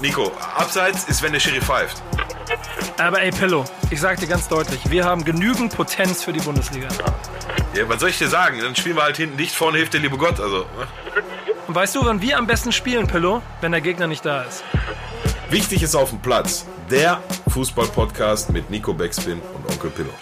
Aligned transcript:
Nico, 0.00 0.32
abseits 0.56 1.04
ist, 1.04 1.22
wenn 1.22 1.32
der 1.32 1.40
Schiri 1.40 1.60
pfeift. 1.60 2.02
Aber 2.98 3.22
ey, 3.22 3.30
Pillow, 3.30 3.64
ich 3.90 4.00
sag 4.00 4.18
dir 4.18 4.26
ganz 4.26 4.48
deutlich, 4.48 4.90
wir 4.90 5.04
haben 5.04 5.24
genügend 5.24 5.74
Potenz 5.74 6.22
für 6.22 6.32
die 6.32 6.40
Bundesliga. 6.40 6.88
Ja, 7.74 7.88
was 7.88 8.00
soll 8.00 8.10
ich 8.10 8.18
dir 8.18 8.28
sagen? 8.28 8.58
Dann 8.60 8.74
spielen 8.76 8.96
wir 8.96 9.02
halt 9.02 9.16
hinten 9.16 9.36
dicht, 9.36 9.54
vorne 9.54 9.78
hilft 9.78 9.94
der 9.94 10.00
liebe 10.00 10.16
Gott. 10.16 10.40
Also, 10.40 10.58
ne? 10.58 10.86
Und 11.66 11.74
weißt 11.74 11.94
du, 11.94 12.04
wann 12.04 12.20
wir 12.20 12.38
am 12.38 12.46
besten 12.46 12.72
spielen, 12.72 13.06
Pillow? 13.06 13.40
Wenn 13.60 13.72
der 13.72 13.80
Gegner 13.80 14.06
nicht 14.06 14.24
da 14.24 14.42
ist. 14.42 14.64
Wichtig 15.48 15.82
ist 15.82 15.94
auf 15.94 16.10
dem 16.10 16.20
Platz. 16.20 16.66
Der 16.90 17.22
Fußball-Podcast 17.48 18.50
mit 18.50 18.70
Nico 18.70 18.92
Backspin 18.92 19.40
und 19.40 19.72
Onkel 19.72 19.90
Pillow. 19.90 20.12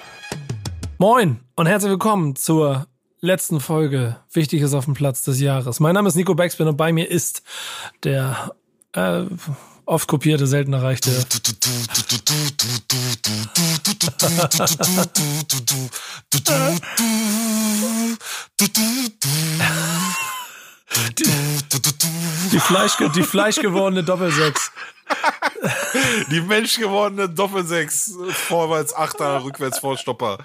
Moin 0.99 1.41
und 1.57 1.67
herzlich 1.67 1.91
willkommen 1.91 2.37
zur 2.37 2.87
letzten 3.21 3.61
Folge 3.61 4.17
Wichtig 4.33 4.63
ist 4.63 4.75
auf 4.75 4.85
dem 4.85 4.95
Platz 4.95 5.23
des 5.23 5.41
Jahres. 5.41 5.81
Mein 5.81 5.95
Name 5.95 6.09
ist 6.09 6.15
Nico 6.15 6.35
Backspin 6.35 6.69
und 6.69 6.77
bei 6.77 6.93
mir 6.93 7.11
ist 7.11 7.43
der 8.05 8.53
äh, 8.93 9.25
oft 9.85 10.09
kopierte, 10.09 10.47
selten 10.47 10.73
erreichte. 10.73 11.11
Die, 22.51 22.61
Fleisch, 22.61 22.93
die 23.15 23.23
fleischgewordene 23.23 24.05
Doppelsechs. 24.05 24.71
Die 26.31 26.41
menschgewordene 26.41 27.29
Doppelsechs. 27.29 28.15
Vorwärts 28.31 28.95
Achter, 28.95 29.43
rückwärts 29.45 29.79
Vorstopper. 29.79 30.39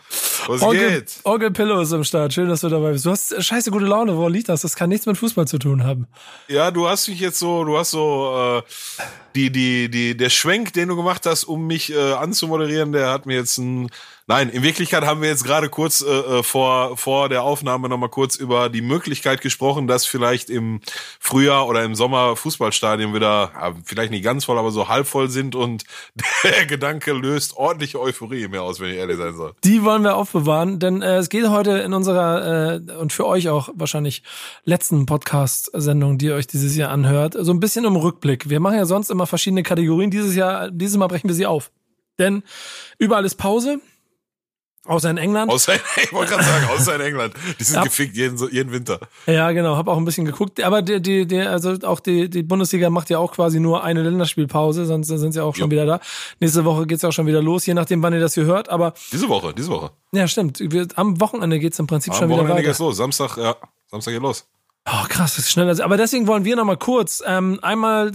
Was 0.48 0.62
Onkel, 0.62 0.90
geht? 0.90 1.20
Onkel 1.24 1.52
Pillow 1.52 1.82
ist 1.82 1.94
am 1.94 2.04
Start. 2.04 2.34
Schön, 2.34 2.48
dass 2.48 2.62
du 2.62 2.70
dabei 2.70 2.92
bist. 2.92 3.06
Du 3.06 3.12
hast 3.12 3.44
scheiße 3.44 3.72
gute 3.72 3.86
Laune. 3.86 4.16
Woran 4.16 4.34
liegt 4.34 4.50
das? 4.50 4.62
Das 4.62 4.76
kann 4.76 4.90
nichts 4.90 5.06
mit 5.06 5.18
Fußball 5.18 5.48
zu 5.48 5.60
tun 5.60 5.84
haben. 5.84 6.08
Ja, 6.48 6.72
du 6.72 6.88
hast 6.88 7.08
mich 7.08 7.20
jetzt 7.20 7.40
so, 7.40 7.64
du 7.64 7.78
hast 7.78 7.92
so 7.92 8.64
äh, 8.68 9.04
die, 9.36 9.52
die, 9.52 9.90
die, 9.90 10.18
der 10.18 10.30
Schwenk, 10.30 10.74
den 10.74 10.90
du 10.90 10.96
gemacht 10.96 11.26
hast, 11.26 11.44
um 11.44 11.68
mich 11.68 11.94
äh, 11.94 12.14
anzumoderieren, 12.14 12.92
der 12.92 13.12
hat 13.12 13.26
mir 13.26 13.36
jetzt 13.36 13.58
ein 13.58 13.90
Nein, 14.30 14.50
in 14.50 14.62
Wirklichkeit 14.62 15.06
haben 15.06 15.22
wir 15.22 15.30
jetzt 15.30 15.46
gerade 15.46 15.70
kurz 15.70 16.02
äh, 16.02 16.10
äh 16.10 16.44
vor, 16.44 16.98
vor 16.98 17.30
der 17.30 17.44
Aufnahme 17.44 17.88
nochmal 17.88 18.10
kurz 18.10 18.36
über 18.36 18.68
die 18.68 18.82
Möglichkeit 18.82 19.40
gesprochen, 19.40 19.88
dass 19.88 20.06
vielleicht 20.06 20.50
im 20.50 20.82
Frühjahr 21.18 21.66
oder 21.66 21.86
im 21.86 21.96
Sommer 21.96 22.36
Fußballstadien 22.36 23.14
wieder, 23.14 23.52
ja, 23.56 23.74
vielleicht 23.86 24.12
nicht 24.12 24.26
ganz 24.26 24.44
voll, 24.44 24.58
aber 24.58 24.72
so 24.72 24.90
halb 24.90 25.08
voll 25.08 25.30
sind 25.30 25.56
und 25.56 25.86
der 26.44 26.66
Gedanke 26.66 27.14
löst 27.14 27.56
ordentliche 27.56 28.02
Euphorie 28.02 28.50
mir 28.50 28.64
aus, 28.64 28.82
wenn 28.82 28.90
ich 28.90 28.98
ehrlich 28.98 29.16
sein 29.16 29.34
soll. 29.34 29.54
Die 29.64 29.82
wollen 29.86 30.04
wir 30.04 30.18
aufbewahren, 30.38 30.80
denn 30.80 31.02
äh, 31.02 31.18
es 31.18 31.30
geht 31.30 31.50
heute 31.50 31.72
in 31.80 31.94
unserer 31.94 32.76
äh, 32.76 32.92
und 32.94 33.12
für 33.12 33.26
euch 33.26 33.50
auch 33.50 33.70
wahrscheinlich 33.74 34.24
letzten 34.64 35.06
Podcast-Sendung, 35.06 36.18
die 36.18 36.28
ihr 36.28 36.36
euch 36.36 36.48
dieses 36.48 36.76
Jahr 36.76 36.92
anhört, 36.92 37.36
so 37.40 37.52
ein 37.52 37.60
bisschen 37.60 37.86
um 37.86 37.96
Rückblick. 37.96 38.50
Wir 38.50 38.60
machen 38.60 38.78
ja 38.78 38.86
sonst 38.86 39.10
immer 39.10 39.26
verschiedene 39.26 39.64
Kategorien. 39.64 40.12
Dieses 40.12 40.36
Jahr, 40.36 40.70
dieses 40.72 40.98
Mal 40.98 41.08
brechen 41.08 41.28
wir 41.28 41.36
sie 41.36 41.46
auf. 41.46 41.72
Denn 42.20 42.44
überall 42.98 43.26
ist 43.26 43.36
Pause. 43.36 43.80
Außer 44.88 45.10
in 45.10 45.18
England. 45.18 45.52
Außer, 45.52 45.74
ich 46.02 46.14
wollte 46.14 46.32
gerade 46.32 46.44
sagen, 46.46 46.68
außer 46.74 46.96
in 46.96 47.02
England. 47.02 47.34
Die 47.60 47.64
sind 47.64 47.78
Hab, 47.78 47.86
gefickt 47.86 48.16
jeden, 48.16 48.38
jeden 48.52 48.72
Winter. 48.72 49.00
Ja, 49.26 49.52
genau. 49.52 49.76
Hab 49.76 49.88
auch 49.88 49.98
ein 49.98 50.06
bisschen 50.06 50.26
geguckt. 50.26 50.64
Aber 50.64 50.82
die, 50.82 51.02
die, 51.02 51.28
die, 51.28 51.42
also 51.42 51.74
auch 51.84 52.00
die, 52.00 52.30
die 52.30 52.44
Bundesliga 52.44 52.90
macht 52.90 53.10
ja 53.10 53.20
auch 53.20 53.34
quasi 53.34 53.60
nur 53.60 53.84
eine 53.84 54.02
Länderspielpause, 54.02 54.86
sonst 54.86 55.08
sind 55.08 55.34
sie 55.34 55.44
auch 55.44 55.56
schon 55.56 55.66
jo. 55.66 55.72
wieder 55.72 55.86
da. 55.86 56.00
Nächste 56.40 56.64
Woche 56.66 56.88
geht's 56.88 57.04
auch 57.04 57.12
schon 57.12 57.28
wieder 57.28 57.42
los, 57.42 57.66
je 57.66 57.74
nachdem, 57.74 58.02
wann 58.02 58.14
ihr 58.14 58.22
das 58.22 58.34
hier 58.34 58.46
hört. 58.46 58.70
Aber 58.70 58.94
diese 59.12 59.28
Woche, 59.28 59.54
diese 59.54 59.70
Woche. 59.70 59.92
Ja, 60.14 60.28
stimmt. 60.28 60.60
Wir, 60.60 60.88
am 60.96 61.20
Wochenende 61.20 61.60
geht's 61.60 61.80
im 61.80 61.88
Prinzip 61.88 62.14
am 62.14 62.20
schon 62.20 62.30
wieder 62.30 62.38
weiter. 62.38 62.44
Am 62.44 62.50
Wochenende 62.50 62.70
geht's 62.70 62.80
los. 62.80 62.98
Samstag, 62.98 63.38
ja, 63.38 63.56
Samstag 63.92 64.14
geht 64.14 64.22
los. 64.22 64.48
Oh, 64.86 65.06
krass, 65.10 65.36
das 65.36 65.46
ist 65.46 65.52
schneller. 65.52 65.84
Aber 65.84 65.98
deswegen 65.98 66.28
wollen 66.28 66.46
wir 66.46 66.56
noch 66.56 66.64
mal 66.64 66.78
kurz 66.78 67.22
ähm, 67.26 67.60
einmal 67.62 68.12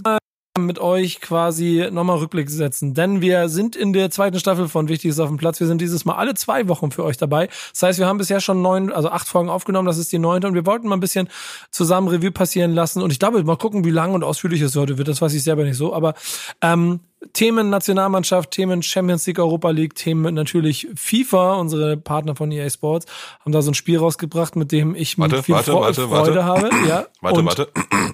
mit 0.58 0.78
euch 0.78 1.22
quasi 1.22 1.88
nochmal 1.90 2.18
Rückblick 2.18 2.50
setzen, 2.50 2.92
denn 2.92 3.22
wir 3.22 3.48
sind 3.48 3.74
in 3.74 3.94
der 3.94 4.10
zweiten 4.10 4.38
Staffel 4.38 4.68
von 4.68 4.88
Wichtiges 4.88 5.18
auf 5.18 5.28
dem 5.28 5.38
Platz. 5.38 5.60
Wir 5.60 5.66
sind 5.66 5.80
dieses 5.80 6.04
Mal 6.04 6.16
alle 6.16 6.34
zwei 6.34 6.68
Wochen 6.68 6.90
für 6.90 7.04
euch 7.04 7.16
dabei. 7.16 7.48
Das 7.72 7.82
heißt, 7.82 7.98
wir 7.98 8.06
haben 8.06 8.18
bisher 8.18 8.38
schon 8.40 8.60
neun, 8.60 8.92
also 8.92 9.08
acht 9.08 9.26
Folgen 9.26 9.48
aufgenommen. 9.48 9.86
Das 9.86 9.96
ist 9.96 10.12
die 10.12 10.18
neunte 10.18 10.46
und 10.46 10.54
wir 10.54 10.66
wollten 10.66 10.88
mal 10.88 10.96
ein 10.96 11.00
bisschen 11.00 11.30
zusammen 11.70 12.08
Revue 12.08 12.32
passieren 12.32 12.74
lassen. 12.74 13.00
Und 13.00 13.10
ich 13.12 13.18
glaube, 13.18 13.42
mal 13.44 13.56
gucken, 13.56 13.86
wie 13.86 13.90
lang 13.90 14.12
und 14.12 14.24
ausführlich 14.24 14.60
es 14.60 14.76
heute 14.76 14.98
wird. 14.98 15.08
Das 15.08 15.22
weiß 15.22 15.32
ich 15.32 15.42
selber 15.42 15.64
nicht 15.64 15.78
so. 15.78 15.94
Aber 15.94 16.12
ähm, 16.60 17.00
Themen 17.32 17.70
Nationalmannschaft, 17.70 18.50
Themen 18.50 18.82
Champions 18.82 19.26
League, 19.26 19.38
Europa 19.38 19.70
League, 19.70 19.94
Themen 19.94 20.34
natürlich 20.34 20.86
FIFA, 20.94 21.54
unsere 21.54 21.96
Partner 21.96 22.36
von 22.36 22.52
EA 22.52 22.68
Sports, 22.68 23.06
haben 23.40 23.52
da 23.52 23.62
so 23.62 23.70
ein 23.70 23.74
Spiel 23.74 23.96
rausgebracht, 23.96 24.54
mit 24.56 24.70
dem 24.70 24.94
ich 24.94 25.18
warte, 25.18 25.42
viel 25.42 25.54
warte, 25.54 25.72
warte, 25.72 26.08
Freude 26.08 26.44
habe. 26.44 26.68
Ja, 26.86 27.06
warte, 27.22 27.40
und 27.40 27.46
warte, 27.46 27.68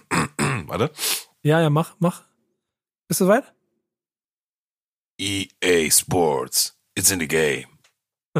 warte. 0.69 0.91
Ja, 1.43 1.61
ja, 1.61 1.71
mach, 1.71 1.95
mach. 1.99 2.28
Bist 3.09 3.23
du 3.23 3.27
weit? 3.27 3.45
EA 5.19 5.91
Sports. 5.91 6.77
It's 6.95 7.11
in 7.11 7.21
the 7.21 7.27
game. 7.27 7.65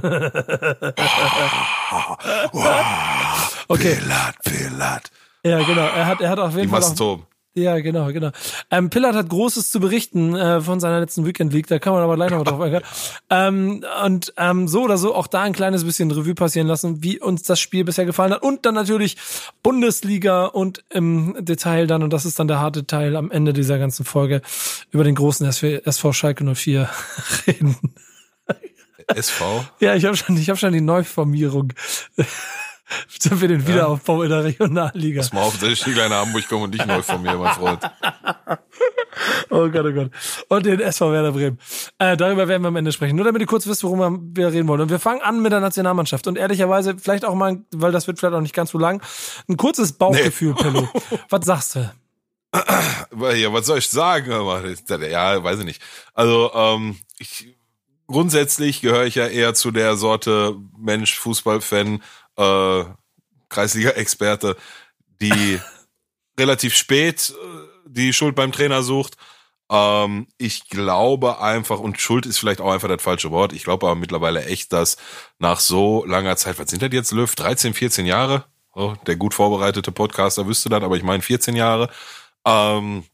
okay. 3.69 3.95
Pillat, 3.97 4.37
Pillat. 4.45 5.11
Ja, 5.43 5.59
genau. 5.65 5.87
Er 5.87 6.07
hat, 6.07 6.21
er 6.21 6.29
hat 6.29 6.39
auf 6.39 6.55
jeden 6.55 6.65
Die 6.65 6.69
Fall. 6.69 6.83
Auch, 6.83 7.21
ja, 7.59 7.79
genau, 7.81 8.07
genau. 8.13 8.31
Ähm, 8.71 8.91
Pillard 8.91 9.15
hat 9.15 9.29
Großes 9.29 9.71
zu 9.71 9.81
berichten 9.81 10.35
äh, 10.35 10.61
von 10.61 10.81
seiner 10.81 11.01
letzten 11.01 11.27
Weekend 11.27 11.53
League, 11.53 11.67
da 11.67 11.79
kann 11.79 11.93
man 11.93 12.03
aber 12.03 12.17
gleich 12.17 12.31
noch 12.31 12.45
drauf 12.45 12.61
eingehen. 12.61 12.83
Ähm, 13.31 13.85
und 14.05 14.33
ähm, 14.39 14.69
so 14.69 14.83
oder 14.83 14.97
so 14.97 15.15
auch 15.15 15.27
da 15.27 15.43
ein 15.43 15.53
kleines 15.53 15.85
bisschen 15.85 16.11
Revue 16.11 16.35
passieren 16.35 16.67
lassen, 16.67 17.03
wie 17.03 17.21
uns 17.21 17.43
das 17.43 17.61
Spiel 17.61 17.85
bisher 17.85 18.07
gefallen 18.07 18.33
hat. 18.33 18.43
Und 18.43 18.65
dann 18.65 18.75
natürlich 18.75 19.17
Bundesliga 19.63 20.47
und 20.47 20.83
im 20.89 21.37
Detail 21.39 21.87
dann, 21.87 22.03
und 22.03 22.13
das 22.13 22.25
ist 22.25 22.39
dann 22.39 22.49
der 22.49 22.61
harte 22.61 22.87
Teil 22.87 23.17
am 23.17 23.31
Ende 23.31 23.53
dieser 23.53 23.79
ganzen 23.79 24.05
Folge, 24.05 24.41
über 24.91 25.05
den 25.05 25.15
großen 25.15 25.47
SV, 25.47 25.85
SV 25.85 26.13
Schalke 26.13 26.45
04 26.45 26.89
reden. 27.47 27.77
SV? 29.15 29.65
Ja, 29.81 29.95
ich 29.95 30.05
habe 30.05 30.17
schon, 30.17 30.37
ich 30.37 30.49
hab 30.49 30.59
schon 30.59 30.73
die 30.73 30.81
Neuformierung. 30.81 31.73
Für 33.09 33.49
den 33.49 33.67
Wiederaufbau 33.67 34.19
ja. 34.19 34.25
in 34.25 34.31
der 34.31 34.45
Regionalliga. 34.45 35.21
Pass 35.21 35.33
mal 35.33 35.43
auf, 35.43 35.59
dass 35.59 35.69
ich 35.69 35.83
kleine 35.83 36.15
Hamburg 36.15 36.49
komme 36.49 36.65
und 36.65 36.73
dich 36.73 36.85
neu 36.87 37.03
von 37.03 37.23
mir, 37.23 37.37
mein 37.37 37.55
Freund. 37.55 37.81
oh 39.51 39.69
Gott, 39.69 39.87
oh 39.87 39.93
Gott. 39.93 40.11
Und 40.49 40.67
den 40.67 40.81
SV 40.81 41.13
Werder 41.13 41.33
Bremen. 41.33 41.59
Äh, 41.99 42.17
darüber 42.17 42.49
werden 42.49 42.63
wir 42.63 42.69
am 42.69 42.77
Ende 42.77 42.93
sprechen. 42.93 43.17
Nur 43.17 43.25
damit 43.25 43.43
ihr 43.43 43.47
kurz 43.47 43.67
wisst, 43.67 43.85
worum 43.85 44.35
wir 44.35 44.53
reden 44.53 44.69
wollen. 44.69 44.81
Und 44.81 44.91
wir 44.91 44.99
fangen 44.99 45.21
an 45.21 45.43
mit 45.43 45.53
der 45.53 45.61
Nationalmannschaft. 45.61 46.27
Und 46.27 46.39
ehrlicherweise, 46.39 46.97
vielleicht 46.99 47.25
auch 47.25 47.35
mal, 47.35 47.63
weil 47.73 47.93
das 47.93 48.07
wird 48.07 48.19
vielleicht 48.19 48.35
auch 48.35 48.41
nicht 48.41 48.55
ganz 48.55 48.71
so 48.71 48.79
lang, 48.79 49.03
ein 49.49 49.57
kurzes 49.57 49.93
Bauchgefühl, 49.93 50.55
nee. 50.55 50.63
Pello. 50.63 50.89
Was 51.29 51.45
sagst 51.45 51.77
du? 51.77 51.91
Ja, 53.35 53.53
was 53.53 53.67
soll 53.67 53.79
ich 53.79 53.89
sagen? 53.91 54.31
Ja, 54.31 55.45
weiß 55.45 55.59
ich 55.59 55.65
nicht. 55.67 55.83
Also, 56.15 56.51
ähm, 56.55 56.97
ich, 57.19 57.59
grundsätzlich 58.07 58.81
gehöre 58.81 59.05
ich 59.05 59.17
ja 59.17 59.27
eher 59.27 59.55
zu 59.55 59.71
der 59.71 59.97
Sorte 59.97 60.57
Mensch, 60.79 61.19
Fußballfan, 61.19 62.03
äh, 62.39 62.85
Kreisliga-Experte, 63.49 64.57
die 65.21 65.61
relativ 66.39 66.75
spät 66.75 67.35
äh, 67.37 67.69
die 67.87 68.13
Schuld 68.13 68.35
beim 68.35 68.53
Trainer 68.53 68.83
sucht. 68.83 69.17
Ähm, 69.71 70.29
ich 70.39 70.69
glaube 70.69 71.41
einfach, 71.41 71.79
und 71.79 72.01
Schuld 72.01 72.27
ist 72.27 72.39
vielleicht 72.39 72.61
auch 72.61 72.73
einfach 72.73 72.89
das 72.89 73.03
falsche 73.03 73.31
Wort, 73.31 73.53
ich 73.53 73.65
glaube 73.65 73.87
aber 73.87 73.97
mittlerweile 73.97 74.45
echt, 74.45 74.73
dass 74.73 74.97
nach 75.39 75.61
so 75.61 76.05
langer 76.07 76.37
Zeit, 76.37 76.59
was 76.59 76.71
sind 76.71 76.83
das 76.83 76.93
jetzt, 76.93 77.13
Löw? 77.13 77.35
13, 77.35 77.75
14 77.75 78.07
Jahre? 78.07 78.45
Oh, 78.75 78.95
der 79.07 79.17
gut 79.17 79.35
vorbereitete 79.35 79.93
Podcaster 79.93 80.47
wüsste 80.47 80.69
das, 80.69 80.83
aber 80.83 80.97
ich 80.97 81.03
meine 81.03 81.23
14 81.23 81.57
Jahre. 81.57 81.91
Ähm, 82.47 83.05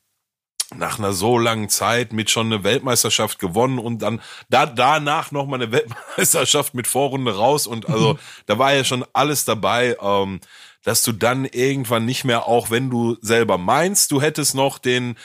nach 0.77 0.99
einer 0.99 1.13
so 1.13 1.39
langen 1.39 1.69
Zeit 1.69 2.13
mit 2.13 2.31
schon 2.31 2.47
eine 2.47 2.65
Weltmeisterschaft 2.65 3.39
gewonnen 3.39 3.79
und 3.79 4.03
dann 4.03 4.21
da 4.49 4.67
danach 4.67 5.31
noch 5.33 5.47
mal 5.47 5.57
eine 5.57 5.73
Weltmeisterschaft 5.73 6.75
mit 6.75 6.87
Vorrunde 6.87 7.37
raus 7.37 7.67
und 7.67 7.89
also 7.89 8.19
da 8.47 8.59
war 8.59 8.75
ja 8.75 8.85
schon 8.85 9.05
alles 9.13 9.45
dabei, 9.45 9.97
ähm, 10.01 10.41
dass 10.83 11.03
du 11.03 11.13
dann 11.13 11.45
irgendwann 11.47 12.05
nicht 12.05 12.25
mehr, 12.25 12.47
auch 12.47 12.71
wenn 12.71 12.91
du 12.91 13.17
selber 13.21 13.59
meinst, 13.59 14.11
du 14.11 14.21
hättest 14.21 14.55
noch 14.55 14.79
den 14.79 15.17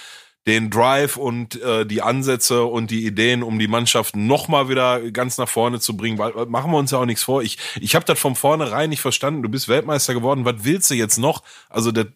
den 0.48 0.72
Drive 0.72 1.16
und 1.16 1.62
äh, 1.62 1.86
die 1.86 2.02
Ansätze 2.02 2.64
und 2.64 2.90
die 2.90 3.06
Ideen, 3.06 3.44
um 3.44 3.60
die 3.60 3.68
Mannschaft 3.68 4.16
noch 4.16 4.48
mal 4.48 4.68
wieder 4.68 5.12
ganz 5.12 5.38
nach 5.38 5.50
vorne 5.50 5.80
zu 5.80 5.96
bringen. 5.96 6.18
Weil 6.18 6.48
machen 6.48 6.72
wir 6.72 6.78
uns 6.78 6.90
ja 6.90 6.98
auch 6.98 7.06
nichts 7.06 7.24
vor. 7.24 7.44
Ich 7.44 7.60
ich 7.80 7.94
habe 7.94 8.06
das 8.06 8.18
von 8.18 8.36
vornherein 8.36 8.90
nicht 8.90 9.02
verstanden. 9.02 9.44
Du 9.44 9.50
bist 9.50 9.68
Weltmeister 9.68 10.14
geworden. 10.16 10.46
Was 10.46 10.56
willst 10.60 10.90
du 10.90 10.96
jetzt 10.96 11.18
noch? 11.18 11.44
Also 11.70 11.92
das, 11.92 12.08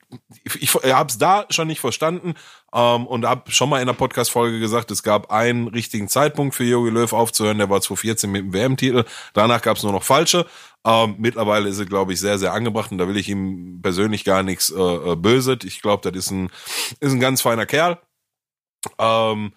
ich, 0.45 0.63
ich 0.63 0.73
habe 0.73 1.09
es 1.09 1.17
da 1.19 1.45
schon 1.49 1.67
nicht 1.67 1.79
verstanden 1.81 2.33
ähm, 2.73 3.05
und 3.05 3.25
habe 3.25 3.51
schon 3.51 3.69
mal 3.69 3.79
in 3.79 3.87
der 3.87 3.93
Podcast-Folge 3.93 4.59
gesagt, 4.59 4.89
es 4.91 5.03
gab 5.03 5.31
einen 5.31 5.67
richtigen 5.67 6.07
Zeitpunkt 6.07 6.55
für 6.55 6.63
Jogi 6.63 6.89
Löw 6.89 7.13
aufzuhören. 7.13 7.59
Der 7.59 7.69
war 7.69 7.81
2014 7.81 8.31
mit 8.31 8.41
dem 8.41 8.53
WM-Titel. 8.53 9.05
Danach 9.33 9.61
gab 9.61 9.77
es 9.77 9.83
nur 9.83 9.91
noch 9.91 10.03
falsche. 10.03 10.45
Ähm, 10.85 11.15
mittlerweile 11.19 11.69
ist 11.69 11.79
er, 11.79 11.85
glaube 11.85 12.13
ich, 12.13 12.19
sehr, 12.19 12.39
sehr 12.39 12.53
angebracht 12.53 12.91
und 12.91 12.97
da 12.97 13.07
will 13.07 13.15
ich 13.15 13.29
ihm 13.29 13.81
persönlich 13.81 14.25
gar 14.25 14.43
nichts 14.43 14.71
äh, 14.71 14.81
äh 14.81 15.15
böset. 15.15 15.63
Ich 15.63 15.81
glaube, 15.81 16.09
das 16.09 16.25
ist 16.25 16.31
ein, 16.31 16.49
ist 16.99 17.13
ein 17.13 17.19
ganz 17.19 17.41
feiner 17.41 17.65
Kerl. 17.65 17.99
Ähm, 18.97 19.53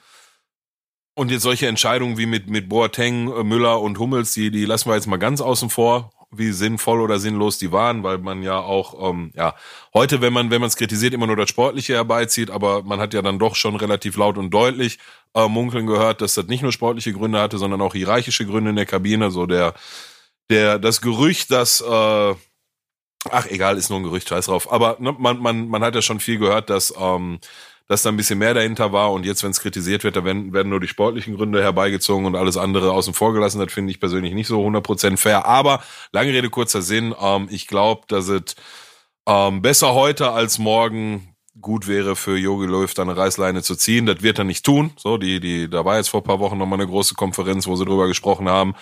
und 1.14 1.30
jetzt 1.30 1.42
solche 1.42 1.66
Entscheidungen 1.66 2.18
wie 2.18 2.26
mit, 2.26 2.48
mit 2.48 2.68
Boateng, 2.68 3.32
äh, 3.32 3.42
Müller 3.42 3.80
und 3.80 3.98
Hummels, 3.98 4.34
die, 4.34 4.50
die 4.50 4.66
lassen 4.66 4.90
wir 4.90 4.94
jetzt 4.94 5.06
mal 5.06 5.16
ganz 5.16 5.40
außen 5.40 5.70
vor. 5.70 6.10
Wie 6.38 6.52
sinnvoll 6.52 7.00
oder 7.00 7.18
sinnlos 7.18 7.58
die 7.58 7.72
waren, 7.72 8.02
weil 8.02 8.18
man 8.18 8.42
ja 8.42 8.58
auch, 8.58 9.10
ähm, 9.10 9.32
ja, 9.34 9.54
heute, 9.94 10.20
wenn 10.20 10.32
man, 10.32 10.50
wenn 10.50 10.60
man 10.60 10.68
es 10.68 10.76
kritisiert, 10.76 11.14
immer 11.14 11.26
nur 11.26 11.36
das 11.36 11.48
Sportliche 11.50 11.94
herbeizieht, 11.94 12.50
aber 12.50 12.82
man 12.82 13.00
hat 13.00 13.14
ja 13.14 13.22
dann 13.22 13.38
doch 13.38 13.54
schon 13.54 13.76
relativ 13.76 14.16
laut 14.16 14.38
und 14.38 14.50
deutlich 14.50 14.98
äh, 15.34 15.48
munkeln 15.48 15.86
gehört, 15.86 16.20
dass 16.20 16.34
das 16.34 16.46
nicht 16.46 16.62
nur 16.62 16.72
sportliche 16.72 17.12
Gründe 17.12 17.40
hatte, 17.40 17.58
sondern 17.58 17.80
auch 17.80 17.94
hierarchische 17.94 18.46
Gründe 18.46 18.70
in 18.70 18.76
der 18.76 18.86
Kabine, 18.86 19.30
so 19.30 19.46
der, 19.46 19.74
der, 20.50 20.78
das 20.78 21.00
Gerücht, 21.00 21.50
dass, 21.50 21.80
äh, 21.80 22.34
ach 23.30 23.46
egal, 23.48 23.76
ist 23.76 23.90
nur 23.90 24.00
ein 24.00 24.04
Gerücht, 24.04 24.28
scheiß 24.28 24.46
drauf, 24.46 24.72
aber 24.72 24.96
ne, 25.00 25.14
man, 25.18 25.38
man, 25.38 25.68
man 25.68 25.82
hat 25.82 25.94
ja 25.94 26.02
schon 26.02 26.20
viel 26.20 26.38
gehört, 26.38 26.70
dass, 26.70 26.94
ähm, 26.98 27.38
dass 27.88 28.02
da 28.02 28.10
ein 28.10 28.16
bisschen 28.16 28.38
mehr 28.38 28.54
dahinter 28.54 28.92
war 28.92 29.12
und 29.12 29.24
jetzt, 29.24 29.44
wenn 29.44 29.50
es 29.50 29.60
kritisiert 29.60 30.02
wird, 30.02 30.16
da 30.16 30.24
werden, 30.24 30.52
werden 30.52 30.68
nur 30.68 30.80
die 30.80 30.88
sportlichen 30.88 31.36
Gründe 31.36 31.62
herbeigezogen 31.62 32.26
und 32.26 32.34
alles 32.34 32.56
andere 32.56 32.92
außen 32.92 33.14
vor 33.14 33.32
gelassen. 33.32 33.60
Das 33.60 33.72
finde 33.72 33.92
ich 33.92 34.00
persönlich 34.00 34.34
nicht 34.34 34.48
so 34.48 34.64
100% 34.64 35.16
fair. 35.16 35.46
Aber 35.46 35.82
lange 36.12 36.32
Rede, 36.32 36.50
kurzer 36.50 36.82
Sinn. 36.82 37.14
Ähm, 37.20 37.48
ich 37.50 37.66
glaube, 37.66 38.02
dass 38.08 38.28
es 38.28 38.56
ähm, 39.26 39.62
besser 39.62 39.94
heute 39.94 40.32
als 40.32 40.58
morgen 40.58 41.36
gut 41.60 41.86
wäre 41.86 42.16
für 42.16 42.36
Jogi 42.36 42.66
Löw 42.66 42.92
da 42.92 43.02
eine 43.02 43.16
Reißleine 43.16 43.62
zu 43.62 43.76
ziehen. 43.76 44.06
Das 44.06 44.22
wird 44.22 44.38
er 44.38 44.44
nicht 44.44 44.64
tun. 44.64 44.92
So, 44.96 45.16
die, 45.16 45.40
die, 45.40 45.70
da 45.70 45.84
war 45.84 45.96
jetzt 45.96 46.08
vor 46.08 46.22
paar 46.22 46.38
Wochen 46.38 46.58
nochmal 46.58 46.80
eine 46.80 46.88
große 46.88 47.14
Konferenz, 47.14 47.66
wo 47.66 47.76
sie 47.76 47.84
drüber 47.84 48.08
gesprochen 48.08 48.48
haben. 48.48 48.74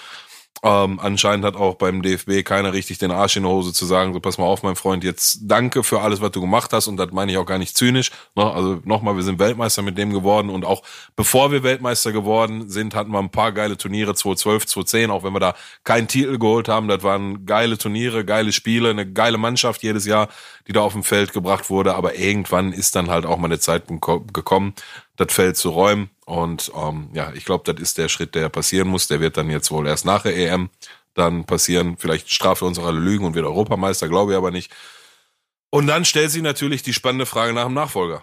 Ähm, 0.62 0.98
anscheinend 0.98 1.44
hat 1.44 1.56
auch 1.56 1.74
beim 1.74 2.00
DFB 2.00 2.42
keiner 2.42 2.72
richtig 2.72 2.96
den 2.98 3.10
Arsch 3.10 3.36
in 3.36 3.42
der 3.42 3.52
Hose 3.52 3.74
zu 3.74 3.84
sagen, 3.84 4.14
so 4.14 4.20
pass 4.20 4.38
mal 4.38 4.44
auf, 4.44 4.62
mein 4.62 4.76
Freund, 4.76 5.04
jetzt 5.04 5.40
danke 5.42 5.82
für 5.82 6.00
alles, 6.00 6.22
was 6.22 6.30
du 6.30 6.40
gemacht 6.40 6.72
hast 6.72 6.86
und 6.86 6.96
das 6.96 7.10
meine 7.12 7.32
ich 7.32 7.38
auch 7.38 7.44
gar 7.44 7.58
nicht 7.58 7.76
zynisch. 7.76 8.10
Ne? 8.34 8.50
Also 8.50 8.80
nochmal, 8.84 9.16
wir 9.16 9.24
sind 9.24 9.38
Weltmeister 9.38 9.82
mit 9.82 9.98
dem 9.98 10.12
geworden 10.12 10.48
und 10.48 10.64
auch 10.64 10.82
bevor 11.16 11.52
wir 11.52 11.62
Weltmeister 11.64 12.12
geworden 12.12 12.70
sind, 12.70 12.94
hatten 12.94 13.10
wir 13.10 13.18
ein 13.18 13.30
paar 13.30 13.52
geile 13.52 13.76
Turniere, 13.76 14.14
2012, 14.14 14.66
2010, 14.66 15.10
auch 15.10 15.22
wenn 15.22 15.34
wir 15.34 15.40
da 15.40 15.54
keinen 15.82 16.08
Titel 16.08 16.38
geholt 16.38 16.68
haben, 16.68 16.88
das 16.88 17.02
waren 17.02 17.44
geile 17.44 17.76
Turniere, 17.76 18.24
geile 18.24 18.52
Spiele, 18.52 18.88
eine 18.88 19.10
geile 19.10 19.36
Mannschaft 19.36 19.82
jedes 19.82 20.06
Jahr, 20.06 20.28
die 20.66 20.72
da 20.72 20.80
auf 20.80 20.94
dem 20.94 21.04
Feld 21.04 21.34
gebracht 21.34 21.68
wurde, 21.68 21.94
aber 21.94 22.14
irgendwann 22.14 22.72
ist 22.72 22.96
dann 22.96 23.10
halt 23.10 23.26
auch 23.26 23.36
mal 23.36 23.48
der 23.48 23.60
Zeitpunkt 23.60 24.32
gekommen, 24.32 24.72
das 25.16 25.32
Feld 25.32 25.56
zu 25.56 25.70
räumen. 25.70 26.11
Und 26.25 26.72
ähm, 26.76 27.11
ja, 27.12 27.32
ich 27.34 27.44
glaube, 27.44 27.72
das 27.72 27.81
ist 27.82 27.99
der 27.99 28.08
Schritt, 28.08 28.34
der 28.34 28.49
passieren 28.49 28.88
muss. 28.88 29.08
Der 29.08 29.20
wird 29.20 29.37
dann 29.37 29.50
jetzt 29.50 29.70
wohl 29.70 29.87
erst 29.87 30.05
nach 30.05 30.22
der 30.22 30.37
EM 30.37 30.70
dann 31.14 31.44
passieren. 31.44 31.96
Vielleicht 31.99 32.32
strafe 32.32 32.64
uns 32.64 32.78
auch 32.78 32.87
alle 32.87 33.00
Lügen 33.00 33.25
und 33.25 33.34
wird 33.34 33.46
Europameister, 33.46 34.08
glaube 34.08 34.32
ich 34.32 34.37
aber 34.37 34.50
nicht. 34.50 34.72
Und 35.70 35.87
dann 35.87 36.05
stellt 36.05 36.31
sich 36.31 36.43
natürlich 36.43 36.82
die 36.82 36.93
spannende 36.93 37.26
Frage 37.26 37.52
nach 37.52 37.64
dem 37.64 37.75
Nachfolger. 37.75 38.22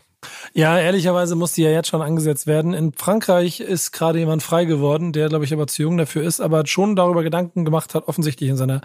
Ja, 0.54 0.78
ehrlicherweise 0.78 1.36
muss 1.36 1.54
die 1.54 1.64
ja 1.64 1.70
jetzt 1.70 1.88
schon 1.88 2.02
angesetzt 2.02 2.48
werden. 2.48 2.74
In 2.74 2.94
Frankreich 2.94 3.60
ist 3.60 3.92
gerade 3.92 4.20
jemand 4.20 4.44
frei 4.44 4.66
geworden, 4.66 5.14
der, 5.14 5.30
glaube 5.30 5.46
ich, 5.46 5.54
aber 5.54 5.68
zu 5.68 5.84
jung 5.84 5.98
dafür 5.98 6.24
ist, 6.24 6.42
aber 6.42 6.66
schon 6.66 6.96
darüber 6.96 7.24
Gedanken 7.24 7.66
gemacht 7.66 7.96
hat, 7.96 8.08
offensichtlich 8.08 8.50
in 8.50 8.58
seiner 8.58 8.82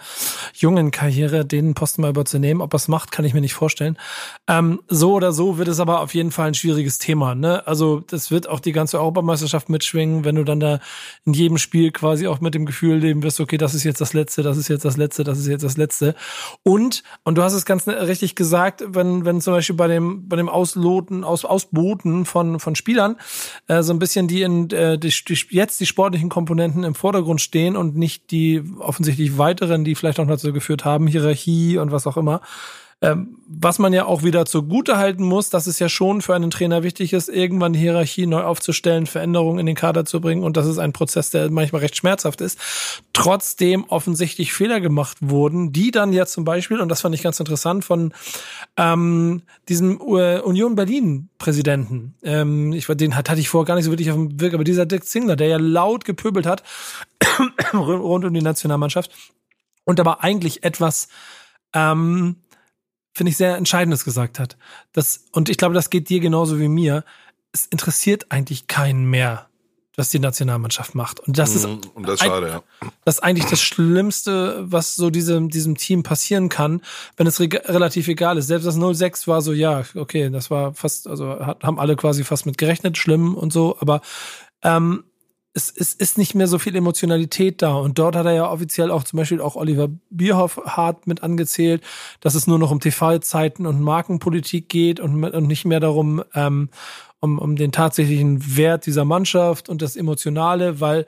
jungen 0.54 0.90
Karriere 0.90 1.44
den 1.44 1.74
Posten 1.74 2.02
mal 2.02 2.10
überzunehmen. 2.10 2.60
Ob 2.60 2.74
er 2.74 2.76
es 2.76 2.88
macht, 2.88 3.10
kann 3.10 3.24
ich 3.24 3.34
mir 3.34 3.40
nicht 3.40 3.54
vorstellen. 3.54 3.96
Ähm, 4.46 4.80
so 4.88 5.14
oder 5.14 5.32
so 5.32 5.58
wird 5.58 5.68
es 5.68 5.80
aber 5.80 6.00
auf 6.00 6.14
jeden 6.14 6.30
Fall 6.30 6.48
ein 6.48 6.54
schwieriges 6.54 6.98
Thema. 6.98 7.34
Ne? 7.34 7.66
Also 7.66 8.00
das 8.00 8.30
wird 8.30 8.48
auch 8.48 8.60
die 8.60 8.72
ganze 8.72 8.98
Europameisterschaft 8.98 9.68
mitschwingen, 9.68 10.24
wenn 10.24 10.36
du 10.36 10.44
dann 10.44 10.60
da 10.60 10.80
in 11.24 11.32
jedem 11.32 11.58
Spiel 11.58 11.90
quasi 11.90 12.26
auch 12.26 12.40
mit 12.40 12.54
dem 12.54 12.66
Gefühl 12.66 12.96
leben 12.96 13.22
wirst, 13.22 13.40
okay, 13.40 13.56
das 13.56 13.74
ist 13.74 13.84
jetzt 13.84 14.00
das 14.00 14.12
Letzte, 14.12 14.42
das 14.42 14.56
ist 14.56 14.68
jetzt 14.68 14.84
das 14.84 14.96
Letzte, 14.96 15.24
das 15.24 15.38
ist 15.38 15.46
jetzt 15.46 15.64
das 15.64 15.76
Letzte. 15.76 16.14
Und, 16.62 17.02
und 17.24 17.38
du 17.38 17.42
hast 17.42 17.54
es 17.54 17.64
ganz 17.64 17.86
richtig 17.86 18.34
gesagt, 18.34 18.84
wenn, 18.86 19.24
wenn 19.24 19.40
zum 19.40 19.54
Beispiel 19.54 19.76
bei 19.76 19.88
dem, 19.88 20.28
bei 20.28 20.36
dem 20.36 20.48
Ausloten 20.48 21.24
aus 21.24 21.44
Ausboten 21.46 22.24
von, 22.24 22.60
von 22.60 22.74
Spielern, 22.74 23.16
äh, 23.68 23.82
so 23.82 23.92
ein 23.92 23.98
bisschen 23.98 24.28
die 24.28 24.42
in 24.42 24.70
äh, 24.70 24.98
die, 24.98 25.12
die, 25.26 25.38
jetzt 25.50 25.80
die 25.80 25.86
sportlichen 25.86 26.28
Komponenten 26.28 26.84
im 26.84 26.94
Vordergrund 26.94 27.40
stehen 27.40 27.76
und 27.76 27.96
nicht 27.96 28.30
die 28.30 28.62
offensichtlich 28.78 29.38
weiteren, 29.38 29.84
die 29.84 29.94
vielleicht 29.94 30.20
auch 30.20 30.26
dazu 30.26 30.52
geführt 30.52 30.84
haben, 30.84 31.06
Hierarchie 31.06 31.78
und 31.78 31.92
was 31.92 32.06
auch 32.06 32.16
immer. 32.16 32.40
Ähm, 33.02 33.36
was 33.46 33.78
man 33.78 33.92
ja 33.92 34.06
auch 34.06 34.22
wieder 34.22 34.46
zugute 34.46 34.96
halten 34.96 35.22
muss, 35.22 35.50
dass 35.50 35.66
es 35.66 35.78
ja 35.78 35.90
schon 35.90 36.22
für 36.22 36.34
einen 36.34 36.50
Trainer 36.50 36.82
wichtig 36.82 37.12
ist, 37.12 37.28
irgendwann 37.28 37.74
die 37.74 37.78
Hierarchie 37.78 38.26
neu 38.26 38.42
aufzustellen, 38.42 39.04
Veränderungen 39.04 39.58
in 39.58 39.66
den 39.66 39.74
Kader 39.74 40.06
zu 40.06 40.18
bringen 40.22 40.42
und 40.42 40.56
das 40.56 40.66
ist 40.66 40.78
ein 40.78 40.94
Prozess, 40.94 41.28
der 41.28 41.50
manchmal 41.50 41.82
recht 41.82 41.94
schmerzhaft 41.94 42.40
ist. 42.40 42.58
Trotzdem 43.12 43.84
offensichtlich 43.84 44.54
Fehler 44.54 44.80
gemacht 44.80 45.18
wurden, 45.20 45.72
die 45.72 45.90
dann 45.90 46.14
ja 46.14 46.24
zum 46.24 46.46
Beispiel, 46.46 46.80
und 46.80 46.88
das 46.88 47.02
fand 47.02 47.14
ich 47.14 47.22
ganz 47.22 47.38
interessant, 47.38 47.84
von 47.84 48.14
ähm, 48.78 49.42
diesem 49.68 50.00
äh, 50.00 50.40
Union 50.40 50.74
Berlin 50.74 51.28
Präsidenten, 51.36 52.14
ähm, 52.22 52.72
ich 52.72 52.86
den 52.86 53.14
hat, 53.14 53.28
hatte 53.28 53.40
ich 53.40 53.50
vorher 53.50 53.66
gar 53.66 53.74
nicht 53.74 53.84
so 53.84 53.90
wirklich 53.90 54.10
auf 54.10 54.16
dem 54.16 54.40
Wirk, 54.40 54.54
aber 54.54 54.64
dieser 54.64 54.86
Dick 54.86 55.04
Zingler, 55.04 55.36
der 55.36 55.48
ja 55.48 55.58
laut 55.58 56.06
gepöbelt 56.06 56.46
hat 56.46 56.62
rund 57.74 58.24
um 58.24 58.32
die 58.32 58.40
Nationalmannschaft 58.40 59.10
und 59.84 60.00
aber 60.00 60.24
eigentlich 60.24 60.64
etwas 60.64 61.08
ähm, 61.74 62.36
finde 63.16 63.30
ich, 63.30 63.38
sehr 63.38 63.56
Entscheidendes 63.56 64.04
gesagt 64.04 64.38
hat. 64.38 64.58
Das, 64.92 65.24
und 65.32 65.48
ich 65.48 65.56
glaube, 65.56 65.74
das 65.74 65.88
geht 65.88 66.10
dir 66.10 66.20
genauso 66.20 66.60
wie 66.60 66.68
mir. 66.68 67.02
Es 67.50 67.64
interessiert 67.64 68.26
eigentlich 68.28 68.66
keinen 68.66 69.08
mehr, 69.08 69.48
was 69.96 70.10
die 70.10 70.18
Nationalmannschaft 70.18 70.94
macht. 70.94 71.20
Und 71.20 71.38
das 71.38 71.54
ist, 71.54 71.66
Mhm, 71.66 71.80
und 71.94 72.06
das 72.06 72.20
ist 72.20 72.26
schade, 72.26 72.48
ja. 72.48 72.90
das 73.06 73.14
ist 73.14 73.22
eigentlich 73.22 73.46
das 73.46 73.62
Schlimmste, 73.62 74.58
was 74.70 74.96
so 74.96 75.08
diesem, 75.08 75.48
diesem 75.48 75.78
Team 75.78 76.02
passieren 76.02 76.50
kann, 76.50 76.82
wenn 77.16 77.26
es 77.26 77.40
re 77.40 77.48
relativ 77.64 78.06
egal 78.08 78.36
ist. 78.36 78.48
Selbst 78.48 78.66
das 78.66 78.74
06 78.74 79.26
war 79.26 79.40
so, 79.40 79.54
ja, 79.54 79.84
okay, 79.94 80.28
das 80.28 80.50
war 80.50 80.74
fast, 80.74 81.08
also 81.08 81.40
hat, 81.40 81.64
haben 81.64 81.80
alle 81.80 81.96
quasi 81.96 82.22
fast 82.22 82.44
mit 82.44 82.58
gerechnet, 82.58 82.98
schlimm 82.98 83.34
und 83.34 83.50
so, 83.50 83.78
aber 83.80 84.02
ähm, 84.62 85.04
es, 85.56 85.72
es 85.74 85.94
ist 85.94 86.18
nicht 86.18 86.34
mehr 86.34 86.46
so 86.46 86.58
viel 86.58 86.76
Emotionalität 86.76 87.62
da. 87.62 87.74
Und 87.74 87.98
dort 87.98 88.14
hat 88.14 88.26
er 88.26 88.34
ja 88.34 88.50
offiziell 88.50 88.90
auch 88.90 89.04
zum 89.04 89.16
Beispiel 89.16 89.40
auch 89.40 89.56
Oliver 89.56 89.88
Bierhoff 90.10 90.60
hart 90.66 91.06
mit 91.06 91.22
angezählt, 91.22 91.82
dass 92.20 92.34
es 92.34 92.46
nur 92.46 92.58
noch 92.58 92.70
um 92.70 92.78
TV-Zeiten 92.78 93.64
und 93.64 93.80
Markenpolitik 93.80 94.68
geht 94.68 95.00
und, 95.00 95.24
und 95.24 95.46
nicht 95.46 95.64
mehr 95.64 95.80
darum, 95.80 96.22
ähm, 96.34 96.68
um, 97.20 97.38
um 97.38 97.56
den 97.56 97.72
tatsächlichen 97.72 98.56
Wert 98.56 98.84
dieser 98.84 99.06
Mannschaft 99.06 99.70
und 99.70 99.80
das 99.80 99.96
Emotionale, 99.96 100.80
weil 100.80 101.06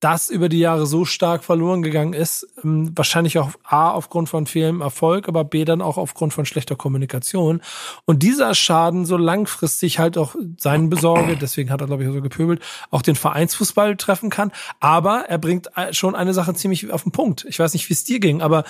das 0.00 0.30
über 0.30 0.48
die 0.48 0.60
Jahre 0.60 0.86
so 0.86 1.04
stark 1.04 1.42
verloren 1.42 1.82
gegangen 1.82 2.12
ist, 2.12 2.46
ähm, 2.62 2.92
wahrscheinlich 2.94 3.38
auch 3.38 3.50
A 3.64 3.90
aufgrund 3.90 4.28
von 4.28 4.46
fehlendem 4.46 4.80
Erfolg, 4.80 5.28
aber 5.28 5.44
B 5.44 5.64
dann 5.64 5.82
auch 5.82 5.98
aufgrund 5.98 6.32
von 6.32 6.46
schlechter 6.46 6.76
Kommunikation. 6.76 7.60
Und 8.04 8.22
dieser 8.22 8.54
Schaden 8.54 9.06
so 9.06 9.16
langfristig 9.16 9.98
halt 9.98 10.16
auch 10.16 10.36
seinen 10.58 10.88
Besorge, 10.88 11.36
deswegen 11.36 11.70
hat 11.70 11.80
er, 11.80 11.88
glaube 11.88 12.04
ich, 12.04 12.12
so 12.12 12.22
gepöbelt, 12.22 12.62
auch 12.90 13.02
den 13.02 13.16
Vereinsfußball 13.16 13.96
treffen 13.96 14.30
kann. 14.30 14.52
Aber 14.78 15.24
er 15.28 15.38
bringt 15.38 15.68
äh, 15.76 15.92
schon 15.92 16.14
eine 16.14 16.34
Sache 16.34 16.54
ziemlich 16.54 16.90
auf 16.92 17.02
den 17.02 17.12
Punkt. 17.12 17.44
Ich 17.48 17.58
weiß 17.58 17.72
nicht, 17.72 17.88
wie 17.88 17.94
es 17.94 18.04
dir 18.04 18.20
ging, 18.20 18.40
aber 18.40 18.64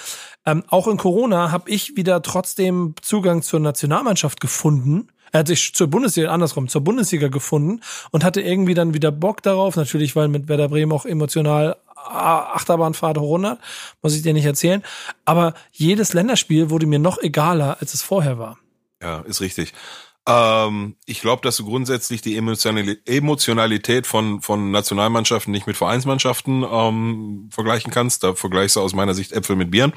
ähm, 0.47 0.65
auch 0.69 0.87
in 0.87 0.97
Corona 0.97 1.51
habe 1.51 1.71
ich 1.71 1.97
wieder 1.97 2.23
trotzdem 2.23 2.95
Zugang 3.03 3.43
zur 3.43 3.61
Nationalmannschaft 3.61 4.41
gefunden 4.41 5.09
er 5.33 5.41
hat 5.41 5.49
sich 5.49 5.75
zur 5.75 5.89
Bundesliga, 5.89 6.31
andersrum, 6.31 6.69
zur 6.69 6.83
Bundesliga 6.83 7.29
gefunden 7.29 7.81
und 8.11 8.25
hatte 8.25 8.41
irgendwie 8.41 8.75
dann 8.75 8.95
wieder 8.95 9.11
Bock 9.11 9.43
darauf. 9.43 9.77
Natürlich, 9.77 10.17
weil 10.17 10.29
mit 10.29 10.49
Werder 10.49 10.69
Bremen 10.69 10.93
auch 10.93 11.07
emotional 11.07 11.77
Achterbahnfahrt 11.97 13.19
hoch 13.19 13.35
100, 13.35 13.59
muss 14.03 14.15
ich 14.15 14.23
dir 14.23 14.33
nicht 14.33 14.45
erzählen. 14.45 14.83
Aber 15.25 15.55
jedes 15.73 16.13
Länderspiel 16.13 16.71
wurde 16.71 16.87
mir 16.87 16.99
noch 16.99 17.19
egaler, 17.19 17.79
als 17.81 17.95
es 17.95 18.03
vorher 18.03 18.39
war. 18.39 18.59
Ja, 19.03 19.21
ist 19.21 19.41
richtig. 19.41 19.75
Ähm, 20.29 20.97
ich 21.07 21.21
glaube, 21.23 21.41
dass 21.43 21.57
du 21.57 21.65
grundsätzlich 21.65 22.21
die 22.21 22.37
Emotionalität 22.37 24.07
von, 24.07 24.43
von 24.43 24.71
Nationalmannschaften 24.71 25.51
nicht 25.51 25.67
mit 25.67 25.79
Vereinsmannschaften 25.79 26.67
ähm, 26.71 27.49
vergleichen 27.51 27.91
kannst. 27.91 28.25
Da 28.25 28.35
vergleichst 28.35 28.77
du 28.77 28.81
aus 28.81 28.95
meiner 28.95 29.15
Sicht 29.15 29.33
Äpfel 29.33 29.57
mit 29.57 29.71
Bieren. 29.71 29.95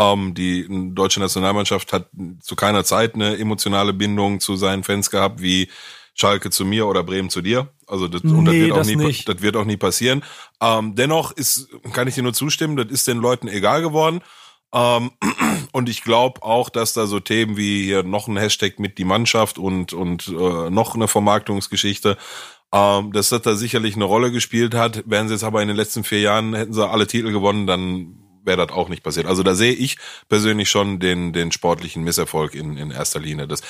Ähm, 0.00 0.32
die 0.32 0.66
deutsche 0.94 1.20
Nationalmannschaft 1.20 1.92
hat 1.92 2.08
zu 2.40 2.56
keiner 2.56 2.84
Zeit 2.84 3.14
eine 3.14 3.36
emotionale 3.38 3.92
Bindung 3.92 4.40
zu 4.40 4.56
seinen 4.56 4.82
Fans 4.82 5.10
gehabt, 5.10 5.42
wie 5.42 5.68
Schalke 6.14 6.50
zu 6.50 6.64
mir 6.64 6.86
oder 6.86 7.04
Bremen 7.04 7.28
zu 7.28 7.42
dir. 7.42 7.68
Also 7.86 8.08
das, 8.08 8.24
nee, 8.24 8.32
und 8.32 8.46
das 8.46 8.54
wird, 8.54 8.72
auch 8.72 8.76
das 8.78 8.86
nie, 8.86 8.96
nicht. 8.96 9.28
das 9.28 9.42
wird 9.42 9.56
auch 9.56 9.64
nie 9.66 9.76
passieren. 9.76 10.24
Ähm, 10.62 10.94
dennoch 10.94 11.32
ist, 11.32 11.68
kann 11.92 12.08
ich 12.08 12.14
dir 12.14 12.22
nur 12.22 12.32
zustimmen, 12.32 12.76
das 12.76 12.86
ist 12.86 13.08
den 13.08 13.18
Leuten 13.18 13.46
egal 13.46 13.82
geworden. 13.82 14.22
Ähm, 14.72 15.10
und 15.72 15.90
ich 15.90 16.02
glaube 16.02 16.42
auch, 16.42 16.70
dass 16.70 16.94
da 16.94 17.06
so 17.06 17.20
Themen 17.20 17.58
wie 17.58 17.84
hier 17.84 18.02
noch 18.02 18.26
ein 18.26 18.38
Hashtag 18.38 18.78
mit 18.78 18.96
die 18.96 19.04
Mannschaft 19.04 19.58
und, 19.58 19.92
und 19.92 20.28
äh, 20.28 20.70
noch 20.70 20.94
eine 20.94 21.08
Vermarktungsgeschichte, 21.08 22.16
ähm, 22.72 23.12
dass 23.12 23.28
das 23.28 23.42
da 23.42 23.54
sicherlich 23.54 23.96
eine 23.96 24.04
Rolle 24.04 24.32
gespielt 24.32 24.74
hat. 24.74 25.02
Wären 25.06 25.28
sie 25.28 25.34
jetzt 25.34 25.44
aber 25.44 25.60
in 25.60 25.68
den 25.68 25.76
letzten 25.76 26.04
vier 26.04 26.20
Jahren, 26.20 26.54
hätten 26.54 26.72
sie 26.72 26.88
alle 26.88 27.06
Titel 27.06 27.32
gewonnen, 27.32 27.66
dann 27.66 28.29
wäre 28.44 28.66
das 28.66 28.76
auch 28.76 28.88
nicht 28.88 29.02
passiert. 29.02 29.26
Also 29.26 29.42
da 29.42 29.54
sehe 29.54 29.72
ich 29.72 29.96
persönlich 30.28 30.70
schon 30.70 30.98
den, 30.98 31.32
den 31.32 31.52
sportlichen 31.52 32.02
Misserfolg 32.04 32.54
in, 32.54 32.76
in 32.76 32.90
erster 32.90 33.20
Linie. 33.20 33.46
Das 33.46 33.60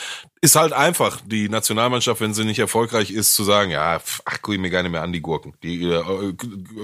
ist 0.40 0.56
halt 0.56 0.72
einfach, 0.72 1.20
die 1.26 1.48
Nationalmannschaft, 1.48 2.20
wenn 2.20 2.34
sie 2.34 2.44
nicht 2.44 2.58
erfolgreich 2.58 3.10
ist, 3.10 3.34
zu 3.34 3.44
sagen, 3.44 3.70
ja, 3.70 4.00
ach, 4.24 4.38
guck 4.42 4.54
ich 4.54 4.60
mir 4.60 4.70
gar 4.70 4.82
nicht 4.82 4.92
mehr 4.92 5.02
an, 5.02 5.12
die 5.12 5.20
Gurken, 5.20 5.54
die 5.62 5.84
äh, 5.84 6.32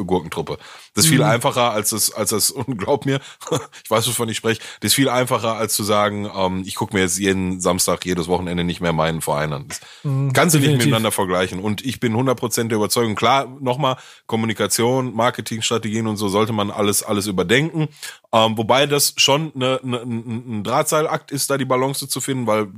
Gurkentruppe. 0.05 0.59
Das 0.95 1.05
ist 1.05 1.11
viel 1.11 1.21
Mhm. 1.21 1.25
einfacher, 1.31 1.71
als 1.73 1.91
das, 1.91 2.11
als 2.13 2.31
das, 2.31 2.51
und 2.57 2.77
glaub 2.77 3.07
mir, 3.07 3.21
ich 3.85 3.91
weiß, 3.91 4.07
wovon 4.09 4.29
ich 4.29 4.37
spreche, 4.37 4.61
das 4.81 4.91
ist 4.93 4.95
viel 4.95 5.09
einfacher, 5.09 5.57
als 5.57 5.75
zu 5.75 5.85
sagen, 5.85 6.29
ähm, 6.35 6.63
ich 6.67 6.75
gucke 6.75 6.95
mir 6.95 7.01
jetzt 7.03 7.19
jeden 7.19 7.61
Samstag, 7.61 8.05
jedes 8.05 8.29
Wochenende 8.29 8.65
nicht 8.65 8.81
mehr 8.81 8.93
meinen 8.93 9.21
Verein 9.21 9.53
an. 9.53 9.69
Das 9.69 9.81
kannst 10.03 10.55
du 10.55 10.59
nicht 10.59 10.67
definitiv. 10.69 10.87
miteinander 10.87 11.13
vergleichen. 11.13 11.61
Und 11.61 11.85
ich 11.85 12.01
bin 12.01 12.15
100% 12.15 12.69
der 12.69 12.77
Überzeugung, 12.77 13.15
klar, 13.15 13.47
nochmal, 13.61 13.97
Kommunikation, 14.27 15.15
Marketingstrategien 15.15 16.07
und 16.07 16.17
so 16.17 16.29
sollte 16.29 16.53
man 16.53 16.71
alles, 16.71 17.03
alles 17.03 17.27
überdenken. 17.27 17.86
Machen. 17.87 17.97
Ähm, 18.33 18.59
wobei 18.59 18.87
das 18.87 19.15
schon 19.17 19.53
eine, 19.55 19.81
eine, 19.83 20.03
ein 20.03 20.65
Drahtseilakt 20.65 21.31
ist, 21.31 21.51
da 21.51 21.59
die 21.59 21.65
Balance 21.65 22.09
zu 22.09 22.21
finden, 22.21 22.47
weil 22.47 22.69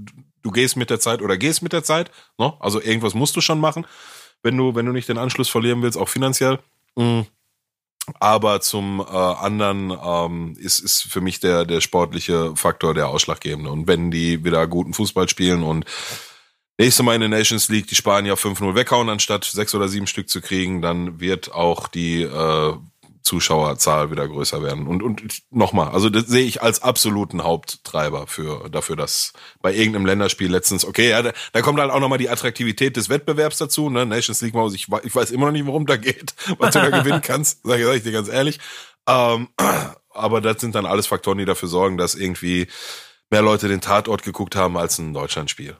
du 0.42 0.50
gehst 0.50 0.76
mit 0.76 0.90
der 0.90 1.00
Zeit 1.00 1.22
oder 1.22 1.36
gehst 1.36 1.62
mit 1.62 1.72
der 1.72 1.84
Zeit. 1.84 2.10
Ne? 2.38 2.52
Also 2.60 2.80
irgendwas 2.80 3.14
musst 3.14 3.36
du 3.36 3.40
schon 3.40 3.60
machen, 3.60 3.86
wenn 4.42 4.56
du, 4.56 4.74
wenn 4.74 4.86
du 4.86 4.92
nicht 4.92 5.08
den 5.08 5.18
Anschluss 5.18 5.48
verlieren 5.48 5.82
willst, 5.82 5.98
auch 5.98 6.08
finanziell. 6.08 6.58
Mhm. 6.96 7.26
Aber 8.20 8.60
zum 8.62 9.00
äh, 9.00 9.12
anderen 9.12 9.90
ähm, 10.02 10.56
ist, 10.58 10.78
ist 10.78 11.02
für 11.02 11.20
mich 11.20 11.40
der, 11.40 11.66
der 11.66 11.82
sportliche 11.82 12.56
Faktor 12.56 12.94
der 12.94 13.08
ausschlaggebende. 13.08 13.70
Und 13.70 13.86
wenn 13.86 14.10
die 14.10 14.44
wieder 14.44 14.66
guten 14.66 14.94
Fußball 14.94 15.28
spielen 15.28 15.62
und 15.62 15.84
nächste 16.78 17.02
Mal 17.02 17.16
in 17.16 17.20
der 17.20 17.28
Nations 17.28 17.68
League 17.68 17.86
die 17.86 17.94
Spanier 17.94 18.36
5-0 18.38 18.74
weghauen, 18.74 19.10
anstatt 19.10 19.44
sechs 19.44 19.74
oder 19.74 19.88
sieben 19.88 20.06
Stück 20.06 20.30
zu 20.30 20.40
kriegen, 20.40 20.80
dann 20.80 21.20
wird 21.20 21.52
auch 21.52 21.86
die 21.88 22.22
äh, 22.22 22.74
Zuschauerzahl 23.28 24.10
wieder 24.10 24.26
größer 24.26 24.62
werden. 24.62 24.86
Und, 24.86 25.02
und 25.02 25.42
nochmal, 25.50 25.90
also 25.90 26.08
das 26.08 26.26
sehe 26.26 26.46
ich 26.46 26.62
als 26.62 26.82
absoluten 26.82 27.44
Haupttreiber 27.44 28.26
für, 28.26 28.70
dafür, 28.70 28.96
dass 28.96 29.34
bei 29.60 29.74
irgendeinem 29.74 30.06
Länderspiel 30.06 30.50
letztens, 30.50 30.86
okay, 30.86 31.10
ja, 31.10 31.20
da, 31.20 31.32
da 31.52 31.60
kommt 31.60 31.78
halt 31.78 31.90
auch 31.90 32.00
nochmal 32.00 32.18
die 32.18 32.30
Attraktivität 32.30 32.96
des 32.96 33.10
Wettbewerbs 33.10 33.58
dazu, 33.58 33.90
ne, 33.90 34.06
Nations 34.06 34.40
League 34.40 34.54
Maus, 34.54 34.74
ich, 34.74 34.88
ich 35.02 35.14
weiß 35.14 35.30
immer 35.30 35.46
noch 35.46 35.52
nicht, 35.52 35.66
worum 35.66 35.84
da 35.84 35.96
geht, 35.96 36.34
was 36.58 36.72
du 36.72 36.80
da 36.80 36.88
gewinnen 36.88 37.20
kannst, 37.20 37.60
sag 37.64 37.78
ich, 37.78 37.84
sag 37.84 37.96
ich 37.96 38.02
dir 38.02 38.12
ganz 38.12 38.28
ehrlich. 38.28 38.58
Ähm, 39.06 39.48
aber 40.10 40.40
das 40.40 40.60
sind 40.60 40.74
dann 40.74 40.86
alles 40.86 41.06
Faktoren, 41.06 41.38
die 41.38 41.44
dafür 41.44 41.68
sorgen, 41.68 41.98
dass 41.98 42.14
irgendwie 42.14 42.66
mehr 43.30 43.42
Leute 43.42 43.68
den 43.68 43.82
Tatort 43.82 44.22
geguckt 44.22 44.56
haben 44.56 44.78
als 44.78 44.98
ein 44.98 45.12
Deutschlandspiel. 45.12 45.76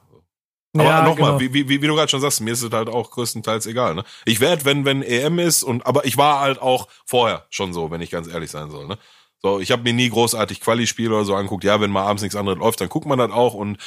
Aber 0.80 0.88
ja, 0.88 1.02
nochmal, 1.02 1.38
genau. 1.38 1.52
wie, 1.52 1.68
wie, 1.68 1.82
wie 1.82 1.86
du 1.86 1.94
gerade 1.94 2.08
schon 2.08 2.20
sagst, 2.20 2.40
mir 2.40 2.52
ist 2.52 2.62
es 2.62 2.70
halt 2.70 2.88
auch 2.88 3.10
größtenteils 3.10 3.66
egal. 3.66 3.94
Ne? 3.94 4.04
Ich 4.24 4.40
werde, 4.40 4.64
wenn 4.64 4.84
wenn 4.84 5.02
EM 5.02 5.38
ist 5.38 5.62
und 5.62 5.86
aber 5.86 6.04
ich 6.04 6.16
war 6.16 6.40
halt 6.40 6.60
auch 6.60 6.88
vorher 7.04 7.46
schon 7.50 7.72
so, 7.72 7.90
wenn 7.90 8.00
ich 8.00 8.10
ganz 8.10 8.28
ehrlich 8.28 8.50
sein 8.50 8.70
soll. 8.70 8.86
Ne? 8.86 8.98
So, 9.42 9.60
ich 9.60 9.70
habe 9.70 9.82
mir 9.82 9.92
nie 9.92 10.08
großartig 10.10 10.60
Quali-Spiele 10.60 11.14
oder 11.14 11.24
so 11.24 11.34
anguckt. 11.34 11.64
Ja, 11.64 11.80
wenn 11.80 11.90
mal 11.90 12.02
abends 12.02 12.22
nichts 12.22 12.36
anderes 12.36 12.58
läuft, 12.58 12.80
dann 12.80 12.88
guckt 12.88 13.06
man 13.06 13.18
das 13.18 13.30
auch. 13.30 13.54
Und 13.54 13.78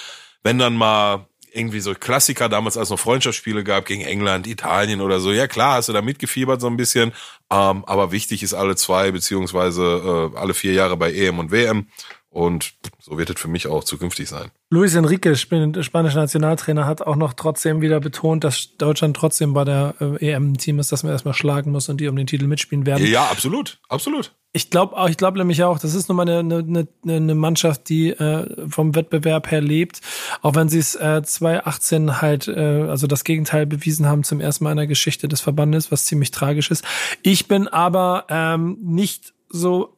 wenn 0.43 0.57
dann 0.57 0.75
mal 0.75 1.27
irgendwie 1.53 1.81
so 1.81 1.93
Klassiker 1.93 2.47
damals, 2.47 2.77
als 2.77 2.87
es 2.87 2.91
noch 2.91 2.99
Freundschaftsspiele 2.99 3.63
gab 3.63 3.85
gegen 3.85 4.01
England, 4.01 4.47
Italien 4.47 5.01
oder 5.01 5.19
so, 5.19 5.33
ja 5.33 5.47
klar, 5.47 5.75
hast 5.75 5.89
du 5.89 5.93
da 5.93 6.01
mitgefiebert 6.01 6.61
so 6.61 6.67
ein 6.67 6.77
bisschen. 6.77 7.11
Ähm, 7.51 7.83
aber 7.85 8.11
wichtig 8.11 8.43
ist 8.43 8.53
alle 8.53 8.77
zwei 8.77 9.11
beziehungsweise 9.11 10.31
äh, 10.33 10.37
alle 10.37 10.53
vier 10.53 10.73
Jahre 10.73 10.95
bei 10.95 11.11
EM 11.13 11.39
und 11.39 11.51
WM. 11.51 11.87
Und 12.29 12.73
so 13.01 13.17
wird 13.17 13.31
es 13.31 13.39
für 13.39 13.47
mich 13.47 13.67
auch 13.67 13.83
zukünftig 13.83 14.29
sein. 14.29 14.51
Luis 14.69 14.93
Enrique, 14.93 15.35
spanischer 15.35 16.19
Nationaltrainer, 16.19 16.85
hat 16.85 17.01
auch 17.01 17.15
noch 17.15 17.33
trotzdem 17.33 17.81
wieder 17.81 17.99
betont, 17.99 18.43
dass 18.43 18.77
Deutschland 18.77 19.17
trotzdem 19.17 19.53
bei 19.53 19.65
der 19.65 19.95
äh, 19.99 20.31
EM 20.31 20.51
ein 20.51 20.57
Team 20.57 20.77
ist, 20.77 20.91
das 20.91 21.03
man 21.03 21.11
erstmal 21.11 21.33
schlagen 21.33 21.71
muss 21.71 21.89
und 21.89 21.99
die 21.99 22.07
um 22.07 22.15
den 22.15 22.27
Titel 22.27 22.45
mitspielen 22.45 22.85
werden. 22.85 23.05
Ja, 23.07 23.25
absolut, 23.25 23.79
absolut. 23.89 24.33
Ich 24.53 24.69
glaube 24.69 24.97
auch, 24.97 25.09
ich 25.09 25.17
glaube 25.17 25.37
nämlich 25.37 25.63
auch, 25.63 25.79
das 25.79 25.95
ist 25.95 26.09
nun 26.09 26.17
mal 26.17 26.29
eine, 26.29 26.57
eine, 26.57 26.87
eine 27.07 27.35
Mannschaft, 27.35 27.89
die 27.89 28.09
äh, 28.09 28.69
vom 28.69 28.93
Wettbewerb 28.95 29.49
her 29.49 29.61
lebt, 29.61 30.01
auch 30.41 30.55
wenn 30.55 30.69
sie 30.69 30.79
es 30.79 30.93
äh, 30.95 31.23
2018 31.23 32.21
halt, 32.21 32.49
äh, 32.49 32.85
also 32.87 33.07
das 33.07 33.23
Gegenteil 33.23 33.65
bewiesen 33.65 34.05
haben 34.05 34.23
zum 34.23 34.41
ersten 34.41 34.65
Mal 34.65 34.71
in 34.71 34.77
der 34.77 34.87
Geschichte 34.87 35.27
des 35.27 35.41
Verbandes, 35.41 35.91
was 35.91 36.05
ziemlich 36.05 36.31
tragisch 36.31 36.69
ist. 36.69 36.83
Ich 37.23 37.47
bin 37.47 37.67
aber 37.67 38.25
ähm, 38.29 38.77
nicht 38.81 39.33
so 39.49 39.97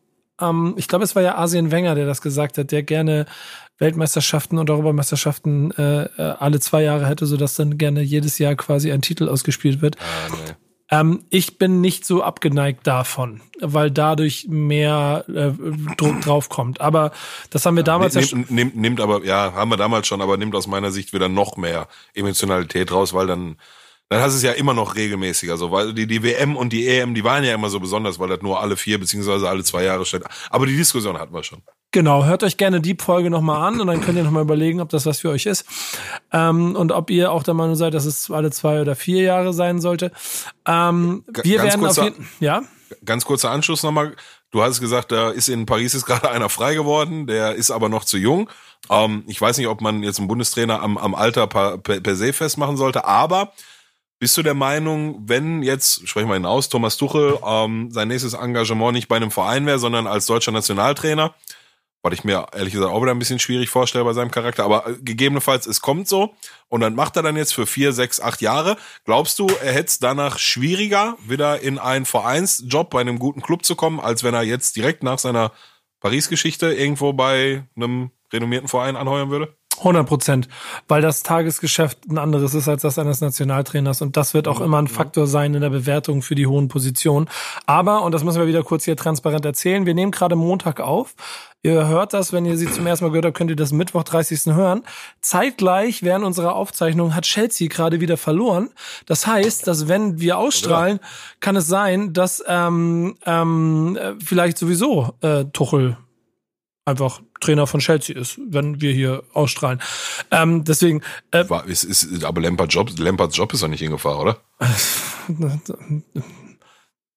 ähm, 0.49 0.73
ich 0.77 0.87
glaube, 0.87 1.03
es 1.03 1.15
war 1.15 1.23
ja 1.23 1.37
Asien 1.37 1.71
Wenger, 1.71 1.95
der 1.95 2.05
das 2.05 2.21
gesagt 2.21 2.57
hat, 2.57 2.71
der 2.71 2.83
gerne 2.83 3.25
Weltmeisterschaften 3.79 4.57
und 4.57 4.69
Europameisterschaften 4.69 5.71
äh, 5.71 6.03
äh, 6.03 6.35
alle 6.39 6.59
zwei 6.59 6.83
Jahre 6.83 7.07
hätte, 7.07 7.25
sodass 7.25 7.55
dann 7.55 7.77
gerne 7.77 8.01
jedes 8.01 8.37
Jahr 8.37 8.55
quasi 8.55 8.91
ein 8.91 9.01
Titel 9.01 9.27
ausgespielt 9.27 9.81
wird. 9.81 9.97
Ah, 9.99 10.29
nee. 10.31 10.53
Ähm, 10.91 11.25
ich 11.29 11.57
bin 11.57 11.81
nicht 11.81 12.05
so 12.05 12.21
abgeneigt 12.21 12.85
davon, 12.85 13.41
weil 13.59 13.89
dadurch 13.89 14.47
mehr 14.47 15.25
äh, 15.27 15.51
Druck 15.95 16.21
draufkommt. 16.21 16.81
Aber 16.81 17.11
das 17.49 17.65
haben 17.65 17.75
wir 17.75 17.83
damals 17.83 18.13
ja, 18.13 18.21
nimmt, 18.21 18.49
ja 18.49 18.55
nimmt, 18.55 18.75
nimmt 18.75 19.01
aber 19.01 19.25
ja 19.25 19.53
haben 19.53 19.71
wir 19.71 19.77
damals 19.77 20.07
schon, 20.07 20.21
aber 20.21 20.37
nimmt 20.37 20.53
aus 20.55 20.67
meiner 20.67 20.91
Sicht 20.91 21.11
wieder 21.13 21.29
noch 21.29 21.57
mehr 21.57 21.87
Emotionalität 22.13 22.91
raus, 22.91 23.13
weil 23.13 23.25
dann 23.25 23.55
dann 24.09 24.21
hast 24.21 24.33
du 24.33 24.37
es 24.37 24.43
ja 24.43 24.51
immer 24.51 24.73
noch 24.73 24.95
regelmäßiger, 24.95 25.57
so, 25.57 25.71
weil 25.71 25.93
die, 25.93 26.05
die 26.05 26.21
WM 26.21 26.55
und 26.55 26.71
die 26.71 26.87
EM, 26.87 27.15
die 27.15 27.23
waren 27.23 27.43
ja 27.43 27.53
immer 27.53 27.69
so 27.69 27.79
besonders, 27.79 28.19
weil 28.19 28.29
das 28.29 28.41
nur 28.41 28.59
alle 28.61 28.77
vier 28.77 28.99
beziehungsweise 28.99 29.49
alle 29.49 29.63
zwei 29.63 29.83
Jahre 29.83 30.05
steht. 30.05 30.23
Aber 30.49 30.65
die 30.65 30.77
Diskussion 30.77 31.17
hatten 31.17 31.33
wir 31.33 31.43
schon. 31.43 31.63
Genau, 31.91 32.25
hört 32.25 32.43
euch 32.43 32.57
gerne 32.57 32.81
die 32.81 32.95
Folge 32.99 33.29
nochmal 33.29 33.67
an 33.67 33.79
und 33.79 33.87
dann 33.87 34.01
könnt 34.01 34.17
ihr 34.17 34.23
nochmal 34.23 34.43
überlegen, 34.43 34.81
ob 34.81 34.89
das 34.89 35.05
was 35.05 35.19
für 35.19 35.29
euch 35.29 35.45
ist. 35.45 35.65
Ähm, 36.31 36.75
und 36.75 36.91
ob 36.91 37.09
ihr 37.09 37.31
auch 37.31 37.43
der 37.43 37.53
Meinung 37.53 37.75
seid, 37.75 37.93
dass 37.93 38.05
es 38.05 38.29
alle 38.31 38.51
zwei 38.51 38.81
oder 38.81 38.95
vier 38.95 39.21
Jahre 39.21 39.53
sein 39.53 39.79
sollte. 39.79 40.11
Ähm, 40.67 41.23
wir 41.43 41.57
ganz 41.57 41.69
werden 41.69 41.81
kurzer, 41.81 42.01
auf 42.01 42.07
jeden 42.09 42.27
ja. 42.39 42.63
Ganz 43.05 43.25
kurzer 43.25 43.51
Anschluss 43.51 43.83
nochmal. 43.83 44.15
Du 44.51 44.61
hast 44.61 44.79
gesagt, 44.79 45.11
da 45.11 45.31
ist 45.31 45.49
in 45.49 45.65
Paris 45.65 45.95
ist 45.95 46.05
gerade 46.05 46.29
einer 46.31 46.49
frei 46.49 46.75
geworden, 46.75 47.25
der 47.25 47.55
ist 47.55 47.71
aber 47.71 47.89
noch 47.89 48.05
zu 48.05 48.17
jung. 48.17 48.49
Ähm, 48.89 49.23
ich 49.27 49.41
weiß 49.41 49.57
nicht, 49.57 49.67
ob 49.67 49.81
man 49.81 50.03
jetzt 50.03 50.19
einen 50.19 50.27
Bundestrainer 50.27 50.81
am, 50.81 50.97
am 50.97 51.15
Alter 51.15 51.47
per, 51.47 51.77
per, 51.77 51.99
per 51.99 52.15
se 52.15 52.33
festmachen 52.33 52.77
sollte, 52.77 53.05
aber 53.05 53.53
bist 54.23 54.37
du 54.37 54.41
der 54.41 54.53
Meinung, 54.53 55.21
wenn 55.27 55.63
jetzt, 55.63 56.07
sprechen 56.07 56.29
wir 56.29 56.37
ihn 56.37 56.45
aus, 56.45 56.69
Thomas 56.69 56.95
Tuchel 56.95 57.37
ähm, 57.45 57.91
sein 57.91 58.07
nächstes 58.07 58.35
Engagement 58.35 58.93
nicht 58.93 59.09
bei 59.09 59.17
einem 59.17 59.31
Verein 59.31 59.65
wäre, 59.65 59.79
sondern 59.79 60.07
als 60.07 60.27
deutscher 60.27 60.53
Nationaltrainer, 60.53 61.35
was 62.01 62.13
ich 62.13 62.23
mir 62.23 62.45
ehrlich 62.53 62.71
gesagt 62.71 62.89
auch 62.89 63.01
wieder 63.01 63.11
ein 63.11 63.19
bisschen 63.19 63.39
schwierig 63.39 63.69
vorstelle 63.69 64.05
bei 64.05 64.13
seinem 64.13 64.31
Charakter, 64.31 64.63
aber 64.63 64.87
äh, 64.87 64.93
gegebenenfalls, 65.01 65.67
es 65.67 65.81
kommt 65.81 66.07
so 66.07 66.33
und 66.69 66.79
dann 66.79 66.95
macht 66.95 67.17
er 67.17 67.21
dann 67.21 67.35
jetzt 67.35 67.53
für 67.53 67.65
vier, 67.65 67.91
sechs, 67.91 68.21
acht 68.21 68.39
Jahre. 68.39 68.77
Glaubst 69.03 69.39
du, 69.39 69.47
er 69.47 69.73
hätte 69.73 69.87
es 69.87 69.99
danach 69.99 70.39
schwieriger, 70.39 71.17
wieder 71.27 71.59
in 71.59 71.77
einen 71.77 72.05
Vereinsjob 72.05 72.91
bei 72.91 73.01
einem 73.01 73.19
guten 73.19 73.41
Club 73.41 73.65
zu 73.65 73.75
kommen, 73.75 73.99
als 73.99 74.23
wenn 74.23 74.33
er 74.33 74.43
jetzt 74.43 74.77
direkt 74.77 75.03
nach 75.03 75.19
seiner 75.19 75.51
Paris-Geschichte 75.99 76.71
irgendwo 76.71 77.11
bei 77.11 77.65
einem 77.75 78.11
renommierten 78.31 78.69
Verein 78.69 78.95
anheuern 78.95 79.31
würde? 79.31 79.57
100 79.83 80.07
Prozent, 80.07 80.47
weil 80.87 81.01
das 81.01 81.23
Tagesgeschäft 81.23 82.09
ein 82.09 82.17
anderes 82.17 82.53
ist 82.53 82.67
als 82.67 82.81
das 82.81 82.97
eines 82.97 83.21
Nationaltrainers 83.21 84.01
und 84.01 84.17
das 84.17 84.33
wird 84.33 84.47
auch 84.47 84.61
immer 84.61 84.81
ein 84.81 84.87
Faktor 84.87 85.27
sein 85.27 85.53
in 85.53 85.61
der 85.61 85.69
Bewertung 85.69 86.21
für 86.21 86.35
die 86.35 86.47
hohen 86.47 86.67
Positionen. 86.67 87.29
Aber, 87.65 88.03
und 88.03 88.13
das 88.13 88.23
müssen 88.23 88.39
wir 88.39 88.47
wieder 88.47 88.63
kurz 88.63 88.85
hier 88.85 88.97
transparent 88.97 89.45
erzählen, 89.45 89.85
wir 89.85 89.93
nehmen 89.93 90.11
gerade 90.11 90.35
Montag 90.35 90.79
auf. 90.79 91.15
Ihr 91.65 91.87
hört 91.87 92.13
das, 92.13 92.33
wenn 92.33 92.45
ihr 92.45 92.57
sie 92.57 92.69
zum 92.69 92.85
ersten 92.85 93.05
Mal 93.05 93.11
gehört 93.11 93.25
habt, 93.25 93.37
könnt 93.37 93.49
ihr 93.49 93.55
das 93.55 93.71
Mittwoch 93.71 94.03
30. 94.03 94.53
hören. 94.53 94.83
Zeitgleich 95.21 96.03
während 96.03 96.25
unserer 96.25 96.55
Aufzeichnung 96.55 97.15
hat 97.15 97.23
Chelsea 97.23 97.69
gerade 97.69 98.01
wieder 98.01 98.17
verloren. 98.17 98.69
Das 99.05 99.27
heißt, 99.27 99.65
dass 99.65 99.87
wenn 99.87 100.19
wir 100.19 100.37
ausstrahlen, 100.37 100.99
kann 101.39 101.55
es 101.55 101.67
sein, 101.67 102.11
dass 102.11 102.43
ähm, 102.47 103.15
ähm, 103.25 103.97
vielleicht 104.21 104.57
sowieso 104.57 105.13
äh, 105.21 105.45
Tuchel 105.53 105.95
einfach 106.83 107.21
Trainer 107.43 107.67
von 107.67 107.79
Chelsea 107.79 108.15
ist, 108.15 108.39
wenn 108.47 108.81
wir 108.81 108.93
hier 108.93 109.23
ausstrahlen. 109.33 109.81
Ähm, 110.31 110.63
deswegen. 110.63 111.01
Äh, 111.31 111.49
War, 111.49 111.65
ist, 111.65 111.83
ist, 111.83 112.23
aber 112.23 112.41
Lamperts 112.41 112.73
Job, 112.73 112.89
Lamperts 112.97 113.37
Job 113.37 113.53
ist 113.53 113.63
doch 113.63 113.67
nicht 113.67 113.81
in 113.81 113.91
Gefahr, 113.91 114.19
oder? 114.19 114.37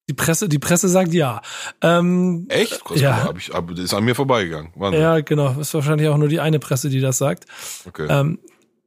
Die 0.08 0.14
Presse, 0.14 0.48
die 0.48 0.60
Presse 0.60 0.88
sagt 0.88 1.12
ja. 1.12 1.42
Ähm, 1.80 2.46
Echt? 2.48 2.84
Krass, 2.84 3.00
ja. 3.00 3.24
Hab 3.24 3.38
ich, 3.38 3.50
hab, 3.50 3.70
ist 3.72 3.92
an 3.92 4.04
mir 4.04 4.14
vorbeigegangen. 4.14 4.70
Wahnsinn. 4.76 5.00
Ja, 5.00 5.20
genau. 5.20 5.58
Ist 5.58 5.74
wahrscheinlich 5.74 6.08
auch 6.08 6.16
nur 6.16 6.28
die 6.28 6.38
eine 6.38 6.60
Presse, 6.60 6.88
die 6.90 7.00
das 7.00 7.18
sagt. 7.18 7.46
Okay. 7.86 8.06
Ähm, 8.08 8.38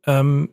ähm, 0.06 0.50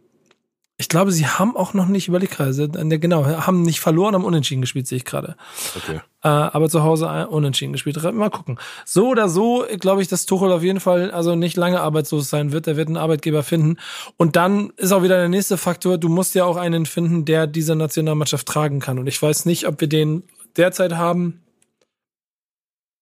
ich 0.78 0.90
glaube, 0.90 1.10
sie 1.10 1.26
haben 1.26 1.56
auch 1.56 1.72
noch 1.72 1.86
nicht 1.86 2.06
überlegt, 2.06 2.38
also, 2.38 2.68
genau, 2.68 3.24
haben 3.24 3.62
nicht 3.62 3.80
verloren, 3.80 4.14
haben 4.14 4.26
unentschieden 4.26 4.60
gespielt, 4.60 4.86
sehe 4.86 4.98
ich 4.98 5.06
gerade. 5.06 5.36
Okay. 5.74 6.00
Äh, 6.22 6.28
aber 6.28 6.68
zu 6.68 6.82
Hause 6.82 7.28
unentschieden 7.28 7.72
gespielt. 7.72 8.02
Mal 8.12 8.28
gucken. 8.28 8.58
So 8.84 9.08
oder 9.08 9.30
so, 9.30 9.64
glaube 9.78 10.02
ich, 10.02 10.08
dass 10.08 10.26
Tuchel 10.26 10.52
auf 10.52 10.62
jeden 10.62 10.80
Fall 10.80 11.10
also 11.12 11.34
nicht 11.34 11.56
lange 11.56 11.80
arbeitslos 11.80 12.28
sein 12.28 12.52
wird. 12.52 12.66
Er 12.66 12.76
wird 12.76 12.88
einen 12.88 12.98
Arbeitgeber 12.98 13.42
finden. 13.42 13.78
Und 14.18 14.36
dann 14.36 14.70
ist 14.76 14.92
auch 14.92 15.02
wieder 15.02 15.16
der 15.16 15.30
nächste 15.30 15.56
Faktor, 15.56 15.96
du 15.96 16.10
musst 16.10 16.34
ja 16.34 16.44
auch 16.44 16.56
einen 16.56 16.84
finden, 16.84 17.24
der 17.24 17.46
diese 17.46 17.74
Nationalmannschaft 17.74 18.46
tragen 18.46 18.80
kann. 18.80 18.98
Und 18.98 19.06
ich 19.06 19.20
weiß 19.20 19.46
nicht, 19.46 19.66
ob 19.66 19.80
wir 19.80 19.88
den 19.88 20.24
derzeit 20.56 20.92
haben. 20.92 21.42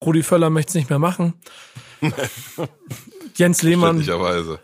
Rudi 0.04 0.22
Völler 0.22 0.50
möchte 0.50 0.68
es 0.68 0.74
nicht 0.74 0.90
mehr 0.90 1.00
machen. 1.00 1.34
Jens 3.34 3.62
Lehmann. 3.62 4.00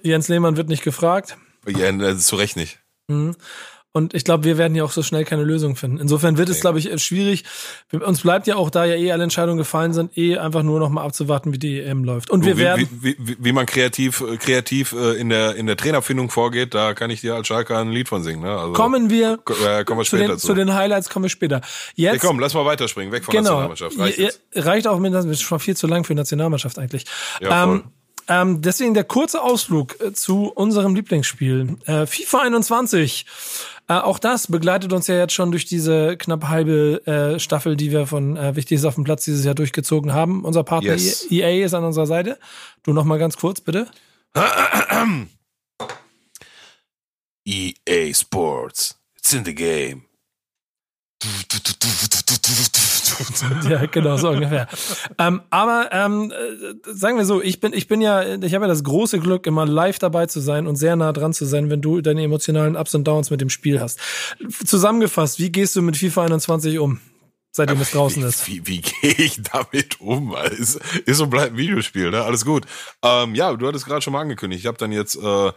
Jens 0.02 0.28
Lehmann 0.28 0.56
wird 0.56 0.68
nicht 0.68 0.84
gefragt. 0.84 1.38
Ja, 1.66 2.16
zu 2.16 2.36
Recht 2.36 2.56
nicht. 2.56 2.78
Mhm. 3.10 3.36
Und 3.92 4.14
ich 4.14 4.22
glaube, 4.22 4.44
wir 4.44 4.56
werden 4.56 4.74
hier 4.74 4.84
auch 4.84 4.92
so 4.92 5.02
schnell 5.02 5.24
keine 5.24 5.42
Lösung 5.42 5.74
finden. 5.74 5.98
Insofern 5.98 6.38
wird 6.38 6.48
es, 6.48 6.60
glaube 6.60 6.78
ich, 6.78 7.02
schwierig. 7.02 7.42
Uns 7.92 8.20
bleibt 8.20 8.46
ja 8.46 8.54
auch, 8.54 8.70
da 8.70 8.84
ja 8.84 8.94
eh 8.94 9.10
alle 9.10 9.24
Entscheidungen 9.24 9.58
gefallen 9.58 9.92
sind, 9.92 10.16
eh 10.16 10.38
einfach 10.38 10.62
nur 10.62 10.78
noch 10.78 10.90
mal 10.90 11.02
abzuwarten, 11.02 11.52
wie 11.52 11.58
die 11.58 11.80
EM 11.80 12.04
läuft. 12.04 12.30
Und 12.30 12.44
wir 12.44 12.56
wie, 12.56 12.60
werden. 12.60 12.88
Wie, 13.00 13.16
wie, 13.18 13.36
wie, 13.40 13.52
man 13.52 13.66
kreativ, 13.66 14.20
äh, 14.20 14.36
kreativ 14.36 14.92
äh, 14.92 15.14
in 15.20 15.28
der, 15.28 15.56
in 15.56 15.66
der 15.66 15.76
Trainerfindung 15.76 16.30
vorgeht, 16.30 16.72
da 16.72 16.94
kann 16.94 17.10
ich 17.10 17.20
dir 17.20 17.34
als 17.34 17.48
Schalker 17.48 17.78
ein 17.78 17.90
Lied 17.90 18.08
von 18.08 18.22
singen. 18.22 18.42
Ne? 18.42 18.56
Also, 18.56 18.74
kommen 18.74 19.10
wir, 19.10 19.40
äh, 19.66 19.82
kommen 19.82 19.98
wir 19.98 20.04
zu, 20.04 20.18
den, 20.18 20.38
zu. 20.38 20.46
zu 20.46 20.54
den 20.54 20.72
Highlights 20.72 21.10
kommen 21.10 21.24
wir 21.24 21.30
später. 21.30 21.60
Jetzt, 21.96 22.12
hey, 22.12 22.18
komm, 22.20 22.38
lass 22.38 22.54
mal 22.54 22.64
weiterspringen, 22.64 23.12
weg 23.12 23.24
von 23.24 23.32
genau, 23.32 23.42
Nationalmannschaft. 23.42 23.98
Reicht, 23.98 24.18
jetzt. 24.18 24.40
reicht 24.54 24.86
auch 24.86 25.00
mit, 25.00 25.12
das 25.12 25.24
ist 25.24 25.42
schon 25.42 25.58
viel 25.58 25.76
zu 25.76 25.88
lang 25.88 26.04
für 26.04 26.14
Nationalmannschaft 26.14 26.78
eigentlich. 26.78 27.06
Ja, 27.40 27.66
voll. 27.66 27.76
Ähm, 27.78 27.84
ähm, 28.30 28.62
deswegen 28.62 28.94
der 28.94 29.04
kurze 29.04 29.42
Ausflug 29.42 30.00
äh, 30.00 30.12
zu 30.14 30.50
unserem 30.50 30.94
Lieblingsspiel. 30.94 31.76
Äh, 31.86 32.06
FIFA 32.06 32.42
21 32.42 33.26
Äh, 33.90 33.94
auch 33.94 34.20
das 34.20 34.46
begleitet 34.46 34.92
uns 34.92 35.08
ja 35.08 35.16
jetzt 35.16 35.32
schon 35.32 35.50
durch 35.50 35.64
diese 35.64 36.16
knapp 36.16 36.46
halbe 36.46 37.04
äh, 37.06 37.40
Staffel, 37.40 37.74
die 37.74 37.90
wir 37.90 38.06
von 38.06 38.36
äh, 38.36 38.54
Wichtiges 38.54 38.84
auf 38.84 38.94
dem 38.94 39.02
Platz 39.02 39.24
dieses 39.24 39.44
Jahr 39.44 39.56
durchgezogen 39.56 40.12
haben. 40.12 40.44
Unser 40.44 40.62
Partner 40.62 40.92
yes. 40.92 41.26
EA 41.28 41.64
ist 41.64 41.74
an 41.74 41.82
unserer 41.82 42.06
Seite. 42.06 42.38
Du 42.84 42.92
noch 42.92 43.04
mal 43.04 43.18
ganz 43.18 43.36
kurz, 43.36 43.60
bitte. 43.60 43.88
EA 47.44 48.14
Sports. 48.14 48.96
It's 49.16 49.32
in 49.32 49.44
the 49.44 49.56
game. 49.56 50.09
Ja, 53.68 53.86
genau, 53.86 54.16
so 54.16 54.30
ungefähr. 54.30 54.68
ähm, 55.18 55.42
aber 55.50 55.90
ähm, 55.92 56.32
äh, 56.32 56.92
sagen 56.92 57.18
wir 57.18 57.24
so, 57.24 57.42
ich 57.42 57.60
bin, 57.60 57.72
ich 57.72 57.88
bin 57.88 58.00
ja, 58.00 58.22
ich 58.22 58.54
habe 58.54 58.64
ja 58.64 58.68
das 58.68 58.84
große 58.84 59.18
Glück, 59.18 59.46
immer 59.46 59.66
live 59.66 59.98
dabei 59.98 60.26
zu 60.26 60.40
sein 60.40 60.66
und 60.66 60.76
sehr 60.76 60.96
nah 60.96 61.12
dran 61.12 61.32
zu 61.32 61.44
sein, 61.44 61.68
wenn 61.70 61.82
du 61.82 62.00
deine 62.00 62.22
emotionalen 62.22 62.76
Ups 62.76 62.94
und 62.94 63.04
Downs 63.04 63.30
mit 63.30 63.40
dem 63.40 63.50
Spiel 63.50 63.80
hast. 63.80 64.00
Zusammengefasst, 64.64 65.38
wie 65.38 65.50
gehst 65.52 65.76
du 65.76 65.82
mit 65.82 65.96
FIFA 65.96 66.24
21 66.24 66.78
um? 66.78 67.00
Seitdem 67.52 67.80
es 67.80 67.90
draußen 67.90 68.22
wie, 68.22 68.26
ist. 68.26 68.46
Wie, 68.46 68.66
wie, 68.66 68.76
wie 68.76 68.80
gehe 69.00 69.24
ich 69.26 69.42
damit 69.42 70.00
um? 70.00 70.34
Ist, 70.56 70.80
ist 71.04 71.20
und 71.20 71.30
bleibt 71.30 71.52
ein 71.52 71.58
Videospiel, 71.58 72.10
ne? 72.10 72.22
Alles 72.22 72.44
gut. 72.44 72.64
Ähm, 73.02 73.34
ja, 73.34 73.52
du 73.54 73.66
hattest 73.66 73.86
gerade 73.86 74.02
schon 74.02 74.12
mal 74.12 74.20
angekündigt. 74.20 74.60
Ich 74.60 74.66
habe 74.66 74.78
dann 74.78 74.92
jetzt 74.92 75.16
äh, 75.16 75.52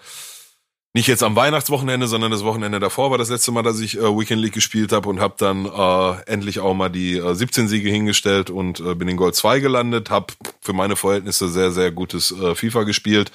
nicht 0.96 1.08
jetzt 1.08 1.24
am 1.24 1.36
Weihnachtswochenende, 1.36 2.08
sondern 2.08 2.32
das 2.32 2.44
Wochenende 2.44 2.80
davor 2.80 3.10
war 3.10 3.18
das 3.18 3.30
letzte 3.30 3.52
Mal, 3.52 3.64
dass 3.64 3.80
ich 3.80 3.98
äh, 3.98 4.02
Weekend 4.02 4.42
League 4.42 4.54
gespielt 4.54 4.92
habe 4.92 5.10
und 5.10 5.20
habe 5.20 5.34
dann 5.38 5.66
äh, 5.66 6.32
endlich 6.32 6.60
auch 6.60 6.76
mal 6.76 6.90
die 6.90 7.18
äh, 7.18 7.34
17 7.34 7.68
Siege 7.68 7.90
hingestellt 7.90 8.52
und 8.52 8.80
äh, 8.80 8.94
bin 8.94 9.08
in 9.08 9.18
Gold 9.18 9.34
2 9.36 9.60
gelandet, 9.60 10.12
habe 10.12 10.34
für 10.62 10.74
meine 10.74 10.96
Verhältnisse 10.96 11.50
sehr, 11.50 11.72
sehr 11.72 11.92
gutes 11.92 12.32
äh, 12.32 12.54
FIFA 12.54 12.84
gespielt. 12.84 13.32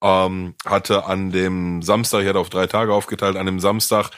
Ähm, 0.00 0.54
hatte 0.64 1.06
an 1.06 1.32
dem 1.32 1.82
Samstag, 1.82 2.22
ich 2.22 2.28
hatte 2.28 2.38
auf 2.38 2.50
drei 2.50 2.66
Tage 2.68 2.94
aufgeteilt, 2.94 3.36
an 3.36 3.46
dem 3.46 3.58
Samstag 3.58 4.10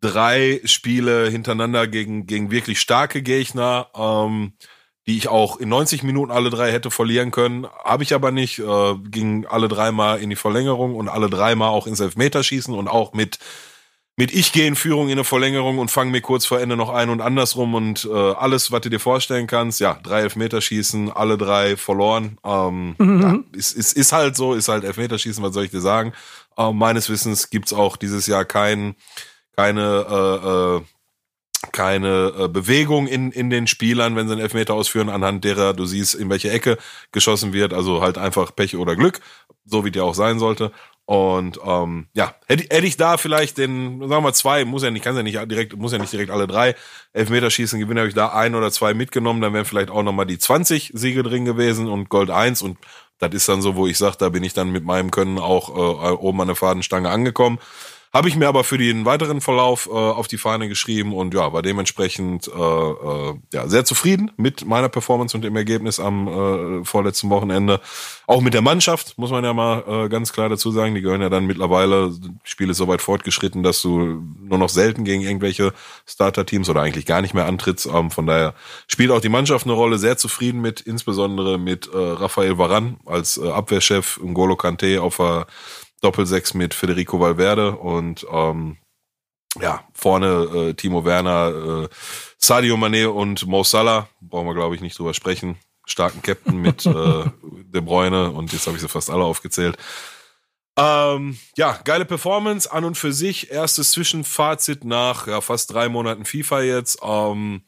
drei 0.00 0.60
Spiele 0.64 1.28
hintereinander 1.28 1.86
gegen, 1.86 2.26
gegen 2.26 2.50
wirklich 2.50 2.80
starke 2.80 3.22
Gegner. 3.22 3.88
Ähm, 3.94 4.54
die 5.06 5.16
ich 5.16 5.28
auch 5.28 5.58
in 5.58 5.68
90 5.68 6.02
Minuten 6.02 6.32
alle 6.32 6.50
drei 6.50 6.72
hätte 6.72 6.90
verlieren 6.90 7.30
können. 7.30 7.66
Habe 7.84 8.02
ich 8.02 8.14
aber 8.14 8.32
nicht. 8.32 8.58
Äh, 8.58 8.94
ging 9.08 9.46
alle 9.46 9.68
dreimal 9.68 10.20
in 10.20 10.30
die 10.30 10.36
Verlängerung 10.36 10.96
und 10.96 11.08
alle 11.08 11.30
dreimal 11.30 11.68
auch 11.68 11.86
ins 11.86 12.00
Elfmeterschießen 12.00 12.74
und 12.74 12.88
auch 12.88 13.12
mit 13.12 13.38
mit 14.18 14.32
ich 14.32 14.52
gehe 14.52 14.66
in 14.66 14.76
Führung 14.76 15.08
in 15.08 15.12
eine 15.12 15.24
Verlängerung 15.24 15.78
und 15.78 15.90
fange 15.90 16.10
mir 16.10 16.22
kurz 16.22 16.46
vor 16.46 16.58
Ende 16.58 16.74
noch 16.74 16.88
ein 16.88 17.10
und 17.10 17.20
andersrum 17.20 17.74
und 17.74 18.08
äh, 18.10 18.32
alles, 18.32 18.72
was 18.72 18.80
du 18.80 18.88
dir 18.88 18.98
vorstellen 18.98 19.46
kannst, 19.46 19.78
ja, 19.78 19.98
drei 20.02 20.22
Elfmeterschießen, 20.22 21.12
alle 21.12 21.36
drei 21.36 21.76
verloren. 21.76 22.38
Ähm, 22.42 22.94
mhm. 22.96 23.20
ja, 23.20 23.38
ist, 23.52 23.72
ist, 23.72 23.92
ist 23.92 24.12
halt 24.12 24.34
so, 24.34 24.54
ist 24.54 24.68
halt 24.68 24.84
Elfmeterschießen, 24.84 25.44
was 25.44 25.52
soll 25.52 25.64
ich 25.64 25.70
dir 25.70 25.82
sagen? 25.82 26.14
Äh, 26.56 26.72
meines 26.72 27.10
Wissens 27.10 27.50
gibt's 27.50 27.74
auch 27.74 27.98
dieses 27.98 28.26
Jahr 28.26 28.46
kein, 28.46 28.96
keine 29.54 30.06
äh, 30.08 30.76
äh, 30.78 30.82
keine 31.76 32.32
äh, 32.38 32.48
Bewegung 32.48 33.06
in, 33.06 33.30
in 33.30 33.50
den 33.50 33.66
Spielern, 33.66 34.16
wenn 34.16 34.26
sie 34.26 34.32
einen 34.32 34.40
Elfmeter 34.40 34.72
ausführen, 34.72 35.10
anhand 35.10 35.44
derer 35.44 35.74
du 35.74 35.84
siehst, 35.84 36.14
in 36.14 36.30
welche 36.30 36.50
Ecke 36.50 36.78
geschossen 37.12 37.52
wird. 37.52 37.74
Also 37.74 38.00
halt 38.00 38.16
einfach 38.16 38.56
Pech 38.56 38.76
oder 38.76 38.96
Glück, 38.96 39.20
so 39.66 39.84
wie 39.84 39.90
der 39.90 40.04
auch 40.04 40.14
sein 40.14 40.38
sollte. 40.38 40.72
Und 41.04 41.60
ähm, 41.64 42.08
ja, 42.14 42.34
hätte, 42.46 42.64
hätte 42.74 42.86
ich 42.86 42.96
da 42.96 43.18
vielleicht 43.18 43.58
den, 43.58 44.00
sagen 44.00 44.10
wir 44.10 44.20
mal 44.22 44.32
zwei, 44.32 44.64
muss 44.64 44.82
ja 44.82 44.90
nicht, 44.90 45.04
kann 45.04 45.14
ja 45.14 45.22
nicht 45.22 45.38
direkt, 45.50 45.76
muss 45.76 45.92
ja 45.92 45.98
nicht 45.98 46.12
direkt 46.12 46.30
alle 46.30 46.46
drei 46.46 46.74
Elfmeterschießen 47.12 47.78
gewinnen, 47.78 47.98
habe 47.98 48.08
ich 48.08 48.14
da 48.14 48.30
ein 48.30 48.54
oder 48.54 48.72
zwei 48.72 48.94
mitgenommen, 48.94 49.40
dann 49.40 49.52
wären 49.52 49.66
vielleicht 49.66 49.90
auch 49.90 50.02
nochmal 50.02 50.26
die 50.26 50.38
20 50.38 50.92
Siege 50.94 51.22
drin 51.22 51.44
gewesen 51.44 51.88
und 51.88 52.08
Gold 52.08 52.30
1 52.30 52.62
und 52.62 52.78
das 53.18 53.32
ist 53.34 53.48
dann 53.48 53.62
so, 53.62 53.76
wo 53.76 53.86
ich 53.86 53.98
sage, 53.98 54.16
da 54.18 54.30
bin 54.30 54.42
ich 54.42 54.52
dann 54.52 54.70
mit 54.70 54.84
meinem 54.84 55.10
Können 55.10 55.38
auch 55.38 55.68
äh, 55.68 56.12
oben 56.14 56.40
an 56.40 56.48
der 56.48 56.56
Fadenstange 56.56 57.08
angekommen. 57.08 57.58
Habe 58.16 58.30
ich 58.30 58.36
mir 58.36 58.48
aber 58.48 58.64
für 58.64 58.78
den 58.78 59.04
weiteren 59.04 59.42
Verlauf 59.42 59.88
äh, 59.88 59.90
auf 59.90 60.26
die 60.26 60.38
Fahne 60.38 60.70
geschrieben 60.70 61.12
und 61.12 61.34
ja, 61.34 61.52
war 61.52 61.60
dementsprechend 61.60 62.48
äh, 62.48 62.50
äh, 62.50 63.34
ja, 63.52 63.68
sehr 63.68 63.84
zufrieden 63.84 64.30
mit 64.38 64.64
meiner 64.64 64.88
Performance 64.88 65.36
und 65.36 65.44
dem 65.44 65.54
Ergebnis 65.54 66.00
am 66.00 66.26
äh, 66.80 66.84
vorletzten 66.86 67.28
Wochenende. 67.28 67.78
Auch 68.26 68.40
mit 68.40 68.54
der 68.54 68.62
Mannschaft, 68.62 69.18
muss 69.18 69.30
man 69.30 69.44
ja 69.44 69.52
mal 69.52 69.84
äh, 69.86 70.08
ganz 70.08 70.32
klar 70.32 70.48
dazu 70.48 70.70
sagen. 70.70 70.94
Die 70.94 71.02
gehören 71.02 71.20
ja 71.20 71.28
dann 71.28 71.44
mittlerweile, 71.44 72.10
Spiel 72.42 72.70
ist 72.70 72.78
so 72.78 72.88
weit 72.88 73.02
fortgeschritten, 73.02 73.62
dass 73.62 73.82
du 73.82 74.22
nur 74.40 74.56
noch 74.56 74.70
selten 74.70 75.04
gegen 75.04 75.20
irgendwelche 75.20 75.74
Starter-Teams 76.06 76.70
oder 76.70 76.80
eigentlich 76.80 77.04
gar 77.04 77.20
nicht 77.20 77.34
mehr 77.34 77.44
antrittst. 77.44 77.84
Ähm, 77.84 78.10
von 78.10 78.26
daher 78.26 78.54
spielt 78.86 79.10
auch 79.10 79.20
die 79.20 79.28
Mannschaft 79.28 79.66
eine 79.66 79.74
Rolle. 79.74 79.98
Sehr 79.98 80.16
zufrieden 80.16 80.62
mit, 80.62 80.80
insbesondere 80.80 81.58
mit 81.58 81.86
äh, 81.92 81.98
Rafael 81.98 82.56
Varan 82.56 82.96
als 83.04 83.36
äh, 83.36 83.46
Abwehrchef, 83.46 84.18
Ngolo 84.22 84.56
Kante 84.56 85.02
auf 85.02 85.18
der 85.18 85.46
Doppelsechs 86.00 86.54
mit 86.54 86.74
Federico 86.74 87.20
Valverde 87.20 87.76
und 87.76 88.26
ähm, 88.30 88.78
ja, 89.60 89.84
vorne 89.94 90.26
äh, 90.54 90.74
Timo 90.74 91.04
Werner, 91.04 91.84
äh, 91.84 91.88
Sadio 92.38 92.76
Mané 92.76 93.06
und 93.06 93.46
Mo 93.46 93.64
Salah. 93.64 94.08
Brauchen 94.20 94.46
wir, 94.46 94.54
glaube 94.54 94.74
ich, 94.74 94.80
nicht 94.80 94.98
drüber 94.98 95.14
sprechen. 95.14 95.56
Starken 95.86 96.22
Captain 96.22 96.56
mit 96.56 96.84
äh, 96.86 97.24
De 97.42 97.80
Bruyne 97.80 98.30
und 98.30 98.52
jetzt 98.52 98.66
habe 98.66 98.76
ich 98.76 98.82
sie 98.82 98.88
fast 98.88 99.10
alle 99.10 99.24
aufgezählt. 99.24 99.76
Ähm, 100.78 101.38
ja, 101.56 101.78
geile 101.84 102.04
Performance 102.04 102.70
an 102.70 102.84
und 102.84 102.98
für 102.98 103.12
sich. 103.12 103.50
Erstes 103.50 103.92
Zwischenfazit 103.92 104.84
nach 104.84 105.26
ja, 105.26 105.40
fast 105.40 105.72
drei 105.72 105.88
Monaten 105.88 106.26
FIFA 106.26 106.60
jetzt. 106.62 106.98
Ähm, 107.02 107.62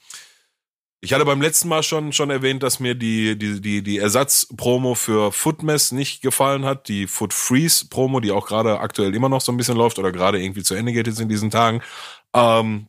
ich 1.00 1.12
hatte 1.12 1.24
beim 1.24 1.40
letzten 1.40 1.68
Mal 1.68 1.82
schon, 1.82 2.12
schon 2.12 2.30
erwähnt, 2.30 2.62
dass 2.62 2.80
mir 2.80 2.94
die, 2.94 3.38
die, 3.38 3.60
die, 3.60 3.82
die 3.82 3.98
Ersatzpromo 3.98 4.94
für 4.94 5.30
Footmess 5.30 5.92
nicht 5.92 6.22
gefallen 6.22 6.64
hat. 6.64 6.88
Die 6.88 7.06
Foot 7.06 7.32
Freeze 7.32 7.86
Promo, 7.88 8.18
die 8.18 8.32
auch 8.32 8.46
gerade 8.46 8.80
aktuell 8.80 9.14
immer 9.14 9.28
noch 9.28 9.40
so 9.40 9.52
ein 9.52 9.56
bisschen 9.56 9.76
läuft 9.76 9.98
oder 9.98 10.10
gerade 10.10 10.42
irgendwie 10.42 10.64
zu 10.64 10.74
Ende 10.74 10.92
geht 10.92 11.06
jetzt 11.06 11.20
in 11.20 11.28
diesen 11.28 11.50
Tagen. 11.50 11.82
Ähm, 12.34 12.88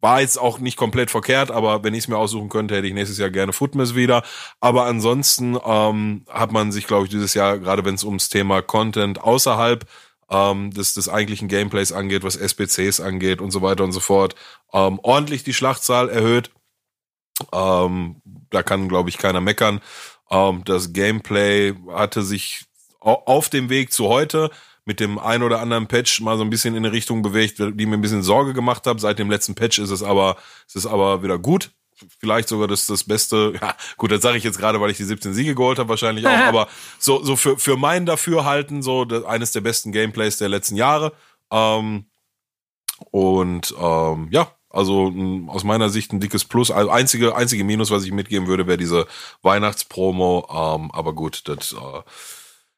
war 0.00 0.20
jetzt 0.20 0.38
auch 0.38 0.58
nicht 0.58 0.76
komplett 0.76 1.10
verkehrt, 1.10 1.50
aber 1.50 1.82
wenn 1.84 1.94
ich 1.94 2.04
es 2.04 2.08
mir 2.08 2.18
aussuchen 2.18 2.48
könnte, 2.48 2.76
hätte 2.76 2.86
ich 2.86 2.94
nächstes 2.94 3.18
Jahr 3.18 3.30
gerne 3.30 3.52
Footmess 3.52 3.94
wieder. 3.94 4.22
Aber 4.60 4.86
ansonsten 4.86 5.58
ähm, 5.64 6.24
hat 6.28 6.52
man 6.52 6.72
sich, 6.72 6.86
glaube 6.86 7.04
ich, 7.04 7.10
dieses 7.10 7.34
Jahr, 7.34 7.58
gerade 7.58 7.84
wenn 7.84 7.94
es 7.94 8.04
ums 8.04 8.28
Thema 8.28 8.60
Content 8.60 9.20
außerhalb 9.20 9.86
ähm, 10.30 10.70
des, 10.72 10.94
des 10.94 11.08
eigentlichen 11.08 11.48
Gameplays 11.48 11.92
angeht, 11.92 12.24
was 12.24 12.36
SBCs 12.36 13.00
angeht 13.00 13.40
und 13.40 13.50
so 13.50 13.62
weiter 13.62 13.84
und 13.84 13.92
so 13.92 14.00
fort, 14.00 14.34
ähm, 14.72 14.98
ordentlich 15.02 15.44
die 15.44 15.54
Schlachtzahl 15.54 16.08
erhöht. 16.08 16.50
Ähm, 17.52 18.16
da 18.50 18.62
kann, 18.62 18.88
glaube 18.88 19.08
ich, 19.08 19.18
keiner 19.18 19.40
meckern. 19.40 19.80
Ähm, 20.30 20.62
das 20.64 20.92
Gameplay 20.92 21.74
hatte 21.88 22.22
sich 22.22 22.64
auf 23.00 23.48
dem 23.50 23.68
Weg 23.68 23.92
zu 23.92 24.08
heute 24.08 24.50
mit 24.84 25.00
dem 25.00 25.18
ein 25.18 25.42
oder 25.42 25.60
anderen 25.60 25.88
Patch 25.88 26.20
mal 26.20 26.38
so 26.38 26.44
ein 26.44 26.50
bisschen 26.50 26.74
in 26.74 26.84
eine 26.84 26.92
Richtung 26.92 27.22
bewegt, 27.22 27.58
die 27.58 27.86
mir 27.86 27.94
ein 27.94 28.00
bisschen 28.00 28.22
Sorge 28.22 28.54
gemacht 28.54 28.86
hat. 28.86 29.00
Seit 29.00 29.18
dem 29.18 29.30
letzten 29.30 29.54
Patch 29.54 29.78
ist 29.78 29.90
es 29.90 30.02
aber, 30.02 30.36
ist 30.66 30.76
es 30.76 30.86
aber 30.86 31.22
wieder 31.22 31.38
gut. 31.38 31.72
Vielleicht 32.20 32.48
sogar 32.48 32.68
das, 32.68 32.86
das 32.86 33.04
Beste, 33.04 33.54
ja, 33.60 33.74
gut, 33.96 34.12
das 34.12 34.22
sage 34.22 34.38
ich 34.38 34.44
jetzt 34.44 34.58
gerade, 34.58 34.80
weil 34.80 34.90
ich 34.90 34.96
die 34.96 35.04
17 35.04 35.34
Siege 35.34 35.54
geholt 35.54 35.78
habe, 35.78 35.88
wahrscheinlich 35.88 36.26
auch, 36.26 36.30
aber 36.48 36.68
so, 36.98 37.22
so 37.22 37.36
für, 37.36 37.58
für 37.58 37.76
mein 37.76 38.06
Dafürhalten, 38.06 38.82
so 38.82 39.04
das, 39.04 39.24
eines 39.24 39.52
der 39.52 39.60
besten 39.60 39.92
Gameplays 39.92 40.38
der 40.38 40.48
letzten 40.48 40.76
Jahre. 40.76 41.12
Ähm, 41.50 42.06
und 43.10 43.74
ähm, 43.78 44.28
ja, 44.30 44.55
also 44.76 45.12
aus 45.48 45.64
meiner 45.64 45.88
Sicht 45.88 46.12
ein 46.12 46.20
dickes 46.20 46.44
Plus. 46.44 46.70
Also 46.70 46.90
einzige, 46.90 47.34
einzige 47.34 47.64
Minus, 47.64 47.90
was 47.90 48.04
ich 48.04 48.12
mitgeben 48.12 48.46
würde, 48.46 48.66
wäre 48.66 48.78
diese 48.78 49.06
Weihnachtspromo. 49.42 50.46
Ähm, 50.50 50.90
aber 50.92 51.14
gut, 51.14 51.42
das 51.48 51.72
äh, 51.72 52.02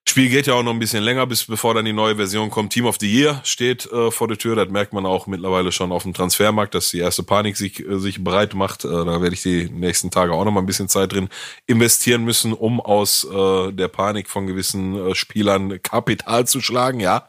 Spiel 0.08 0.30
geht 0.30 0.46
ja 0.46 0.54
auch 0.54 0.62
noch 0.62 0.72
ein 0.72 0.78
bisschen 0.78 1.04
länger, 1.04 1.26
bis 1.26 1.44
bevor 1.44 1.74
dann 1.74 1.84
die 1.84 1.92
neue 1.92 2.16
Version 2.16 2.48
kommt. 2.48 2.72
Team 2.72 2.86
of 2.86 2.96
the 2.98 3.12
Year 3.12 3.42
steht 3.44 3.84
äh, 3.92 4.10
vor 4.10 4.26
der 4.26 4.38
Tür. 4.38 4.56
Das 4.56 4.70
merkt 4.70 4.94
man 4.94 5.04
auch 5.04 5.26
mittlerweile 5.26 5.70
schon 5.70 5.92
auf 5.92 6.04
dem 6.04 6.14
Transfermarkt, 6.14 6.74
dass 6.74 6.90
die 6.90 6.98
erste 6.98 7.22
Panik 7.22 7.58
sich, 7.58 7.86
äh, 7.86 7.98
sich 7.98 8.24
bereit 8.24 8.54
macht. 8.54 8.86
Äh, 8.86 8.88
da 8.88 9.20
werde 9.20 9.34
ich 9.34 9.42
die 9.42 9.68
nächsten 9.68 10.10
Tage 10.10 10.32
auch 10.32 10.46
noch 10.46 10.50
mal 10.50 10.60
ein 10.60 10.66
bisschen 10.66 10.88
Zeit 10.88 11.12
drin 11.12 11.28
investieren 11.66 12.24
müssen, 12.24 12.54
um 12.54 12.80
aus 12.80 13.24
äh, 13.24 13.70
der 13.72 13.88
Panik 13.88 14.30
von 14.30 14.46
gewissen 14.46 14.96
äh, 14.96 15.14
Spielern 15.14 15.82
Kapital 15.82 16.46
zu 16.46 16.62
schlagen. 16.62 17.00
Ja, 17.00 17.28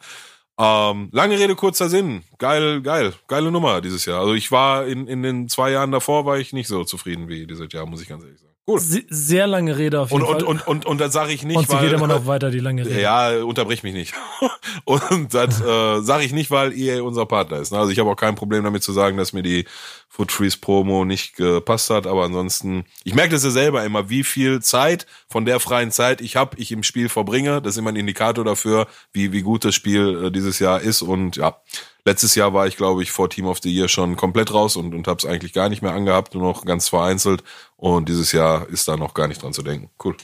ähm, 0.59 1.09
lange 1.13 1.39
Rede, 1.39 1.55
kurzer 1.55 1.87
Sinn. 1.87 2.23
Geil, 2.37 2.81
geil, 2.81 3.13
geile 3.27 3.49
Nummer 3.49 3.79
dieses 3.79 4.05
Jahr. 4.05 4.19
Also 4.19 4.33
ich 4.33 4.51
war 4.51 4.85
in, 4.85 5.07
in 5.07 5.23
den 5.23 5.47
zwei 5.47 5.71
Jahren 5.71 5.91
davor 5.91 6.25
war 6.25 6.37
ich 6.37 6.51
nicht 6.51 6.67
so 6.67 6.83
zufrieden 6.83 7.29
wie 7.29 7.47
dieses 7.47 7.71
Jahr, 7.71 7.85
muss 7.85 8.01
ich 8.01 8.09
ganz 8.09 8.23
ehrlich 8.23 8.39
sagen. 8.39 8.48
Gut. 8.69 8.81
Sehr 8.83 9.47
lange 9.47 9.79
Rede 9.79 9.99
auf 9.99 10.11
jeden 10.11 10.21
und, 10.21 10.29
Fall. 10.29 10.43
Und, 10.43 10.61
und, 10.61 10.67
und, 10.67 10.85
und 10.85 11.01
das 11.01 11.11
sage 11.11 11.33
ich 11.33 11.43
nicht, 11.43 11.57
und 11.57 11.67
sie 11.67 11.73
weil... 11.73 11.85
geht 11.85 11.93
immer 11.93 12.05
noch 12.05 12.27
weiter, 12.27 12.51
die 12.51 12.59
lange 12.59 12.85
Rede. 12.85 13.01
Ja, 13.01 13.41
unterbrich 13.43 13.81
mich 13.81 13.95
nicht. 13.95 14.13
und 14.83 15.33
das 15.33 15.59
äh, 15.59 16.01
sage 16.01 16.23
ich 16.23 16.33
nicht, 16.33 16.51
weil 16.51 16.77
EA 16.77 17.01
unser 17.01 17.25
Partner 17.25 17.57
ist. 17.57 17.73
Also 17.73 17.91
ich 17.91 17.97
habe 17.97 18.11
auch 18.11 18.15
kein 18.15 18.35
Problem 18.35 18.63
damit 18.63 18.83
zu 18.83 18.91
sagen, 18.91 19.17
dass 19.17 19.33
mir 19.33 19.41
die 19.41 19.65
Foot 20.07 20.31
Freeze 20.31 20.59
Promo 20.59 21.03
nicht 21.03 21.35
gepasst 21.35 21.89
hat, 21.89 22.05
aber 22.05 22.25
ansonsten, 22.25 22.85
ich 23.03 23.15
merke 23.15 23.31
das 23.31 23.43
ja 23.43 23.49
selber 23.49 23.83
immer, 23.83 24.11
wie 24.11 24.23
viel 24.23 24.61
Zeit 24.61 25.07
von 25.27 25.45
der 25.45 25.59
freien 25.59 25.89
Zeit 25.89 26.21
ich 26.21 26.35
habe, 26.35 26.55
ich 26.59 26.71
im 26.71 26.83
Spiel 26.83 27.09
verbringe. 27.09 27.63
Das 27.63 27.73
ist 27.73 27.79
immer 27.79 27.89
ein 27.89 27.95
Indikator 27.95 28.45
dafür, 28.45 28.85
wie, 29.11 29.31
wie 29.31 29.41
gut 29.41 29.65
das 29.65 29.73
Spiel 29.73 30.25
äh, 30.25 30.31
dieses 30.31 30.59
Jahr 30.59 30.79
ist 30.79 31.01
und 31.01 31.37
ja, 31.37 31.57
Letztes 32.05 32.33
Jahr 32.33 32.53
war 32.53 32.65
ich, 32.65 32.77
glaube 32.77 33.03
ich, 33.03 33.11
vor 33.11 33.29
Team 33.29 33.45
of 33.45 33.59
the 33.61 33.71
Year 33.71 33.89
schon 33.89 34.15
komplett 34.15 34.53
raus 34.53 34.75
und, 34.75 34.95
und 34.95 35.07
habe 35.07 35.17
es 35.17 35.25
eigentlich 35.25 35.53
gar 35.53 35.69
nicht 35.69 35.81
mehr 35.81 35.91
angehabt, 35.91 36.33
nur 36.33 36.41
noch 36.41 36.65
ganz 36.65 36.87
vereinzelt. 36.89 37.43
Und 37.79 38.09
dieses 38.09 38.33
Jahr 38.33 38.67
ist 38.67 38.87
da 38.89 38.97
noch 38.97 39.13
gar 39.13 39.27
nicht 39.27 39.41
dran 39.41 39.53
zu 39.53 39.63
denken. 39.63 39.89
Cool. 40.03 40.15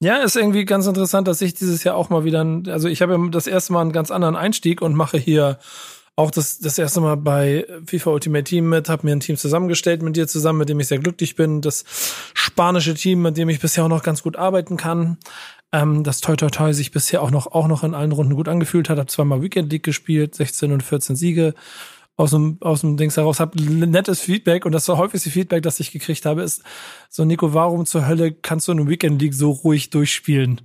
Ja, 0.00 0.18
ist 0.22 0.36
irgendwie 0.36 0.64
ganz 0.64 0.86
interessant, 0.86 1.26
dass 1.28 1.42
ich 1.42 1.54
dieses 1.54 1.82
Jahr 1.84 1.96
auch 1.96 2.08
mal 2.08 2.24
wieder, 2.24 2.46
also 2.68 2.88
ich 2.88 3.02
habe 3.02 3.18
das 3.30 3.46
erste 3.46 3.72
Mal 3.72 3.82
einen 3.82 3.92
ganz 3.92 4.10
anderen 4.10 4.36
Einstieg 4.36 4.80
und 4.80 4.94
mache 4.94 5.18
hier 5.18 5.58
auch 6.16 6.30
das, 6.30 6.60
das 6.60 6.78
erste 6.78 7.00
Mal 7.00 7.16
bei 7.16 7.66
FIFA 7.84 8.10
Ultimate 8.10 8.44
Team 8.44 8.68
mit, 8.68 8.88
habe 8.88 9.06
mir 9.06 9.12
ein 9.12 9.20
Team 9.20 9.36
zusammengestellt 9.36 10.02
mit 10.02 10.16
dir 10.16 10.28
zusammen, 10.28 10.60
mit 10.60 10.68
dem 10.68 10.78
ich 10.78 10.86
sehr 10.86 10.98
glücklich 11.00 11.34
bin. 11.34 11.60
Das 11.60 11.84
spanische 12.32 12.94
Team, 12.94 13.22
mit 13.22 13.36
dem 13.36 13.48
ich 13.48 13.60
bisher 13.60 13.84
auch 13.84 13.88
noch 13.88 14.02
ganz 14.02 14.22
gut 14.22 14.36
arbeiten 14.36 14.76
kann. 14.76 15.18
Ähm, 15.72 16.04
das 16.04 16.20
Toi 16.20 16.36
Toi 16.36 16.50
Toi 16.50 16.72
sich 16.72 16.92
bisher 16.92 17.22
auch 17.22 17.30
noch, 17.30 17.48
auch 17.48 17.66
noch 17.66 17.82
in 17.82 17.94
allen 17.94 18.12
Runden 18.12 18.36
gut 18.36 18.48
angefühlt 18.48 18.88
hat. 18.88 18.98
Habe 18.98 19.08
zweimal 19.08 19.42
Weekend 19.42 19.72
League 19.72 19.82
gespielt, 19.82 20.34
16 20.34 20.72
und 20.72 20.82
14 20.82 21.16
Siege 21.16 21.54
aus 22.20 22.32
dem, 22.32 22.58
aus 22.60 22.82
dem 22.82 22.98
Dings 22.98 23.16
heraus, 23.16 23.40
habe 23.40 23.60
nettes 23.62 24.20
Feedback 24.20 24.66
und 24.66 24.72
das 24.72 24.86
war 24.88 24.98
häufigste 24.98 25.30
Feedback, 25.30 25.62
das 25.62 25.80
ich 25.80 25.90
gekriegt 25.90 26.26
habe, 26.26 26.42
ist 26.42 26.62
so, 27.08 27.24
Nico, 27.24 27.54
warum 27.54 27.86
zur 27.86 28.06
Hölle 28.06 28.32
kannst 28.32 28.68
du 28.68 28.72
eine 28.72 28.86
Weekend 28.86 29.22
League 29.22 29.32
so 29.32 29.50
ruhig 29.50 29.88
durchspielen? 29.88 30.60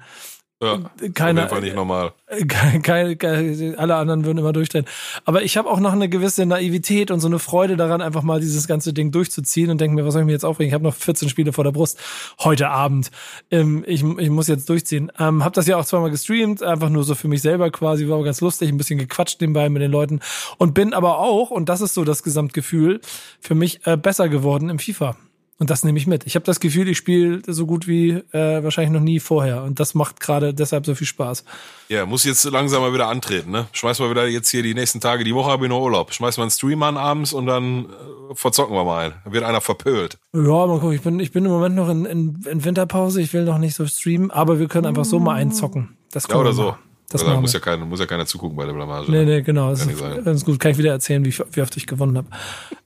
Ja, 0.65 1.10
keine, 1.13 1.45
auf 1.45 1.45
jeden 1.45 1.49
Fall 1.49 1.62
nicht 1.62 1.75
normal. 1.75 2.13
Keine, 2.47 3.15
keine, 3.15 3.75
alle 3.78 3.95
anderen 3.95 4.25
würden 4.25 4.39
immer 4.39 4.51
durchdrehen. 4.51 4.86
Aber 5.25 5.43
ich 5.43 5.58
habe 5.58 5.69
auch 5.69 5.80
noch 5.80 5.93
eine 5.93 6.10
gewisse 6.10 6.45
Naivität 6.47 7.12
und 7.12 7.19
so 7.19 7.28
eine 7.28 7.38
Freude 7.38 7.78
daran, 7.78 8.01
einfach 8.01 8.23
mal 8.23 8.39
dieses 8.39 8.67
ganze 8.67 8.93
Ding 8.93 9.12
durchzuziehen 9.12 9.69
und 9.69 9.80
denke 9.80 9.95
mir, 9.95 10.06
was 10.06 10.13
soll 10.13 10.23
ich 10.23 10.25
mir 10.25 10.32
jetzt 10.32 10.43
aufregen? 10.43 10.67
Ich 10.69 10.73
habe 10.73 10.84
noch 10.84 10.95
14 10.95 11.30
Spiele 11.30 11.54
vor 11.54 11.63
der 11.63 11.71
Brust 11.71 11.99
heute 12.39 12.69
Abend. 12.69 13.12
Ähm, 13.51 13.84
ich, 13.86 14.04
ich 14.04 14.30
muss 14.32 14.47
jetzt 14.47 14.67
durchziehen. 14.69 15.12
Ähm, 15.19 15.43
habe 15.43 15.54
das 15.54 15.67
ja 15.67 15.78
auch 15.78 15.86
zweimal 15.86 16.10
gestreamt, 16.10 16.63
einfach 16.63 16.89
nur 16.89 17.04
so 17.04 17.13
für 17.13 17.28
mich 17.28 17.43
selber 17.43 17.69
quasi, 17.69 18.08
war 18.08 18.15
aber 18.15 18.25
ganz 18.25 18.41
lustig, 18.41 18.69
ein 18.69 18.78
bisschen 18.78 18.97
gequatscht 18.97 19.39
nebenbei 19.39 19.69
mit 19.69 19.84
den 19.84 19.91
Leuten 19.91 20.19
und 20.58 20.73
bin 20.73 20.93
aber 20.93 21.19
auch, 21.19 21.51
und 21.51 21.69
das 21.69 21.82
ist 21.82 21.93
so 21.93 22.04
das 22.04 22.23
Gesamtgefühl, 22.23 23.01
für 23.39 23.54
mich 23.54 23.86
äh, 23.86 23.97
besser 23.97 24.30
geworden 24.30 24.69
im 24.69 24.80
FIFA. 24.80 25.15
Und 25.57 25.69
das 25.69 25.85
nehme 25.85 25.97
ich 25.97 26.05
mit. 26.05 26.25
Ich 26.25 26.35
habe 26.35 26.45
das 26.45 26.59
Gefühl, 26.59 26.89
ich 26.89 26.97
spiele 26.97 27.41
so 27.47 27.65
gut 27.65 27.87
wie 27.87 28.09
äh, 28.09 28.61
wahrscheinlich 28.61 28.91
noch 28.91 28.99
nie 29.01 29.21
vorher. 29.21 29.63
Und 29.63 29.79
das 29.79 29.93
macht 29.93 30.19
gerade 30.19 30.53
deshalb 30.53 30.85
so 30.85 30.95
viel 30.95 31.07
Spaß. 31.07 31.45
Ja, 31.87 32.05
muss 32.05 32.25
jetzt 32.25 32.43
langsam 32.43 32.81
mal 32.81 32.93
wieder 32.93 33.07
antreten, 33.07 33.51
ne? 33.51 33.67
Schmeiß 33.71 33.99
mal 33.99 34.09
wieder 34.09 34.27
jetzt 34.27 34.49
hier 34.49 34.63
die 34.63 34.73
nächsten 34.73 34.99
Tage, 34.99 35.23
die 35.23 35.33
Woche 35.33 35.49
habe 35.49 35.65
ich 35.65 35.69
noch 35.69 35.81
Urlaub. 35.81 36.13
Schmeiß 36.13 36.35
mal 36.37 36.43
einen 36.43 36.51
Stream 36.51 36.83
an 36.83 36.97
abends 36.97 37.31
und 37.31 37.45
dann 37.45 37.85
äh, 37.85 38.35
verzocken 38.35 38.75
wir 38.75 38.83
mal 38.83 39.05
ein. 39.05 39.13
Dann 39.23 39.31
wird 39.33 39.45
einer 39.45 39.61
verpölt. 39.61 40.17
Ja, 40.33 40.41
mal 40.41 40.79
gucken. 40.79 40.91
Ich 40.91 41.01
bin, 41.01 41.19
ich 41.21 41.31
bin 41.31 41.45
im 41.45 41.51
Moment 41.51 41.75
noch 41.75 41.87
in, 41.87 42.05
in, 42.05 42.43
in 42.49 42.65
Winterpause. 42.65 43.21
Ich 43.21 43.31
will 43.31 43.45
noch 43.45 43.57
nicht 43.57 43.75
so 43.75 43.87
streamen, 43.87 44.31
aber 44.31 44.59
wir 44.59 44.67
können 44.67 44.85
einfach 44.85 45.05
so 45.05 45.19
mal 45.19 45.35
einzocken. 45.35 45.95
Das 46.11 46.27
ja, 46.29 46.35
oder 46.35 46.51
so. 46.51 46.75
Das 47.21 47.28
also, 47.28 47.41
muss, 47.41 47.54
ja 47.54 47.60
keiner, 47.60 47.86
muss 47.86 47.99
ja 47.99 48.06
keiner 48.06 48.25
zugucken 48.25 48.58
bei 48.58 48.65
der 48.65 48.73
Blamage. 48.73 49.12
Nee, 49.12 49.25
nee, 49.25 49.41
genau. 49.41 49.69
Das 49.69 49.86
ist, 49.86 50.01
das 50.01 50.38
ist 50.38 50.45
gut. 50.45 50.60
Kann 50.60 50.71
ich 50.71 50.78
wieder 50.78 50.91
erzählen, 50.91 51.23
wie, 51.25 51.34
wie 51.51 51.62
oft 51.62 51.75
ich 51.78 51.88
gewonnen 51.88 52.17
habe. 52.17 52.28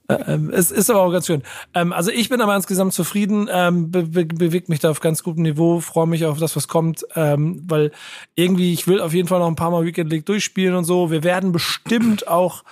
Äh, 0.08 0.34
ähm, 0.34 0.50
es 0.50 0.70
ist 0.70 0.90
aber 0.90 1.02
auch 1.02 1.12
ganz 1.12 1.26
schön. 1.26 1.42
Ähm, 1.74 1.92
also 1.92 2.10
ich 2.10 2.28
bin 2.28 2.40
aber 2.40 2.54
insgesamt 2.54 2.92
zufrieden, 2.92 3.48
ähm, 3.52 3.90
be 3.90 4.02
be 4.04 4.24
bewegt 4.24 4.68
mich 4.68 4.80
da 4.80 4.90
auf 4.90 5.00
ganz 5.00 5.22
gutem 5.22 5.42
Niveau, 5.42 5.80
freue 5.80 6.06
mich 6.06 6.24
auf 6.26 6.38
das, 6.38 6.56
was 6.56 6.68
kommt, 6.68 7.06
ähm, 7.16 7.62
weil 7.66 7.92
irgendwie, 8.34 8.72
ich 8.72 8.86
will 8.86 9.00
auf 9.00 9.14
jeden 9.14 9.28
Fall 9.28 9.40
noch 9.40 9.48
ein 9.48 9.56
paar 9.56 9.70
Mal 9.70 9.84
Weekend 9.84 10.10
League 10.10 10.26
durchspielen 10.26 10.74
und 10.74 10.84
so. 10.84 11.10
Wir 11.10 11.24
werden 11.24 11.52
bestimmt 11.52 12.28
auch 12.28 12.62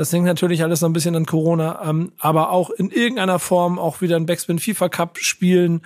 das 0.00 0.14
hängt 0.14 0.24
natürlich 0.24 0.62
alles 0.62 0.80
so 0.80 0.86
ein 0.86 0.94
bisschen 0.94 1.14
an 1.14 1.26
Corona, 1.26 1.82
ähm, 1.84 2.12
aber 2.18 2.52
auch 2.52 2.70
in 2.70 2.90
irgendeiner 2.90 3.38
Form 3.38 3.78
auch 3.78 4.00
wieder 4.00 4.16
ein 4.16 4.24
Backspin 4.24 4.58
FIFA 4.58 4.88
Cup 4.88 5.18
spielen. 5.18 5.82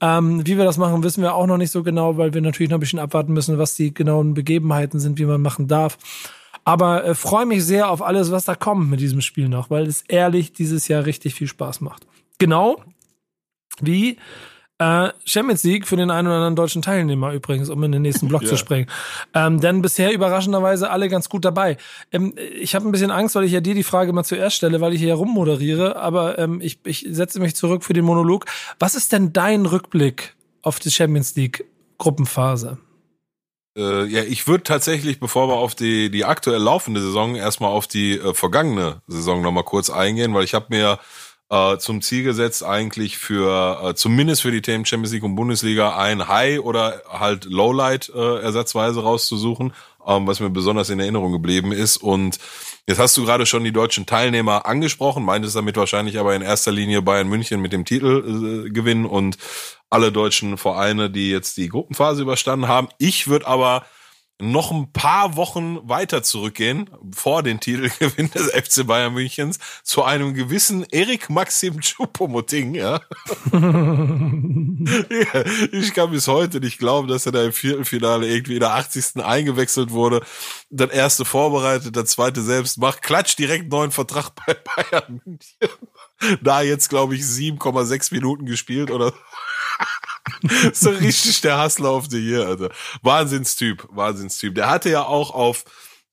Ähm, 0.00 0.46
wie 0.46 0.56
wir 0.56 0.64
das 0.64 0.78
machen, 0.78 1.02
wissen 1.02 1.22
wir 1.22 1.34
auch 1.34 1.46
noch 1.46 1.56
nicht 1.56 1.72
so 1.72 1.82
genau, 1.82 2.16
weil 2.16 2.32
wir 2.32 2.40
natürlich 2.40 2.70
noch 2.70 2.78
ein 2.78 2.80
bisschen 2.80 3.00
abwarten 3.00 3.32
müssen, 3.32 3.58
was 3.58 3.74
die 3.74 3.92
genauen 3.92 4.34
Begebenheiten 4.34 5.00
sind, 5.00 5.18
wie 5.18 5.24
man 5.24 5.42
machen 5.42 5.66
darf. 5.66 5.98
Aber 6.64 7.04
äh, 7.04 7.14
freue 7.14 7.46
mich 7.46 7.64
sehr 7.64 7.90
auf 7.90 8.02
alles, 8.02 8.30
was 8.30 8.44
da 8.44 8.54
kommt 8.54 8.90
mit 8.90 9.00
diesem 9.00 9.20
Spiel 9.20 9.48
noch, 9.48 9.70
weil 9.70 9.86
es 9.86 10.02
ehrlich 10.02 10.52
dieses 10.52 10.86
Jahr 10.86 11.06
richtig 11.06 11.34
viel 11.34 11.48
Spaß 11.48 11.80
macht. 11.80 12.06
Genau 12.38 12.82
wie 13.80 14.16
äh, 14.78 15.10
Champions 15.24 15.64
League 15.64 15.86
für 15.86 15.96
den 15.96 16.10
einen 16.10 16.28
oder 16.28 16.36
anderen 16.36 16.56
deutschen 16.56 16.82
Teilnehmer 16.82 17.32
übrigens, 17.32 17.68
um 17.68 17.82
in 17.82 17.92
den 17.92 18.02
nächsten 18.02 18.28
Block 18.28 18.42
ja. 18.44 18.48
zu 18.48 18.56
springen. 18.56 18.88
Ähm, 19.34 19.60
denn 19.60 19.82
bisher 19.82 20.12
überraschenderweise 20.12 20.90
alle 20.90 21.08
ganz 21.08 21.28
gut 21.28 21.44
dabei. 21.44 21.76
Ähm, 22.12 22.34
ich 22.58 22.74
habe 22.74 22.88
ein 22.88 22.92
bisschen 22.92 23.10
Angst, 23.10 23.34
weil 23.34 23.44
ich 23.44 23.52
ja 23.52 23.60
dir 23.60 23.74
die 23.74 23.82
Frage 23.82 24.12
mal 24.12 24.24
zuerst 24.24 24.56
stelle, 24.56 24.80
weil 24.80 24.94
ich 24.94 25.00
hier 25.00 25.14
rummoderiere, 25.14 25.96
aber 25.96 26.38
ähm, 26.38 26.60
ich, 26.60 26.78
ich 26.84 27.06
setze 27.10 27.40
mich 27.40 27.56
zurück 27.56 27.84
für 27.84 27.92
den 27.92 28.04
Monolog. 28.04 28.46
Was 28.78 28.94
ist 28.94 29.12
denn 29.12 29.32
dein 29.32 29.66
Rückblick 29.66 30.36
auf 30.62 30.78
die 30.78 30.90
Champions 30.90 31.34
League 31.34 31.64
Gruppenphase? 31.98 32.78
Äh, 33.76 34.06
ja, 34.06 34.22
ich 34.22 34.46
würde 34.46 34.64
tatsächlich, 34.64 35.20
bevor 35.20 35.48
wir 35.48 35.54
auf 35.54 35.74
die, 35.74 36.10
die 36.10 36.24
aktuell 36.24 36.60
laufende 36.60 37.00
Saison, 37.00 37.36
erstmal 37.36 37.70
auf 37.70 37.86
die 37.86 38.18
äh, 38.18 38.34
vergangene 38.34 39.02
Saison 39.06 39.42
nochmal 39.42 39.64
kurz 39.64 39.90
eingehen, 39.90 40.34
weil 40.34 40.44
ich 40.44 40.54
habe 40.54 40.66
mir 40.70 40.98
äh, 41.50 41.78
zum 41.78 42.02
Ziel 42.02 42.24
gesetzt, 42.24 42.62
eigentlich 42.62 43.18
für 43.18 43.82
äh, 43.82 43.94
zumindest 43.94 44.42
für 44.42 44.50
die 44.50 44.62
Themen 44.62 44.84
Champions 44.84 45.12
League 45.12 45.22
und 45.22 45.34
Bundesliga 45.34 45.96
ein 45.96 46.28
High 46.28 46.60
oder 46.60 47.02
halt 47.08 47.44
Lowlight 47.46 48.12
äh, 48.14 48.40
ersatzweise 48.40 49.02
rauszusuchen, 49.02 49.72
ähm, 50.06 50.26
was 50.26 50.40
mir 50.40 50.50
besonders 50.50 50.90
in 50.90 51.00
Erinnerung 51.00 51.32
geblieben 51.32 51.72
ist. 51.72 51.96
Und 51.96 52.38
jetzt 52.86 52.98
hast 52.98 53.16
du 53.16 53.24
gerade 53.24 53.46
schon 53.46 53.64
die 53.64 53.72
deutschen 53.72 54.04
Teilnehmer 54.04 54.66
angesprochen, 54.66 55.24
meintest 55.24 55.56
damit 55.56 55.76
wahrscheinlich 55.76 56.18
aber 56.18 56.34
in 56.34 56.42
erster 56.42 56.72
Linie 56.72 57.02
Bayern 57.02 57.28
München 57.28 57.60
mit 57.60 57.72
dem 57.72 57.84
Titel 57.84 58.66
äh, 58.66 58.70
gewinnen 58.70 59.06
und 59.06 59.38
alle 59.90 60.12
deutschen 60.12 60.58
Vereine, 60.58 61.08
die 61.08 61.30
jetzt 61.30 61.56
die 61.56 61.68
Gruppenphase 61.68 62.22
überstanden 62.22 62.68
haben. 62.68 62.88
Ich 62.98 63.28
würde 63.28 63.46
aber 63.46 63.86
noch 64.40 64.70
ein 64.70 64.92
paar 64.92 65.36
Wochen 65.36 65.88
weiter 65.88 66.22
zurückgehen, 66.22 66.88
vor 67.12 67.42
den 67.42 67.58
Titelgewinn 67.58 68.30
des 68.30 68.50
FC 68.50 68.86
Bayern 68.86 69.12
Münchens, 69.12 69.58
zu 69.82 70.04
einem 70.04 70.34
gewissen 70.34 70.84
Erik 70.90 71.28
Maxim 71.28 71.80
Choupo-Moting, 71.80 72.74
ja. 72.74 73.00
Ich 75.72 75.94
kann 75.94 76.10
bis 76.10 76.28
heute 76.28 76.60
nicht 76.60 76.78
glauben, 76.78 77.08
dass 77.08 77.26
er 77.26 77.32
da 77.32 77.44
im 77.44 77.52
Viertelfinale 77.52 78.28
irgendwie 78.28 78.54
in 78.54 78.60
der 78.60 78.74
80. 78.74 79.24
eingewechselt 79.24 79.90
wurde, 79.90 80.22
das 80.70 80.90
erste 80.90 81.24
vorbereitet, 81.24 81.96
das 81.96 82.10
zweite 82.10 82.42
selbst 82.42 82.78
macht, 82.78 83.02
klatscht 83.02 83.38
direkt 83.38 83.70
neuen 83.70 83.90
Vertrag 83.90 84.30
bei 84.34 84.54
Bayern 84.54 85.20
München. 85.24 85.68
Da 86.42 86.62
jetzt, 86.62 86.88
glaube 86.88 87.14
ich, 87.14 87.22
7,6 87.22 88.12
Minuten 88.12 88.46
gespielt 88.46 88.90
oder 88.90 89.12
so 90.72 90.90
richtig 90.90 91.40
der 91.40 91.62
Hustler 91.62 91.94
of 91.94 92.06
the 92.10 92.18
Year, 92.18 92.46
Alter. 92.46 92.70
Wahnsinnstyp, 93.02 93.86
Wahnsinnstyp. 93.90 94.54
Der 94.54 94.70
hatte 94.70 94.90
ja 94.90 95.04
auch 95.04 95.30
auf, 95.30 95.64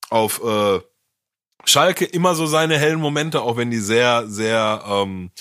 auf 0.10 0.41
äh, 0.43 0.80
Schalke 1.65 2.06
immer 2.06 2.36
so 2.36 2.45
seine 2.45 2.78
hellen 2.78 2.99
Momente, 2.99 3.41
auch 3.41 3.58
wenn 3.58 3.71
die 3.71 3.80
sehr, 3.80 4.28
sehr, 4.28 4.84
ähm, 4.88 5.32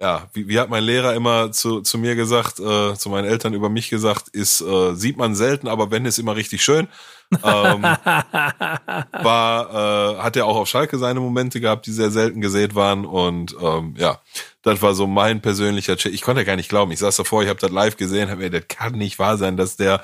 ja, 0.00 0.28
wie, 0.32 0.48
wie 0.48 0.58
hat 0.58 0.70
mein 0.70 0.84
Lehrer 0.84 1.14
immer 1.14 1.52
zu, 1.52 1.80
zu 1.82 1.98
mir 1.98 2.14
gesagt, 2.14 2.60
äh, 2.60 2.94
zu 2.94 3.10
meinen 3.10 3.26
Eltern 3.26 3.52
über 3.52 3.68
mich 3.68 3.90
gesagt, 3.90 4.28
ist, 4.28 4.60
äh, 4.60 4.94
sieht 4.94 5.16
man 5.16 5.34
selten, 5.34 5.68
aber 5.68 5.90
wenn 5.90 6.04
ist 6.06 6.18
immer 6.18 6.36
richtig 6.36 6.62
schön. 6.62 6.88
ähm, 7.30 7.82
war, 9.12 10.14
äh, 10.14 10.18
hat 10.22 10.36
er 10.36 10.46
auch 10.46 10.56
auf 10.56 10.68
Schalke 10.68 10.96
seine 10.98 11.20
Momente 11.20 11.60
gehabt, 11.60 11.86
die 11.86 11.92
sehr 11.92 12.10
selten 12.10 12.40
gesät 12.40 12.74
waren 12.74 13.04
und 13.04 13.54
ähm, 13.60 13.94
ja, 13.98 14.20
das 14.68 14.82
war 14.82 14.94
so 14.94 15.06
mein 15.06 15.40
persönlicher 15.40 15.96
Check. 15.96 16.12
Ich 16.12 16.22
konnte 16.22 16.44
gar 16.44 16.56
nicht 16.56 16.68
glauben. 16.68 16.92
Ich 16.92 16.98
saß 16.98 17.16
davor, 17.16 17.42
ich 17.42 17.48
habe 17.48 17.60
das 17.60 17.70
live 17.70 17.96
gesehen, 17.96 18.30
habe 18.30 18.42
mir, 18.42 18.50
das 18.50 18.68
kann 18.68 18.92
nicht 18.92 19.18
wahr 19.18 19.36
sein, 19.36 19.56
dass 19.56 19.76
der 19.76 20.02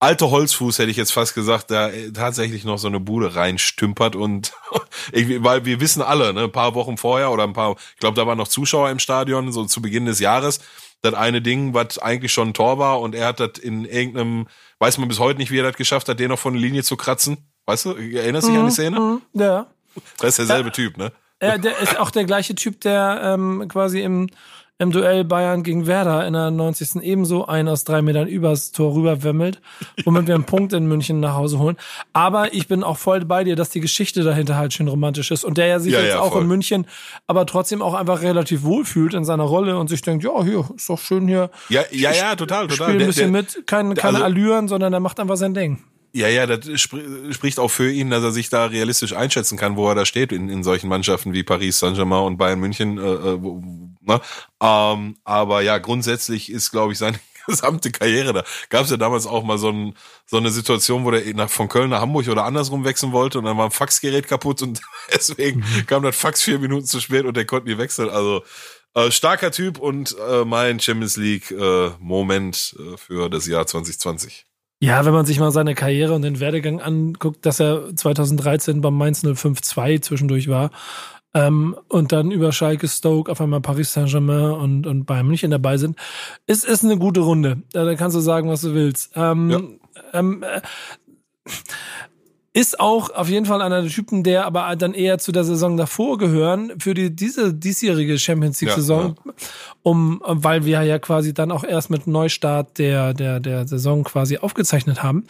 alte 0.00 0.30
Holzfuß, 0.30 0.78
hätte 0.78 0.90
ich 0.90 0.96
jetzt 0.96 1.12
fast 1.12 1.34
gesagt, 1.34 1.70
da 1.70 1.90
tatsächlich 2.12 2.64
noch 2.64 2.78
so 2.78 2.88
eine 2.88 3.00
Bude 3.00 3.36
reinstümpert 3.36 4.16
und 4.16 4.52
weil 5.12 5.64
wir 5.64 5.80
wissen 5.80 6.02
alle, 6.02 6.34
ne, 6.34 6.42
ein 6.44 6.52
paar 6.52 6.74
Wochen 6.74 6.98
vorher 6.98 7.30
oder 7.30 7.44
ein 7.44 7.54
paar, 7.54 7.76
ich 7.94 8.00
glaube, 8.00 8.16
da 8.16 8.26
waren 8.26 8.36
noch 8.36 8.48
Zuschauer 8.48 8.90
im 8.90 8.98
Stadion, 8.98 9.50
so 9.52 9.64
zu 9.64 9.80
Beginn 9.80 10.04
des 10.04 10.20
Jahres, 10.20 10.60
das 11.00 11.14
eine 11.14 11.40
Ding, 11.40 11.72
was 11.72 11.98
eigentlich 11.98 12.32
schon 12.32 12.48
ein 12.48 12.54
Tor 12.54 12.78
war 12.78 13.00
und 13.00 13.14
er 13.14 13.28
hat 13.28 13.40
das 13.40 13.58
in 13.58 13.86
irgendeinem, 13.86 14.46
weiß 14.78 14.98
man 14.98 15.08
bis 15.08 15.20
heute 15.20 15.38
nicht, 15.38 15.50
wie 15.50 15.58
er 15.58 15.64
das 15.64 15.76
geschafft 15.76 16.08
hat, 16.08 16.20
den 16.20 16.28
noch 16.28 16.38
von 16.38 16.52
der 16.52 16.62
Linie 16.62 16.82
zu 16.82 16.96
kratzen. 16.96 17.38
Weißt 17.66 17.86
du, 17.86 17.94
erinnerst 17.94 18.48
du 18.48 18.52
dich 18.52 18.58
mhm, 18.58 18.66
an 18.66 18.66
die 18.66 18.70
mhm, 18.70 18.70
Szene? 18.70 19.00
Mhm, 19.00 19.22
ja. 19.40 19.66
Das 20.18 20.30
ist 20.30 20.38
derselbe 20.38 20.68
ja. 20.68 20.74
Typ, 20.74 20.98
ne? 20.98 21.12
Ja, 21.44 21.58
der 21.58 21.78
ist 21.78 21.98
auch 21.98 22.10
der 22.10 22.24
gleiche 22.24 22.54
Typ, 22.54 22.80
der 22.80 23.20
ähm, 23.22 23.66
quasi 23.68 24.00
im, 24.00 24.28
im 24.78 24.90
Duell 24.90 25.24
Bayern 25.24 25.62
gegen 25.62 25.86
Werder 25.86 26.26
in 26.26 26.32
der 26.32 26.50
90. 26.50 27.02
ebenso 27.02 27.46
ein 27.46 27.68
aus 27.68 27.84
drei 27.84 28.02
Metern 28.02 28.26
übers 28.26 28.72
Tor 28.72 28.94
rüberwemmelt, 28.94 29.60
womit 30.04 30.26
wir 30.26 30.34
einen 30.34 30.44
Punkt 30.44 30.72
in 30.72 30.86
München 30.86 31.20
nach 31.20 31.34
Hause 31.34 31.58
holen. 31.58 31.76
Aber 32.12 32.52
ich 32.54 32.66
bin 32.66 32.82
auch 32.82 32.98
voll 32.98 33.24
bei 33.24 33.44
dir, 33.44 33.56
dass 33.56 33.70
die 33.70 33.80
Geschichte 33.80 34.22
dahinter 34.22 34.56
halt 34.56 34.72
schön 34.72 34.88
romantisch 34.88 35.30
ist 35.30 35.44
und 35.44 35.58
der 35.58 35.66
ja 35.66 35.78
sich 35.78 35.92
ja, 35.92 36.00
jetzt 36.00 36.14
ja, 36.14 36.20
auch 36.20 36.32
voll. 36.32 36.42
in 36.42 36.48
München, 36.48 36.86
aber 37.26 37.46
trotzdem 37.46 37.82
auch 37.82 37.94
einfach 37.94 38.22
relativ 38.22 38.64
wohl 38.64 38.84
fühlt 38.84 39.14
in 39.14 39.24
seiner 39.24 39.44
Rolle 39.44 39.78
und 39.78 39.88
sich 39.88 40.02
denkt, 40.02 40.24
ja, 40.24 40.42
hier 40.42 40.68
ist 40.74 40.88
doch 40.88 40.98
schön 40.98 41.28
hier. 41.28 41.50
Ja, 41.68 41.82
ja, 41.92 42.12
ja, 42.12 42.34
total, 42.34 42.66
total. 42.66 42.88
Spiel 42.88 43.00
ein 43.00 43.06
bisschen 43.06 43.32
der, 43.32 43.42
der, 43.42 43.58
mit, 43.58 43.66
keine, 43.66 43.94
keine 43.94 44.16
also, 44.16 44.24
Allüren, 44.24 44.68
sondern 44.68 44.92
er 44.92 45.00
macht 45.00 45.20
einfach 45.20 45.36
sein 45.36 45.54
Ding. 45.54 45.84
Ja, 46.16 46.28
ja, 46.28 46.46
das 46.46 46.80
spricht 46.80 47.58
auch 47.58 47.72
für 47.72 47.90
ihn, 47.90 48.10
dass 48.10 48.22
er 48.22 48.30
sich 48.30 48.48
da 48.48 48.66
realistisch 48.66 49.14
einschätzen 49.14 49.58
kann, 49.58 49.74
wo 49.74 49.88
er 49.88 49.96
da 49.96 50.06
steht 50.06 50.30
in, 50.30 50.48
in 50.48 50.62
solchen 50.62 50.88
Mannschaften 50.88 51.32
wie 51.32 51.42
Paris 51.42 51.80
Saint-Germain 51.80 52.22
und 52.22 52.36
Bayern 52.36 52.60
München. 52.60 52.98
Äh, 52.98 53.00
äh 53.00 53.42
wo, 53.42 53.60
ne? 54.00 54.20
ähm, 54.62 55.16
aber 55.24 55.62
ja, 55.62 55.78
grundsätzlich 55.78 56.52
ist, 56.52 56.70
glaube 56.70 56.92
ich, 56.92 56.98
seine 56.98 57.18
gesamte 57.48 57.90
Karriere 57.90 58.32
da. 58.32 58.44
Gab 58.68 58.84
es 58.84 58.92
ja 58.92 58.96
damals 58.96 59.26
auch 59.26 59.42
mal 59.42 59.58
so, 59.58 59.70
ein, 59.70 59.96
so 60.24 60.36
eine 60.36 60.52
Situation, 60.52 61.04
wo 61.04 61.10
der 61.10 61.34
nach, 61.34 61.50
von 61.50 61.68
Köln 61.68 61.90
nach 61.90 62.00
Hamburg 62.00 62.28
oder 62.28 62.44
andersrum 62.44 62.84
wechseln 62.84 63.10
wollte 63.10 63.40
und 63.40 63.46
dann 63.46 63.58
war 63.58 63.64
ein 63.64 63.72
Faxgerät 63.72 64.28
kaputt 64.28 64.62
und 64.62 64.80
deswegen 65.12 65.60
mhm. 65.62 65.86
kam 65.86 66.04
das 66.04 66.14
Fax 66.14 66.42
vier 66.42 66.60
Minuten 66.60 66.86
zu 66.86 67.00
spät 67.00 67.24
und 67.24 67.36
der 67.36 67.44
konnte 67.44 67.68
nie 67.68 67.78
wechseln. 67.78 68.08
Also 68.08 68.44
äh, 68.94 69.10
starker 69.10 69.50
Typ 69.50 69.80
und 69.80 70.14
äh, 70.30 70.44
mein 70.44 70.78
Champions 70.78 71.16
League 71.16 71.50
äh, 71.50 71.90
Moment 71.98 72.76
äh, 72.78 72.96
für 72.96 73.28
das 73.28 73.48
Jahr 73.48 73.66
2020. 73.66 74.46
Ja, 74.80 75.04
wenn 75.04 75.14
man 75.14 75.24
sich 75.24 75.38
mal 75.38 75.50
seine 75.50 75.74
Karriere 75.74 76.14
und 76.14 76.22
den 76.22 76.40
Werdegang 76.40 76.80
anguckt, 76.80 77.46
dass 77.46 77.60
er 77.60 77.94
2013 77.94 78.80
beim 78.80 78.96
Mainz 78.96 79.24
05-2 79.24 80.02
zwischendurch 80.02 80.48
war 80.48 80.70
ähm, 81.34 81.76
und 81.88 82.12
dann 82.12 82.30
über 82.30 82.52
Schalke, 82.52 82.88
Stoke, 82.88 83.30
auf 83.30 83.40
einmal 83.40 83.60
Paris 83.60 83.92
Saint-Germain 83.92 84.52
und, 84.52 84.86
und 84.86 85.04
Bayern 85.04 85.26
München 85.26 85.50
dabei 85.50 85.76
sind, 85.76 85.98
ist, 86.46 86.64
ist 86.64 86.84
eine 86.84 86.96
gute 86.96 87.20
Runde. 87.20 87.62
Da 87.72 87.94
kannst 87.96 88.16
du 88.16 88.20
sagen, 88.20 88.48
was 88.48 88.60
du 88.62 88.74
willst. 88.74 89.12
Ähm, 89.16 89.50
ja. 89.50 89.60
ähm, 90.12 90.42
äh, 90.42 90.60
ist 92.54 92.78
auch 92.78 93.10
auf 93.10 93.28
jeden 93.28 93.46
Fall 93.46 93.60
einer 93.60 93.82
der 93.82 93.90
Typen, 93.90 94.22
der 94.22 94.46
aber 94.46 94.74
dann 94.76 94.94
eher 94.94 95.18
zu 95.18 95.32
der 95.32 95.42
Saison 95.42 95.76
davor 95.76 96.18
gehören, 96.18 96.72
für 96.78 96.94
die, 96.94 97.14
diese 97.14 97.52
diesjährige 97.52 98.16
Champions 98.16 98.60
League 98.60 98.70
Saison, 98.70 99.16
ja, 99.24 99.32
ja. 99.32 99.32
um, 99.82 100.22
weil 100.24 100.64
wir 100.64 100.80
ja 100.82 101.00
quasi 101.00 101.34
dann 101.34 101.50
auch 101.50 101.64
erst 101.64 101.90
mit 101.90 102.06
Neustart 102.06 102.78
der, 102.78 103.12
der, 103.12 103.40
der 103.40 103.66
Saison 103.66 104.04
quasi 104.04 104.38
aufgezeichnet 104.38 105.02
haben, 105.02 105.24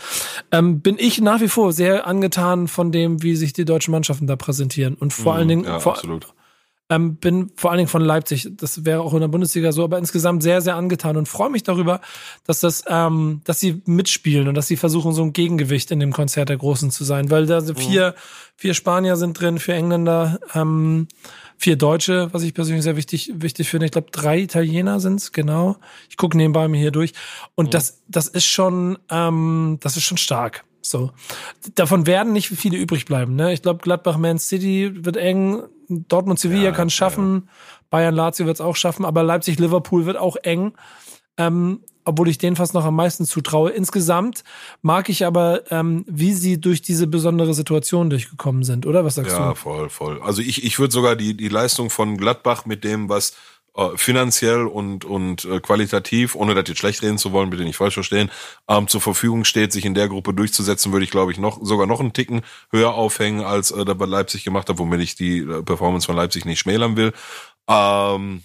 ähm, 0.53 0.81
bin 0.81 0.97
ich 0.99 1.23
nach 1.23 1.41
wie 1.41 1.49
vor 1.49 1.73
sehr 1.73 2.07
angetan 2.07 2.69
von 2.69 2.93
dem, 2.93 3.23
wie 3.23 3.37
sich 3.37 3.55
die 3.55 3.65
deutschen 3.65 3.93
Mannschaften 3.93 4.27
da 4.27 4.37
präsentieren 4.37 4.95
und 4.95 5.15
vor 5.15 5.33
mhm, 5.33 5.39
allen 5.39 5.49
Dingen, 5.49 5.65
ja, 5.65 5.81
vor, 5.81 5.95
absolut. 5.95 6.27
Ähm, 6.95 7.17
bin 7.17 7.51
vor 7.57 7.71
allen 7.71 7.79
Dingen 7.79 7.89
von 7.89 8.03
Leipzig, 8.03 8.49
das 8.57 8.85
wäre 8.85 9.01
auch 9.01 9.15
in 9.15 9.21
der 9.21 9.29
Bundesliga 9.29 9.73
so, 9.73 9.85
aber 9.85 9.99
insgesamt 9.99 10.43
sehr, 10.43 10.61
sehr 10.61 10.77
angetan 10.77 11.17
und 11.17 11.29
freue 11.29 11.51
mich 11.51 11.63
darüber, 11.63 12.01
dass 12.47 12.61
das, 12.61 12.85
ähm, 12.89 13.41
dass 13.45 13.61
sie 13.61 13.83
mitspielen 13.87 14.49
und 14.49 14.55
dass 14.55 14.67
sie 14.67 14.77
versuchen, 14.77 15.13
so 15.13 15.23
ein 15.23 15.33
Gegengewicht 15.33 15.91
in 15.91 16.01
dem 16.01 16.13
Konzert 16.13 16.49
der 16.49 16.57
Großen 16.57 16.91
zu 16.91 17.05
sein, 17.05 17.31
weil 17.31 17.47
da 17.47 17.61
mhm. 17.61 17.77
vier, 17.77 18.15
vier 18.57 18.75
Spanier 18.75 19.17
sind 19.17 19.41
drin, 19.41 19.59
vier 19.59 19.75
Engländer, 19.75 20.39
ähm, 20.55 21.09
vier 21.57 21.77
Deutsche, 21.77 22.29
was 22.33 22.43
ich 22.43 22.55
persönlich 22.55 22.85
sehr 22.85 22.97
wichtig, 22.97 23.33
wichtig 23.35 23.69
finde. 23.69 23.87
Ich 23.87 23.93
glaube, 23.93 24.11
drei 24.11 24.41
Italiener 24.41 25.01
sind's 25.01 25.33
genau. 25.33 25.77
Ich 26.11 26.17
gucke 26.17 26.37
nebenbei 26.37 26.69
mir 26.69 26.79
hier 26.79 26.91
durch. 26.91 27.13
Und 27.55 27.67
mhm. 27.67 27.71
das, 27.71 28.03
das 28.09 28.29
ist 28.29 28.47
schon, 28.47 28.99
ähm, 29.11 29.79
das 29.81 29.97
ist 29.97 30.05
schon 30.05 30.19
stark. 30.19 30.65
So. 30.83 31.13
Davon 31.75 32.07
werden 32.07 32.33
nicht 32.33 32.49
viele 32.49 32.77
übrig 32.77 33.07
bleiben. 33.07 33.35
Ne? 33.35 33.53
Ich 33.53 33.63
glaube, 33.63 33.81
Gladbach, 33.81 34.19
Man 34.19 34.39
City 34.39 35.05
wird 35.05 35.17
eng. 35.17 35.63
Dortmund, 35.89 36.39
Sevilla 36.39 36.65
ja, 36.65 36.73
kann 36.73 36.89
es 36.89 36.95
schaffen. 36.95 37.45
Ja. 37.47 37.53
Bayern, 37.91 38.15
Lazio 38.15 38.47
wird 38.47 38.57
es 38.57 38.61
auch 38.61 38.77
schaffen. 38.77 39.05
Aber 39.05 39.23
Leipzig, 39.23 39.59
Liverpool 39.59 40.07
wird 40.07 40.17
auch 40.17 40.37
eng. 40.37 40.73
Ähm, 41.37 41.81
obwohl 42.05 42.29
ich 42.29 42.39
denen 42.39 42.57
fast 42.57 42.75
noch 42.75 42.85
am 42.85 42.97
meisten 42.97 43.25
zutraue. 43.25 43.71
Insgesamt 43.71 44.45
mag 44.83 45.09
ich 45.09 45.25
aber, 45.25 45.63
ähm, 45.71 46.05
wie 46.07 46.33
sie 46.33 46.61
durch 46.61 46.83
diese 46.83 47.07
besondere 47.07 47.55
Situation 47.55 48.11
durchgekommen 48.11 48.63
sind, 48.63 48.87
oder? 48.87 49.05
Was 49.05 49.15
sagst 49.15 49.33
ja, 49.33 49.39
du? 49.39 49.45
Ja, 49.45 49.55
voll, 49.55 49.89
voll. 49.89 50.21
Also 50.23 50.43
ich, 50.43 50.65
ich 50.65 50.79
würde 50.79 50.93
sogar 50.93 51.17
die, 51.17 51.35
die 51.35 51.49
Leistung 51.49 51.91
von 51.91 52.17
Gladbach 52.17 52.67
mit 52.67 52.85
dem, 52.85 53.09
was 53.09 53.35
äh, 53.77 53.97
finanziell 53.97 54.67
und, 54.67 55.05
und 55.05 55.45
äh, 55.45 55.61
qualitativ, 55.61 56.35
ohne 56.37 56.55
das 56.55 56.69
jetzt 56.69 56.79
schlecht 56.79 57.03
reden 57.03 57.19
zu 57.19 57.33
wollen, 57.33 57.51
bitte 57.51 57.65
nicht 57.65 57.77
falsch 57.77 57.95
verstehen, 57.95 58.31
ähm, 58.69 58.89
zur 58.89 59.01
Verfügung 59.01 59.45
steht, 59.45 59.73
sich 59.73 59.85
in 59.85 59.95
der 59.95 60.09
Gruppe 60.09 60.33
durchzusetzen, 60.33 60.93
würde 60.93 61.05
ich, 61.05 61.11
glaube 61.11 61.33
ich, 61.33 61.39
noch 61.39 61.59
sogar 61.63 61.87
noch 61.87 62.01
einen 62.01 62.13
Ticken 62.13 62.43
höher 62.71 62.95
aufhängen, 62.95 63.45
als 63.45 63.71
äh, 63.71 63.85
da 63.85 63.95
bei 63.95 64.07
Leipzig 64.07 64.45
gemacht 64.45 64.69
hat, 64.69 64.79
womit 64.79 65.01
ich 65.01 65.17
die 65.17 65.39
äh, 65.39 65.63
Performance 65.63 66.07
von 66.07 66.17
Leipzig 66.17 66.45
nicht 66.45 66.61
schmälern 66.61 66.97
will. 66.97 67.13
Ähm, 67.69 68.43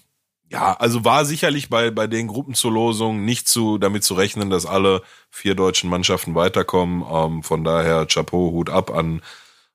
ja, 0.51 0.73
also 0.73 1.05
war 1.05 1.25
sicherlich 1.25 1.69
bei, 1.69 1.91
bei 1.91 2.07
den 2.07 2.27
Gruppenzulosungen 2.27 3.23
nicht 3.23 3.47
zu, 3.47 3.77
damit 3.77 4.03
zu 4.03 4.15
rechnen, 4.15 4.49
dass 4.49 4.65
alle 4.65 5.03
vier 5.29 5.53
deutschen 5.53 5.89
Mannschaften 5.91 6.33
weiterkommen. 6.33 7.03
Ähm, 7.11 7.43
von 7.43 7.63
daher 7.63 8.07
Chapeau, 8.07 8.51
Hut 8.51 8.69
ab 8.69 8.89
an 8.89 9.21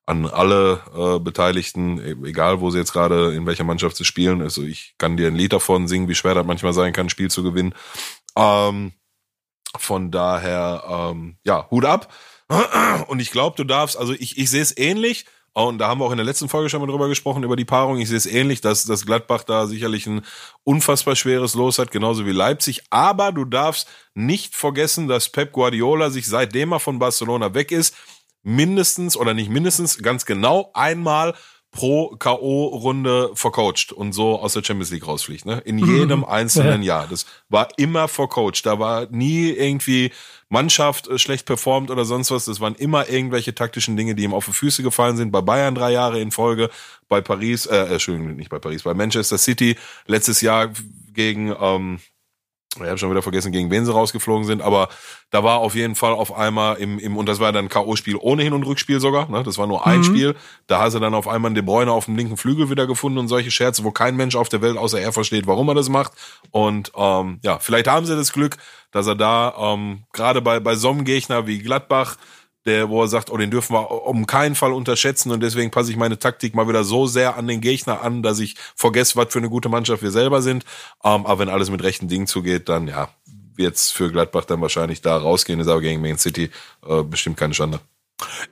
an 0.06 0.26
alle 0.26 0.80
äh, 0.94 1.18
Beteiligten, 1.18 1.98
e-, 1.98 2.28
egal 2.28 2.60
wo 2.60 2.70
sie 2.70 2.78
jetzt 2.78 2.92
gerade 2.92 3.34
in 3.34 3.46
welcher 3.46 3.64
Mannschaft 3.64 3.96
sie 3.96 4.04
spielen. 4.04 4.42
Also 4.42 4.62
ich 4.62 4.94
kann 4.98 5.16
dir 5.16 5.28
ein 5.28 5.36
Lied 5.36 5.52
davon 5.52 5.88
singen, 5.88 6.08
wie 6.08 6.14
schwer 6.14 6.34
das 6.34 6.46
manchmal 6.46 6.72
sein 6.72 6.92
kann, 6.92 7.06
ein 7.06 7.10
Spiel 7.10 7.30
zu 7.30 7.42
gewinnen. 7.42 7.74
Ähm, 8.36 8.92
von 9.76 10.10
daher, 10.10 10.84
ähm, 10.88 11.36
ja, 11.44 11.68
Hut 11.70 11.84
ab. 11.84 12.12
Und 13.08 13.20
ich 13.20 13.30
glaube, 13.30 13.56
du 13.56 13.64
darfst, 13.64 13.96
also 13.96 14.12
ich, 14.12 14.38
ich 14.38 14.50
sehe 14.50 14.62
es 14.62 14.76
ähnlich. 14.76 15.26
Und 15.56 15.78
da 15.78 15.86
haben 15.86 16.00
wir 16.00 16.04
auch 16.04 16.10
in 16.10 16.16
der 16.16 16.26
letzten 16.26 16.48
Folge 16.48 16.68
schon 16.68 16.80
mal 16.80 16.88
drüber 16.88 17.06
gesprochen, 17.08 17.44
über 17.44 17.54
die 17.54 17.64
Paarung. 17.64 17.98
Ich 17.98 18.08
sehe 18.08 18.16
es 18.16 18.26
ähnlich, 18.26 18.60
dass, 18.60 18.86
dass 18.86 19.06
Gladbach 19.06 19.44
da 19.44 19.68
sicherlich 19.68 20.04
ein 20.08 20.22
unfassbar 20.64 21.14
schweres 21.14 21.54
Los 21.54 21.78
hat, 21.78 21.92
genauso 21.92 22.26
wie 22.26 22.32
Leipzig. 22.32 22.82
Aber 22.90 23.30
du 23.30 23.44
darfst 23.44 23.88
nicht 24.14 24.56
vergessen, 24.56 25.06
dass 25.06 25.28
Pep 25.28 25.52
Guardiola 25.52 26.10
sich 26.10 26.26
seitdem 26.26 26.72
er 26.72 26.80
von 26.80 26.98
Barcelona 26.98 27.54
weg 27.54 27.70
ist, 27.70 27.94
mindestens 28.44 29.16
oder 29.16 29.34
nicht 29.34 29.50
mindestens, 29.50 29.98
ganz 29.98 30.24
genau 30.26 30.70
einmal 30.74 31.34
pro 31.74 32.14
K.O.-Runde 32.16 33.34
vercoacht 33.34 33.90
und 33.90 34.12
so 34.12 34.38
aus 34.38 34.52
der 34.52 34.62
Champions 34.62 34.92
League 34.92 35.06
rausfliegt, 35.08 35.44
ne? 35.44 35.60
In 35.64 35.78
jedem 35.78 36.20
mhm. 36.20 36.24
einzelnen 36.24 36.82
ja. 36.82 37.00
Jahr. 37.00 37.08
Das 37.08 37.26
war 37.48 37.68
immer 37.76 38.06
vercoacht. 38.06 38.64
Da 38.64 38.78
war 38.78 39.08
nie 39.10 39.50
irgendwie 39.50 40.12
Mannschaft 40.48 41.08
äh, 41.08 41.18
schlecht 41.18 41.46
performt 41.46 41.90
oder 41.90 42.04
sonst 42.04 42.30
was. 42.30 42.44
Das 42.44 42.60
waren 42.60 42.76
immer 42.76 43.08
irgendwelche 43.08 43.56
taktischen 43.56 43.96
Dinge, 43.96 44.14
die 44.14 44.22
ihm 44.22 44.34
auf 44.34 44.46
die 44.46 44.52
Füße 44.52 44.84
gefallen 44.84 45.16
sind. 45.16 45.32
Bei 45.32 45.40
Bayern 45.40 45.74
drei 45.74 45.90
Jahre 45.90 46.20
in 46.20 46.30
Folge, 46.30 46.70
bei 47.08 47.20
Paris, 47.20 47.66
äh, 47.66 47.76
Entschuldigung, 47.76 48.36
nicht 48.36 48.50
bei 48.50 48.60
Paris, 48.60 48.84
bei 48.84 48.94
Manchester 48.94 49.36
City 49.36 49.76
letztes 50.06 50.40
Jahr 50.42 50.70
gegen, 51.12 51.54
ähm, 51.60 51.98
ich 52.82 52.88
habe 52.88 52.98
schon 52.98 53.10
wieder 53.10 53.22
vergessen, 53.22 53.52
gegen 53.52 53.70
wen 53.70 53.84
sie 53.84 53.92
rausgeflogen 53.92 54.44
sind, 54.44 54.62
aber 54.62 54.88
da 55.30 55.44
war 55.44 55.58
auf 55.58 55.74
jeden 55.74 55.94
Fall 55.94 56.12
auf 56.12 56.36
einmal 56.36 56.76
im, 56.76 56.98
im 56.98 57.16
und 57.16 57.28
das 57.28 57.40
war 57.40 57.52
dann 57.52 57.68
K.O.-Spiel 57.68 58.16
ohne 58.20 58.42
Hin- 58.42 58.52
und 58.52 58.64
Rückspiel 58.64 59.00
sogar, 59.00 59.28
ne? 59.28 59.42
Das 59.42 59.58
war 59.58 59.66
nur 59.66 59.86
ein 59.86 59.98
mhm. 59.98 60.04
Spiel. 60.04 60.34
Da 60.66 60.80
hast 60.80 60.94
du 60.94 60.98
dann 60.98 61.14
auf 61.14 61.28
einmal 61.28 61.52
den 61.52 61.64
Bräuner 61.64 61.92
auf 61.92 62.06
dem 62.06 62.16
linken 62.16 62.36
Flügel 62.36 62.70
wieder 62.70 62.86
gefunden 62.86 63.18
und 63.18 63.28
solche 63.28 63.50
Scherze, 63.50 63.84
wo 63.84 63.90
kein 63.90 64.16
Mensch 64.16 64.36
auf 64.36 64.48
der 64.48 64.62
Welt 64.62 64.76
außer 64.76 65.00
er 65.00 65.12
versteht, 65.12 65.46
warum 65.46 65.68
er 65.68 65.74
das 65.74 65.88
macht. 65.88 66.12
Und 66.50 66.92
ähm, 66.96 67.40
ja, 67.42 67.58
vielleicht 67.58 67.88
haben 67.88 68.06
sie 68.06 68.16
das 68.16 68.32
Glück, 68.32 68.56
dass 68.90 69.06
er 69.06 69.16
da 69.16 69.54
ähm, 69.58 70.04
gerade 70.12 70.40
bei, 70.40 70.60
bei 70.60 70.76
so 70.76 70.90
einem 70.90 71.04
Gegner 71.04 71.46
wie 71.46 71.58
Gladbach 71.58 72.16
der, 72.66 72.88
wo 72.88 73.02
er 73.02 73.08
sagt, 73.08 73.30
oh, 73.30 73.36
den 73.36 73.50
dürfen 73.50 73.74
wir 73.74 74.06
um 74.06 74.26
keinen 74.26 74.54
Fall 74.54 74.72
unterschätzen 74.72 75.32
und 75.32 75.42
deswegen 75.42 75.70
passe 75.70 75.90
ich 75.90 75.96
meine 75.96 76.18
Taktik 76.18 76.54
mal 76.54 76.68
wieder 76.68 76.84
so 76.84 77.06
sehr 77.06 77.36
an 77.36 77.46
den 77.46 77.60
Gegner 77.60 78.02
an, 78.02 78.22
dass 78.22 78.38
ich 78.38 78.56
vergesse, 78.74 79.16
was 79.16 79.32
für 79.32 79.38
eine 79.38 79.50
gute 79.50 79.68
Mannschaft 79.68 80.02
wir 80.02 80.10
selber 80.10 80.42
sind. 80.42 80.64
Ähm, 81.02 81.26
aber 81.26 81.40
wenn 81.40 81.48
alles 81.48 81.70
mit 81.70 81.82
rechten 81.82 82.08
Dingen 82.08 82.26
zugeht, 82.26 82.68
dann 82.68 82.88
ja, 82.88 83.08
jetzt 83.56 83.92
für 83.92 84.10
Gladbach 84.10 84.44
dann 84.44 84.60
wahrscheinlich 84.60 85.02
da 85.02 85.16
rausgehen, 85.16 85.60
ist 85.60 85.68
aber 85.68 85.80
gegen 85.80 86.00
Main 86.00 86.18
City 86.18 86.50
äh, 86.86 87.02
bestimmt 87.02 87.36
keine 87.36 87.54
Schande. 87.54 87.80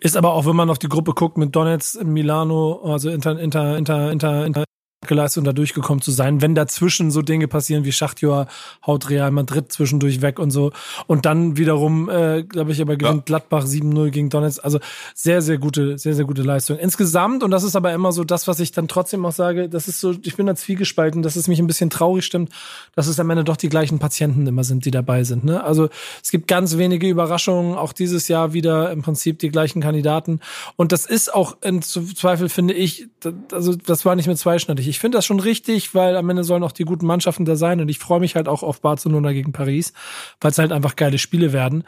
Ist 0.01 0.17
aber 0.17 0.33
auch, 0.33 0.47
wenn 0.47 0.57
man 0.57 0.71
auf 0.71 0.79
die 0.79 0.89
Gruppe 0.89 1.15
guckt 1.15 1.39
mit 1.39 1.55
Donetsk, 1.55 2.03
Milano, 2.03 2.81
also 2.85 3.11
Inter, 3.11 3.39
Inter, 3.39 3.77
Inter, 3.77 4.11
Inter, 4.11 4.47
Inter 4.47 4.65
geleistet, 5.07 5.47
da 5.47 5.53
durchgekommen 5.53 6.03
zu 6.03 6.11
sein. 6.11 6.41
Wenn 6.41 6.55
dazwischen 6.55 7.11
so 7.11 7.23
Dinge 7.23 7.49
passieren 7.49 7.85
wie 7.85 7.93
Schachtjoa 7.93 8.47
haut 8.87 9.11
Real 9.11 9.31
Madrid 9.31 9.73
zwischendurch 9.73 10.23
weg 10.23 10.39
und 10.39 10.51
so. 10.51 10.73
Und 11.07 11.27
dann 11.27 11.57
wiederum, 11.57 12.09
äh, 12.09 12.43
glaube 12.43 12.73
ich, 12.73 12.81
aber 12.81 12.97
gewinnt 12.97 13.17
ja. 13.17 13.23
Gladbach 13.25 13.65
7-0 13.65 14.11
gegen 14.11 14.31
Donetsk. 14.31 14.65
Also 14.65 14.79
sehr, 15.15 15.43
sehr 15.43 15.59
gute, 15.59 15.99
sehr, 15.99 16.15
sehr 16.15 16.25
gute 16.25 16.43
Leistung. 16.43 16.79
Insgesamt, 16.79 17.43
und 17.43 17.51
das 17.51 17.65
ist 17.65 17.77
aber 17.77 17.93
immer 17.93 18.13
so 18.13 18.25
das, 18.25 18.49
was 18.49 18.61
ich 18.61 18.73
dann 18.73 18.89
trotzdem 18.89 19.25
auch 19.27 19.33
sage, 19.33 19.69
das 19.69 19.89
ist 19.89 20.01
so, 20.01 20.15
ich 20.23 20.37
bin 20.37 20.47
da 20.47 20.55
zwiegespalten, 20.55 21.23
dass 21.23 21.37
es 21.37 21.49
mich 21.49 21.59
ein 21.59 21.67
bisschen 21.67 21.91
traurig 21.91 22.25
stimmt, 22.25 22.51
dass 22.95 23.07
es 23.07 23.19
am 23.19 23.31
Ende 23.31 23.45
doch 23.45 23.57
die 23.57 23.69
gleichen 23.69 23.99
Patienten 23.99 24.47
immer 24.47 24.65
sind, 24.65 24.85
die 24.85 24.91
dabei 24.91 25.25
sind. 25.25 25.45
Ne? 25.45 25.63
Also 25.63 25.89
es 26.23 26.31
gibt 26.31 26.49
ganz 26.49 26.79
wenige 26.79 27.09
Überraschungen, 27.09 27.77
auch 27.77 27.93
dieses 27.93 28.29
Jahr 28.29 28.53
wieder 28.53 28.91
im 28.93 29.03
Prinzip 29.03 29.39
die 29.39 29.51
gleichen 29.51 29.81
Kandidaten. 29.81 30.41
Und 30.77 30.93
das 30.93 31.07
ist 31.07 31.33
auch 31.35 31.57
im 31.63 31.83
Zweifel, 31.83 32.49
finde 32.49 32.75
ich, 32.75 33.09
also 33.53 33.75
das 33.75 34.05
war 34.05 34.15
nicht 34.17 34.27
mehr 34.27 34.37
zweischneidig 34.37 34.92
ich 34.93 35.01
finde 35.01 35.17
das 35.17 35.25
schon 35.25 35.41
richtig, 35.41 35.95
weil 35.95 36.19
am 36.19 36.29
Ende 36.29 36.45
sollen 36.45 36.63
auch 36.63 36.71
die 36.71 36.85
guten 36.85 37.07
Mannschaften 37.07 37.47
da 37.47 37.57
sein 37.57 37.81
und 37.81 37.89
ich 37.89 37.99
freue 37.99 38.21
mich 38.21 38.37
halt 38.37 38.47
auch 38.47 38.63
auf 38.63 38.83
Barcelona 38.83 39.33
gegen 39.33 39.53
Paris, 39.53 39.95
weil 40.39 40.51
es 40.51 40.59
halt 40.59 40.71
einfach 40.71 40.97
geile 40.97 41.17
Spiele 41.17 41.55
werden. 41.55 41.85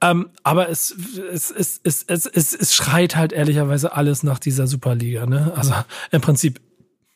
Ähm, 0.00 0.30
aber 0.44 0.68
es, 0.68 0.94
es, 1.32 1.50
es, 1.50 1.80
es, 1.82 2.04
es, 2.04 2.26
es, 2.26 2.54
es 2.54 2.74
schreit 2.76 3.16
halt 3.16 3.32
ehrlicherweise 3.32 3.92
alles 3.96 4.22
nach 4.22 4.38
dieser 4.38 4.68
Superliga. 4.68 5.26
Ne? 5.26 5.52
Also 5.56 5.74
im 6.12 6.20
Prinzip 6.20 6.60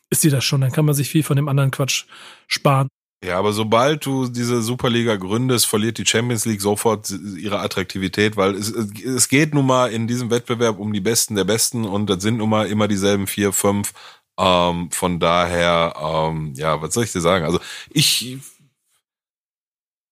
ist 0.09 0.19
sie 0.19 0.29
das 0.29 0.43
schon, 0.43 0.59
dann 0.59 0.73
kann 0.73 0.83
man 0.83 0.93
sich 0.93 1.07
viel 1.07 1.23
von 1.23 1.37
dem 1.37 1.47
anderen 1.47 1.71
Quatsch 1.71 2.03
sparen. 2.47 2.89
Ja, 3.23 3.37
aber 3.37 3.53
sobald 3.53 4.05
du 4.05 4.27
diese 4.27 4.61
Superliga 4.61 5.15
gründest, 5.15 5.67
verliert 5.67 5.97
die 5.97 6.05
Champions 6.05 6.45
League 6.45 6.61
sofort 6.61 7.09
ihre 7.37 7.59
Attraktivität, 7.59 8.35
weil 8.35 8.55
es, 8.55 8.69
es 8.71 9.27
geht 9.29 9.53
nun 9.53 9.65
mal 9.65 9.91
in 9.91 10.07
diesem 10.07 10.31
Wettbewerb 10.31 10.79
um 10.79 10.91
die 10.91 11.01
Besten 11.01 11.35
der 11.35 11.43
Besten 11.43 11.85
und 11.85 12.09
das 12.09 12.21
sind 12.21 12.37
nun 12.37 12.49
mal 12.49 12.67
immer 12.67 12.87
dieselben 12.87 13.27
vier, 13.27 13.51
fünf 13.51 13.93
ähm, 14.39 14.89
von 14.91 15.19
daher, 15.19 15.93
ähm, 16.01 16.53
ja, 16.55 16.81
was 16.81 16.93
soll 16.93 17.03
ich 17.03 17.11
dir 17.11 17.21
sagen? 17.21 17.45
Also 17.45 17.59
ich 17.89 18.39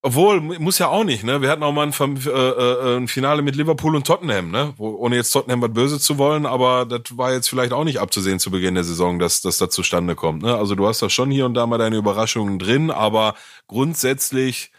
obwohl, 0.03 0.39
muss 0.39 0.79
ja 0.79 0.87
auch 0.87 1.03
nicht, 1.03 1.25
ne? 1.25 1.41
Wir 1.41 1.49
hatten 1.49 1.63
auch 1.63 1.73
mal 1.73 1.85
ein, 1.85 2.17
äh, 2.25 2.29
äh, 2.29 2.97
ein 2.97 3.07
Finale 3.09 3.41
mit 3.41 3.57
Liverpool 3.57 3.93
und 3.93 4.07
Tottenham, 4.07 4.51
ne? 4.51 4.73
Ohne 4.77 5.17
jetzt 5.17 5.31
Tottenham 5.31 5.61
was 5.61 5.73
böse 5.73 5.99
zu 5.99 6.17
wollen, 6.17 6.45
aber 6.45 6.85
das 6.85 7.17
war 7.17 7.33
jetzt 7.33 7.49
vielleicht 7.49 7.73
auch 7.73 7.83
nicht 7.83 7.99
abzusehen 7.99 8.39
zu 8.39 8.49
Beginn 8.51 8.75
der 8.75 8.85
Saison, 8.85 9.19
dass, 9.19 9.41
dass 9.41 9.57
das 9.57 9.71
zustande 9.71 10.15
kommt. 10.15 10.43
Ne? 10.43 10.55
Also 10.55 10.75
du 10.75 10.87
hast 10.87 11.01
da 11.01 11.09
schon 11.09 11.29
hier 11.29 11.45
und 11.45 11.55
da 11.55 11.67
mal 11.67 11.77
deine 11.77 11.97
Überraschungen 11.97 12.57
drin, 12.57 12.89
aber 12.89 13.33
grundsätzlich 13.67 14.71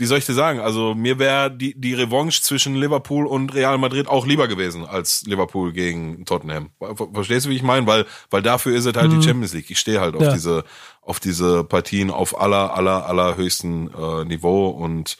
wie 0.00 0.06
soll 0.06 0.16
ich 0.16 0.24
dir 0.24 0.32
sagen? 0.32 0.60
Also 0.60 0.94
mir 0.94 1.18
wäre 1.18 1.50
die, 1.50 1.78
die 1.78 1.92
Revanche 1.92 2.40
zwischen 2.40 2.74
Liverpool 2.74 3.26
und 3.26 3.54
Real 3.54 3.76
Madrid 3.76 4.08
auch 4.08 4.26
lieber 4.26 4.48
gewesen 4.48 4.86
als 4.86 5.22
Liverpool 5.26 5.72
gegen 5.72 6.24
Tottenham. 6.24 6.70
Verstehst 7.12 7.44
du, 7.44 7.50
wie 7.50 7.56
ich 7.56 7.62
meine? 7.62 7.86
Weil, 7.86 8.06
weil 8.30 8.40
dafür 8.40 8.74
ist 8.74 8.86
es 8.86 8.96
halt 8.96 9.12
mhm. 9.12 9.20
die 9.20 9.26
Champions 9.26 9.52
League. 9.52 9.70
Ich 9.70 9.78
stehe 9.78 10.00
halt 10.00 10.16
auf 10.16 10.22
ja. 10.22 10.32
diese, 10.32 10.64
auf 11.02 11.20
diese 11.20 11.64
Partien 11.64 12.10
auf 12.10 12.40
aller, 12.40 12.74
aller, 12.74 13.04
aller 13.06 13.36
höchsten 13.36 13.90
äh, 13.92 14.24
Niveau 14.24 14.70
und 14.70 15.18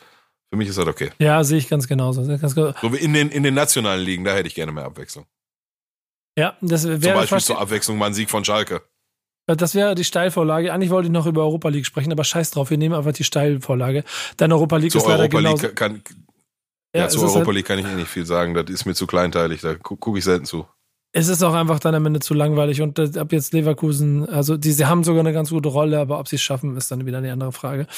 Für 0.51 0.57
mich 0.57 0.69
ist 0.69 0.79
das 0.79 0.87
okay. 0.87 1.11
Ja, 1.19 1.45
sehe 1.45 1.59
ich 1.59 1.69
ganz 1.69 1.87
genauso. 1.87 2.27
Ganz 2.27 2.55
genau. 2.55 2.73
So 2.81 2.93
wie 2.93 2.99
in 2.99 3.13
den, 3.13 3.31
in 3.31 3.43
den 3.43 3.55
nationalen 3.55 4.05
Ligen, 4.05 4.25
da 4.25 4.33
hätte 4.33 4.49
ich 4.49 4.55
gerne 4.55 4.73
mehr 4.73 4.85
Abwechslung. 4.85 5.27
Ja, 6.37 6.57
das 6.61 6.87
wäre 6.87 7.01
Zum 7.01 7.13
Beispiel 7.13 7.41
zur 7.41 7.61
Abwechslung 7.61 7.99
mal 7.99 8.07
ein 8.07 8.15
Sieg 8.15 8.31
von 8.31 8.45
Schalke. 8.45 8.83
Das 9.57 9.75
wäre 9.75 9.95
die 9.95 10.05
Steilvorlage. 10.05 10.73
Eigentlich 10.73 10.91
wollte 10.91 11.07
ich 11.07 11.13
noch 11.13 11.27
über 11.27 11.43
Europa 11.43 11.69
League 11.69 11.87
sprechen, 11.87 12.13
aber 12.13 12.25
scheiß 12.25 12.51
drauf, 12.51 12.71
wir 12.71 12.79
nehmen 12.79 12.95
einfach 12.95 13.13
die 13.13 13.25
Steilvorlage. 13.25 14.05
Denn 14.39 14.53
Europa 14.53 14.77
League 14.77 14.93
zur 14.93 15.01
ist 15.01 15.07
leider 15.09 15.21
Europa 15.23 15.39
genauso. 15.39 15.67
League 15.67 15.77
kann, 15.77 16.03
ja, 16.95 17.01
Ja, 17.03 17.07
ist 17.07 17.17
Europa 17.19 17.47
halt- 17.47 17.55
League 17.57 17.67
kann 17.67 17.79
ich 17.79 17.87
eh 17.87 17.95
nicht 17.95 18.09
viel 18.09 18.27
sagen. 18.27 18.55
Das 18.55 18.69
ist 18.69 18.85
mir 18.87 18.95
zu 18.95 19.07
kleinteilig. 19.07 19.61
Da 19.61 19.75
gu 19.75 19.97
gucke 19.97 20.19
ich 20.19 20.25
selten 20.25 20.45
zu. 20.45 20.67
Es 21.13 21.27
ist 21.27 21.43
auch 21.43 21.55
einfach 21.55 21.81
dann 21.81 21.97
am 21.97 22.07
Ende 22.07 22.21
zu 22.21 22.35
langweilig 22.35 22.83
und 22.83 22.99
äh, 22.99 23.19
ab 23.19 23.33
jetzt 23.33 23.53
Leverkusen, 23.53 24.29
also 24.29 24.57
die, 24.57 24.71
sie 24.71 24.87
haben 24.87 25.03
sogar 25.03 25.21
eine 25.21 25.33
ganz 25.33 25.51
gute 25.51 25.69
Rolle, 25.69 25.99
aber 25.99 26.21
ob 26.21 26.29
sie 26.29 26.37
es 26.37 26.43
schaffen, 26.43 26.77
ist 26.77 26.93
dann 26.93 27.05
wieder 27.05 27.19
eine 27.19 27.33
andere 27.33 27.51
Frage. 27.51 27.89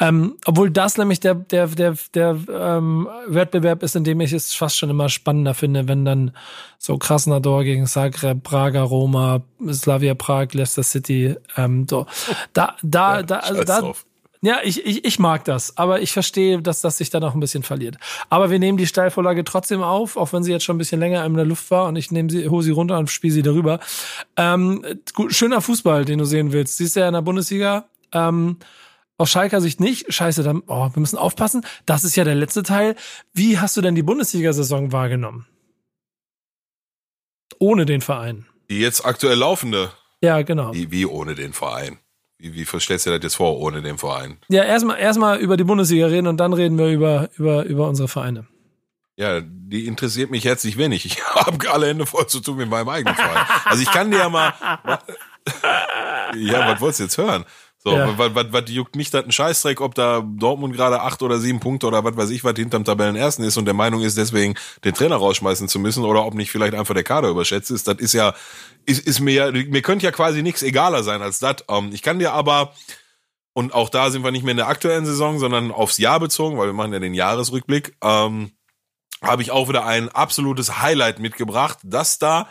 Ähm, 0.00 0.36
obwohl 0.46 0.70
das 0.70 0.98
nämlich 0.98 1.20
der, 1.20 1.36
der, 1.36 1.68
der, 1.68 1.96
der 2.14 2.36
ähm, 2.50 3.08
Wettbewerb 3.28 3.84
ist, 3.84 3.94
in 3.94 4.02
dem 4.02 4.20
ich 4.20 4.32
es 4.32 4.52
fast 4.52 4.78
schon 4.78 4.90
immer 4.90 5.08
spannender 5.08 5.54
finde, 5.54 5.86
wenn 5.86 6.04
dann 6.04 6.32
so 6.78 6.98
Krasnodar 6.98 7.62
gegen 7.62 7.86
Zagreb, 7.86 8.42
Praga, 8.42 8.82
Roma, 8.82 9.42
Slavia 9.70 10.14
Prag, 10.14 10.52
Leicester 10.52 10.82
City, 10.82 11.36
ähm, 11.56 11.86
so. 11.88 12.06
Da, 12.52 12.74
da, 12.82 13.22
da, 13.22 13.38
also 13.38 13.62
da. 13.62 13.92
Ja, 14.42 14.58
ich, 14.62 14.84
ich, 14.84 15.04
ich 15.04 15.18
mag 15.18 15.44
das, 15.44 15.76
aber 15.76 16.00
ich 16.02 16.12
verstehe, 16.12 16.60
dass 16.62 16.80
das 16.80 16.98
sich 16.98 17.10
dann 17.10 17.24
auch 17.24 17.34
ein 17.34 17.40
bisschen 17.40 17.62
verliert. 17.62 17.96
Aber 18.28 18.50
wir 18.50 18.58
nehmen 18.58 18.78
die 18.78 18.86
Steilvorlage 18.86 19.44
trotzdem 19.44 19.82
auf, 19.82 20.16
auch 20.16 20.32
wenn 20.32 20.42
sie 20.42 20.52
jetzt 20.52 20.64
schon 20.64 20.76
ein 20.76 20.78
bisschen 20.78 21.00
länger 21.00 21.24
in 21.24 21.34
der 21.34 21.44
Luft 21.44 21.70
war 21.70 21.86
und 21.86 21.96
ich 21.96 22.10
nehme 22.10 22.30
sie, 22.30 22.48
hole 22.48 22.62
sie 22.62 22.70
runter 22.70 22.98
und 22.98 23.10
spiele 23.10 23.32
sie 23.34 23.42
darüber. 23.42 23.80
Ähm, 24.36 24.84
gut, 25.14 25.34
schöner 25.34 25.60
Fußball, 25.60 26.04
den 26.04 26.18
du 26.18 26.24
sehen 26.24 26.52
willst. 26.52 26.76
Siehst 26.76 26.96
du 26.96 27.00
ja 27.00 27.08
in 27.08 27.14
der 27.14 27.22
Bundesliga. 27.22 27.88
Ähm, 28.12 28.58
aus 29.18 29.30
Schalker 29.30 29.60
Sicht 29.62 29.80
nicht. 29.80 30.12
Scheiße, 30.12 30.42
dann, 30.42 30.62
oh, 30.66 30.90
wir 30.92 31.00
müssen 31.00 31.16
aufpassen. 31.16 31.64
Das 31.86 32.04
ist 32.04 32.16
ja 32.16 32.24
der 32.24 32.34
letzte 32.34 32.62
Teil. 32.62 32.96
Wie 33.32 33.58
hast 33.58 33.76
du 33.76 33.80
denn 33.80 33.94
die 33.94 34.02
Bundesliga-Saison 34.02 34.92
wahrgenommen? 34.92 35.46
Ohne 37.58 37.86
den 37.86 38.00
Verein. 38.02 38.46
Die 38.68 38.78
jetzt 38.80 39.06
aktuell 39.06 39.38
laufende, 39.38 39.90
Ja, 40.22 40.42
genau. 40.42 40.74
wie, 40.74 40.90
wie 40.90 41.06
ohne 41.06 41.34
den 41.34 41.52
Verein? 41.52 41.98
Wie, 42.38 42.54
wie 42.54 42.64
stellst 42.64 43.06
du 43.06 43.10
dir 43.10 43.18
das 43.18 43.24
jetzt 43.24 43.36
vor, 43.36 43.58
ohne 43.58 43.82
den 43.82 43.98
Verein? 43.98 44.38
Ja, 44.48 44.62
erstmal 44.62 44.98
erstmal 44.98 45.38
über 45.38 45.56
die 45.56 45.64
Bundesliga 45.64 46.06
reden 46.06 46.26
und 46.26 46.36
dann 46.38 46.52
reden 46.52 46.78
wir 46.78 46.88
über, 46.88 47.30
über, 47.36 47.64
über 47.64 47.88
unsere 47.88 48.08
Vereine. 48.08 48.46
Ja, 49.16 49.40
die 49.40 49.86
interessiert 49.86 50.30
mich 50.30 50.44
herzlich 50.44 50.76
wenig. 50.76 51.06
Ich 51.06 51.24
habe 51.34 51.70
alle 51.70 51.88
Hände 51.88 52.04
voll 52.06 52.26
zu 52.26 52.40
tun 52.40 52.56
mit 52.56 52.68
meinem 52.68 52.88
eigenen 52.88 53.14
Verein. 53.14 53.46
Also 53.64 53.82
ich 53.82 53.90
kann 53.90 54.10
dir 54.10 54.18
ja 54.18 54.28
mal. 54.28 54.52
ja, 56.36 56.68
was 56.68 56.80
wolltest 56.80 57.00
du 57.00 57.04
jetzt 57.04 57.18
hören? 57.18 57.44
So, 57.86 57.92
Ja. 57.92 58.18
was, 58.18 58.34
was, 58.34 58.46
was 58.50 58.64
juckt 58.66 58.96
mich 58.96 59.12
das 59.12 59.24
ein 59.24 59.30
Scheißdreck, 59.30 59.80
ob 59.80 59.94
da 59.94 60.20
Dortmund 60.26 60.74
gerade 60.74 61.02
acht 61.02 61.22
oder 61.22 61.38
sieben 61.38 61.60
Punkte 61.60 61.86
oder 61.86 62.02
was 62.02 62.16
weiß 62.16 62.30
ich, 62.30 62.42
was 62.42 62.56
hinterm 62.56 62.84
Tabellenersten 62.84 63.44
ist 63.44 63.56
und 63.58 63.64
der 63.64 63.74
Meinung 63.74 64.02
ist, 64.02 64.18
deswegen 64.18 64.56
den 64.84 64.92
Trainer 64.92 65.14
rausschmeißen 65.14 65.68
zu 65.68 65.78
müssen 65.78 66.02
oder 66.04 66.26
ob 66.26 66.34
nicht 66.34 66.50
vielleicht 66.50 66.74
einfach 66.74 66.94
der 66.94 67.04
Kader 67.04 67.28
überschätzt 67.28 67.70
ist. 67.70 67.86
Das 67.86 67.98
ist 67.98 68.12
ja, 68.12 68.34
ist, 68.86 69.06
ist 69.06 69.20
mir 69.20 69.32
ja, 69.32 69.50
mir 69.52 69.82
könnte 69.82 70.04
ja 70.04 70.10
quasi 70.10 70.42
nichts 70.42 70.64
egaler 70.64 71.04
sein 71.04 71.22
als 71.22 71.38
das. 71.38 71.58
Ähm, 71.68 71.90
ich 71.92 72.02
kann 72.02 72.18
dir 72.18 72.32
aber, 72.32 72.72
und 73.52 73.72
auch 73.72 73.88
da 73.88 74.10
sind 74.10 74.24
wir 74.24 74.32
nicht 74.32 74.42
mehr 74.42 74.50
in 74.50 74.56
der 74.56 74.66
aktuellen 74.66 75.06
Saison, 75.06 75.38
sondern 75.38 75.70
aufs 75.70 75.98
Jahr 75.98 76.18
bezogen, 76.18 76.58
weil 76.58 76.66
wir 76.66 76.72
machen 76.72 76.92
ja 76.92 76.98
den 76.98 77.14
Jahresrückblick, 77.14 77.96
ähm, 78.02 78.50
habe 79.22 79.42
ich 79.42 79.52
auch 79.52 79.68
wieder 79.68 79.86
ein 79.86 80.08
absolutes 80.08 80.80
Highlight 80.82 81.20
mitgebracht, 81.20 81.78
das 81.84 82.18
da 82.18 82.48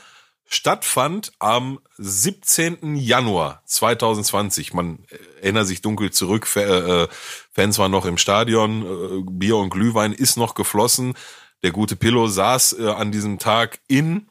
stattfand 0.47 1.31
am 1.39 1.79
17. 1.97 2.95
Januar 2.95 3.61
2020. 3.65 4.73
Man 4.73 4.99
erinnert 5.41 5.67
sich 5.67 5.81
dunkel 5.81 6.11
zurück, 6.11 6.47
Fa- 6.47 7.03
äh, 7.03 7.07
Fans 7.51 7.77
waren 7.79 7.91
noch 7.91 8.05
im 8.05 8.17
Stadion, 8.17 8.83
äh, 8.83 9.23
Bier 9.29 9.57
und 9.57 9.69
Glühwein 9.69 10.13
ist 10.13 10.37
noch 10.37 10.55
geflossen. 10.55 11.13
Der 11.63 11.71
gute 11.71 11.95
Pillow 11.95 12.27
saß 12.27 12.73
äh, 12.79 12.89
an 12.89 13.11
diesem 13.11 13.39
Tag 13.39 13.79
in 13.87 14.27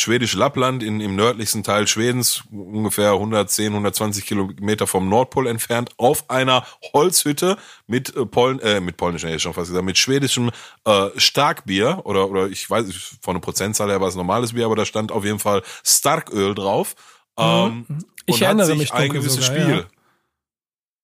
Schwedisch 0.00 0.34
Lappland, 0.34 0.82
in, 0.82 1.00
im 1.00 1.16
nördlichsten 1.16 1.62
Teil 1.62 1.86
Schwedens, 1.86 2.42
ungefähr 2.50 3.12
110, 3.12 3.68
120 3.72 4.26
Kilometer 4.26 4.86
vom 4.86 5.08
Nordpol 5.08 5.46
entfernt, 5.46 5.90
auf 5.96 6.28
einer 6.30 6.66
Holzhütte 6.92 7.56
mit 7.86 8.14
äh, 8.16 8.26
Polen, 8.26 8.60
äh, 8.60 8.80
mit 8.80 8.96
polnischem, 8.96 9.28
hätte 9.28 9.36
ich 9.36 9.42
schon 9.42 9.54
fast 9.54 9.68
gesagt, 9.68 9.84
mit 9.84 9.98
schwedischem 9.98 10.50
äh, 10.84 11.08
Starkbier 11.16 12.00
oder 12.04 12.28
oder 12.30 12.48
ich 12.48 12.68
weiß 12.68 12.86
nicht, 12.86 13.18
von 13.22 13.34
der 13.34 13.40
Prozentzahl 13.40 13.90
her 13.90 14.00
war 14.00 14.08
es 14.08 14.14
normales 14.16 14.52
Bier, 14.52 14.66
aber 14.66 14.76
da 14.76 14.84
stand 14.84 15.12
auf 15.12 15.24
jeden 15.24 15.38
Fall 15.38 15.62
Starköl 15.84 16.54
drauf. 16.54 16.94
Ähm, 17.38 17.86
Mhm. 17.88 18.04
Ich 18.26 18.36
und 18.36 18.42
erinnere 18.42 18.66
hat 18.66 18.72
sich 18.72 18.78
mich 18.78 18.92
ein 18.92 19.10
gewisses 19.12 19.46
sogar, 19.46 19.60
Spiel. 19.62 19.86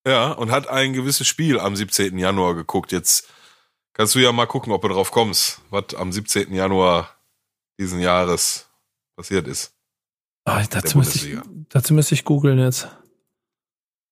Ja. 0.07 0.33
und 0.33 0.51
hat 0.51 0.69
ein 0.69 0.93
gewisses 0.93 1.27
Spiel 1.27 1.59
am 1.59 1.75
17. 1.75 2.17
Januar 2.19 2.55
geguckt. 2.55 2.93
Jetzt 2.93 3.29
kannst 3.95 4.15
du 4.15 4.21
ja 4.21 4.31
mal 4.33 4.47
gucken, 4.47 4.73
ob 4.73 4.83
du 4.83 4.89
drauf 4.89 5.11
kommst, 5.11 5.61
was 5.71 5.95
am 5.97 6.13
17. 6.13 6.55
Januar 6.55 7.11
diesen 7.81 8.01
Jahres 8.01 8.66
passiert 9.17 9.49
ist. 9.49 9.73
Ah, 10.45 10.63
dazu, 10.71 10.99
müsste 10.99 11.29
ich, 11.29 11.39
dazu 11.71 11.93
müsste 11.95 12.15
ich 12.15 12.25
googeln 12.25 12.59
jetzt. 12.59 12.89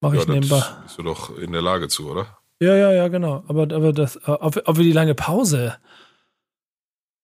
Mache 0.01 0.17
ich 0.17 0.25
ja, 0.27 0.35
nebenbei. 0.35 0.59
das 0.59 0.83
bist 0.83 0.99
du 0.99 1.03
doch 1.03 1.39
in 1.39 1.53
der 1.53 1.63
Lage 1.63 1.89
zu, 1.89 2.11
oder? 2.11 2.39
Ja, 2.61 2.75
ja, 2.75 2.93
ja, 2.93 3.09
genau. 3.09 3.45
Aber, 3.47 3.63
aber 3.63 3.93
das, 3.93 4.19
ob, 4.27 4.61
ob 4.65 4.77
wir 4.77 4.85
die 4.85 4.93
lange 4.93 5.15
Pause. 5.15 5.77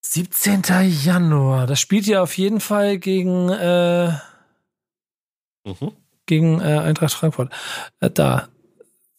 17. 0.03 0.62
Januar. 1.05 1.66
Das 1.66 1.81
spielt 1.81 2.07
ja 2.07 2.23
auf 2.23 2.37
jeden 2.37 2.61
Fall 2.61 2.99
gegen, 2.99 3.49
äh, 3.51 4.12
Mhm. 5.66 5.93
gegen 6.27 6.61
äh, 6.61 6.79
Eintracht 6.79 7.12
Frankfurt. 7.12 7.53
Äh, 8.01 8.11
da. 8.11 8.49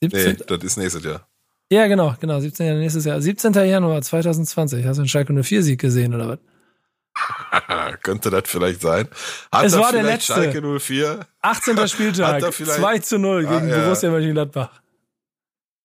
17. 0.02 0.38
Nee, 0.38 0.44
das 0.48 0.64
ist 0.64 0.78
nächstes 0.78 1.04
Jahr. 1.04 1.28
Ja, 1.72 1.88
genau, 1.88 2.16
genau. 2.20 2.40
17. 2.40 2.66
Januar 2.66 2.82
nächstes 2.82 3.06
Jahr. 3.06 3.22
17. 3.22 3.54
Januar 3.54 4.02
2020. 4.02 4.86
Hast 4.86 4.98
du 4.98 5.02
einen 5.02 5.08
Schalke 5.08 5.34
04-Sieg 5.34 5.80
gesehen 5.80 6.14
oder 6.16 6.28
was? 6.30 6.40
Könnte 8.04 8.30
das 8.30 8.44
vielleicht 8.46 8.82
sein? 8.82 9.08
Hat 9.52 9.66
Es 9.66 9.78
war 9.78 9.92
der 9.92 10.04
letzte. 10.04 10.34
Schalke 10.34 10.62
04? 10.80 11.26
18. 11.42 11.78
Hat 11.80 11.90
Spieltag. 11.90 12.42
er 12.42 12.52
vielleicht- 12.52 12.80
2 12.80 13.00
zu 13.00 13.20
0 13.20 13.46
Ah, 13.48 13.54
gegen 13.60 13.70
ja. 13.70 13.84
Borussia 13.84 14.10
Mönchengladbach. 14.10 14.70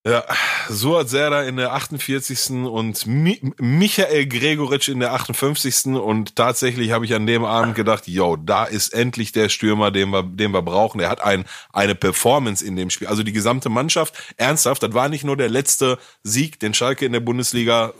Ja, 0.07 0.23
Suat 0.69 1.09
Serdar 1.09 1.47
in 1.47 1.57
der 1.57 1.73
48. 1.73 2.51
und 2.69 3.09
Mi 3.09 3.41
Michael 3.59 4.27
Gregoritsch 4.29 4.89
in 4.89 5.01
der 5.01 5.13
58. 5.15 5.87
Und 5.97 6.37
tatsächlich 6.37 6.93
habe 6.93 7.05
ich 7.05 7.13
an 7.13 7.27
dem 7.27 7.45
Abend 7.45 7.75
gedacht, 7.75 8.07
yo, 8.07 8.37
da 8.37 8.67
ist 8.67 8.95
endlich 8.95 9.33
der 9.33 9.49
Stürmer, 9.49 9.91
den 9.91 10.11
wir, 10.11 10.23
den 10.23 10.53
wir 10.53 10.63
brauchen. 10.63 11.01
Er 11.01 11.11
hat 11.11 11.23
ein, 11.23 11.45
eine 11.73 11.97
Performance 11.97 12.65
in 12.65 12.77
dem 12.77 12.91
Spiel. 12.91 13.09
Also 13.09 13.25
die 13.25 13.33
gesamte 13.33 13.69
Mannschaft, 13.69 14.15
ernsthaft, 14.37 14.85
das 14.85 14.95
war 14.95 15.09
nicht 15.09 15.25
nur 15.25 15.37
der 15.37 15.49
letzte 15.49 15.99
Sieg, 16.23 16.61
den 16.61 16.73
Schalke 16.73 17.05
in 17.05 17.11
der 17.13 17.19
Bundesliga 17.21 17.93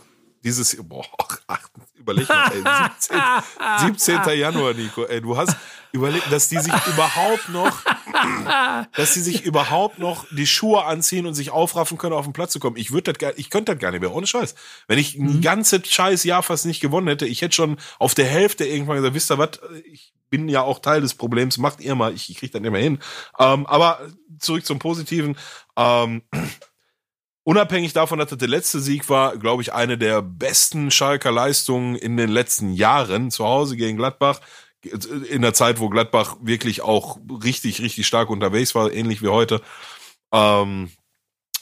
dieses, 0.45 0.77
boah, 0.81 1.03
überleg 2.07 2.29
mal, 2.29 2.51
ey, 2.51 3.87
17, 3.87 4.19
17. 4.19 4.33
Januar, 4.39 4.73
Nico, 4.73 5.03
ey, 5.03 5.21
du 5.21 5.35
hast 5.35 5.55
überlegt, 5.91 6.31
dass 6.31 6.47
die 6.47 6.59
sich 6.59 6.73
überhaupt 6.87 7.49
noch 7.49 7.83
dass 8.95 9.13
sie 9.13 9.21
sich 9.21 9.43
überhaupt 9.45 9.99
noch 9.99 10.25
die 10.31 10.47
Schuhe 10.47 10.85
anziehen 10.85 11.25
und 11.25 11.33
sich 11.33 11.51
aufraffen 11.51 11.97
können, 11.97 12.13
auf 12.13 12.25
den 12.25 12.33
Platz 12.33 12.51
zu 12.51 12.59
kommen. 12.59 12.77
Ich 12.77 12.91
würde 12.91 13.13
das 13.13 13.33
ich 13.37 13.49
könnte 13.49 13.73
das 13.73 13.81
gar 13.81 13.91
nicht 13.91 14.01
mehr, 14.01 14.13
ohne 14.13 14.27
Scheiß. 14.27 14.55
Wenn 14.87 14.99
ich 14.99 15.15
ein 15.15 15.41
ganzes 15.41 15.87
scheiß 15.87 16.23
Jahr 16.23 16.43
fast 16.43 16.65
nicht 16.65 16.79
gewonnen 16.79 17.07
hätte, 17.07 17.25
ich 17.25 17.41
hätte 17.41 17.55
schon 17.55 17.77
auf 17.99 18.15
der 18.15 18.25
Hälfte 18.25 18.65
irgendwann 18.65 18.97
gesagt, 18.97 19.13
wisst 19.13 19.31
ihr 19.31 19.37
was, 19.37 19.59
ich 19.91 20.13
bin 20.29 20.49
ja 20.49 20.61
auch 20.61 20.79
Teil 20.79 21.01
des 21.01 21.15
Problems, 21.15 21.57
macht 21.57 21.79
ihr 21.79 21.95
mal, 21.95 22.13
ich, 22.13 22.29
ich 22.29 22.37
krieg 22.37 22.51
das 22.51 22.61
nicht 22.61 22.71
mehr 22.71 22.81
hin. 22.81 22.99
Ähm, 23.39 23.65
aber 23.65 23.99
zurück 24.39 24.65
zum 24.65 24.79
Positiven. 24.79 25.37
Ähm, 25.77 26.23
unabhängig 27.47 27.93
davon, 27.93 28.19
dass 28.19 28.27
das 28.29 28.39
der 28.39 28.49
letzte 28.49 28.81
Sieg 28.81 29.07
war, 29.07 29.37
glaube 29.37 29.61
ich, 29.61 29.71
eine 29.71 29.97
der 29.97 30.21
besten 30.21 30.91
Schalker 30.91 31.31
Leistungen 31.31 31.95
in 31.95 32.17
den 32.17 32.29
letzten 32.29 32.73
Jahren 32.73 33.31
zu 33.31 33.45
Hause 33.45 33.77
gegen 33.77 33.95
Gladbach 33.95 34.41
in 35.29 35.41
der 35.41 35.53
Zeit, 35.53 35.79
wo 35.79 35.87
Gladbach 35.87 36.35
wirklich 36.41 36.81
auch 36.81 37.17
richtig, 37.41 37.81
richtig 37.81 38.05
stark 38.05 38.29
unterwegs 38.29 38.75
war, 38.75 38.91
ähnlich 38.91 39.21
wie 39.21 39.29
heute. 39.29 39.61
Ähm, 40.33 40.91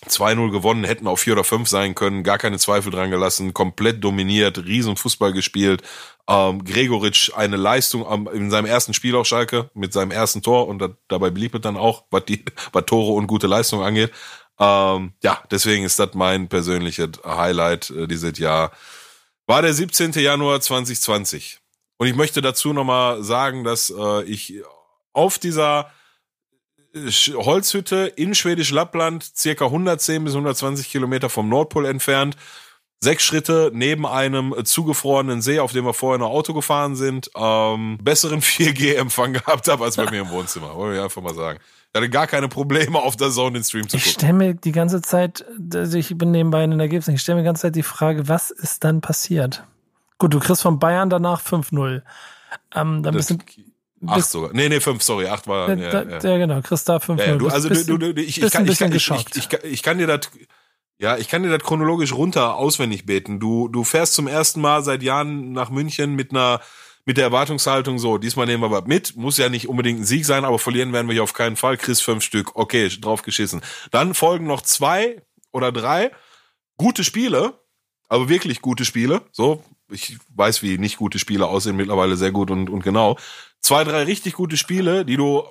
2-0 0.07 0.51
gewonnen, 0.51 0.83
hätten 0.83 1.07
auch 1.07 1.17
4 1.17 1.33
oder 1.33 1.43
5 1.43 1.69
sein 1.69 1.93
können, 1.93 2.23
gar 2.23 2.39
keine 2.39 2.57
Zweifel 2.57 2.91
dran 2.91 3.11
gelassen, 3.11 3.53
komplett 3.53 4.03
dominiert, 4.03 4.65
riesen 4.65 4.97
Fußball 4.97 5.33
gespielt. 5.33 5.83
Ähm, 6.27 6.63
Gregoritsch 6.63 7.31
eine 7.35 7.57
Leistung 7.57 8.07
am, 8.07 8.27
in 8.27 8.49
seinem 8.49 8.65
ersten 8.65 8.95
Spiel 8.95 9.15
auf 9.15 9.27
Schalke 9.27 9.69
mit 9.75 9.93
seinem 9.93 10.11
ersten 10.11 10.41
Tor 10.41 10.67
und 10.67 10.79
da, 10.79 10.89
dabei 11.07 11.29
blieb 11.29 11.53
es 11.53 11.61
dann 11.61 11.77
auch, 11.77 12.05
was 12.09 12.25
die 12.25 12.43
was 12.73 12.85
Tore 12.85 13.13
und 13.13 13.27
gute 13.27 13.47
Leistung 13.47 13.83
angeht. 13.83 14.11
Ähm, 14.59 15.13
ja, 15.23 15.41
deswegen 15.51 15.83
ist 15.83 15.99
das 15.99 16.13
mein 16.13 16.47
persönliches 16.47 17.09
Highlight 17.25 17.89
äh, 17.89 18.07
dieses 18.07 18.37
Jahr. 18.39 18.71
War 19.47 19.61
der 19.61 19.73
17. 19.73 20.11
Januar 20.13 20.61
2020. 20.61 21.59
Und 21.97 22.07
ich 22.07 22.15
möchte 22.15 22.41
dazu 22.41 22.73
nochmal 22.73 23.23
sagen, 23.23 23.63
dass 23.63 23.89
äh, 23.89 24.23
ich 24.23 24.61
auf 25.13 25.39
dieser 25.39 25.91
Sch- 26.93 27.35
Holzhütte 27.35 28.11
in 28.15 28.35
Schwedisch 28.35 28.71
Lappland, 28.71 29.23
circa 29.35 29.65
110 29.65 30.23
bis 30.23 30.33
120 30.33 30.89
Kilometer 30.89 31.29
vom 31.29 31.47
Nordpol 31.49 31.85
entfernt, 31.85 32.35
sechs 33.01 33.23
Schritte 33.23 33.71
neben 33.73 34.05
einem 34.07 34.55
zugefrorenen 34.63 35.41
See, 35.41 35.59
auf 35.59 35.73
dem 35.73 35.85
wir 35.85 35.93
vorher 35.93 36.17
noch 36.19 36.29
Auto 36.31 36.53
gefahren 36.53 36.95
sind, 36.95 37.29
ähm, 37.35 37.97
besseren 38.01 38.41
4G-Empfang 38.41 39.33
gehabt 39.33 39.67
habe 39.67 39.83
als 39.83 39.97
bei 39.97 40.09
mir 40.09 40.21
im 40.21 40.29
Wohnzimmer. 40.29 40.73
Wollte 40.75 40.97
ich 40.97 41.03
einfach 41.03 41.21
mal 41.21 41.35
sagen. 41.35 41.59
Ich 41.95 42.01
hatte 42.01 42.09
gar 42.09 42.27
keine 42.27 42.49
Probleme, 42.49 42.99
auf 42.99 43.15
der 43.15 43.29
Zone 43.31 43.53
den 43.53 43.63
Stream 43.63 43.87
zu 43.87 43.95
Ich 43.95 44.03
gucken. 44.03 44.19
stelle 44.19 44.33
mir 44.33 44.53
die 44.53 44.73
ganze 44.73 45.01
Zeit, 45.01 45.45
also 45.73 45.97
ich 45.97 46.17
bin 46.17 46.31
nebenbei 46.31 46.65
in 46.65 46.71
der 46.71 46.79
Ergebnis, 46.81 47.07
ich 47.07 47.21
stelle 47.21 47.37
mir 47.37 47.43
die 47.43 47.45
ganze 47.45 47.61
Zeit 47.61 47.75
die 47.77 47.83
Frage, 47.83 48.27
was 48.27 48.51
ist 48.51 48.83
dann 48.83 48.99
passiert? 48.99 49.63
Gut, 50.17 50.33
du 50.33 50.39
kriegst 50.41 50.61
von 50.61 50.77
Bayern 50.77 51.09
danach 51.09 51.39
5-0. 51.39 52.01
Ähm, 52.75 53.01
dann 53.01 53.13
Das- 53.13 53.27
bist 53.27 53.29
du, 53.29 54.07
Acht 54.07 54.15
bist, 54.17 54.31
sogar. 54.31 54.49
Nee, 54.51 54.67
nee, 54.67 54.81
fünf, 54.81 55.03
sorry. 55.03 55.27
Acht 55.27 55.47
war. 55.47 55.69
ja, 55.69 55.75
da, 55.89 56.03
ja. 56.03 56.19
ja, 56.31 56.37
genau, 56.37 56.59
kriegst 56.61 56.87
da 56.89 56.97
5-0. 56.97 57.25
Ja, 57.27 57.35
du, 57.37 57.47
also 57.47 57.69
bist 57.69 57.87
du, 57.87 57.97
du, 57.97 58.13
du, 58.13 58.21
ich, 58.21 58.41
ich, 58.43 58.51
kann, 58.51 58.67
ich, 58.67 58.77
kann, 58.77 58.91
ich, 58.91 59.09
ich, 59.09 59.37
ich, 59.37 59.63
ich 59.63 59.81
kann 59.81 59.97
dir 59.97 60.05
das, 60.05 60.29
ja, 60.99 61.15
ich 61.15 61.29
kann 61.29 61.43
dir 61.43 61.49
das 61.49 61.63
chronologisch 61.63 62.11
runter 62.11 62.55
auswendig 62.55 63.05
beten. 63.05 63.39
Du, 63.39 63.69
du 63.69 63.85
fährst 63.85 64.15
zum 64.15 64.27
ersten 64.27 64.59
Mal 64.59 64.83
seit 64.83 65.01
Jahren 65.01 65.53
nach 65.53 65.69
München 65.69 66.13
mit 66.13 66.31
einer, 66.31 66.59
mit 67.05 67.17
der 67.17 67.25
Erwartungshaltung 67.25 67.99
so, 67.99 68.17
diesmal 68.17 68.47
nehmen 68.47 68.63
wir 68.63 68.71
was 68.71 68.85
mit, 68.85 69.15
muss 69.15 69.37
ja 69.37 69.49
nicht 69.49 69.69
unbedingt 69.69 70.01
ein 70.01 70.05
Sieg 70.05 70.25
sein, 70.25 70.43
aber 70.43 70.59
verlieren 70.59 70.91
werden 70.91 71.07
wir 71.07 71.13
hier 71.13 71.23
auf 71.23 71.33
keinen 71.33 71.55
Fall. 71.55 71.77
Chris 71.77 72.01
fünf 72.01 72.23
Stück, 72.23 72.55
okay, 72.55 72.89
drauf 72.89 73.21
geschissen. 73.21 73.61
Dann 73.91 74.13
folgen 74.15 74.47
noch 74.47 74.61
zwei 74.61 75.21
oder 75.51 75.71
drei 75.71 76.11
gute 76.77 77.03
Spiele, 77.03 77.59
aber 78.09 78.27
wirklich 78.27 78.61
gute 78.61 78.85
Spiele. 78.85 79.21
So, 79.31 79.63
ich 79.89 80.17
weiß, 80.29 80.63
wie 80.63 80.77
nicht 80.77 80.97
gute 80.97 81.19
Spiele 81.19 81.47
aussehen, 81.47 81.75
mittlerweile 81.75 82.17
sehr 82.17 82.31
gut 82.31 82.49
und, 82.49 82.69
und 82.69 82.83
genau. 82.83 83.17
Zwei, 83.61 83.83
drei 83.83 84.03
richtig 84.03 84.33
gute 84.33 84.57
Spiele, 84.57 85.05
die 85.05 85.17
du 85.17 85.43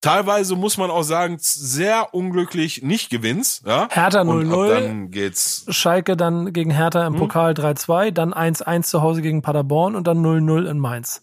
teilweise, 0.00 0.54
muss 0.56 0.76
man 0.76 0.90
auch 0.90 1.02
sagen, 1.02 1.36
sehr 1.40 2.14
unglücklich 2.14 2.82
nicht 2.82 3.10
gewinnst. 3.10 3.66
Ja? 3.66 3.88
Hertha 3.90 4.20
Und 4.22 4.50
ab 4.52 4.58
0-0, 4.58 4.68
dann 4.68 5.10
geht's. 5.10 5.64
Schalke 5.70 6.16
dann 6.16 6.52
gegen 6.52 6.70
Hertha 6.70 7.06
im 7.06 7.14
Hm? 7.14 7.20
Pokal 7.20 7.52
3-2, 7.52 8.10
dann 8.12 8.32
1-1 8.34 8.82
zu 8.84 9.02
Hause 9.02 9.22
gegen 9.22 9.42
Paderborn 9.42 9.94
und 9.96 10.06
dann 10.06 10.18
0-0 10.24 10.68
in 10.70 10.78
Mainz. 10.78 11.22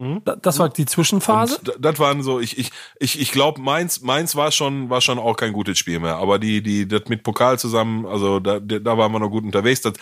Hm? 0.00 0.22
Da- 0.24 0.36
Das 0.36 0.58
war 0.60 0.68
die 0.68 0.86
Zwischenphase. 0.86 1.58
Und 1.58 1.74
das 1.84 1.98
waren 1.98 2.22
so, 2.22 2.38
ich, 2.38 2.56
ich, 2.56 2.70
ich, 3.00 3.20
ich 3.20 3.32
glaube, 3.32 3.60
Mainz, 3.60 4.00
Mainz 4.00 4.36
war 4.36 4.52
schon, 4.52 4.90
war 4.90 5.00
schon 5.00 5.18
auch 5.18 5.36
kein 5.36 5.52
gutes 5.52 5.76
Spiel 5.78 5.98
mehr. 5.98 6.16
Aber 6.16 6.38
die, 6.38 6.62
die, 6.62 6.86
das 6.86 7.02
mit 7.08 7.24
Pokal 7.24 7.58
zusammen, 7.58 8.06
also 8.06 8.38
da, 8.38 8.60
da 8.60 8.96
waren 8.96 9.10
wir 9.12 9.18
noch 9.18 9.30
gut 9.30 9.42
unterwegs. 9.44 9.80
Das 9.82 9.94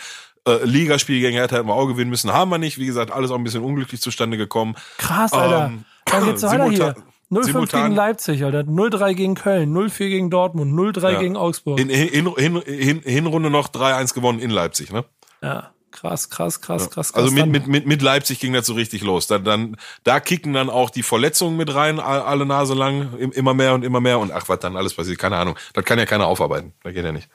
äh, 0.47 0.63
Ligaspiel 0.63 1.19
gegen 1.19 1.33
Hertha 1.35 1.55
hätten 1.57 1.67
wir 1.67 1.73
auch 1.73 1.87
gewinnen 1.87 2.11
müssen, 2.11 2.31
haben 2.31 2.51
wir 2.51 2.59
nicht. 2.59 2.77
Wie 2.77 2.85
gesagt, 2.85 3.11
alles 3.11 3.31
auch 3.31 3.37
ein 3.37 3.43
bisschen 3.43 3.63
unglücklich 3.63 3.99
zustande 3.99 4.37
gekommen. 4.37 4.75
Krass, 4.99 5.33
Alter. 5.33 5.65
Ähm, 5.65 5.83
dann 6.11 6.25
geht's 6.25 6.43
weiter 6.43 6.65
hier. 6.69 6.77
simultan- 6.77 7.03
0-5 7.29 7.43
simultan- 7.45 7.83
gegen 7.83 7.95
Leipzig, 7.95 8.43
Alter. 8.43 8.63
0-3 8.63 9.13
gegen 9.13 9.35
Köln, 9.35 9.73
0-4 9.73 10.07
gegen 10.09 10.29
Dortmund, 10.29 10.73
0-3 10.73 11.11
Ja. 11.13 11.19
gegen 11.19 11.35
Augsburg. 11.35 11.79
In, 11.79 11.89
in, 11.89 12.25
in, 12.25 12.55
in, 12.61 13.01
Hinrunde 13.01 13.49
noch 13.49 13.67
3-1 13.67 14.13
gewonnen 14.13 14.39
in 14.39 14.49
Leipzig, 14.49 14.91
ne? 14.93 15.03
ja, 15.41 15.71
krass, 15.91 16.29
krass, 16.29 16.61
krass, 16.61 16.89
krass. 16.89 17.11
krass. 17.11 17.13
Also 17.15 17.31
mit, 17.33 17.47
mit, 17.47 17.67
mit, 17.67 17.85
mit 17.85 18.01
Leipzig 18.01 18.39
ging 18.39 18.53
das 18.53 18.65
so 18.67 18.73
richtig 18.75 19.01
los. 19.03 19.27
Dann, 19.27 19.43
dann, 19.43 19.75
da 20.05 20.19
kicken 20.21 20.53
dann 20.53 20.69
auch 20.69 20.89
die 20.89 21.03
Verletzungen 21.03 21.57
mit 21.57 21.73
rein, 21.75 21.99
alle 21.99 22.45
Nase 22.45 22.73
lang, 22.75 23.17
im- 23.17 23.31
immer 23.31 23.53
mehr 23.53 23.73
und 23.73 23.83
immer 23.83 23.99
mehr. 23.99 24.19
Und 24.19 24.31
ach, 24.31 24.47
was 24.47 24.59
dann 24.59 24.77
alles 24.77 24.93
passiert, 24.93 25.17
keine 25.19 25.35
Ahnung. 25.37 25.55
Das 25.73 25.83
kann 25.83 25.99
ja 25.99 26.05
keiner 26.05 26.27
aufarbeiten. 26.27 26.73
Das 26.83 26.93
geht 26.93 27.03
ja 27.03 27.11
nicht. 27.11 27.27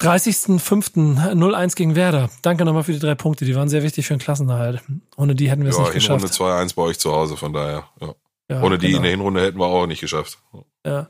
30.05. 0.00 1.32
0-1 1.34 1.74
gegen 1.74 1.96
Werder. 1.96 2.28
Danke 2.42 2.64
nochmal 2.64 2.84
für 2.84 2.92
die 2.92 2.98
drei 2.98 3.14
Punkte. 3.14 3.44
Die 3.44 3.54
waren 3.54 3.68
sehr 3.68 3.82
wichtig 3.82 4.06
für 4.06 4.14
den 4.14 4.20
Klassenerhalt. 4.20 4.82
Ohne 5.16 5.34
die 5.34 5.50
hätten 5.50 5.62
wir 5.62 5.70
es 5.70 5.76
Ja, 5.76 5.84
nicht 5.84 6.02
Hinrunde 6.02 6.28
geschafft. 6.28 6.40
2-1 6.40 6.74
bei 6.74 6.82
euch 6.82 6.98
zu 6.98 7.12
Hause, 7.12 7.36
von 7.36 7.52
daher. 7.52 7.88
Ja. 8.00 8.14
Ja, 8.48 8.62
Ohne 8.62 8.78
die 8.78 8.86
genau. 8.86 8.98
in 8.98 9.02
der 9.02 9.10
Hinrunde 9.10 9.42
hätten 9.42 9.58
wir 9.58 9.66
auch 9.66 9.86
nicht 9.86 10.00
geschafft. 10.00 10.38
Ja. 10.84 11.08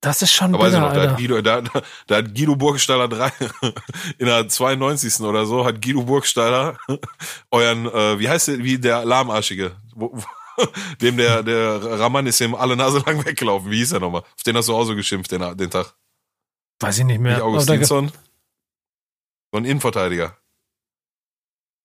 Das 0.00 0.22
ist 0.22 0.30
schon 0.30 0.52
bitter, 0.52 0.80
noch, 0.80 0.92
da 0.92 1.00
Alter. 1.00 1.10
hat, 1.12 1.18
Guido, 1.18 1.40
da, 1.40 1.62
da, 1.62 2.16
hat 2.16 2.34
Guido 2.34 2.54
Burgstaller 2.54 3.08
drei, 3.08 3.32
in 4.18 4.26
der 4.26 4.46
92. 4.46 5.20
oder 5.20 5.44
so, 5.46 5.64
hat 5.64 5.82
Guido 5.82 6.02
Burgstaller 6.02 6.76
euren, 7.50 7.86
äh, 7.86 8.18
wie 8.18 8.28
heißt 8.28 8.48
der, 8.48 8.58
wie 8.58 8.78
der 8.78 9.04
Lahmarschige, 9.04 9.72
dem 11.00 11.16
der, 11.16 11.42
der 11.42 11.98
Raman 11.98 12.26
ist 12.26 12.40
ihm 12.40 12.54
alle 12.54 12.76
Nase 12.76 13.02
lang 13.06 13.24
weggelaufen. 13.24 13.70
Wie 13.70 13.78
hieß 13.78 13.92
er 13.92 14.00
nochmal? 14.00 14.20
Auf 14.22 14.42
den 14.46 14.56
hast 14.56 14.68
du 14.68 14.74
auch 14.76 14.84
so 14.84 14.94
geschimpft, 14.94 15.32
den, 15.32 15.56
den 15.56 15.70
Tag. 15.70 15.94
Weiß 16.80 16.98
ich 16.98 17.04
nicht 17.04 17.18
mehr. 17.20 17.34
Nicht 17.34 17.42
Augustinsson? 17.42 18.08
So 19.52 19.58
ein 19.58 19.64
Innenverteidiger. 19.64 20.36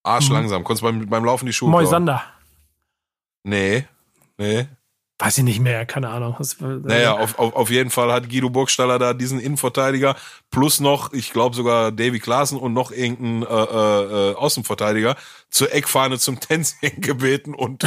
Arsch 0.03 0.27
Mhm. 0.29 0.35
langsam. 0.35 0.63
Konntest 0.63 0.83
beim, 0.83 1.07
beim 1.09 1.23
Laufen 1.25 1.45
die 1.45 1.53
Schuhe 1.53 1.69
klauen. 1.69 1.83
Moisander. 1.83 2.23
Nee. 3.43 3.87
Nee. 4.37 4.67
Weiß 5.20 5.38
ich 5.38 5.43
nicht 5.43 5.59
mehr, 5.59 5.86
keine 5.86 6.09
Ahnung. 6.09 6.36
Das, 6.39 6.59
Naja, 6.59 7.14
auf, 7.14 7.38
auf, 7.38 7.55
auf 7.55 7.70
jeden 7.70 7.91
Fall 7.91 8.11
hat 8.11 8.30
Guido 8.30 8.49
Burgstaller 8.49 8.97
da 8.97 9.14
diesen 9.14 9.39
Innenverteidiger 9.39 10.16
plus 10.49 10.80
noch, 10.80 11.14
ich 11.14 11.32
glaube 11.32 11.55
sogar 11.55 11.91
Davy 11.91 12.20
Klaassen 12.20 12.57
und 12.57 12.74
noch 12.74 12.91
irgendein 12.91 13.43
äh, 13.43 13.53
äh, 13.53 14.32
äh, 14.32 14.36
Außenverteidiger 14.36 15.16
zur 15.51 15.72
Eckfahne 15.72 16.18
zum 16.18 16.39
Tänzchen 16.39 16.91
gebeten 17.01 17.53
und, 17.53 17.86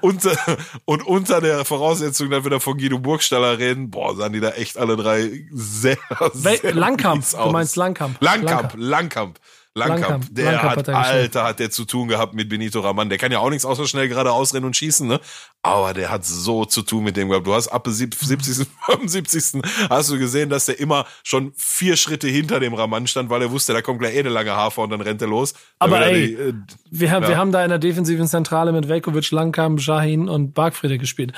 unter, 0.00 0.36
und 0.84 1.06
unter 1.06 1.40
der 1.40 1.64
Voraussetzung, 1.64 2.28
dass 2.28 2.42
wir 2.42 2.50
da 2.50 2.58
von 2.58 2.76
Guido 2.76 2.98
Burgstaller 2.98 3.58
reden, 3.58 3.90
boah, 3.90 4.16
sahen 4.16 4.32
die 4.32 4.40
da 4.40 4.50
echt 4.50 4.78
alle 4.78 4.96
drei 4.96 5.46
sehr, 5.52 5.96
sehr 6.32 6.74
Langkamp. 6.74 7.24
Du 7.30 7.50
meinst 7.50 7.76
Langkamp. 7.76 8.16
Langkamp, 8.20 8.74
Langkamp. 8.74 8.76
Langkamp, 8.76 9.40
Langkamp. 9.76 10.26
der 10.30 10.44
Langkamp 10.52 10.70
hat, 10.70 10.78
hat 10.78 10.88
er. 10.88 10.96
Alter, 10.98 11.44
hat 11.44 11.58
der 11.58 11.70
zu 11.70 11.84
tun 11.84 12.08
gehabt 12.08 12.34
mit 12.34 12.48
Benito 12.48 12.80
Raman. 12.80 13.08
Der 13.08 13.18
kann 13.18 13.30
ja 13.30 13.38
auch 13.40 13.50
nichts 13.50 13.64
außer 13.64 13.86
schnell 13.86 14.08
gerade 14.08 14.32
ausrennen 14.32 14.64
und 14.66 14.76
schießen, 14.76 15.06
ne? 15.06 15.20
Aber 15.62 15.94
der 15.94 16.10
hat 16.10 16.24
so 16.24 16.64
zu 16.64 16.82
tun 16.82 17.04
mit 17.04 17.16
dem 17.16 17.28
gehabt. 17.28 17.46
Du 17.46 17.54
hast 17.54 17.68
ab 17.68 17.84
dem 17.84 17.92
70., 17.92 18.66
75. 18.86 19.62
hast 19.90 20.10
du 20.10 20.18
gesehen, 20.18 20.48
dass 20.48 20.66
der 20.66 20.78
immer 20.80 21.06
schon 21.24 21.52
vier 21.56 21.96
Schritte 21.96 22.28
hinter 22.28 22.60
dem 22.60 22.74
Raman 22.74 23.06
stand, 23.06 23.30
weil 23.30 23.42
er 23.42 23.50
wusste, 23.50 23.72
da 23.72 23.82
kommt 23.82 23.98
gleich 23.98 24.14
eh 24.14 24.20
eine 24.20 24.28
lange 24.28 24.52
Hafer 24.52 24.82
und 24.82 24.90
dann 24.90 25.00
rennt 25.00 25.20
er 25.22 25.28
los. 25.28 25.54
Aber 25.78 25.98
er 26.00 26.06
ey, 26.12 26.28
die, 26.28 26.34
äh, 26.34 26.52
Wir 26.90 27.10
haben, 27.10 27.22
Ja. 27.24 27.28
wir 27.30 27.36
haben 27.38 27.52
da 27.52 27.62
in 27.64 27.68
der 27.68 27.78
defensiven 27.78 28.26
Zentrale 28.28 28.72
mit 28.72 28.88
Velkovic, 28.88 29.30
Langkamp, 29.32 29.80
Shahin 29.80 30.28
und 30.28 30.54
Bargfriede 30.54 30.98
gespielt. 30.98 31.32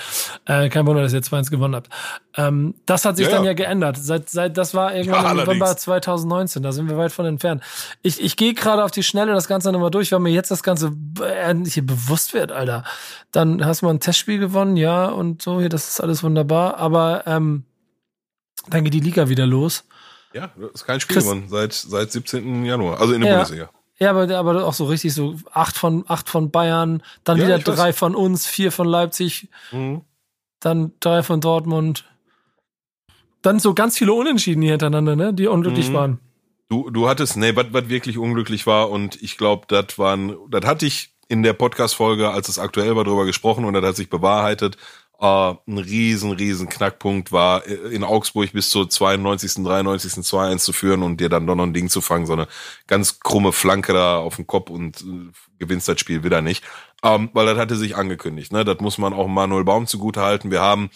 Äh, 0.44 0.68
kein 0.68 0.86
Wunder, 0.86 1.02
dass 1.02 1.12
ihr 1.12 1.22
2-1 1.22 1.50
gewonnen 1.50 1.74
habt. 1.74 1.88
Ähm, 2.36 2.74
das 2.86 3.04
hat 3.04 3.16
sich 3.16 3.26
Ja, 3.26 3.32
dann 3.32 3.44
ja. 3.44 3.50
ja 3.50 3.54
geändert. 3.54 3.96
Seit, 3.98 4.28
seit, 4.28 4.56
das 4.58 4.74
war 4.74 4.94
irgendwann 4.94 5.24
im 5.30 5.36
November 5.38 5.64
allerdings. 5.66 5.82
2019. 5.82 6.62
Da 6.62 6.72
sind 6.72 6.88
wir 6.88 6.96
weit 6.98 7.10
von 7.12 7.24
entfernt. 7.26 7.62
Ich, 8.02 8.20
ich 8.22 8.27
gehe 8.36 8.54
gerade 8.54 8.84
auf 8.84 8.90
die 8.90 9.02
Schnelle 9.02 9.32
das 9.32 9.48
Ganze 9.48 9.70
nochmal 9.72 9.90
durch, 9.90 10.10
weil 10.12 10.18
mir 10.20 10.30
jetzt 10.32 10.50
das 10.50 10.62
Ganze 10.62 10.92
äh, 11.20 11.54
hier 11.66 11.86
bewusst 11.86 12.34
wird, 12.34 12.50
Alter. 12.52 12.84
Dann 13.32 13.64
hast 13.64 13.82
du 13.82 13.86
mal 13.86 13.94
ein 13.94 14.00
Testspiel 14.00 14.38
gewonnen, 14.38 14.76
ja, 14.76 15.06
und 15.06 15.40
so, 15.42 15.60
hier, 15.60 15.68
das 15.68 15.88
ist 15.88 16.00
alles 16.00 16.22
wunderbar. 16.22 16.76
Aber 16.78 17.22
ähm, 17.26 17.64
dann 18.68 18.84
geht 18.84 18.94
die 18.94 19.00
Liga 19.00 19.28
wieder 19.28 19.46
los. 19.46 19.84
ja, 20.34 20.50
das 20.56 20.70
ist 20.72 20.84
kein 20.84 21.00
Spiel 21.00 21.14
Chris- 21.14 21.24
gewonnen 21.24 21.48
seit, 21.48 21.72
seit 21.72 22.10
17. 22.12 22.64
Januar. 22.64 23.00
Also 23.00 23.12
in 23.14 23.20
der 23.20 23.30
Ja. 23.30 23.36
Bundesliga. 23.36 23.70
Ja, 24.00 24.10
aber, 24.10 24.32
aber 24.36 24.64
auch 24.64 24.74
so 24.74 24.84
richtig 24.84 25.12
so 25.12 25.34
acht 25.52 25.76
von, 25.76 26.04
acht 26.06 26.28
von 26.28 26.50
Bayern, 26.52 27.02
dann 27.24 27.38
Ja, 27.38 27.44
wieder 27.46 27.56
ich 27.58 27.66
weiß. 27.66 27.74
drei 27.76 27.92
von 27.92 28.14
uns, 28.14 28.46
vier 28.46 28.70
von 28.70 28.86
Leipzig, 28.86 29.48
Mhm. 29.72 30.02
dann 30.60 30.92
drei 31.00 31.22
von 31.24 31.40
Dortmund. 31.40 32.04
Dann 33.42 33.58
so 33.58 33.74
ganz 33.74 33.96
viele 33.98 34.12
Unentschieden 34.12 34.62
hier 34.62 34.72
hintereinander, 34.72 35.16
ne, 35.16 35.32
die 35.34 35.46
unglücklich 35.46 35.90
Mhm. 35.90 35.94
waren. 35.94 36.18
Du, 36.70 36.90
du 36.90 37.08
hattest, 37.08 37.36
nee, 37.38 37.56
was 37.56 37.88
wirklich 37.88 38.18
unglücklich 38.18 38.66
war 38.66 38.90
und 38.90 39.20
ich 39.22 39.38
glaube, 39.38 39.64
das 39.68 39.98
waren, 39.98 40.36
das 40.50 40.66
hatte 40.66 40.84
ich 40.84 41.14
in 41.28 41.42
der 41.42 41.54
Podcast-Folge, 41.54 42.30
als 42.30 42.48
es 42.48 42.58
aktuell 42.58 42.94
war, 42.94 43.04
drüber 43.04 43.24
gesprochen 43.24 43.64
und 43.64 43.72
das 43.72 43.84
hat 43.84 43.96
sich 43.96 44.10
bewahrheitet. 44.10 44.76
Äh, 45.18 45.24
ein 45.66 45.78
riesen, 45.78 46.32
riesen 46.32 46.68
Knackpunkt 46.68 47.32
war, 47.32 47.66
äh, 47.66 47.72
in 47.94 48.04
Augsburg 48.04 48.52
bis 48.52 48.68
zur 48.70 48.88
92., 48.88 49.64
93. 49.64 50.12
2-1 50.12 50.58
zu 50.58 50.72
führen 50.74 51.02
und 51.02 51.20
dir 51.20 51.30
dann 51.30 51.46
doch 51.46 51.54
noch 51.54 51.64
ein 51.64 51.72
Ding 51.72 51.88
zu 51.88 52.02
fangen, 52.02 52.26
so 52.26 52.34
eine 52.34 52.46
ganz 52.86 53.18
krumme 53.20 53.52
Flanke 53.52 53.94
da 53.94 54.18
auf 54.18 54.36
den 54.36 54.46
Kopf 54.46 54.68
und 54.70 55.00
äh, 55.00 55.32
gewinnst 55.58 55.88
das 55.88 55.98
Spiel 55.98 56.22
wieder 56.22 56.42
nicht. 56.42 56.64
Ähm, 57.02 57.30
weil 57.32 57.46
das 57.46 57.58
hatte 57.58 57.76
sich 57.76 57.96
angekündigt, 57.96 58.52
ne? 58.52 58.64
Das 58.64 58.78
muss 58.80 58.98
man 58.98 59.14
auch 59.14 59.26
Manuel 59.26 59.64
Baum 59.64 59.86
zugute 59.86 60.20
halten. 60.20 60.50
Wir 60.50 60.60
haben 60.60 60.90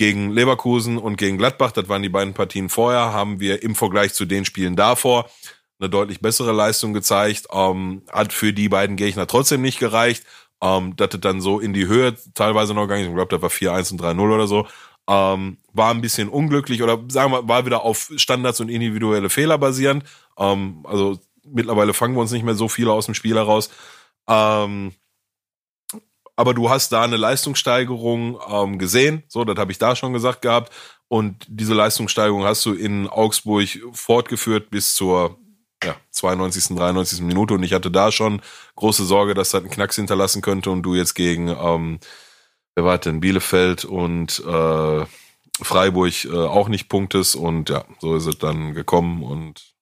gegen 0.00 0.30
Leverkusen 0.30 0.96
und 0.96 1.18
gegen 1.18 1.36
Gladbach, 1.36 1.72
das 1.72 1.90
waren 1.90 2.02
die 2.02 2.08
beiden 2.08 2.32
Partien 2.32 2.70
vorher, 2.70 3.12
haben 3.12 3.38
wir 3.38 3.62
im 3.62 3.74
Vergleich 3.74 4.14
zu 4.14 4.24
den 4.24 4.46
Spielen 4.46 4.74
davor 4.74 5.28
eine 5.78 5.90
deutlich 5.90 6.20
bessere 6.20 6.52
Leistung 6.52 6.94
gezeigt. 6.94 7.48
Ähm, 7.52 8.00
hat 8.10 8.32
für 8.32 8.54
die 8.54 8.70
beiden 8.70 8.96
Gegner 8.96 9.26
trotzdem 9.26 9.60
nicht 9.60 9.78
gereicht. 9.78 10.24
Ähm, 10.62 10.96
das 10.96 11.12
hat 11.12 11.26
dann 11.26 11.42
so 11.42 11.60
in 11.60 11.74
die 11.74 11.86
Höhe 11.86 12.16
teilweise 12.32 12.72
noch 12.72 12.84
gegangen. 12.84 13.08
Ich 13.08 13.14
glaube, 13.14 13.28
das 13.28 13.42
war 13.42 13.50
4-1 13.50 13.92
und 13.92 14.00
3-0 14.00 14.34
oder 14.34 14.46
so. 14.46 14.66
Ähm, 15.06 15.58
war 15.74 15.90
ein 15.90 16.00
bisschen 16.00 16.30
unglücklich 16.30 16.82
oder 16.82 16.98
sagen 17.08 17.32
wir, 17.32 17.46
war 17.46 17.66
wieder 17.66 17.82
auf 17.82 18.10
Standards 18.16 18.60
und 18.60 18.70
individuelle 18.70 19.28
Fehler 19.28 19.58
basierend. 19.58 20.04
Ähm, 20.38 20.80
also 20.84 21.18
mittlerweile 21.44 21.92
fangen 21.92 22.14
wir 22.14 22.22
uns 22.22 22.32
nicht 22.32 22.44
mehr 22.46 22.54
so 22.54 22.68
viele 22.68 22.92
aus 22.92 23.04
dem 23.04 23.14
Spiel 23.14 23.36
heraus. 23.36 23.68
Ähm, 24.26 24.92
aber 26.40 26.54
du 26.54 26.70
hast 26.70 26.90
da 26.90 27.02
eine 27.02 27.18
Leistungssteigerung 27.18 28.40
ähm, 28.48 28.78
gesehen, 28.78 29.24
so, 29.28 29.44
das 29.44 29.58
habe 29.58 29.72
ich 29.72 29.78
da 29.78 29.94
schon 29.94 30.14
gesagt 30.14 30.40
gehabt. 30.40 30.72
Und 31.06 31.44
diese 31.50 31.74
Leistungssteigerung 31.74 32.44
hast 32.44 32.64
du 32.64 32.72
in 32.72 33.08
Augsburg 33.08 33.68
fortgeführt 33.92 34.70
bis 34.70 34.94
zur 34.94 35.36
ja, 35.84 35.96
92., 36.12 36.78
93. 36.78 37.20
Minute. 37.20 37.52
Und 37.52 37.62
ich 37.62 37.74
hatte 37.74 37.90
da 37.90 38.10
schon 38.10 38.40
große 38.76 39.04
Sorge, 39.04 39.34
dass 39.34 39.50
das 39.50 39.60
einen 39.60 39.70
Knacks 39.70 39.96
hinterlassen 39.96 40.40
könnte 40.40 40.70
und 40.70 40.82
du 40.82 40.94
jetzt 40.94 41.12
gegen, 41.12 41.48
ähm, 41.48 42.00
wer 42.74 42.86
war 42.86 42.96
denn, 42.96 43.20
Bielefeld 43.20 43.84
und 43.84 44.40
äh, 44.40 45.04
Freiburg 45.60 46.24
äh, 46.24 46.30
auch 46.30 46.68
nicht 46.68 46.88
punktest 46.88 47.36
und 47.36 47.68
ja, 47.68 47.84
so 47.98 48.16
ist 48.16 48.24
es 48.24 48.38
dann 48.38 48.72
gekommen 48.72 49.22
und 49.22 49.74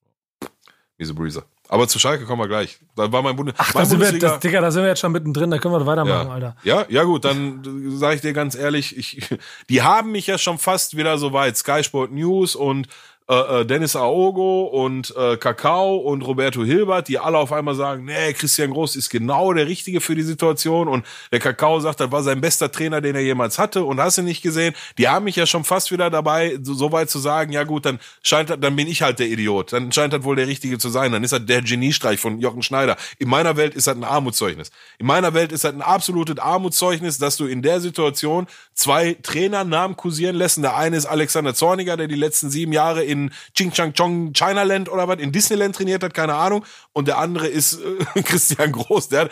diese 0.98 1.14
Breezer. 1.14 1.44
Aber 1.68 1.86
zu 1.86 1.98
Schalke 1.98 2.24
kommen 2.24 2.40
wir 2.40 2.48
gleich. 2.48 2.78
Da 2.96 3.12
war 3.12 3.22
mein, 3.22 3.36
Bundes 3.36 3.54
Ach, 3.58 3.74
mein 3.74 3.82
da 3.82 3.88
sind, 3.88 4.00
wir, 4.00 4.18
das, 4.18 4.40
Digga, 4.40 4.60
da 4.60 4.70
sind 4.70 4.82
wir 4.82 4.88
jetzt 4.88 5.00
schon 5.00 5.12
mittendrin, 5.12 5.50
da 5.50 5.58
können 5.58 5.74
wir 5.74 5.84
weitermachen, 5.86 6.28
ja. 6.28 6.34
Alter. 6.34 6.56
ja, 6.62 6.86
ja 6.88 7.04
gut, 7.04 7.24
dann 7.24 7.62
sage 7.96 8.16
ich 8.16 8.20
dir 8.22 8.32
ganz 8.32 8.54
ehrlich, 8.54 8.96
ich, 8.96 9.28
die 9.68 9.82
haben 9.82 10.12
mich 10.12 10.26
ja 10.26 10.38
schon 10.38 10.58
fast 10.58 10.96
wieder 10.96 11.18
so 11.18 11.32
weit. 11.32 11.56
Sky 11.56 11.84
Sport 11.84 12.10
News 12.12 12.56
und 12.56 12.88
äh, 13.30 13.60
äh, 13.60 13.66
Dennis 13.66 13.94
Aogo 13.94 14.62
und 14.62 15.14
äh, 15.14 15.36
Kakao 15.36 15.96
und 15.96 16.22
Roberto 16.22 16.64
Hilbert, 16.64 17.08
die 17.08 17.18
alle 17.18 17.36
auf 17.36 17.52
einmal 17.52 17.74
sagen, 17.74 18.06
nee, 18.06 18.32
Christian 18.32 18.70
Groß 18.70 18.96
ist 18.96 19.10
genau 19.10 19.52
der 19.52 19.66
Richtige 19.66 20.00
für 20.00 20.14
die 20.14 20.22
Situation 20.22 20.88
und 20.88 21.04
der 21.30 21.38
Kakao 21.38 21.78
sagt, 21.78 22.00
das 22.00 22.10
war 22.10 22.22
sein 22.22 22.40
bester 22.40 22.72
Trainer, 22.72 23.02
den 23.02 23.14
er 23.14 23.20
jemals 23.20 23.58
hatte 23.58 23.84
und 23.84 24.00
hast 24.00 24.16
du 24.16 24.22
nicht 24.22 24.40
gesehen. 24.40 24.74
Die 24.96 25.08
haben 25.08 25.24
mich 25.24 25.36
ja 25.36 25.44
schon 25.44 25.64
fast 25.64 25.92
wieder 25.92 26.08
dabei, 26.08 26.58
so, 26.62 26.72
so 26.72 26.90
weit 26.90 27.10
zu 27.10 27.18
sagen, 27.18 27.52
ja 27.52 27.64
gut, 27.64 27.84
dann 27.84 28.00
scheint 28.22 28.48
dann 28.48 28.76
bin 28.76 28.88
ich 28.88 29.02
halt 29.02 29.18
der 29.18 29.28
Idiot. 29.28 29.74
Dann 29.74 29.92
scheint 29.92 30.14
das 30.14 30.22
wohl 30.22 30.36
der 30.36 30.46
Richtige 30.46 30.78
zu 30.78 30.88
sein. 30.88 31.12
Dann 31.12 31.22
ist 31.22 31.34
das 31.34 31.44
der 31.44 31.60
Geniestreich 31.60 32.18
von 32.18 32.40
Jochen 32.40 32.62
Schneider. 32.62 32.96
In 33.18 33.28
meiner 33.28 33.58
Welt 33.58 33.74
ist 33.74 33.88
das 33.88 33.94
ein 33.94 34.04
Armutszeugnis. 34.04 34.70
In 34.98 35.06
meiner 35.06 35.34
Welt 35.34 35.52
ist 35.52 35.64
das 35.64 35.74
ein 35.74 35.82
absolutes 35.82 36.38
Armutszeugnis, 36.38 37.18
dass 37.18 37.36
du 37.36 37.44
in 37.44 37.60
der 37.60 37.80
Situation 37.80 38.46
zwei 38.72 39.18
Trainernamen 39.22 39.98
kursieren 39.98 40.34
lässt. 40.34 40.56
Der 40.62 40.76
eine 40.76 40.96
ist 40.96 41.04
Alexander 41.04 41.52
Zorniger, 41.52 41.98
der 41.98 42.08
die 42.08 42.14
letzten 42.14 42.48
sieben 42.48 42.72
Jahre 42.72 43.04
in 43.04 43.17
Ching 43.54 43.72
Chang 43.72 43.92
Chong 43.94 44.32
Chinaland 44.32 44.88
oder 44.88 45.08
was, 45.08 45.18
in 45.18 45.32
Disneyland 45.32 45.74
trainiert 45.76 46.02
hat, 46.02 46.14
keine 46.14 46.34
Ahnung. 46.34 46.64
Und 46.92 47.08
der 47.08 47.18
andere 47.18 47.46
ist 47.46 47.80
äh, 48.14 48.22
Christian 48.22 48.72
Groß, 48.72 49.08
der, 49.08 49.22
hat, 49.22 49.30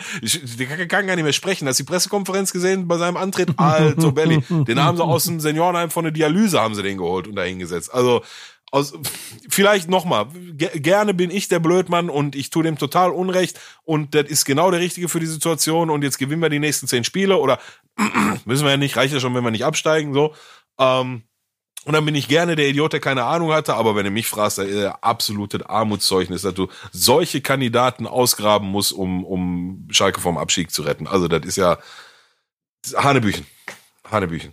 der 0.59 0.87
kann 0.87 1.07
gar 1.07 1.15
nicht 1.15 1.23
mehr 1.23 1.33
sprechen. 1.33 1.67
Hast 1.67 1.79
du 1.79 1.83
die 1.83 1.89
Pressekonferenz 1.89 2.51
gesehen 2.51 2.87
bei 2.87 2.97
seinem 2.97 3.17
Antritt? 3.17 3.49
Alto 3.57 4.11
Belly. 4.11 4.43
Den 4.49 4.83
haben 4.83 4.97
sie 4.97 5.03
aus 5.03 5.25
dem 5.25 5.39
Seniorenheim 5.39 5.89
von 5.89 6.03
der 6.03 6.11
Dialyse 6.11 6.59
haben 6.59 6.75
sie 6.75 6.83
den 6.83 6.97
geholt 6.97 7.27
und 7.27 7.35
da 7.35 7.43
hingesetzt. 7.43 7.93
Also, 7.93 8.21
aus, 8.71 8.93
vielleicht 9.49 9.89
nochmal, 9.89 10.27
gerne 10.55 11.13
bin 11.13 11.31
ich 11.31 11.47
der 11.47 11.59
Blödmann 11.59 12.09
und 12.09 12.35
ich 12.35 12.49
tue 12.49 12.63
dem 12.63 12.77
total 12.77 13.11
Unrecht 13.11 13.59
und 13.85 14.13
das 14.13 14.25
ist 14.25 14.43
genau 14.43 14.71
der 14.71 14.81
Richtige 14.81 15.07
für 15.07 15.21
die 15.21 15.25
Situation 15.25 15.89
und 15.89 16.03
jetzt 16.03 16.17
gewinnen 16.17 16.41
wir 16.41 16.49
die 16.49 16.59
nächsten 16.59 16.87
zehn 16.87 17.05
Spiele 17.05 17.37
oder 17.37 17.59
müssen 18.45 18.65
wir 18.65 18.71
ja 18.71 18.77
nicht, 18.77 18.97
reicht 18.97 19.13
ja 19.13 19.21
schon, 19.21 19.33
wenn 19.35 19.43
wir 19.43 19.51
nicht 19.51 19.65
absteigen, 19.65 20.13
so. 20.13 20.33
Ähm, 20.79 21.23
und 21.87 21.93
dann 21.93 22.03
bin 22.03 22.15
ich 22.15 22.27
gerne 22.27 22.57
der 22.57 22.67
Idiot, 22.67 22.91
der 22.91 22.99
keine 22.99 23.23
Ahnung 23.23 23.53
hatte, 23.53 23.75
aber 23.75 23.95
wenn 23.95 24.03
du 24.03 24.11
mich 24.11 24.27
fragst, 24.27 24.57
da 24.57 24.63
ist 24.63 24.75
der 24.75 25.05
absolute 25.05 25.69
Armutszeugnis, 25.69 26.41
dass 26.41 26.53
du 26.53 26.67
solche 26.91 27.39
Kandidaten 27.39 28.07
ausgraben 28.07 28.67
musst, 28.67 28.91
um, 28.91 29.23
um 29.23 29.87
Schalke 29.89 30.19
vom 30.19 30.37
Abstieg 30.37 30.69
zu 30.69 30.81
retten. 30.81 31.07
Also 31.07 31.29
das 31.29 31.45
ist 31.45 31.55
ja 31.55 31.77
Hanebüchen. 32.93 33.47
Hanebüchen. 34.11 34.51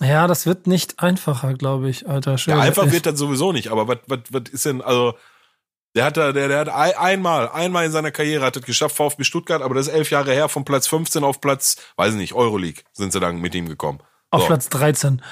Ja, 0.00 0.26
das 0.26 0.44
wird 0.44 0.66
nicht 0.66 0.98
einfacher, 0.98 1.54
glaube 1.54 1.88
ich, 1.88 2.08
Alter. 2.08 2.36
Schön. 2.36 2.54
Ja, 2.54 2.60
einfach 2.60 2.90
wird 2.90 3.06
das 3.06 3.16
sowieso 3.16 3.52
nicht, 3.52 3.68
aber 3.68 3.86
was, 3.86 3.98
was, 4.08 4.18
was 4.30 4.50
ist 4.50 4.66
denn, 4.66 4.82
also, 4.82 5.14
der 5.94 6.04
hat 6.04 6.16
da, 6.16 6.32
der, 6.32 6.48
der 6.48 6.58
hat 6.58 6.68
einmal, 6.68 7.48
einmal 7.48 7.86
in 7.86 7.92
seiner 7.92 8.10
Karriere 8.10 8.44
hat 8.44 8.56
es 8.56 8.62
geschafft, 8.64 8.96
VfB 8.96 9.22
Stuttgart, 9.22 9.62
aber 9.62 9.76
das 9.76 9.86
ist 9.86 9.94
elf 9.94 10.10
Jahre 10.10 10.32
her, 10.32 10.48
von 10.48 10.64
Platz 10.64 10.88
15 10.88 11.22
auf 11.22 11.40
Platz, 11.40 11.76
weiß 11.94 12.14
ich 12.14 12.18
nicht, 12.18 12.32
Euroleague 12.32 12.82
sind 12.92 13.12
sie 13.12 13.20
dann 13.20 13.40
mit 13.40 13.54
ihm 13.54 13.68
gekommen. 13.68 14.00
Auf 14.30 14.42
so. 14.42 14.46
Platz 14.48 14.68
13. 14.68 15.22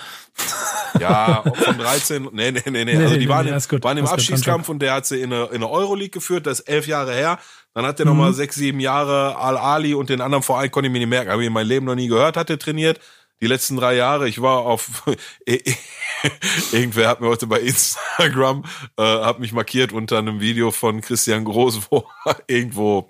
Ja, 1.00 1.42
von 1.42 1.78
13, 1.78 2.28
nee, 2.32 2.50
nee, 2.52 2.62
nee, 2.66 2.84
nee. 2.84 2.96
Also 2.96 3.16
die 3.16 3.28
waren, 3.28 3.46
im, 3.46 3.58
gut, 3.68 3.82
waren 3.82 3.98
im 3.98 4.06
Abstiegskampf 4.06 4.68
und 4.68 4.80
der 4.80 4.94
hat 4.94 5.06
sie 5.06 5.20
in 5.20 5.32
eine, 5.32 5.46
in 5.46 5.56
eine 5.56 5.70
Euroleague 5.70 6.10
geführt, 6.10 6.46
das 6.46 6.60
ist 6.60 6.68
elf 6.68 6.86
Jahre 6.86 7.12
her. 7.12 7.38
Dann 7.74 7.84
hat 7.84 7.98
der 7.98 8.06
mhm. 8.06 8.12
nochmal 8.12 8.32
sechs, 8.32 8.56
sieben 8.56 8.80
Jahre 8.80 9.36
Al-Ali 9.36 9.94
und 9.94 10.08
den 10.08 10.20
anderen 10.20 10.42
Verein 10.42 10.70
konnte 10.70 10.86
ich 10.86 10.92
mir 10.92 11.00
nicht 11.00 11.08
merken. 11.08 11.30
Habe 11.30 11.42
ich 11.42 11.48
in 11.48 11.52
meinem 11.52 11.68
Leben 11.68 11.86
noch 11.86 11.96
nie 11.96 12.08
gehört, 12.08 12.36
hat 12.36 12.50
er 12.50 12.58
trainiert 12.58 13.00
die 13.40 13.46
letzten 13.46 13.76
drei 13.76 13.96
Jahre. 13.96 14.28
Ich 14.28 14.40
war 14.40 14.60
auf 14.60 15.04
irgendwer 16.72 17.08
hat 17.08 17.20
mir 17.20 17.28
heute 17.28 17.46
bei 17.46 17.60
Instagram 17.60 18.64
äh, 18.96 19.02
hat 19.02 19.40
mich 19.40 19.52
markiert 19.52 19.92
unter 19.92 20.18
einem 20.18 20.40
Video 20.40 20.70
von 20.70 21.00
Christian 21.00 21.44
Groß, 21.44 21.80
wo 21.90 22.04
irgendwo 22.46 23.08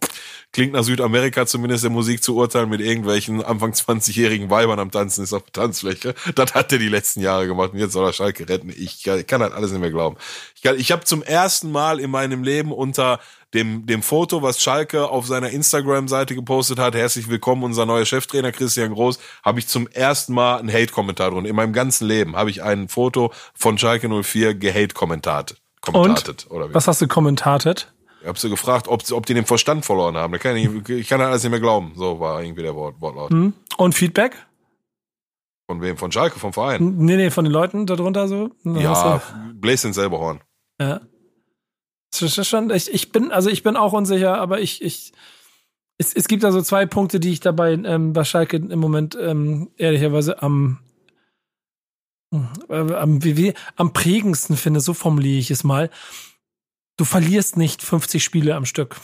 klingt 0.54 0.72
nach 0.72 0.84
Südamerika 0.84 1.46
zumindest 1.46 1.82
der 1.82 1.90
Musik 1.90 2.22
zu 2.22 2.36
urteilen 2.36 2.70
mit 2.70 2.80
irgendwelchen 2.80 3.42
Anfang 3.44 3.72
20-jährigen 3.72 4.50
Weibern 4.50 4.78
am 4.78 4.90
Tanzen 4.90 5.24
ist 5.24 5.32
auf 5.32 5.42
der 5.42 5.52
Tanzfläche. 5.52 6.14
Das 6.36 6.54
hat 6.54 6.72
er 6.72 6.78
die 6.78 6.88
letzten 6.88 7.20
Jahre 7.20 7.46
gemacht 7.46 7.72
und 7.72 7.80
jetzt 7.80 7.92
soll 7.92 8.06
er 8.06 8.12
Schalke 8.12 8.48
retten. 8.48 8.70
Ich 8.70 9.02
kann 9.02 9.40
das 9.40 9.52
alles 9.52 9.72
nicht 9.72 9.80
mehr 9.80 9.90
glauben. 9.90 10.16
Ich, 10.54 10.64
ich 10.64 10.92
habe 10.92 11.04
zum 11.04 11.22
ersten 11.22 11.72
Mal 11.72 11.98
in 11.98 12.10
meinem 12.10 12.44
Leben 12.44 12.72
unter 12.72 13.18
dem, 13.54 13.86
dem 13.86 14.02
Foto, 14.02 14.42
was 14.42 14.60
Schalke 14.60 15.08
auf 15.08 15.26
seiner 15.26 15.50
Instagram-Seite 15.50 16.34
gepostet 16.34 16.78
hat, 16.78 16.94
herzlich 16.94 17.28
willkommen, 17.28 17.62
unser 17.62 17.86
neuer 17.86 18.04
Cheftrainer 18.04 18.52
Christian 18.52 18.92
Groß, 18.92 19.18
habe 19.44 19.60
ich 19.60 19.68
zum 19.68 19.86
ersten 19.86 20.34
Mal 20.34 20.58
einen 20.58 20.72
Hate-Kommentar 20.72 21.30
drunter. 21.30 21.48
In 21.48 21.56
meinem 21.56 21.72
ganzen 21.72 22.06
Leben 22.06 22.36
habe 22.36 22.50
ich 22.50 22.62
ein 22.62 22.88
Foto 22.88 23.32
von 23.54 23.78
Schalke 23.78 24.08
04 24.08 24.54
gehate-kommentatet. 24.54 25.60
Und? 25.92 26.50
Oder 26.50 26.70
wie? 26.70 26.74
Was 26.74 26.88
hast 26.88 27.00
du 27.00 27.08
kommentatet? 27.08 27.92
Ich 28.22 28.26
habe 28.26 28.38
sie 28.38 28.48
gefragt, 28.48 28.88
ob, 28.88 29.02
ob 29.12 29.26
die 29.26 29.34
den 29.34 29.44
Verstand 29.44 29.84
verloren 29.84 30.16
haben. 30.16 30.32
Da 30.32 30.38
kann 30.38 30.56
ich, 30.56 30.88
ich 30.88 31.08
kann 31.08 31.20
alles 31.20 31.42
nicht 31.42 31.50
mehr 31.50 31.60
glauben. 31.60 31.92
So 31.94 32.20
war 32.20 32.42
irgendwie 32.42 32.62
der 32.62 32.74
Wort, 32.74 33.00
Wortlaut. 33.00 33.30
Hm. 33.30 33.52
Und 33.76 33.94
Feedback? 33.94 34.34
Von 35.66 35.82
wem? 35.82 35.96
Von 35.96 36.10
Schalke, 36.10 36.38
vom 36.38 36.52
Verein? 36.52 36.96
Nee, 36.96 37.16
nee, 37.16 37.30
von 37.30 37.44
den 37.44 37.52
Leuten 37.52 37.86
darunter 37.86 38.26
so? 38.26 38.50
Ja, 38.64 39.20
bläst 39.52 39.84
den 39.84 39.92
selber 39.92 40.18
Horn. 40.18 40.40
Ja. 40.80 41.02
Schon, 42.18 42.70
ich, 42.70 42.92
ich 42.92 43.12
bin, 43.12 43.32
also 43.32 43.50
ich 43.50 43.62
bin 43.62 43.76
auch 43.76 43.92
unsicher, 43.92 44.38
aber 44.38 44.60
ich, 44.60 44.82
ich, 44.82 45.12
es, 45.98 46.12
es 46.14 46.28
gibt 46.28 46.44
also 46.44 46.62
zwei 46.62 46.86
Punkte, 46.86 47.20
die 47.20 47.32
ich 47.32 47.40
dabei 47.40 47.72
ähm, 47.72 48.12
bei 48.12 48.24
Schalke 48.24 48.56
im 48.56 48.78
Moment 48.78 49.16
ähm, 49.20 49.70
ehrlicherweise 49.76 50.42
am, 50.42 50.78
äh, 52.68 52.74
am, 52.74 53.22
wie, 53.24 53.36
wie, 53.36 53.54
am 53.76 53.92
prägendsten 53.92 54.56
finde, 54.56 54.80
so 54.80 54.94
formuliere 54.94 55.38
ich 55.38 55.50
es 55.50 55.64
mal 55.64 55.90
du 56.96 57.04
verlierst 57.04 57.56
nicht 57.56 57.82
50 57.82 58.22
Spiele 58.22 58.54
am 58.54 58.66
Stück. 58.66 58.96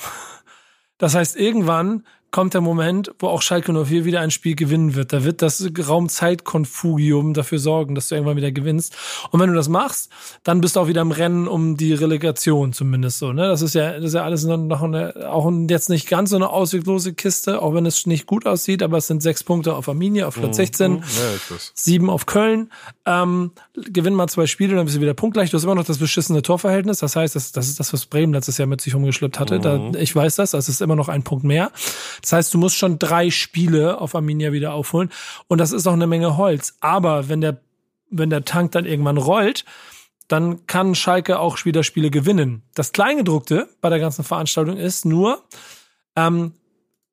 Das 0.99 1.15
heißt, 1.15 1.37
irgendwann 1.37 2.07
kommt 2.31 2.55
der 2.55 2.61
Moment, 2.61 3.13
wo 3.19 3.29
auch 3.29 3.43
Schalke 3.43 3.73
04 3.73 4.05
wieder 4.05 4.21
ein 4.21 4.31
Spiel 4.31 4.55
gewinnen 4.55 4.95
wird. 4.95 5.13
Da 5.13 5.25
wird 5.25 5.43
das 5.43 5.69
Raumzeitkonfugium 5.77 7.35
dafür 7.35 7.59
sorgen, 7.59 7.95
dass 7.95 8.09
du 8.09 8.15
irgendwann 8.15 8.37
wieder 8.37 8.53
gewinnst. 8.53 8.97
Und 9.31 9.41
wenn 9.41 9.49
du 9.49 9.57
das 9.57 9.69
machst, 9.69 10.11
dann 10.45 10.61
bist 10.61 10.77
du 10.77 10.81
auch 10.81 10.89
wieder 10.89 11.01
im 11.01 11.11
Rennen 11.11 11.49
um 11.49 11.77
die 11.77 11.93
Relegation 11.93 12.73
zumindest 12.73 13.19
so. 13.19 13.33
Ne? 13.33 13.49
Das 13.49 13.63
ist 13.63 13.75
ja, 13.75 13.93
das 13.95 14.05
ist 14.05 14.15
ja 14.15 14.25
alles 14.25 14.45
noch 14.45 14.83
eine, 14.83 15.31
auch 15.31 15.51
jetzt 15.69 15.91
nicht 15.91 16.09
ganz 16.09 16.31
so 16.31 16.37
eine 16.37 16.51
ausweglose 16.51 17.15
Kiste, 17.15 17.61
auch 17.63 17.75
wenn 17.75 17.87
es 17.87 18.07
nicht 18.07 18.27
gut 18.27 18.47
aussieht, 18.47 18.83
aber 18.83 18.99
es 18.99 19.07
sind 19.07 19.23
sechs 19.23 19.43
Punkte 19.43 19.75
auf 19.75 19.89
Arminia 19.89 20.27
auf 20.27 20.37
Platz 20.37 20.57
16, 20.57 20.93
mhm. 20.93 20.99
ja, 20.99 21.57
sieben 21.75 22.11
auf 22.11 22.27
Köln. 22.27 22.71
Ähm, 23.07 23.53
gewinnen 23.75 24.17
mal 24.17 24.29
zwei 24.29 24.47
Spiele, 24.47 24.77
dann 24.77 24.85
bist 24.85 24.97
du 24.97 25.01
wieder 25.01 25.15
punktgleich. 25.15 25.51
Du 25.51 25.57
hast 25.57 25.65
immer 25.65 25.75
noch 25.75 25.85
das 25.85 25.99
beschissene 25.99 26.43
Torverhältnis. 26.43 26.99
Das 26.99 27.17
heißt, 27.17 27.35
das, 27.35 27.53
das 27.53 27.69
ist 27.69 27.81
das, 27.81 27.93
was 27.93 28.07
Bremen 28.07 28.33
letztes 28.33 28.59
Jahr 28.59 28.69
mit 28.69 28.81
sich 28.81 28.95
umgeschleppt 28.95 29.41
hatte. 29.41 29.59
Mhm. 29.59 29.63
Da, 29.63 29.99
ich 29.99 30.15
weiß 30.15 30.37
das, 30.37 30.53
das 30.53 30.69
ist 30.69 30.81
immer 30.81 30.97
noch 30.97 31.09
ein 31.09 31.23
Punkt 31.23 31.45
mehr. 31.45 31.73
Das 32.23 32.33
heißt, 32.33 32.55
du 32.55 32.59
musst 32.59 32.77
schon 32.77 32.99
drei 32.99 33.31
Spiele 33.31 34.01
auf 34.01 34.15
Arminia 34.15 34.53
wieder 34.53 34.73
aufholen. 34.75 35.11
Und 35.49 35.59
das 35.59 35.73
ist 35.73 35.87
auch 35.87 35.93
eine 35.93 36.07
Menge 36.07 36.37
Holz. 36.37 36.77
Aber 36.81 37.29
wenn 37.29 37.41
der, 37.41 37.61
wenn 38.11 38.31
der 38.31 38.45
Tank 38.45 38.73
dann 38.73 38.87
irgendwann 38.87 39.17
rollt, 39.17 39.65
dann 40.29 40.67
kann 40.67 40.95
Schalke 40.95 41.41
auch 41.41 41.65
wieder 41.65 41.83
Spiele 41.83 42.11
gewinnen. 42.11 42.63
Das 42.75 42.93
Kleingedruckte 42.93 43.69
bei 43.81 43.89
der 43.89 43.99
ganzen 43.99 44.25
Veranstaltung 44.25 44.77
ist 44.77 45.05
nur, 45.05 45.43
ähm, 46.15 46.53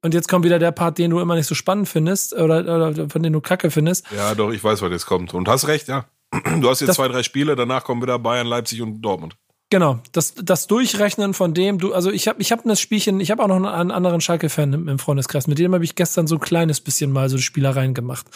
und 0.03 0.14
jetzt 0.14 0.30
kommt 0.30 0.45
wieder 0.45 0.60
der 0.60 0.72
Part, 0.72 0.99
den 0.99 1.12
du 1.12 1.20
immer 1.20 1.36
nicht 1.36 1.47
so 1.47 1.55
spannend 1.55 1.89
findest 1.89 2.34
oder, 2.34 2.60
oder 2.62 3.10
von 3.10 3.24
dem 3.24 3.34
du 3.34 3.41
Kacke 3.41 3.72
findest. 3.72 4.05
Ja, 4.16 4.36
doch, 4.36 4.51
ich 4.51 4.64
weiß, 4.64 4.82
was 4.82 4.91
jetzt 4.91 5.08
kommt. 5.08 5.34
Und 5.34 5.47
hast 5.47 5.68
recht, 5.68 5.88
ja. 5.88 6.05
Du 6.62 6.70
hast 6.70 6.82
jetzt 6.82 6.89
das, 6.89 6.95
zwei, 6.97 7.08
drei 7.08 7.24
Spiele, 7.24 7.55
danach 7.55 7.84
kommen 7.84 8.01
wieder 8.01 8.20
Bayern, 8.20 8.47
Leipzig 8.47 8.82
und 8.82 9.01
Dortmund. 9.01 9.36
Genau, 9.70 9.99
das, 10.13 10.34
das 10.34 10.68
Durchrechnen 10.68 11.34
von 11.34 11.53
dem, 11.53 11.78
du, 11.78 11.93
also 11.93 12.09
ich 12.09 12.30
habe 12.30 12.41
ich 12.41 12.53
hab 12.53 12.63
das 12.63 12.80
Spielchen, 12.80 13.20
ich 13.20 13.32
habe 13.32 13.43
auch 13.43 13.49
noch 13.49 13.57
einen 13.57 13.91
anderen 13.91 14.22
Schalke-Fan 14.22 14.72
im, 14.72 14.88
im, 14.88 14.97
Freundeskreis, 14.97 15.47
mit 15.47 15.59
dem 15.59 15.74
habe 15.74 15.84
ich 15.84 15.95
gestern 15.95 16.26
so 16.26 16.36
ein 16.36 16.41
kleines 16.41 16.80
bisschen 16.80 17.11
mal 17.11 17.30
so 17.30 17.38
Spielereien 17.38 17.93
gemacht. 17.93 18.28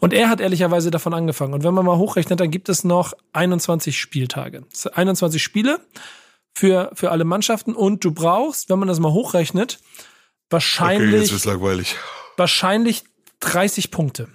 Und 0.00 0.12
er 0.12 0.28
hat 0.28 0.40
ehrlicherweise 0.40 0.90
davon 0.90 1.14
angefangen. 1.14 1.54
Und 1.54 1.62
wenn 1.62 1.74
man 1.74 1.86
mal 1.86 1.96
hochrechnet, 1.96 2.40
dann 2.40 2.50
gibt 2.50 2.68
es 2.68 2.82
noch 2.82 3.12
21 3.34 4.00
Spieltage. 4.00 4.64
21 4.92 5.40
Spiele 5.40 5.78
für, 6.54 6.90
für 6.94 7.12
alle 7.12 7.24
Mannschaften 7.24 7.74
und 7.74 8.04
du 8.04 8.10
brauchst, 8.10 8.68
wenn 8.68 8.80
man 8.80 8.88
das 8.88 8.98
mal 8.98 9.12
hochrechnet, 9.12 9.78
wahrscheinlich. 10.50 11.22
Okay, 11.26 11.34
jetzt 11.34 11.44
langweilig. 11.44 11.96
Wahrscheinlich 12.36 13.04
30 13.38 13.92
Punkte. 13.92 14.28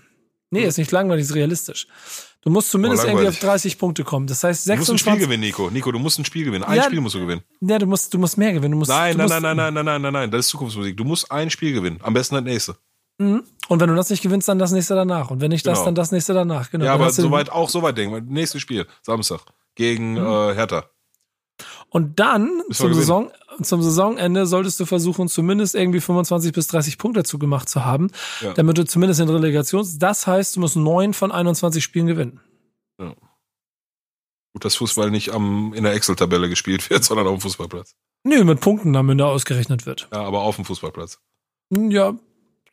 Nee, 0.51 0.63
ist 0.63 0.77
nicht 0.77 0.91
langweilig, 0.91 1.25
ist 1.25 1.35
realistisch. 1.35 1.87
Du 2.45 2.51
musst 2.51 2.69
zumindest 2.69 3.03
oh, 3.03 3.07
irgendwie 3.07 3.27
auf 3.27 3.39
30 3.39 3.79
Punkte 3.79 4.03
kommen. 4.03 4.27
Das 4.27 4.43
heißt 4.43 4.65
26. 4.65 4.75
Du 4.75 4.79
musst 4.79 4.91
ein 4.91 5.13
Spiel 5.13 5.25
gewinnen, 5.25 5.41
Nico. 5.41 5.69
Nico, 5.71 5.91
du 5.91 5.97
musst 5.97 6.19
ein 6.19 6.25
Spiel 6.25 6.45
gewinnen. 6.45 6.63
Ein 6.63 6.77
ja, 6.77 6.83
Spiel 6.83 7.01
musst 7.01 7.15
du 7.15 7.19
gewinnen. 7.19 7.41
Ja, 7.59 7.79
du 7.79 7.87
musst, 7.87 8.13
du 8.13 8.19
musst 8.19 8.37
mehr 8.37 8.53
gewinnen. 8.53 8.73
Du 8.73 8.77
musst, 8.77 8.89
nein, 8.89 9.13
du 9.13 9.17
nein, 9.17 9.25
musst, 9.25 9.41
nein, 9.41 9.57
nein, 9.57 9.73
nein, 9.73 9.85
nein, 9.85 10.01
nein, 10.03 10.13
nein, 10.13 10.31
Das 10.31 10.41
ist 10.41 10.49
Zukunftsmusik. 10.49 10.95
Du 10.95 11.05
musst 11.05 11.31
ein 11.31 11.49
Spiel 11.49 11.73
gewinnen. 11.73 11.99
Am 12.03 12.13
besten 12.13 12.35
das 12.35 12.43
nächste. 12.43 12.75
Mhm. 13.17 13.43
Und 13.67 13.79
wenn 13.79 13.89
du 13.89 13.95
das 13.95 14.11
nicht 14.11 14.21
gewinnst, 14.21 14.47
dann 14.47 14.59
das 14.59 14.71
nächste 14.71 14.93
danach. 14.93 15.31
Und 15.31 15.41
wenn 15.41 15.49
nicht 15.49 15.65
das, 15.65 15.79
genau. 15.79 15.85
dann 15.85 15.95
das 15.95 16.11
nächste 16.11 16.35
danach. 16.35 16.69
Genau. 16.69 16.85
Ja, 16.85 16.93
aber 16.93 17.09
soweit 17.09 17.49
auch 17.49 17.69
soweit 17.69 17.97
denken. 17.97 18.31
Nächstes 18.31 18.61
Spiel, 18.61 18.85
Samstag 19.01 19.41
gegen 19.73 20.11
mhm. 20.11 20.17
äh, 20.19 20.53
Hertha. 20.53 20.85
Und 21.89 22.19
dann 22.19 22.61
zum, 22.71 22.93
Saison, 22.93 23.31
zum 23.61 23.81
Saisonende 23.81 24.45
solltest 24.45 24.79
du 24.79 24.85
versuchen, 24.85 25.27
zumindest 25.27 25.75
irgendwie 25.75 26.01
25 26.01 26.53
bis 26.53 26.67
30 26.67 26.97
Punkte 26.97 27.21
dazu 27.21 27.39
gemacht 27.39 27.69
zu 27.69 27.85
haben, 27.85 28.11
ja. 28.41 28.53
damit 28.53 28.77
du 28.77 28.85
zumindest 28.85 29.19
in 29.19 29.29
Relegation. 29.29 29.87
Das 29.99 30.27
heißt, 30.27 30.55
du 30.55 30.59
musst 30.59 30.75
neun 30.75 31.13
von 31.13 31.31
21 31.31 31.83
Spielen 31.83 32.07
gewinnen. 32.07 32.39
Ja. 32.99 33.15
Gut, 34.53 34.63
dass 34.63 34.75
Fußball 34.75 35.11
nicht 35.11 35.31
am, 35.31 35.73
in 35.73 35.83
der 35.83 35.93
Excel-Tabelle 35.93 36.49
gespielt 36.49 36.89
wird, 36.89 37.03
sondern 37.05 37.27
auf 37.27 37.35
dem 37.35 37.41
Fußballplatz. 37.41 37.95
Nö, 38.23 38.43
mit 38.43 38.59
Punkten 38.59 38.95
am 38.95 39.09
Ende 39.09 39.25
ausgerechnet 39.25 39.85
wird. 39.85 40.07
Ja, 40.11 40.21
aber 40.21 40.41
auf 40.41 40.55
dem 40.55 40.65
Fußballplatz. 40.65 41.19
Ja, 41.69 42.15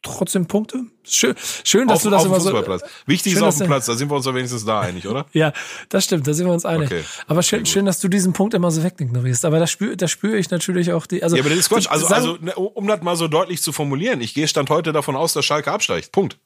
trotzdem 0.03 0.47
Punkte. 0.47 0.85
Schön, 1.05 1.35
schön 1.65 1.89
dass 1.89 1.99
auf, 1.99 2.03
du 2.03 2.11
das 2.11 2.21
auf 2.23 2.27
immer 2.27 2.41
so. 2.41 2.87
Wichtig 3.07 3.33
schön, 3.33 3.43
ist 3.43 3.49
auf 3.49 3.57
dem 3.57 3.67
Platz, 3.67 3.87
da 3.87 3.95
sind 3.95 4.11
wir 4.11 4.17
uns 4.17 4.25
doch 4.25 4.35
wenigstens 4.35 4.65
da 4.65 4.81
einig, 4.81 5.07
oder? 5.07 5.27
Ja, 5.33 5.53
das 5.89 6.05
stimmt, 6.05 6.27
da 6.27 6.35
sind 6.35 6.47
wir 6.47 6.53
uns 6.53 6.65
einig. 6.65 6.91
Okay. 6.91 7.05
Aber 7.27 7.43
schön, 7.43 7.65
schön, 7.67 7.87
dass 7.87 8.01
du 8.01 8.09
diesen 8.09 8.33
Punkt 8.33 8.55
immer 8.55 8.71
so 8.71 8.83
wegignorierst. 8.83 9.45
Aber 9.45 9.59
da 9.59 9.67
spüre 9.67 9.97
da 9.97 10.09
spür 10.09 10.35
ich 10.35 10.51
natürlich 10.51 10.93
auch 10.93 11.07
die. 11.07 11.23
Also, 11.23 11.37
Ja, 11.37 11.43
aber 11.43 11.51
das 11.51 11.61
ist 11.61 11.69
Quatsch. 11.71 11.89
Also, 11.89 12.07
also 12.09 12.37
ne, 12.41 12.55
um 12.55 12.87
das 12.87 13.03
mal 13.03 13.17
so 13.17 13.29
deutlich 13.29 13.63
zu 13.63 13.73
formulieren, 13.73 14.21
ich 14.21 14.35
gehe 14.35 14.49
Stand 14.49 14.71
heute 14.71 14.93
davon 14.93 15.17
aus, 15.17 15.33
dass 15.33 15.45
Schalke 15.45 15.73
absteigt. 15.73 16.13
Punkt. 16.13 16.39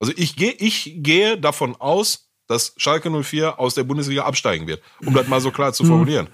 Also 0.00 0.12
ich 0.16 0.36
gehe, 0.36 0.52
ich 0.52 0.94
gehe 0.96 1.38
davon 1.38 1.76
aus, 1.76 2.30
dass 2.48 2.74
Schalke 2.76 3.10
04 3.10 3.58
aus 3.60 3.74
der 3.74 3.84
Bundesliga 3.84 4.24
absteigen 4.24 4.66
wird, 4.66 4.82
um 5.06 5.14
das 5.14 5.28
mal 5.28 5.40
so 5.40 5.50
klar 5.50 5.72
zu 5.72 5.84
formulieren. 5.84 6.28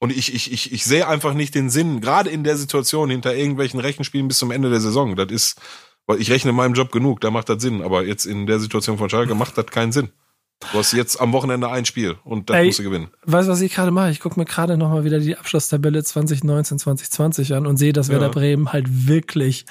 Und 0.00 0.12
ich, 0.16 0.32
ich, 0.34 0.52
ich, 0.52 0.72
ich 0.72 0.84
sehe 0.84 1.08
einfach 1.08 1.34
nicht 1.34 1.54
den 1.54 1.70
Sinn, 1.70 2.00
gerade 2.00 2.30
in 2.30 2.44
der 2.44 2.56
Situation 2.56 3.10
hinter 3.10 3.34
irgendwelchen 3.34 3.80
Rechenspielen 3.80 4.28
bis 4.28 4.38
zum 4.38 4.50
Ende 4.52 4.70
der 4.70 4.80
Saison. 4.80 5.16
Das 5.16 5.30
ist, 5.32 5.60
weil 6.06 6.20
ich 6.20 6.30
rechne 6.30 6.50
in 6.50 6.56
meinem 6.56 6.74
Job 6.74 6.92
genug, 6.92 7.20
da 7.20 7.30
macht 7.30 7.48
das 7.48 7.60
Sinn. 7.60 7.82
Aber 7.82 8.04
jetzt 8.04 8.24
in 8.24 8.46
der 8.46 8.60
Situation 8.60 8.96
von 8.98 9.10
Schalke 9.10 9.34
macht 9.34 9.58
das 9.58 9.66
keinen 9.66 9.90
Sinn. 9.92 10.10
Du 10.72 10.78
hast 10.78 10.92
jetzt 10.92 11.20
am 11.20 11.32
Wochenende 11.32 11.68
ein 11.70 11.84
Spiel 11.84 12.16
und 12.24 12.50
das 12.50 12.56
Ey, 12.56 12.66
musst 12.66 12.80
du 12.80 12.82
gewinnen. 12.82 13.08
Weißt 13.24 13.46
du, 13.48 13.52
was 13.52 13.60
ich 13.60 13.72
gerade 13.72 13.92
mache? 13.92 14.10
Ich 14.10 14.18
gucke 14.18 14.38
mir 14.40 14.44
gerade 14.44 14.76
nochmal 14.76 15.04
wieder 15.04 15.20
die 15.20 15.36
Abschlusstabelle 15.36 16.02
2019, 16.02 16.80
2020 16.80 17.54
an 17.54 17.64
und 17.66 17.76
sehe, 17.76 17.92
dass 17.92 18.08
Werder 18.08 18.26
Ja. 18.26 18.32
Bremen 18.32 18.72
halt 18.72 18.86
wirklich 19.08 19.66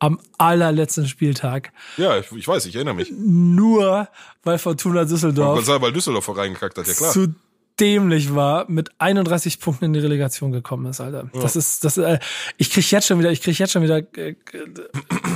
am 0.00 0.18
allerletzten 0.38 1.06
Spieltag 1.06 1.72
Ja, 1.96 2.18
ich, 2.18 2.30
ich 2.32 2.48
weiß, 2.48 2.66
ich 2.66 2.74
erinnere 2.74 2.94
mich. 2.94 3.12
nur, 3.16 4.08
weil 4.42 4.58
Fortuna 4.58 5.04
Düsseldorf 5.04 5.64
sei 5.64 5.80
weil 5.80 5.92
Düsseldorf 5.92 6.36
reingekackt 6.36 6.76
hat, 6.76 6.88
ja 6.88 6.94
klar. 6.94 7.12
zu 7.12 7.34
dämlich 7.80 8.34
war, 8.34 8.66
mit 8.68 8.90
31 8.98 9.60
Punkten 9.60 9.86
in 9.86 9.92
die 9.92 10.00
Relegation 10.00 10.52
gekommen 10.52 10.86
ist, 10.86 11.00
Alter. 11.00 11.28
Das 11.32 11.56
ist, 11.56 11.84
das, 11.84 11.96
äh, 11.98 12.18
ich 12.58 12.70
krieg 12.70 12.90
jetzt 12.90 13.06
schon 13.06 13.18
wieder, 13.18 13.30
ich 13.30 13.40
krieg 13.42 13.58
jetzt 13.58 13.72
schon 13.72 13.82
wieder 13.82 13.98
äh, 14.16 14.34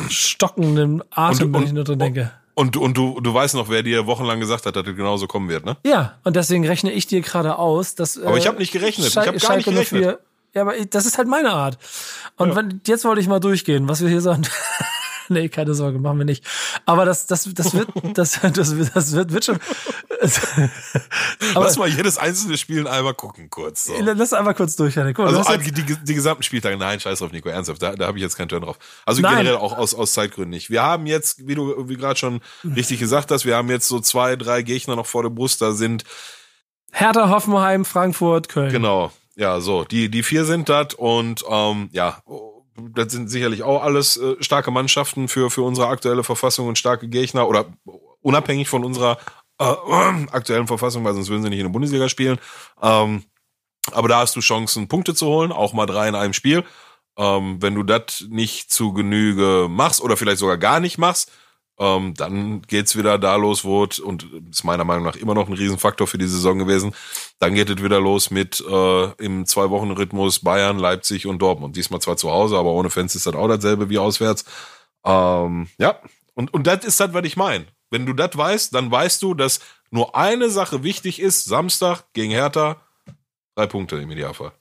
stockenden 0.09 1.03
Atem, 1.11 1.47
Und- 1.49 1.53
wenn 1.55 1.61
und- 1.61 1.67
ich 1.67 1.73
nur 1.73 1.85
dran 1.85 1.99
denke. 1.99 2.33
Und, 2.55 2.79
und 2.79 2.97
du, 2.97 3.21
du 3.21 3.35
weißt 3.35 3.55
noch, 3.55 3.69
wer 3.69 3.83
dir 3.83 4.07
wochenlang 4.07 4.41
gesagt 4.41 4.65
hat, 4.65 4.77
dass 4.77 4.85
das 4.85 4.97
genauso 4.97 5.27
kommen 5.27 5.51
wird, 5.51 5.67
ne? 5.67 5.77
Ja, 5.85 6.15
und 6.25 6.37
deswegen 6.37 6.67
rechne 6.67 6.91
ich 6.91 7.07
dir 7.07 7.21
gerade 7.21 7.59
aus, 7.59 7.95
dass. 7.97 8.17
Aber 8.19 8.39
ich 8.39 8.47
hab 8.47 8.59
nicht 8.59 8.73
gerechnet. 8.73 9.09
Ich 9.09 9.17
hab 9.17 9.27
gar 9.39 9.57
nicht 9.57 9.67
gerechnet. 9.67 10.03
04 10.03 10.19
Ja, 10.55 10.63
aber 10.63 10.75
ich- 10.75 10.89
das 10.89 11.05
ist 11.05 11.19
halt 11.19 11.29
meine 11.29 11.51
Art. 11.53 11.77
Und 12.39 12.51
Ja. 12.51 12.57
wenn, 12.57 12.81
jetzt 12.87 13.05
wollte 13.05 13.21
ich 13.21 13.29
mal 13.29 13.41
durchgehen, 13.41 13.89
was 13.91 14.01
wir 14.01 14.09
hier 14.09 14.23
sagen. 14.23 14.43
nee, 15.29 15.49
keine 15.49 15.75
Sorge, 15.75 15.99
machen 15.99 16.19
wir 16.19 16.25
nicht. 16.25 16.45
Aber 16.85 17.05
das, 17.05 17.27
das, 17.27 17.49
das 17.53 17.75
wird, 17.75 17.89
das, 18.15 18.41
das, 18.41 18.75
das 18.95 19.13
wird, 19.13 19.33
wird 19.33 19.45
schon. 19.45 19.59
aber 21.55 21.65
Lass 21.65 21.79
mal 21.79 21.89
jedes 21.89 22.19
einzelne 22.19 22.57
Spiel 22.59 22.87
einmal 22.87 23.15
gucken, 23.15 23.51
kurz. 23.51 23.87
So. 23.87 23.95
lass 24.01 24.33
einmal 24.33 24.55
kurz 24.55 24.77
durchhören. 24.77 25.13
Guck 25.15 25.27
mal, 25.27 25.37
Also 25.37 25.57
die, 25.57 25.73
die, 25.73 25.97
die 25.97 26.15
gesamten 26.15 26.43
Spieltage, 26.43 26.77
nein, 26.77 27.01
scheiß 27.01 27.19
drauf, 27.19 27.33
Nico, 27.33 27.49
ernsthaft, 27.49 27.83
da, 27.83 27.95
da 27.95 28.07
habe 28.07 28.19
ich 28.19 28.23
jetzt 28.23 28.37
keinen 28.37 28.49
Turn 28.49 28.63
drauf. 28.63 28.79
Also 29.05 29.23
Nein. 29.23 29.39
generell 29.39 29.57
auch 29.57 29.77
aus, 29.77 29.95
aus 29.95 30.13
Zeitgründen 30.13 30.51
nicht. 30.51 30.71
Wir 30.71 30.83
haben 30.83 31.07
jetzt, 31.07 31.47
wie 31.47 31.55
du 31.55 31.89
wie 31.89 31.97
gerade 31.97 32.19
schon 32.19 32.41
richtig 32.65 32.99
gesagt 32.99 33.31
hast, 33.31 33.45
wir 33.45 33.57
haben 33.57 33.69
jetzt 33.71 33.89
so 33.89 34.01
zwei, 34.01 34.37
drei 34.37 34.63
Gegner 34.63 34.97
noch 34.97 35.07
vor 35.07 35.23
der 35.23 35.31
Brust, 35.31 35.61
da 35.63 35.73
sind, 35.73 36.05
Hertha, 36.93 37.29
Hoffenheim, 37.29 37.85
Frankfurt, 37.85 38.49
Köln. 38.49 38.73
genau, 38.73 39.13
ja, 39.35 39.61
so, 39.61 39.85
die, 39.85 40.09
die 40.09 40.23
vier 40.23 40.45
sind 40.45 40.69
das 40.69 40.95
und 40.95 41.45
ähm, 41.49 41.91
ja, 41.93 42.23
das 42.79 43.13
sind 43.13 43.29
sicherlich 43.29 43.63
auch 43.63 43.83
alles 43.83 44.17
äh, 44.17 44.37
starke 44.41 44.71
Mannschaften 44.71 45.29
für, 45.29 45.51
für 45.51 45.63
unsere 45.63 45.89
aktuelle 45.89 46.25
Verfassung 46.25 46.69
und 46.69 46.79
starke 46.79 47.09
Gegner 47.09 47.49
oder 47.49 47.67
unabhängig 48.21 48.69
von 48.69 48.85
unserer 48.85 49.19
äh, 49.59 49.65
aktuellen 50.31 50.67
Verfassung, 50.67 51.05
weil 51.05 51.15
sonst 51.15 51.29
würden 51.29 51.43
sie 51.43 51.51
nicht 51.51 51.61
in 51.61 51.67
der 51.67 51.73
Bundesliga 51.73 52.09
spielen. 52.09 52.39
Ähm, 52.83 53.25
aber 53.93 54.09
da 54.09 54.19
hast 54.19 54.37
du 54.37 54.41
Chancen, 54.41 54.89
Punkte 54.89 55.15
zu 55.15 55.27
holen, 55.27 55.53
auch 55.53 55.73
mal 55.73 55.87
drei 55.87 56.09
in 56.09 56.15
einem 56.15 56.33
Spiel. 56.33 56.65
Ähm, 57.17 57.63
wenn 57.63 57.75
du 57.75 57.83
das 57.83 58.27
nicht 58.29 58.71
zu 58.71 58.93
Genüge 58.93 59.69
machst 59.71 60.01
oder 60.01 60.17
vielleicht 60.17 60.39
sogar 60.39 60.59
gar 60.59 60.81
nicht 60.81 60.99
machst, 60.99 61.33
ähm, 61.79 62.15
dann 62.15 62.63
geht's 62.63 62.97
wieder 62.97 63.19
da 63.19 63.37
los, 63.37 63.65
wo 63.65 63.83
und 63.83 64.27
ist 64.51 64.65
meiner 64.65 64.85
Meinung 64.85 65.05
nach 65.05 65.17
immer 65.17 65.35
noch 65.35 65.49
ein 65.49 65.53
Riesenfaktor 65.55 66.07
für 66.07 66.19
die 66.19 66.27
Saison 66.27 66.59
gewesen, 66.59 66.95
dann 67.39 67.55
geht 67.55 67.69
es 67.69 67.83
wieder 67.83 68.01
los 68.01 68.31
mit 68.31 68.65
äh, 68.67 69.05
im 69.23 69.45
Zwei-Wochen-Rhythmus 69.45 70.41
Bayern, 70.41 70.79
Leipzig 70.79 71.27
und 71.27 71.41
Dortmund. 71.41 71.77
Diesmal 71.77 72.01
zwar 72.01 72.17
zu 72.17 72.31
Hause, 72.31 72.57
aber 72.57 72.73
ohne 72.73 72.91
Fans 72.91 73.15
ist 73.15 73.27
das 73.27 73.35
auch 73.35 73.49
dasselbe 73.49 73.91
wie 73.91 73.99
auswärts. 73.99 74.45
Ähm, 75.05 75.69
ja, 75.79 76.01
und, 76.35 76.53
und 76.55 76.67
das 76.67 76.85
ist 76.85 76.99
das, 77.01 77.13
was 77.13 77.25
ich 77.25 77.37
meine. 77.37 77.67
Wenn 77.91 78.07
du 78.07 78.13
das 78.15 78.37
weißt, 78.37 78.75
dann 78.75 78.91
weißt 78.91 79.23
du, 79.23 79.35
dass 79.35 79.61
nur 79.91 80.17
eine 80.17 80.51
Sache 80.51 80.83
wichtig 80.83 81.21
ist, 81.21 81.45
Samstag 81.45 82.05
gegen 82.13 82.33
Hertha, 82.33 82.81
drei 83.55 83.67
Punkte 83.67 83.97
im 83.97 84.11
Idealfall. 84.11 84.53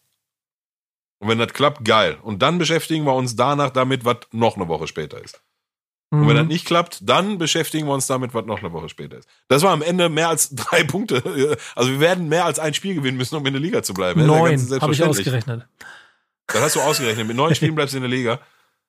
Und 1.20 1.30
wenn 1.30 1.40
das 1.40 1.54
klappt, 1.54 1.86
geil. 1.86 2.18
Und 2.22 2.42
dann 2.42 2.58
beschäftigen 2.58 3.06
wir 3.06 3.14
uns 3.14 3.36
danach 3.36 3.72
damit, 3.72 4.06
was 4.06 4.18
noch 4.32 4.58
eine 4.58 4.68
Woche 4.68 4.88
später 4.88 5.24
ist. 5.24 5.42
Und 6.12 6.28
wenn 6.28 6.36
das 6.36 6.44
Mhm. 6.46 6.50
nicht 6.50 6.66
klappt, 6.66 7.00
dann 7.02 7.38
beschäftigen 7.38 7.88
wir 7.88 7.94
uns 7.94 8.08
damit, 8.08 8.34
was 8.34 8.46
noch 8.46 8.60
eine 8.60 8.72
Woche 8.72 8.90
später 8.90 9.18
ist. 9.18 9.28
Das 9.48 9.64
war 9.64 9.72
am 9.72 9.82
Ende 9.82 10.08
mehr 10.08 10.30
als 10.30 10.50
drei 10.56 10.84
Punkte. 10.84 11.58
Also 11.76 11.92
wir 11.92 12.00
werden 12.00 12.30
mehr 12.30 12.46
als 12.46 12.60
ein 12.60 12.74
Spiel 12.74 12.96
gewinnen 12.96 13.18
müssen, 13.18 13.36
um 13.36 13.46
in 13.46 13.54
der 13.54 13.62
Liga 13.62 13.84
zu 13.84 13.94
bleiben. 13.94 14.20
Das 14.20 14.28
Neun, 14.28 14.82
habe 14.82 14.94
ich 14.94 15.04
ausgerechnet. 15.04 15.68
Das 16.48 16.62
hast 16.62 16.76
du 16.76 16.82
ausgerechnet. 16.82 17.28
Mit 17.28 17.36
neun 17.36 17.54
Spielen 17.56 17.76
bleibst 17.76 17.94
du 17.94 17.98
in 17.98 18.04
der 18.04 18.12
Liga. 18.12 18.40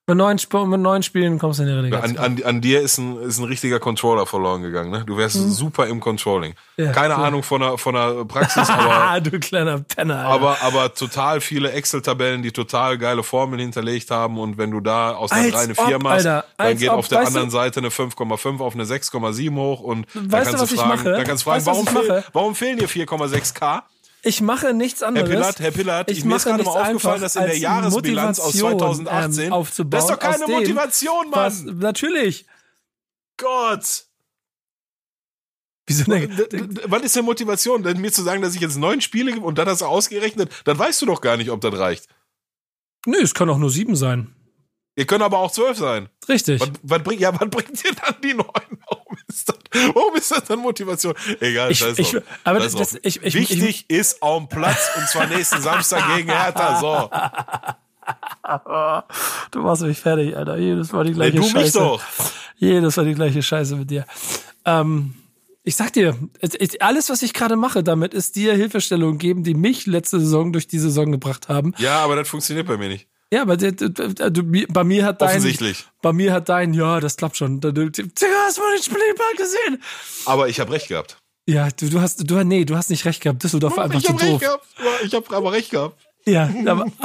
Mit 0.09 0.19
neun, 0.19 0.37
Sp 0.39 0.55
mit 0.67 0.81
neun 0.81 1.03
Spielen 1.03 1.37
kommst 1.41 1.59
du 1.59 1.65
in 1.65 1.69
die 1.69 1.75
An, 1.75 1.81
Relegation. 1.81 2.19
an, 2.19 2.41
an 2.45 2.61
dir 2.61 2.81
ist 2.81 2.97
ein, 2.99 3.19
ist 3.23 3.39
ein 3.39 3.45
richtiger 3.45 3.81
Controller 3.81 4.25
verloren 4.25 4.63
gegangen. 4.63 4.93
Ne? 4.93 5.03
Du 5.05 5.17
wärst 5.17 5.35
super 5.35 5.89
im 5.89 5.99
Controlling. 5.99 6.55
Ja, 6.77 6.93
Keine 6.93 7.17
cool. 7.17 7.25
Ahnung 7.25 7.43
von 7.43 7.61
der, 7.61 7.77
von 7.77 7.95
der 7.95 8.25
Praxis, 8.25 8.71
aber 8.71 8.95
Ah, 8.95 9.19
du 9.19 9.41
kleiner 9.41 9.81
Penner. 9.81 10.19
Alter. 10.19 10.29
aber, 10.31 10.57
aber 10.63 10.95
total 10.95 11.41
viele 11.41 11.73
Excel-Tabellen, 11.73 12.43
die 12.45 12.53
total 12.53 12.99
geile 12.99 13.25
Formeln 13.25 13.59
hinterlegt 13.61 14.13
haben. 14.13 14.39
Und 14.39 14.59
wenn 14.59 14.71
du 14.71 14.79
da 14.79 15.11
aus 15.17 15.33
Als 15.33 15.51
3 15.53 15.59
eine 15.59 15.73
ob, 15.77 15.87
4 15.89 15.99
machst, 16.01 16.27
Alter, 16.29 16.45
dann 16.57 16.79
geht 16.79 16.89
ob, 16.91 16.99
auf 16.99 17.09
der 17.09 17.27
anderen 17.27 17.47
du- 17.49 17.53
Seite 17.53 17.81
eine 17.81 17.89
5,5 17.89 18.61
auf 18.61 18.75
eine 18.75 18.85
6,7 18.85 19.57
hoch. 19.57 19.81
Und 19.81 20.07
dann 20.15 20.31
Weißt 20.31 20.47
du, 20.47 20.51
kannst 20.57 20.63
was 20.63 20.69
du 20.69 20.75
ich 20.77 20.81
fragen, 20.83 21.03
mache? 21.03 21.13
dann 21.15 21.25
kannst 21.25 21.45
du 21.45 21.51
fragen, 21.51 21.67
Weißt 21.67 21.67
was 21.67 21.87
warum, 21.95 22.01
ich 22.03 22.07
fehl, 22.13 22.25
warum 22.33 22.55
fehlen 22.55 22.79
dir 22.79 22.89
4,6k? 22.89 23.83
Ich 24.27 24.41
mache 24.41 24.75
nichts 24.75 25.01
Herr 25.01 25.09
anderes. 25.09 25.31
Pillard, 25.31 25.61
Herr 25.61 25.71
Pillard, 25.71 26.11
Ich 26.11 26.25
mir 26.25 26.37
ist 26.37 26.45
gerade 26.45 26.63
mal 26.65 26.83
aufgefallen, 26.83 27.21
dass 27.21 27.37
in 27.37 27.45
der 27.45 27.57
Jahresbilanz 27.57 28.41
aus 28.41 28.55
Motivation, 28.55 29.07
2018, 29.07 29.45
ähm, 29.45 29.53
aufzubauen, 29.53 29.91
das 29.91 30.05
ist 30.05 30.11
doch 30.11 30.19
keine 30.19 30.47
Motivation, 30.47 31.31
Mann! 31.31 31.33
Was, 31.33 31.63
natürlich. 31.63 32.47
Gott! 33.37 34.05
Wieso 35.87 36.05
denn? 36.11 36.81
Was 36.87 37.03
ist 37.03 37.15
denn 37.15 37.25
Motivation? 37.25 37.83
Denn 37.85 38.01
mir 38.01 38.11
zu 38.11 38.23
sagen, 38.23 38.43
dass 38.43 38.57
ich 38.57 38.61
jetzt 38.61 38.77
neun 38.77 39.01
Spiele 39.01 39.33
gebe 39.33 39.47
und 39.47 39.57
dann 39.59 39.69
hast 39.69 39.83
du 39.83 39.87
ausgerechnet, 39.87 40.51
dann 40.65 40.77
weißt 40.77 41.01
du 41.03 41.07
doch 41.07 41.21
gar 41.21 41.37
nicht, 41.37 41.51
ob 41.51 41.61
das 41.61 41.79
reicht. 41.79 42.09
Nö, 43.07 43.19
es 43.23 43.35
kann 43.35 43.49
auch 43.49 43.59
nur 43.59 43.71
sieben 43.71 43.95
sein. 43.95 44.35
Ihr 44.97 45.07
können 45.07 45.23
aber 45.23 45.39
auch 45.39 45.53
zwölf 45.53 45.79
sein. 45.79 46.09
Richtig. 46.29 46.61
Was, 46.61 46.71
was 46.83 47.03
bringt, 47.05 47.21
ja, 47.21 47.33
was 47.39 47.49
bringt 47.49 47.85
dir 47.85 47.93
dann 47.95 48.21
die 48.23 48.35
neun? 48.35 48.81
Warum 48.89 49.06
ist 49.39 49.49
das, 49.49 49.57
warum 49.95 50.15
ist 50.17 50.31
das 50.31 50.45
dann 50.45 50.59
Motivation? 50.61 51.15
Egal, 51.41 51.71
Ich- 51.71 51.79
scheiß 51.79 51.99
ich- 51.99 52.17
aber 52.45 52.61
Scheiß 52.61 52.73
das- 52.75 52.99
ich- 53.03 53.23
ich- 53.23 53.35
Wichtig 53.35 53.85
ist 53.89 54.23
auf 54.23 54.39
dem 54.39 54.49
Platz 54.49 54.91
und 54.97 55.07
zwar 55.09 55.27
nächsten 55.27 55.61
Samstag 55.63 56.17
gegen 56.17 56.31
Hertha. 56.31 56.81
So. 56.81 57.11
Du 59.51 59.61
machst 59.63 59.83
mich 59.83 59.99
fertig, 59.99 60.37
Alter. 60.37 60.57
Jedes 60.57 60.93
Mal 60.93 61.05
die 61.05 61.11
Nee, 61.11 61.17
gleiche 61.17 61.37
du 61.37 61.43
mich 61.43 61.51
Scheiße. 61.53 61.79
doch. 61.79 62.01
Jedes 62.57 62.97
Mal 62.97 63.05
die 63.07 63.15
gleiche 63.15 63.43
Scheiße 63.43 63.75
mit 63.77 63.91
dir. 63.91 64.07
Ähm, 64.65 65.15
ich 65.65 65.75
sag 65.77 65.93
dir, 65.93 66.17
es, 66.41 66.55
es, 66.55 66.81
alles, 66.81 67.11
was 67.11 67.23
ich 67.23 67.33
gerade 67.35 67.57
mache 67.57 67.83
damit, 67.83 68.15
ist 68.15 68.37
dir 68.37 68.55
Hilfestellung 68.55 69.19
geben, 69.19 69.43
die 69.43 69.55
mich 69.55 69.87
letzte 69.87 70.21
Saison 70.21 70.53
durch 70.53 70.69
die 70.69 70.79
Saison 70.79 71.11
gebracht 71.11 71.49
haben. 71.49 71.75
Ja, 71.79 71.99
aber 72.05 72.15
das 72.17 72.29
funktioniert 72.29 72.67
bei 72.69 72.77
mir 72.77 72.89
nicht. 72.89 73.09
Ja, 73.33 73.43
aber 73.43 73.57
bei 73.57 74.85
mir 74.85 75.05
hat 75.05 75.21
dein, 75.21 75.29
Offensichtlich. 75.31 75.85
bei 76.01 76.13
mir 76.13 76.33
hat 76.33 76.49
dein, 76.49 76.73
ja, 76.75 77.01
das 77.01 77.17
klappt 77.17 77.37
schon. 77.37 77.61
Du, 77.61 77.73
du 77.73 77.83
hast 77.91 78.59
mal 78.59 78.77
den 78.77 78.83
Spielplan 78.83 79.37
gesehen. 79.37 79.83
Aber 80.27 80.49
ich 80.49 80.61
habe 80.61 80.73
recht 80.73 80.89
gehabt. 80.89 81.19
Ja, 81.49 81.69
du, 81.71 81.89
du 81.89 82.01
hast, 82.01 82.29
du, 82.31 82.45
nee, 82.45 82.65
du 82.65 82.77
hast 82.77 82.91
nicht 82.91 83.05
recht 83.05 83.21
gehabt. 83.23 83.43
Düsseldorf 83.43 83.77
war 83.77 83.85
einfach 83.85 83.99
ich 83.99 84.05
zu 84.07 84.13
recht 84.13 84.23
doof. 84.33 84.41
gehabt. 84.41 84.67
Ja, 84.79 84.91
Ich 85.07 85.15
habe 85.15 85.37
aber 85.37 85.53
recht 85.53 85.71
gehabt. 85.71 86.01
Ja, 86.29 86.51
aber, 86.67 86.87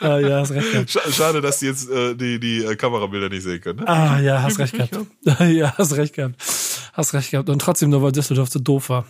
ah, 0.00 0.18
ja, 0.18 0.40
hast 0.40 0.50
recht 0.52 0.72
gehabt. 0.72 0.88
Sch- 0.90 1.12
Schade, 1.12 1.40
dass 1.40 1.58
die 1.58 1.66
jetzt 1.66 1.90
äh, 1.90 2.14
die, 2.14 2.40
die 2.40 2.64
äh, 2.64 2.76
Kamerabilder 2.76 3.28
nicht 3.28 3.42
sehen 3.42 3.60
können. 3.60 3.80
Ne? 3.80 3.88
Ah, 3.88 4.18
ja, 4.20 4.42
hast 4.42 4.58
recht 4.58 4.74
gehabt. 4.74 4.96
Ja, 5.50 5.74
hast 5.76 5.94
recht 5.96 6.14
gehabt. 6.14 6.34
Hast 6.92 7.14
recht 7.14 7.30
gehabt. 7.30 7.48
Und 7.48 7.60
trotzdem 7.60 7.90
nur, 7.90 8.02
weil 8.02 8.12
Düsseldorf 8.12 8.50
zu 8.50 8.58
doof 8.58 8.88
war. 8.90 9.04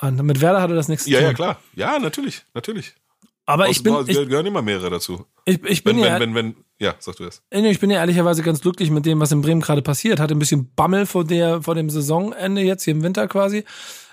Und 0.00 0.22
mit 0.22 0.40
Werder 0.40 0.60
hatte 0.62 0.74
das 0.74 0.88
nichts 0.88 1.04
zu 1.04 1.10
Ja, 1.10 1.18
tun. 1.18 1.26
ja, 1.28 1.34
klar. 1.34 1.60
Ja, 1.74 1.98
natürlich. 1.98 2.44
Natürlich. 2.54 2.94
Aber 3.48 3.70
ich 3.70 3.82
bin, 3.82 3.96
ich, 4.06 4.14
gehören 4.14 4.44
immer 4.44 4.60
mehrere 4.60 4.90
dazu. 4.90 5.24
ich, 5.46 5.64
ich 5.64 5.82
bin 5.82 5.96
Wenn, 5.96 6.04
ja, 6.04 6.20
wenn, 6.20 6.34
wenn, 6.34 6.54
wenn, 6.54 6.64
ja, 6.78 6.94
sag 6.98 7.16
du 7.16 7.24
das. 7.24 7.42
Ich 7.50 7.80
bin 7.80 7.88
ja 7.88 7.96
ehrlicherweise 7.96 8.42
ganz 8.42 8.60
glücklich 8.60 8.90
mit 8.90 9.06
dem, 9.06 9.20
was 9.20 9.32
in 9.32 9.40
Bremen 9.40 9.62
gerade 9.62 9.80
passiert. 9.80 10.20
Hatte 10.20 10.34
ein 10.34 10.38
bisschen 10.38 10.70
Bammel 10.76 11.06
vor 11.06 11.24
der, 11.24 11.62
vor 11.62 11.74
dem 11.74 11.88
Saisonende 11.88 12.60
jetzt 12.60 12.84
hier 12.84 12.92
im 12.92 13.02
Winter 13.02 13.26
quasi. 13.26 13.64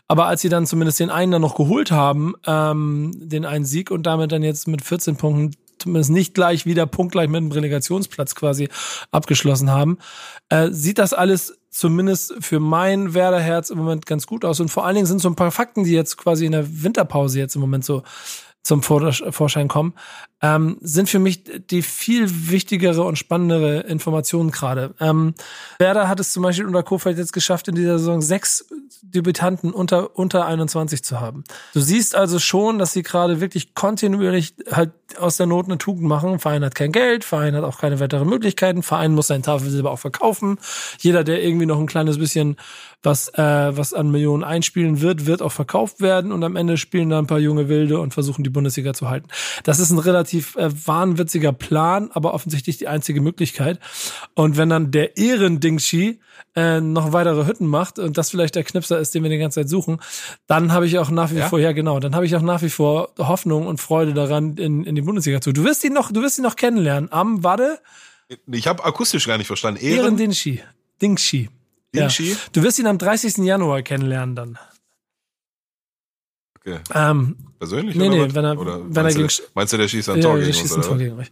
Aber 0.07 0.27
als 0.27 0.39
sie 0.39 0.47
dann 0.47 0.65
zumindest 0.65 1.01
den 1.01 1.09
einen 1.09 1.33
dann 1.33 1.41
noch 1.41 1.55
geholt 1.55 1.91
haben, 1.91 2.35
ähm, 2.47 3.11
den 3.13 3.43
einen 3.43 3.65
Sieg 3.65 3.91
und 3.91 4.03
damit 4.03 4.31
dann 4.31 4.41
jetzt 4.41 4.69
mit 4.69 4.81
14 4.81 5.17
Punkten 5.17 5.51
zumindest 5.79 6.11
nicht 6.11 6.33
gleich 6.33 6.65
wieder 6.65 6.85
punktgleich 6.85 7.27
mit 7.27 7.41
dem 7.41 7.51
Relegationsplatz 7.51 8.35
quasi 8.35 8.69
abgeschlossen 9.11 9.69
haben, 9.69 9.97
äh, 10.47 10.69
sieht 10.71 10.97
das 10.97 11.11
alles 11.11 11.59
zumindest 11.71 12.35
für 12.39 12.61
mein 12.61 13.13
Werderherz 13.13 13.69
im 13.69 13.79
Moment 13.79 14.05
ganz 14.05 14.27
gut 14.27 14.45
aus. 14.45 14.61
Und 14.61 14.69
vor 14.69 14.85
allen 14.85 14.95
Dingen 14.95 15.07
sind 15.07 15.19
so 15.19 15.27
ein 15.27 15.35
paar 15.35 15.51
Fakten, 15.51 15.83
die 15.83 15.91
jetzt 15.91 16.15
quasi 16.15 16.45
in 16.45 16.53
der 16.53 16.83
Winterpause 16.83 17.37
jetzt 17.37 17.55
im 17.55 17.61
Moment 17.61 17.83
so 17.83 18.03
zum 18.65 18.81
Vorschein 18.81 19.67
kommen, 19.67 19.93
ähm, 20.41 20.77
sind 20.81 21.07
für 21.07 21.19
mich 21.19 21.43
die 21.69 21.83
viel 21.83 22.49
wichtigere 22.49 23.03
und 23.03 23.15
spannendere 23.15 23.81
Informationen 23.81 24.49
gerade. 24.49 24.95
Ähm, 24.99 25.35
Werder 25.77 26.09
hat 26.09 26.19
es 26.19 26.33
zum 26.33 26.41
Beispiel 26.41 26.65
unter 26.65 26.81
Kofeld 26.81 27.19
jetzt 27.19 27.31
geschafft, 27.31 27.67
in 27.67 27.75
dieser 27.75 27.99
Saison 27.99 28.23
sechs 28.23 28.65
Debütanten 29.03 29.71
unter, 29.71 30.17
unter 30.17 30.47
21 30.47 31.03
zu 31.03 31.21
haben. 31.21 31.43
Du 31.75 31.79
siehst 31.79 32.15
also 32.15 32.39
schon, 32.39 32.79
dass 32.79 32.91
sie 32.91 33.03
gerade 33.03 33.39
wirklich 33.39 33.75
kontinuierlich 33.75 34.55
halt 34.71 34.93
aus 35.19 35.37
der 35.37 35.45
Not 35.45 35.67
eine 35.67 35.77
Tugend 35.77 36.07
machen. 36.07 36.39
Verein 36.39 36.65
hat 36.65 36.73
kein 36.73 36.91
Geld, 36.91 37.23
Verein 37.23 37.55
hat 37.55 37.63
auch 37.63 37.77
keine 37.77 37.99
weiteren 37.99 38.27
Möglichkeiten, 38.27 38.81
Verein 38.81 39.13
muss 39.13 39.27
sein 39.27 39.43
Tafelsilber 39.43 39.91
auch 39.91 39.99
verkaufen. 39.99 40.57
Jeder, 40.97 41.23
der 41.23 41.43
irgendwie 41.43 41.67
noch 41.67 41.79
ein 41.79 41.85
kleines 41.85 42.17
bisschen 42.17 42.57
was, 43.05 43.29
äh, 43.29 43.77
was 43.77 43.93
an 43.93 44.11
Millionen 44.11 44.43
einspielen 44.43 45.01
wird, 45.01 45.25
wird 45.25 45.41
auch 45.41 45.51
verkauft 45.51 46.01
werden 46.01 46.31
und 46.31 46.43
am 46.43 46.55
Ende 46.55 46.77
spielen 46.77 47.09
da 47.09 47.19
ein 47.19 47.27
paar 47.27 47.39
junge 47.39 47.69
Wilde 47.69 47.99
und 47.99 48.13
versuchen 48.13 48.43
die 48.43 48.49
Bundesliga 48.49 48.93
zu 48.93 49.09
halten. 49.09 49.27
Das 49.63 49.79
ist 49.79 49.91
ein 49.91 49.99
relativ 49.99 50.55
äh, 50.55 50.69
wahnwitziger 50.87 51.53
Plan, 51.53 52.09
aber 52.11 52.33
offensichtlich 52.33 52.77
die 52.77 52.87
einzige 52.87 53.21
Möglichkeit. 53.21 53.79
Und 54.33 54.57
wenn 54.57 54.69
dann 54.69 54.91
der 54.91 55.17
Ehrendingschi 55.17 56.19
äh, 56.55 56.81
noch 56.81 57.13
weitere 57.13 57.45
Hütten 57.45 57.67
macht 57.67 57.99
und 57.99 58.17
das 58.17 58.29
vielleicht 58.29 58.55
der 58.55 58.63
Knipser 58.63 58.99
ist, 58.99 59.13
den 59.13 59.23
wir 59.23 59.29
die 59.29 59.37
ganze 59.37 59.61
Zeit 59.61 59.69
suchen, 59.69 59.99
dann 60.47 60.71
habe 60.71 60.85
ich 60.85 60.97
auch 60.99 61.09
nach 61.09 61.31
wie 61.31 61.37
ja? 61.37 61.49
vor, 61.49 61.59
ja 61.59 61.71
genau, 61.71 61.99
dann 61.99 62.15
habe 62.15 62.25
ich 62.25 62.35
auch 62.35 62.41
nach 62.41 62.61
wie 62.61 62.69
vor 62.69 63.13
Hoffnung 63.17 63.67
und 63.67 63.79
Freude 63.79 64.13
daran, 64.13 64.57
in, 64.57 64.83
in 64.83 64.95
die 64.95 65.01
Bundesliga 65.01 65.41
zu. 65.41 65.51
Du 65.51 65.63
wirst 65.63 65.83
ihn 65.83 65.93
noch, 65.93 66.11
du 66.11 66.21
wirst 66.21 66.39
ihn 66.39 66.43
noch 66.43 66.55
kennenlernen. 66.55 67.11
Am, 67.11 67.43
warte. 67.43 67.79
Ich 68.51 68.67
habe 68.67 68.83
akustisch 68.83 69.27
gar 69.27 69.37
nicht 69.37 69.47
verstanden. 69.47 69.79
Ehren, 69.81 69.97
Ehren 69.97 70.17
Dingschi. 70.17 70.61
Dingschi. 71.01 71.49
Ja. 71.95 72.35
Du 72.53 72.63
wirst 72.63 72.79
ihn 72.79 72.87
am 72.87 72.97
30. 72.97 73.37
Januar 73.37 73.81
kennenlernen 73.81 74.35
dann. 74.35 74.59
Okay. 76.59 76.79
Ähm, 76.93 77.37
Persönlich? 77.59 77.95
Nee, 77.95 78.07
oder 78.07 78.27
nee, 78.27 78.35
wenn 78.35 78.45
er, 78.45 78.59
oder 78.59 78.81
wenn 78.83 79.05
er 79.05 79.13
gegen, 79.13 79.29
meinst 79.53 79.73
du, 79.73 79.77
der 79.77 79.87
schießt 79.87 80.07
Tor 80.07 80.17
ja, 80.17 80.35
gegen 80.45 80.61
uns? 80.61 80.73
Ein 80.73 80.81
Tor 80.81 80.97
gegen 80.97 81.19
euch. 81.19 81.31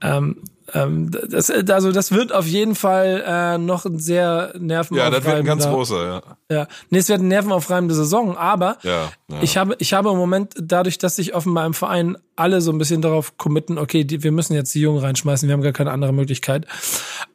Ähm, 0.00 0.42
ähm, 0.74 1.10
das, 1.10 1.50
also 1.50 1.92
das 1.92 2.12
wird 2.12 2.32
auf 2.32 2.46
jeden 2.46 2.74
Fall 2.74 3.22
äh, 3.26 3.58
noch 3.58 3.84
ein 3.84 3.98
sehr 3.98 4.54
nervenaufreibender. 4.58 5.04
Ja, 5.04 5.10
das 5.10 5.24
wird 5.24 5.36
ein 5.36 5.44
ganz 5.44 5.66
großer, 5.66 6.04
ja. 6.04 6.22
Ja, 6.50 6.68
nee, 6.90 6.98
es 6.98 7.08
wird 7.08 7.20
eine 7.20 7.28
nervenaufreibende 7.28 7.94
Saison, 7.94 8.36
aber 8.36 8.78
ja, 8.82 9.10
ja. 9.28 9.36
ich 9.42 9.56
habe 9.56 9.76
ich 9.78 9.92
habe 9.92 10.10
im 10.10 10.16
Moment 10.16 10.54
dadurch, 10.58 10.98
dass 10.98 11.16
sich 11.16 11.34
offenbar 11.34 11.66
im 11.66 11.74
Verein 11.74 12.16
alle 12.36 12.60
so 12.60 12.72
ein 12.72 12.78
bisschen 12.78 13.02
darauf 13.02 13.36
committen, 13.36 13.78
okay, 13.78 14.04
die, 14.04 14.22
wir 14.22 14.32
müssen 14.32 14.54
jetzt 14.54 14.74
die 14.74 14.80
Jungen 14.80 15.00
reinschmeißen, 15.00 15.48
wir 15.48 15.52
haben 15.52 15.62
gar 15.62 15.72
keine 15.72 15.90
andere 15.90 16.12
Möglichkeit. 16.12 16.66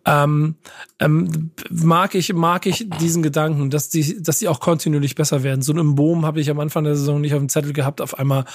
Ähm, 0.05 0.55
ähm, 0.99 1.51
mag 1.69 2.15
ich 2.15 2.33
mag 2.33 2.65
ich 2.65 2.89
diesen 2.99 3.21
Gedanken, 3.21 3.69
dass 3.69 3.89
die 3.89 4.21
dass 4.21 4.39
die 4.39 4.47
auch 4.47 4.59
kontinuierlich 4.59 5.15
besser 5.15 5.43
werden. 5.43 5.61
So 5.61 5.73
einen 5.73 5.95
Boom 5.95 6.25
habe 6.25 6.39
ich 6.39 6.49
am 6.49 6.59
Anfang 6.59 6.83
der 6.83 6.95
Saison 6.95 7.21
nicht 7.21 7.33
auf 7.33 7.39
dem 7.39 7.49
Zettel 7.49 7.73
gehabt, 7.73 8.01
auf 8.01 8.17
einmal 8.17 8.45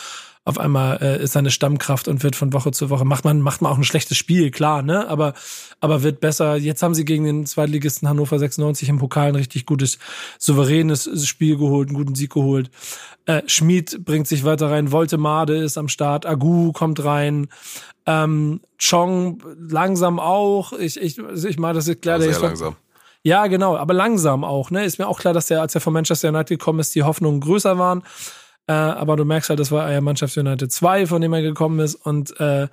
auf 0.45 0.59
einmal 0.59 0.99
äh, 1.01 1.23
ist 1.23 1.33
seine 1.33 1.53
Stammkraft 1.53 2.09
und 2.09 2.25
wird 2.25 2.35
von 2.35 2.53
Woche 2.53 2.73
zu 2.73 2.91
Woche 2.91 3.05
macht 3.05 3.25
man 3.25 3.41
macht 3.41 3.63
man 3.63 3.71
auch 3.71 3.79
ein 3.79 3.85
schlechtes 3.85 4.19
Spiel, 4.19 4.51
klar, 4.51 4.83
ne? 4.83 5.09
Aber 5.09 5.35
aber 5.79 6.03
wird 6.03 6.19
besser. 6.19 6.57
Jetzt 6.57 6.83
haben 6.83 6.95
sie 6.95 7.05
gegen 7.05 7.25
den 7.25 7.47
Zweitligisten 7.47 8.09
Hannover 8.09 8.39
96 8.39 8.89
im 8.89 8.99
Pokal 8.99 9.29
ein 9.29 9.37
richtig 9.37 9.67
gutes 9.67 9.99
souveränes 10.39 11.09
Spiel 11.29 11.57
geholt, 11.57 11.89
einen 11.89 11.97
guten 11.97 12.17
Sieg 12.17 12.33
geholt. 12.33 12.71
Äh, 13.27 13.43
Schmid 13.47 14.05
bringt 14.05 14.27
sich 14.27 14.45
weiter 14.45 14.69
rein, 14.69 14.91
Voltemade 14.91 15.57
ist 15.57 15.79
am 15.79 15.89
Start, 15.89 16.27
Agu 16.27 16.73
kommt 16.73 17.05
rein. 17.05 17.47
Ähm, 18.07 18.61
Chong 18.79 19.45
langsam 19.69 20.19
auch. 20.19 20.73
Ich 20.73 21.01
ich 21.01 21.19
ich 21.19 21.59
meine, 21.59 21.75
das 21.75 21.87
ist 21.87 22.03
klar, 22.03 22.17
ja, 22.17 22.23
der 22.23 22.31
ist 22.31 22.43
langsam. 22.43 22.75
Ja, 23.23 23.47
genau, 23.47 23.77
aber 23.77 23.95
langsam 23.95 24.43
auch. 24.43 24.73
Ne, 24.73 24.85
ist 24.85 24.99
mir 24.99 25.07
auch 25.07 25.21
klar, 25.21 25.33
dass 25.33 25.47
der, 25.47 25.61
als 25.61 25.77
er 25.77 25.81
von 25.81 25.93
Manchester 25.93 26.31
United 26.31 26.59
gekommen 26.59 26.81
ist, 26.81 26.93
die 26.97 27.05
Hoffnungen 27.05 27.41
größer 27.41 27.79
waren. 27.79 28.03
Äh, 28.69 28.73
aber 28.73 29.17
du 29.17 29.25
merkst 29.25 29.51
halt, 29.51 29.59
das 29.59 29.73
war 29.73 30.01
Mannschaft 30.01 30.37
United 30.37 30.71
2, 30.71 31.07
von 31.07 31.21
dem 31.21 31.33
er 31.33 31.43
gekommen 31.43 31.81
ist. 31.81 31.97
Und 31.97 32.39
äh, 32.39 32.69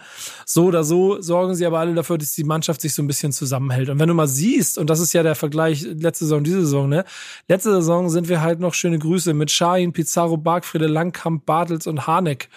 so 0.46 0.66
oder 0.66 0.84
so 0.84 1.20
sorgen 1.22 1.56
sie 1.56 1.66
aber 1.66 1.80
alle 1.80 1.96
dafür, 1.96 2.18
dass 2.18 2.34
die 2.34 2.44
Mannschaft 2.44 2.82
sich 2.82 2.94
so 2.94 3.02
ein 3.02 3.08
bisschen 3.08 3.32
zusammenhält. 3.32 3.90
Und 3.90 4.00
wenn 4.00 4.08
du 4.08 4.14
mal 4.14 4.28
siehst, 4.28 4.78
und 4.78 4.90
das 4.90 5.00
ist 5.00 5.14
ja 5.14 5.24
der 5.24 5.36
Vergleich 5.36 5.82
letzte 5.82 6.26
Saison, 6.26 6.44
diese 6.44 6.62
Saison, 6.62 6.90
ne? 6.90 7.06
Letzte 7.48 7.72
Saison 7.72 8.10
sind 8.10 8.30
wir 8.30 8.42
halt 8.42 8.60
noch 8.60 8.76
schöne 8.76 9.00
Grüße 9.00 9.34
mit 9.34 9.50
Shahin, 9.50 9.92
Pizarro, 9.92 10.38
Bargfriede, 10.38 10.88
Langkamp, 10.88 11.46
Bartels 11.46 11.88
und 11.88 12.06
Harnik. 12.08 12.50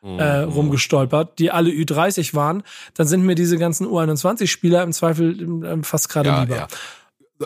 Äh, 0.00 0.46
mhm. 0.46 0.52
rumgestolpert, 0.52 1.40
die 1.40 1.50
alle 1.50 1.70
Ü30 1.70 2.32
waren, 2.32 2.62
dann 2.94 3.08
sind 3.08 3.26
mir 3.26 3.34
diese 3.34 3.58
ganzen 3.58 3.84
U21-Spieler 3.84 4.84
im 4.84 4.92
Zweifel 4.92 5.64
äh, 5.64 5.82
fast 5.82 6.08
gerade 6.08 6.28
ja, 6.28 6.42
lieber. 6.42 6.56
Ja. 6.56 6.68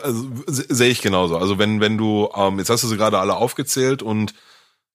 Also, 0.02 0.26
sehe 0.46 0.90
ich 0.90 1.00
genauso. 1.00 1.38
Also 1.38 1.58
wenn, 1.58 1.80
wenn 1.80 1.96
du, 1.96 2.28
ähm, 2.36 2.58
jetzt 2.58 2.68
hast 2.68 2.84
du 2.84 2.88
sie 2.88 2.98
gerade 2.98 3.18
alle 3.18 3.36
aufgezählt 3.36 4.02
und 4.02 4.34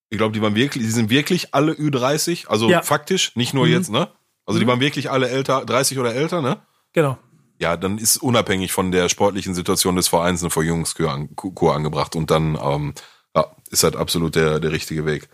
ich 0.10 0.18
glaube, 0.18 0.34
die 0.34 0.42
waren 0.42 0.56
wirklich, 0.56 0.84
die 0.84 0.92
sind 0.92 1.10
wirklich 1.10 1.54
alle 1.54 1.74
Ü30, 1.74 2.48
also 2.48 2.70
ja. 2.70 2.82
faktisch, 2.82 3.36
nicht 3.36 3.54
nur 3.54 3.66
mhm. 3.66 3.72
jetzt, 3.72 3.92
ne? 3.92 4.10
Also 4.46 4.60
die 4.60 4.66
mhm. 4.66 4.70
waren 4.70 4.80
wirklich 4.80 5.12
alle 5.12 5.30
älter, 5.30 5.66
30 5.66 6.00
oder 6.00 6.16
älter, 6.16 6.42
ne? 6.42 6.62
Genau. 6.94 7.18
Ja, 7.60 7.76
dann 7.76 7.98
ist 7.98 8.18
unabhängig 8.18 8.72
von 8.72 8.92
der 8.92 9.10
sportlichen 9.10 9.56
Situation 9.56 9.96
des 9.96 10.08
Vereins 10.08 10.42
eine 10.42 10.52
Verjüngungskur 10.52 11.12
an, 11.12 11.30
angebracht 11.74 12.16
und 12.16 12.32
dann 12.32 12.58
ähm, 12.62 12.94
ja, 13.36 13.48
ist 13.70 13.84
halt 13.84 13.96
absolut 13.96 14.36
der, 14.36 14.60
der 14.60 14.72
richtige 14.72 15.06
Weg. 15.06 15.28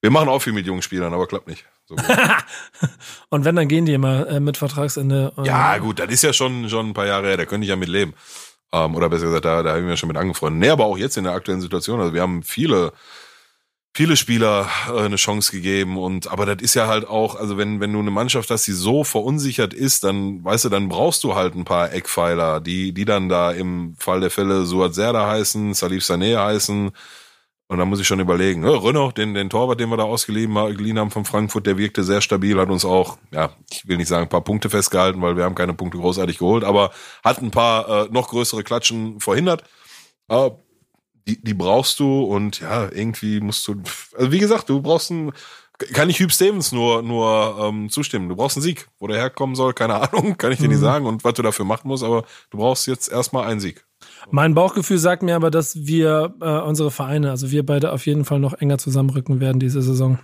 Wir 0.00 0.10
machen 0.10 0.28
auch 0.28 0.40
viel 0.40 0.52
mit 0.52 0.66
jungen 0.66 0.82
Spielern, 0.82 1.14
aber 1.14 1.26
klappt 1.26 1.48
nicht. 1.48 1.66
So 1.86 1.96
und 3.30 3.44
wenn, 3.44 3.56
dann 3.56 3.68
gehen 3.68 3.86
die 3.86 3.92
immer 3.92 4.26
äh, 4.28 4.40
mit 4.40 4.56
Vertragsende. 4.56 5.32
Äh, 5.38 5.46
ja, 5.46 5.78
gut, 5.78 5.98
das 5.98 6.10
ist 6.10 6.22
ja 6.22 6.32
schon, 6.32 6.68
schon 6.68 6.88
ein 6.88 6.94
paar 6.94 7.06
Jahre 7.06 7.28
her, 7.28 7.36
da 7.36 7.44
könnte 7.44 7.64
ich 7.64 7.70
ja 7.70 7.76
mit 7.76 7.88
leben. 7.88 8.14
Ähm, 8.72 8.94
oder 8.94 9.08
besser 9.08 9.26
gesagt, 9.26 9.44
da, 9.44 9.62
da 9.62 9.74
haben 9.74 9.86
wir 9.86 9.96
schon 9.96 10.08
mit 10.08 10.16
angefreundet. 10.16 10.60
Nee, 10.60 10.70
aber 10.70 10.86
auch 10.86 10.98
jetzt 10.98 11.16
in 11.16 11.24
der 11.24 11.34
aktuellen 11.34 11.60
Situation. 11.60 12.00
Also 12.00 12.12
wir 12.12 12.22
haben 12.22 12.42
viele 12.42 12.92
viele 13.96 14.16
Spieler 14.16 14.68
äh, 14.88 15.00
eine 15.00 15.16
Chance 15.16 15.50
gegeben 15.52 15.96
und 15.96 16.30
aber 16.30 16.44
das 16.44 16.60
ist 16.60 16.74
ja 16.74 16.86
halt 16.86 17.08
auch, 17.08 17.34
also 17.34 17.56
wenn 17.56 17.80
wenn 17.80 17.94
du 17.94 17.98
eine 17.98 18.10
Mannschaft 18.10 18.50
hast, 18.50 18.66
die 18.66 18.72
so 18.72 19.04
verunsichert 19.04 19.72
ist, 19.72 20.04
dann 20.04 20.44
weißt 20.44 20.66
du, 20.66 20.68
dann 20.68 20.90
brauchst 20.90 21.24
du 21.24 21.34
halt 21.34 21.54
ein 21.54 21.64
paar 21.64 21.92
Eckpfeiler, 21.92 22.60
die 22.60 22.92
die 22.92 23.06
dann 23.06 23.30
da 23.30 23.52
im 23.52 23.96
Fall 23.98 24.20
der 24.20 24.30
Fälle 24.30 24.66
Suat 24.66 24.94
Serda 24.94 25.26
heißen, 25.26 25.72
Salif 25.72 26.04
Sané 26.04 26.36
heißen 26.38 26.92
und 27.68 27.78
dann 27.78 27.88
muss 27.88 27.98
ich 27.98 28.06
schon 28.06 28.20
überlegen, 28.20 28.64
ja, 28.64 28.70
Renault, 28.70 29.16
den 29.16 29.32
den 29.32 29.48
Torwart, 29.48 29.80
den 29.80 29.88
wir 29.88 29.96
da 29.96 30.04
ausgeliehen 30.04 30.98
haben 30.98 31.10
von 31.10 31.24
Frankfurt, 31.24 31.66
der 31.66 31.78
wirkte 31.78 32.04
sehr 32.04 32.20
stabil, 32.20 32.60
hat 32.60 32.68
uns 32.68 32.84
auch, 32.84 33.16
ja, 33.32 33.50
ich 33.70 33.88
will 33.88 33.96
nicht 33.96 34.08
sagen 34.08 34.24
ein 34.24 34.28
paar 34.28 34.44
Punkte 34.44 34.68
festgehalten, 34.68 35.22
weil 35.22 35.38
wir 35.38 35.44
haben 35.44 35.54
keine 35.54 35.72
Punkte 35.72 35.96
großartig 35.98 36.36
geholt, 36.36 36.64
aber 36.64 36.90
hat 37.24 37.40
ein 37.40 37.50
paar 37.50 37.88
äh, 37.88 38.08
noch 38.10 38.28
größere 38.28 38.62
Klatschen 38.62 39.20
verhindert. 39.20 39.64
Aber 40.28 40.65
die, 41.26 41.42
die 41.42 41.54
brauchst 41.54 41.98
du 41.98 42.22
und 42.22 42.60
ja, 42.60 42.90
irgendwie 42.90 43.40
musst 43.40 43.66
du, 43.66 43.82
also 44.16 44.32
wie 44.32 44.38
gesagt, 44.38 44.68
du 44.68 44.80
brauchst 44.80 45.10
einen, 45.10 45.32
kann 45.92 46.08
ich 46.08 46.20
Hugh 46.20 46.32
Stevens 46.32 46.72
nur, 46.72 47.02
nur 47.02 47.58
ähm, 47.60 47.90
zustimmen. 47.90 48.28
Du 48.28 48.36
brauchst 48.36 48.56
einen 48.56 48.62
Sieg. 48.62 48.88
Wo 48.98 49.06
der 49.06 49.18
herkommen 49.18 49.56
soll, 49.56 49.74
keine 49.74 49.94
Ahnung, 50.12 50.38
kann 50.38 50.52
ich 50.52 50.58
dir 50.58 50.68
nicht 50.68 50.78
mhm. 50.78 50.82
sagen 50.82 51.06
und 51.06 51.24
was 51.24 51.34
du 51.34 51.42
dafür 51.42 51.64
machen 51.64 51.88
musst, 51.88 52.04
aber 52.04 52.24
du 52.50 52.58
brauchst 52.58 52.86
jetzt 52.86 53.10
erstmal 53.10 53.46
einen 53.46 53.60
Sieg. 53.60 53.84
Mein 54.30 54.54
Bauchgefühl 54.54 54.98
sagt 54.98 55.22
mir 55.22 55.36
aber, 55.36 55.50
dass 55.50 55.86
wir 55.86 56.34
äh, 56.40 56.60
unsere 56.60 56.90
Vereine, 56.90 57.30
also 57.30 57.50
wir 57.50 57.64
beide 57.64 57.92
auf 57.92 58.06
jeden 58.06 58.24
Fall 58.24 58.38
noch 58.38 58.54
enger 58.54 58.78
zusammenrücken 58.78 59.40
werden 59.40 59.58
diese 59.58 59.82
Saison. 59.82 60.18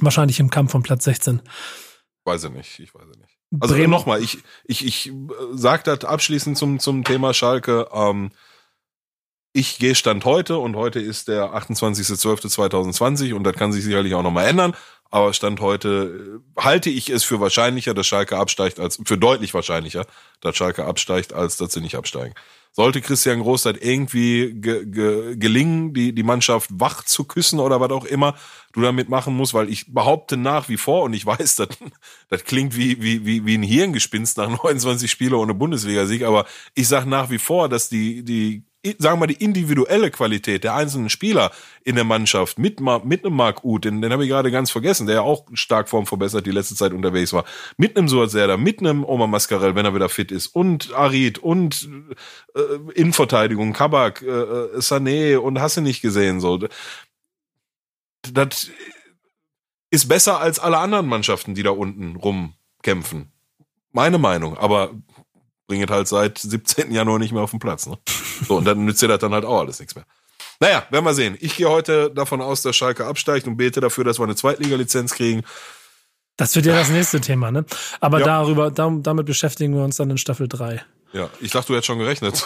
Wahrscheinlich 0.00 0.40
im 0.40 0.50
Kampf 0.50 0.72
von 0.72 0.82
Platz 0.82 1.04
16. 1.04 1.40
Weiß 2.24 2.44
ich 2.44 2.50
nicht, 2.50 2.78
ich 2.80 2.94
weiß 2.94 3.06
nicht. 3.20 3.38
Also 3.60 3.76
nochmal, 3.86 4.22
ich, 4.22 4.38
ich, 4.64 4.84
ich 4.84 5.08
äh, 5.08 5.12
sag 5.52 5.84
das 5.84 6.04
abschließend 6.04 6.56
zum, 6.56 6.78
zum 6.78 7.04
Thema 7.04 7.34
Schalke. 7.34 7.88
Ähm, 7.92 8.30
ich 9.56 9.78
gehe 9.78 9.94
Stand 9.94 10.24
heute 10.24 10.58
und 10.58 10.74
heute 10.74 10.98
ist 10.98 11.28
der 11.28 11.54
28.12.2020 11.54 13.34
und 13.34 13.44
das 13.44 13.54
kann 13.54 13.72
sich 13.72 13.84
sicherlich 13.84 14.14
auch 14.14 14.24
nochmal 14.24 14.48
ändern. 14.48 14.74
Aber 15.12 15.32
Stand 15.32 15.60
heute 15.60 16.42
äh, 16.58 16.60
halte 16.60 16.90
ich 16.90 17.08
es 17.08 17.22
für 17.22 17.38
wahrscheinlicher, 17.38 17.94
dass 17.94 18.04
Schalke 18.04 18.36
absteigt, 18.36 18.80
als 18.80 18.98
für 19.04 19.16
deutlich 19.16 19.54
wahrscheinlicher, 19.54 20.06
dass 20.40 20.56
Schalke 20.56 20.84
absteigt, 20.84 21.32
als 21.32 21.56
dass 21.56 21.72
sie 21.72 21.80
nicht 21.80 21.94
absteigen. 21.94 22.34
Sollte 22.72 23.00
Christian 23.00 23.42
Großzeit 23.42 23.80
irgendwie 23.80 24.54
ge, 24.54 24.86
ge, 24.86 25.36
gelingen, 25.36 25.94
die, 25.94 26.12
die 26.12 26.24
Mannschaft 26.24 26.70
wach 26.72 27.04
zu 27.04 27.22
küssen 27.22 27.60
oder 27.60 27.80
was 27.80 27.92
auch 27.92 28.04
immer 28.06 28.34
du 28.72 28.80
damit 28.80 29.08
machen 29.08 29.36
musst, 29.36 29.54
weil 29.54 29.68
ich 29.68 29.94
behaupte 29.94 30.36
nach 30.36 30.68
wie 30.68 30.78
vor 30.78 31.04
und 31.04 31.12
ich 31.12 31.24
weiß, 31.26 31.54
das, 31.54 31.68
das 32.28 32.42
klingt 32.42 32.76
wie, 32.76 33.00
wie, 33.00 33.24
wie, 33.24 33.46
wie 33.46 33.56
ein 33.56 33.62
Hirngespinst 33.62 34.36
nach 34.36 34.48
29 34.64 35.08
Spiele 35.08 35.36
ohne 35.36 35.54
Bundesliga-Sieg, 35.54 36.24
aber 36.24 36.44
ich 36.74 36.88
sage 36.88 37.08
nach 37.08 37.30
wie 37.30 37.38
vor, 37.38 37.68
dass 37.68 37.88
die, 37.88 38.24
die 38.24 38.64
sagen 38.98 39.16
wir 39.16 39.20
mal, 39.20 39.26
die 39.26 39.42
individuelle 39.42 40.10
Qualität 40.10 40.64
der 40.64 40.74
einzelnen 40.74 41.08
Spieler 41.08 41.50
in 41.84 41.94
der 41.94 42.04
Mannschaft 42.04 42.58
mit, 42.58 42.80
mit 42.80 43.24
einem 43.24 43.34
Marc 43.34 43.64
Uth, 43.64 43.84
den, 43.84 44.02
den 44.02 44.12
habe 44.12 44.24
ich 44.24 44.30
gerade 44.30 44.50
ganz 44.50 44.70
vergessen, 44.70 45.06
der 45.06 45.16
ja 45.16 45.20
auch 45.22 45.46
stark 45.54 45.88
formverbessert 45.88 46.44
die 46.44 46.50
letzte 46.50 46.74
Zeit 46.74 46.92
unterwegs 46.92 47.32
war, 47.32 47.44
mit 47.76 47.96
einem 47.96 48.08
Suat 48.08 48.32
mit 48.58 48.80
einem 48.80 49.04
Oma 49.04 49.26
Mascarell, 49.26 49.74
wenn 49.74 49.86
er 49.86 49.94
wieder 49.94 50.08
fit 50.08 50.30
ist, 50.30 50.48
und 50.48 50.92
Arid 50.92 51.38
und 51.38 51.88
äh, 52.54 52.60
Innenverteidigung, 52.94 53.72
Kabak, 53.72 54.22
äh, 54.22 54.26
äh, 54.26 54.78
Sané 54.78 55.38
und 55.38 55.60
hast 55.60 55.76
du 55.76 55.80
nicht 55.80 56.02
gesehen, 56.02 56.40
so. 56.40 56.58
Das 58.32 58.70
ist 59.90 60.08
besser 60.08 60.40
als 60.40 60.58
alle 60.58 60.78
anderen 60.78 61.06
Mannschaften, 61.06 61.54
die 61.54 61.62
da 61.62 61.70
unten 61.70 62.16
rumkämpfen. 62.16 63.32
Meine 63.92 64.18
Meinung, 64.18 64.58
aber 64.58 64.90
bringt 65.66 65.90
halt 65.90 66.08
seit 66.08 66.38
17. 66.38 66.92
Januar 66.92 67.18
nicht 67.18 67.32
mehr 67.32 67.42
auf 67.42 67.50
den 67.50 67.60
Platz. 67.60 67.86
Ne? 67.86 67.98
So, 68.46 68.56
und 68.56 68.64
dann 68.64 68.84
nützt 68.84 69.02
dir 69.02 69.08
das 69.08 69.18
dann 69.20 69.32
halt 69.32 69.44
auch 69.44 69.60
alles 69.60 69.78
nichts 69.78 69.94
mehr. 69.94 70.04
Naja, 70.60 70.86
werden 70.90 71.04
wir 71.04 71.14
sehen. 71.14 71.36
Ich 71.40 71.56
gehe 71.56 71.68
heute 71.68 72.10
davon 72.10 72.40
aus, 72.40 72.62
dass 72.62 72.76
Schalke 72.76 73.06
absteigt 73.06 73.46
und 73.46 73.56
bete 73.56 73.80
dafür, 73.80 74.04
dass 74.04 74.18
wir 74.18 74.24
eine 74.24 74.36
Zweitliga-Lizenz 74.36 75.14
kriegen. 75.14 75.42
Das 76.36 76.54
wird 76.56 76.66
ja 76.66 76.74
das 76.74 76.90
nächste 76.90 77.20
Thema, 77.20 77.50
ne? 77.50 77.64
Aber 78.00 78.20
ja. 78.20 78.26
darüber, 78.26 78.70
damit 78.70 79.26
beschäftigen 79.26 79.74
wir 79.74 79.84
uns 79.84 79.96
dann 79.96 80.10
in 80.10 80.18
Staffel 80.18 80.48
3. 80.48 80.84
Ja, 81.12 81.30
ich 81.40 81.52
dachte, 81.52 81.68
du 81.68 81.74
hättest 81.74 81.86
schon 81.86 81.98
gerechnet. 81.98 82.44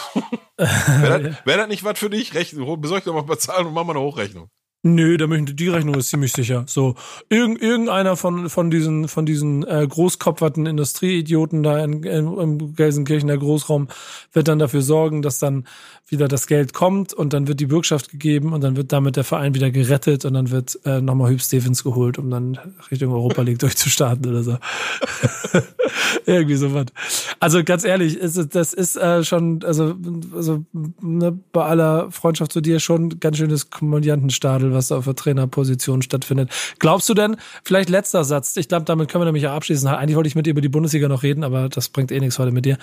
Wäre 0.57 1.23
das, 1.23 1.45
wär 1.45 1.57
das 1.57 1.67
nicht 1.67 1.83
was 1.83 1.97
für 1.97 2.09
dich? 2.09 2.35
Rechnen, 2.35 2.81
besorg 2.81 3.03
doch 3.03 3.13
mal 3.13 3.21
ein 3.21 3.25
paar 3.25 3.39
Zahlen 3.39 3.65
und 3.65 3.73
mach 3.73 3.83
mal 3.83 3.93
eine 3.93 4.01
Hochrechnung. 4.01 4.49
Nö, 4.81 5.17
da 5.17 5.27
möchte 5.27 5.53
die 5.53 5.67
Rechnung 5.67 5.95
ist 5.95 6.07
ziemlich 6.07 6.31
sicher. 6.31 6.63
So 6.65 6.95
irgend, 7.27 7.61
irgendeiner 7.61 8.15
von 8.15 8.49
von 8.49 8.71
diesen 8.71 9.09
von 9.09 9.25
diesen 9.25 9.67
äh, 9.67 9.85
großkopferten 9.85 10.65
Industrieidioten 10.65 11.63
da 11.63 11.83
in, 11.83 12.03
in, 12.03 12.37
im 12.37 12.75
Gelsenkirchen 12.75 13.27
der 13.27 13.39
Großraum 13.39 13.89
wird 14.31 14.47
dann 14.47 14.57
dafür 14.57 14.81
sorgen, 14.81 15.21
dass 15.21 15.37
dann 15.37 15.65
wieder 16.07 16.27
das 16.27 16.47
Geld 16.47 16.73
kommt 16.73 17.13
und 17.13 17.33
dann 17.33 17.47
wird 17.47 17.59
die 17.59 17.65
Bürgschaft 17.65 18.09
gegeben 18.09 18.53
und 18.53 18.63
dann 18.63 18.77
wird 18.77 18.91
damit 18.91 19.15
der 19.15 19.23
Verein 19.23 19.53
wieder 19.53 19.69
gerettet 19.69 20.23
und 20.25 20.33
dann 20.33 20.49
wird 20.49 20.79
äh, 20.85 21.01
nochmal 21.01 21.29
Hüb 21.31 21.41
Stevens 21.41 21.83
geholt, 21.83 22.17
um 22.17 22.29
dann 22.29 22.57
Richtung 22.89 23.11
Europa 23.11 23.41
League 23.41 23.59
durchzustarten 23.59 24.29
oder 24.29 24.43
so. 24.43 24.57
Irgendwie 26.25 26.55
sowas. 26.55 26.87
Also 27.39 27.63
ganz 27.63 27.83
ehrlich, 27.83 28.17
ist, 28.17 28.55
das 28.55 28.73
ist 28.73 28.95
äh, 28.95 29.23
schon, 29.23 29.63
also, 29.63 29.95
also 30.33 30.65
ne, 31.01 31.37
bei 31.51 31.65
aller 31.65 32.11
Freundschaft 32.11 32.51
zu 32.51 32.61
dir 32.61 32.79
schon 32.79 33.19
ganz 33.19 33.37
schönes 33.37 33.69
Kommandiantenstadel, 34.69 34.73
was 34.73 34.87
da 34.87 34.97
auf 34.97 35.05
der 35.05 35.15
Trainerposition 35.15 36.01
stattfindet. 36.01 36.51
Glaubst 36.79 37.09
du 37.09 37.13
denn, 37.13 37.37
vielleicht 37.63 37.89
letzter 37.89 38.23
Satz, 38.23 38.55
ich 38.57 38.67
glaube, 38.67 38.85
damit 38.85 39.09
können 39.09 39.21
wir 39.21 39.25
nämlich 39.25 39.47
auch 39.47 39.53
abschließen. 39.53 39.87
Eigentlich 39.87 40.15
wollte 40.15 40.27
ich 40.27 40.35
mit 40.35 40.45
dir 40.45 40.51
über 40.51 40.61
die 40.61 40.69
Bundesliga 40.69 41.07
noch 41.07 41.23
reden, 41.23 41.43
aber 41.43 41.69
das 41.69 41.89
bringt 41.89 42.11
eh 42.11 42.19
nichts 42.19 42.39
heute 42.39 42.51
mit 42.51 42.65
dir. 42.65 42.77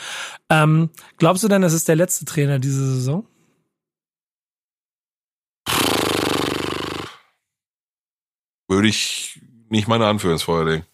Ähm, 0.51 0.91
glaubst 1.19 1.43
du 1.45 1.49
denn, 1.49 1.63
es 1.63 1.73
ist 1.73 1.89
der 1.89 1.97
letzte 1.97 2.25
Trainer 2.25 2.59
diese 2.59 2.95
Saison? 2.95 3.27
Würde 8.69 8.89
ich 8.89 9.41
nicht 9.69 9.87
meine 9.87 10.07
Hand 10.07 10.21
für 10.21 10.65
legen. 10.65 10.85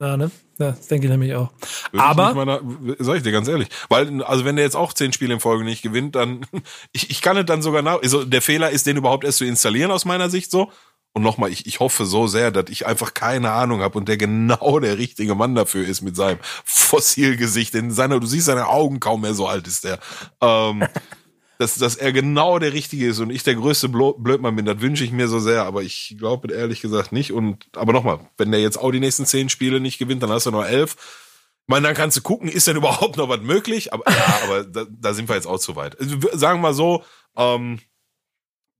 Ja, 0.00 0.16
ne? 0.16 0.30
Ja, 0.58 0.72
das 0.72 0.88
denke 0.88 1.06
ich 1.06 1.10
nämlich 1.10 1.34
auch. 1.34 1.50
Würde 1.92 2.04
Aber. 2.04 2.30
Ich 2.30 2.34
meine, 2.34 2.96
sag 2.98 3.16
ich 3.16 3.22
dir 3.22 3.32
ganz 3.32 3.48
ehrlich. 3.48 3.68
Weil, 3.88 4.22
also 4.22 4.44
wenn 4.44 4.56
der 4.56 4.64
jetzt 4.64 4.76
auch 4.76 4.92
zehn 4.94 5.12
Spiele 5.12 5.34
in 5.34 5.40
Folge 5.40 5.64
nicht 5.64 5.82
gewinnt, 5.82 6.16
dann, 6.16 6.46
ich, 6.92 7.10
ich 7.10 7.22
kann 7.22 7.36
es 7.36 7.46
dann 7.46 7.62
sogar 7.62 7.82
nach, 7.82 8.02
also 8.02 8.24
der 8.24 8.42
Fehler 8.42 8.70
ist, 8.70 8.86
den 8.86 8.96
überhaupt 8.96 9.24
erst 9.24 9.38
zu 9.38 9.44
installieren 9.44 9.90
aus 9.90 10.04
meiner 10.04 10.30
Sicht 10.30 10.50
so. 10.50 10.70
Und 11.12 11.22
nochmal, 11.22 11.50
ich, 11.50 11.66
ich 11.66 11.80
hoffe 11.80 12.06
so 12.06 12.28
sehr, 12.28 12.52
dass 12.52 12.70
ich 12.70 12.86
einfach 12.86 13.14
keine 13.14 13.50
Ahnung 13.50 13.80
habe 13.80 13.98
und 13.98 14.08
der 14.08 14.16
genau 14.16 14.78
der 14.78 14.96
richtige 14.96 15.34
Mann 15.34 15.56
dafür 15.56 15.86
ist 15.86 16.02
mit 16.02 16.14
seinem 16.14 16.38
Fossilgesicht. 16.64 17.74
In 17.74 17.90
seiner, 17.90 18.20
du 18.20 18.26
siehst 18.26 18.46
seine 18.46 18.68
Augen 18.68 19.00
kaum 19.00 19.22
mehr 19.22 19.34
so 19.34 19.48
alt 19.48 19.66
ist 19.66 19.84
der. 19.84 19.98
Ähm, 20.40 20.86
dass, 21.60 21.74
dass 21.74 21.96
er 21.96 22.10
genau 22.10 22.58
der 22.58 22.72
Richtige 22.72 23.08
ist 23.08 23.18
und 23.18 23.28
ich 23.28 23.42
der 23.42 23.54
größte 23.54 23.90
Blödmann 23.90 24.56
bin, 24.56 24.64
das 24.64 24.80
wünsche 24.80 25.04
ich 25.04 25.12
mir 25.12 25.28
so 25.28 25.40
sehr, 25.40 25.64
aber 25.64 25.82
ich 25.82 26.16
glaube 26.18 26.50
ehrlich 26.54 26.80
gesagt 26.80 27.12
nicht. 27.12 27.32
Und 27.32 27.68
aber 27.76 27.92
nochmal, 27.92 28.20
wenn 28.38 28.50
der 28.50 28.62
jetzt 28.62 28.78
auch 28.78 28.90
die 28.90 28.98
nächsten 28.98 29.26
zehn 29.26 29.50
Spiele 29.50 29.78
nicht 29.78 29.98
gewinnt, 29.98 30.22
dann 30.22 30.30
hast 30.30 30.46
du 30.46 30.52
nur 30.52 30.66
elf. 30.66 30.96
Ich 30.96 31.68
meine, 31.68 31.86
dann 31.86 31.94
kannst 31.94 32.16
du 32.16 32.22
gucken, 32.22 32.48
ist 32.48 32.66
denn 32.66 32.78
überhaupt 32.78 33.18
noch 33.18 33.28
was 33.28 33.42
möglich? 33.42 33.92
Aber 33.92 34.10
ja, 34.10 34.40
aber 34.44 34.64
da, 34.64 34.86
da 34.88 35.12
sind 35.12 35.28
wir 35.28 35.36
jetzt 35.36 35.46
auch 35.46 35.58
zu 35.58 35.76
weit. 35.76 36.00
Also, 36.00 36.16
sagen 36.32 36.60
wir 36.60 36.68
mal 36.68 36.74
so, 36.74 37.04
ähm, 37.36 37.78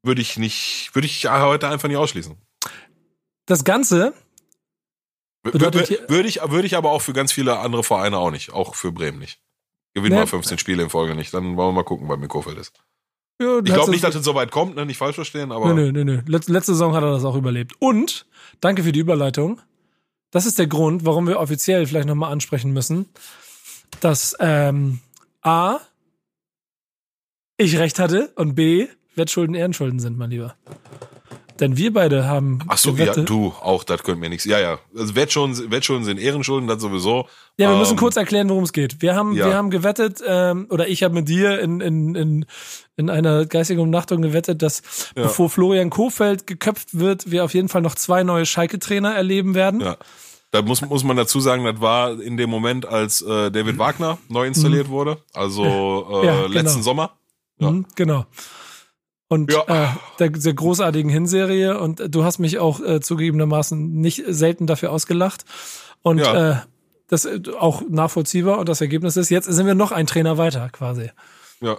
würde 0.03 0.23
ich 0.23 0.39
nicht, 0.39 0.91
würde 0.95 1.05
ich 1.05 1.27
heute 1.29 1.69
einfach 1.69 1.89
nicht 1.89 1.99
ausschließen. 1.99 2.35
Das 3.45 3.63
Ganze 3.63 4.15
würde 5.43 5.83
ich, 6.29 6.41
würde 6.41 6.67
ich 6.67 6.77
aber 6.79 6.93
auch 6.93 7.03
für 7.03 7.13
ganz 7.13 7.31
viele 7.31 7.59
andere 7.59 7.85
Vereine 7.85 8.17
auch 8.17 8.31
nicht, 8.31 8.55
auch 8.55 8.75
für 8.75 8.91
Bremen 8.91 9.19
nicht. 9.19 9.39
Gewinnen 9.95 10.15
nee. 10.15 10.23
wir 10.23 10.27
15 10.27 10.59
Spiele 10.59 10.83
in 10.83 10.91
Folge 10.91 11.15
nicht. 11.15 11.35
Dann 11.35 11.57
wollen 11.57 11.69
wir 11.69 11.73
mal 11.73 11.85
gucken, 11.85 12.09
bei 12.09 12.17
Mikrofeld 12.17 12.59
ist. 12.59 12.73
Ja, 13.41 13.59
ich 13.59 13.65
glaube 13.65 13.91
nicht, 13.91 14.05
dass 14.05 14.15
es 14.15 14.25
so 14.25 14.35
weit 14.35 14.51
kommt, 14.51 14.77
ne? 14.77 14.85
nicht 14.85 14.99
falsch 14.99 15.15
verstehen, 15.15 15.51
aber. 15.51 15.73
Nö, 15.73 15.93
nö, 15.93 16.05
nö. 16.05 16.21
Letzte, 16.27 16.53
letzte 16.53 16.73
Saison 16.73 16.95
hat 16.95 17.03
er 17.03 17.11
das 17.11 17.25
auch 17.25 17.37
überlebt. 17.37 17.73
Und, 17.79 18.27
danke 18.61 18.83
für 18.83 18.93
die 18.93 19.01
Überleitung. 19.01 19.61
Das 20.31 20.47
ist 20.47 20.59
der 20.59 20.67
Grund, 20.67 21.07
warum 21.07 21.27
wir 21.27 21.41
offiziell 21.41 21.87
vielleicht 21.87 22.07
nochmal 22.07 22.33
ansprechen 22.33 22.73
müssen, 22.73 23.09
dass 24.01 24.37
ähm, 24.41 25.01
A, 25.43 25.79
ich 27.57 27.79
recht 27.79 27.99
hatte 27.99 28.31
und 28.37 28.55
B, 28.55 28.89
Wettschulden 29.17 29.55
Ehrenschulden 29.55 29.99
sind, 29.99 30.19
mein 30.19 30.31
Lieber. 30.31 30.55
Denn 31.61 31.77
wir 31.77 31.93
beide 31.93 32.27
haben. 32.27 32.61
Ach 32.69 32.79
so, 32.79 32.93
ja, 32.93 33.13
du, 33.13 33.53
auch, 33.61 33.85
das 33.85 34.03
könnte 34.03 34.21
mir 34.21 34.31
nichts. 34.31 34.47
Ja, 34.47 34.59
ja. 34.59 34.79
Also 34.97 35.15
Wettschulden, 35.15 35.71
Wettschulden 35.71 36.07
sind 36.07 36.19
Ehrenschulden, 36.19 36.67
das 36.67 36.81
sowieso. 36.81 37.29
Ja, 37.59 37.69
wir 37.69 37.75
ähm, 37.75 37.79
müssen 37.81 37.97
kurz 37.99 38.17
erklären, 38.17 38.49
worum 38.49 38.65
es 38.65 38.73
geht. 38.73 39.03
Wir 39.03 39.15
haben, 39.15 39.35
ja. 39.35 39.47
wir 39.47 39.55
haben 39.55 39.69
gewettet, 39.69 40.23
ähm, 40.27 40.67
oder 40.71 40.89
ich 40.89 41.03
habe 41.03 41.15
mit 41.15 41.29
dir 41.29 41.61
in, 41.61 41.83
in, 41.83 42.15
in, 42.15 42.47
in 42.97 43.11
einer 43.11 43.45
geistigen 43.45 43.81
Umnachtung 43.81 44.23
gewettet, 44.23 44.63
dass 44.63 44.83
ja. 45.15 45.25
bevor 45.25 45.51
Florian 45.51 45.91
Kofeld 45.91 46.47
geköpft 46.47 46.99
wird, 46.99 47.31
wir 47.31 47.45
auf 47.45 47.53
jeden 47.53 47.69
Fall 47.69 47.83
noch 47.83 47.95
zwei 47.95 48.23
neue 48.23 48.47
Schalke-Trainer 48.47 49.15
erleben 49.15 49.55
werden. 49.55 49.81
Ja. 49.81 49.99
Da 50.53 50.63
muss, 50.63 50.81
muss 50.81 51.05
man 51.05 51.17
dazu 51.17 51.41
sagen, 51.41 51.65
das 51.65 51.81
war 51.81 52.21
in 52.21 52.39
dem 52.39 52.49
Moment, 52.51 52.87
als 52.87 53.21
äh, 53.21 53.51
David 53.51 53.79
Wagner 53.79 54.19
neu 54.29 54.47
installiert 54.47 54.89
mhm. 54.89 54.93
wurde, 54.93 55.19
also 55.33 55.65
äh, 55.65 56.27
ja, 56.27 56.43
genau. 56.43 56.49
letzten 56.49 56.83
Sommer. 56.83 57.13
Ja. 57.59 57.71
Mhm, 57.71 57.87
genau 57.95 58.25
und 59.31 59.53
ja. 59.53 59.63
äh, 59.85 59.89
der, 60.19 60.31
der 60.31 60.55
großartigen 60.55 61.09
Hinserie 61.09 61.79
und 61.79 62.03
du 62.09 62.25
hast 62.25 62.41
mich 62.41 62.59
auch 62.59 62.81
äh, 62.81 63.01
zugegebenermaßen 63.01 63.93
nicht 63.93 64.25
selten 64.27 64.67
dafür 64.67 64.91
ausgelacht 64.91 65.45
und 66.03 66.19
ja. 66.19 66.51
äh, 66.51 66.57
das 67.07 67.27
äh, 67.27 67.41
auch 67.57 67.83
nachvollziehbar 67.89 68.59
und 68.59 68.69
das 68.69 68.81
Ergebnis 68.81 69.17
ist, 69.17 69.31
jetzt 69.31 69.47
sind 69.47 69.67
wir 69.67 69.77
noch 69.77 69.93
ein 69.93 70.09
Trainer 70.09 70.37
weiter 70.37 70.69
quasi. 70.71 71.11
Ja. 71.61 71.79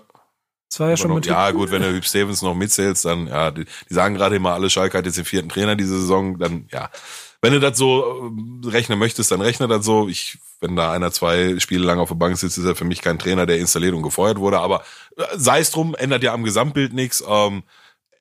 Das 0.70 0.80
war 0.80 0.90
ja 0.90 0.96
schon 0.96 1.10
noch, 1.10 1.16
mit 1.16 1.26
Ja, 1.26 1.52
gut, 1.52 1.70
wenn 1.72 1.82
du 1.82 1.92
Hüb 1.92 2.06
Stevens 2.06 2.42
noch 2.42 2.56
mitzählst, 2.56 3.04
dann, 3.04 3.28
ja, 3.28 3.52
die, 3.52 3.66
die 3.90 3.94
sagen 3.94 4.16
gerade 4.16 4.38
immer, 4.38 4.54
alle 4.54 4.70
Schalke 4.70 4.98
hat 4.98 5.06
jetzt 5.06 5.18
den 5.18 5.26
vierten 5.26 5.50
Trainer 5.50 5.76
diese 5.76 6.00
Saison, 6.00 6.40
dann, 6.40 6.70
ja, 6.72 6.90
wenn 7.42 7.52
du 7.52 7.60
das 7.60 7.78
so 7.78 8.32
äh, 8.64 8.68
rechnen 8.70 8.98
möchtest, 8.98 9.30
dann 9.30 9.42
rechne 9.42 9.68
das 9.68 9.84
so. 9.84 10.08
Ich, 10.08 10.38
wenn 10.62 10.76
da 10.76 10.92
einer 10.92 11.12
zwei 11.12 11.60
Spiele 11.60 11.84
lang 11.84 12.00
auf 12.00 12.10
der 12.10 12.16
Bank 12.16 12.38
sitzt, 12.38 12.58
ist 12.58 12.66
er 12.66 12.76
für 12.76 12.86
mich 12.86 13.02
kein 13.02 13.20
Trainer, 13.20 13.46
der 13.46 13.58
installiert 13.58 13.94
und 13.94 14.04
gefeuert 14.04 14.40
wurde. 14.40 14.60
Aber 14.60 14.84
äh, 15.18 15.24
sei 15.36 15.60
es 15.60 15.72
drum, 15.72 15.96
ändert 15.96 16.24
ja 16.24 16.34
am 16.34 16.44
Gesamtbild 16.44 16.94
nichts. 16.94 17.24
Ähm, 17.28 17.64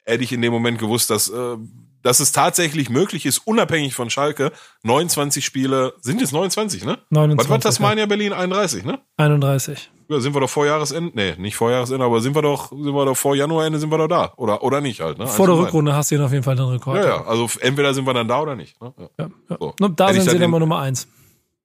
hätte 0.04 0.24
ich 0.24 0.32
in 0.32 0.42
dem 0.42 0.52
Moment 0.52 0.78
gewusst, 0.78 1.10
dass, 1.10 1.28
äh, 1.28 1.56
dass 2.02 2.18
es 2.18 2.32
tatsächlich 2.32 2.88
möglich 2.88 3.26
ist, 3.26 3.38
unabhängig 3.38 3.94
von 3.94 4.08
Schalke, 4.08 4.52
29 4.82 5.44
Spiele, 5.44 5.92
sind 6.00 6.22
es 6.22 6.32
29, 6.32 6.84
ne? 6.84 6.98
29. 7.10 7.38
Was 7.38 7.50
war 7.50 7.60
Tasmania 7.60 8.04
ja. 8.04 8.06
Berlin? 8.06 8.32
31, 8.32 8.84
ne? 8.84 9.00
31. 9.18 9.90
Ja, 10.08 10.18
sind 10.18 10.34
wir 10.34 10.40
doch 10.40 10.50
vor 10.50 10.66
Jahresende? 10.66 11.12
Nee, 11.14 11.34
nicht 11.38 11.56
vor 11.56 11.70
Jahresende, 11.70 12.04
aber 12.04 12.20
sind 12.20 12.34
wir 12.34 12.42
doch, 12.42 12.70
sind 12.70 12.94
wir 12.94 13.04
doch 13.04 13.16
vor 13.16 13.36
Januarende 13.36 13.78
sind 13.78 13.92
wir 13.92 13.98
doch 13.98 14.08
da. 14.08 14.32
Oder, 14.38 14.62
oder 14.64 14.80
nicht 14.80 15.00
halt, 15.00 15.18
ne? 15.18 15.26
Vor 15.26 15.46
der 15.46 15.56
Rückrunde 15.56 15.94
hast 15.94 16.10
du 16.10 16.16
ihn 16.16 16.22
auf 16.22 16.32
jeden 16.32 16.42
Fall 16.42 16.56
den 16.56 16.64
Rekord. 16.64 16.96
Ja, 16.96 17.06
ja, 17.06 17.24
also 17.26 17.48
entweder 17.60 17.94
sind 17.94 18.06
wir 18.06 18.14
dann 18.14 18.26
da 18.26 18.40
oder 18.40 18.56
nicht. 18.56 18.80
Ne? 18.80 18.92
Ja. 18.98 19.08
Ja, 19.18 19.30
ja. 19.50 19.56
So. 19.60 19.74
Da 19.90 20.08
Hätte 20.08 20.22
sind 20.22 20.30
sie 20.30 20.38
dann 20.38 20.50
mal 20.50 20.58
Nummer 20.58 20.80
eins. 20.80 21.06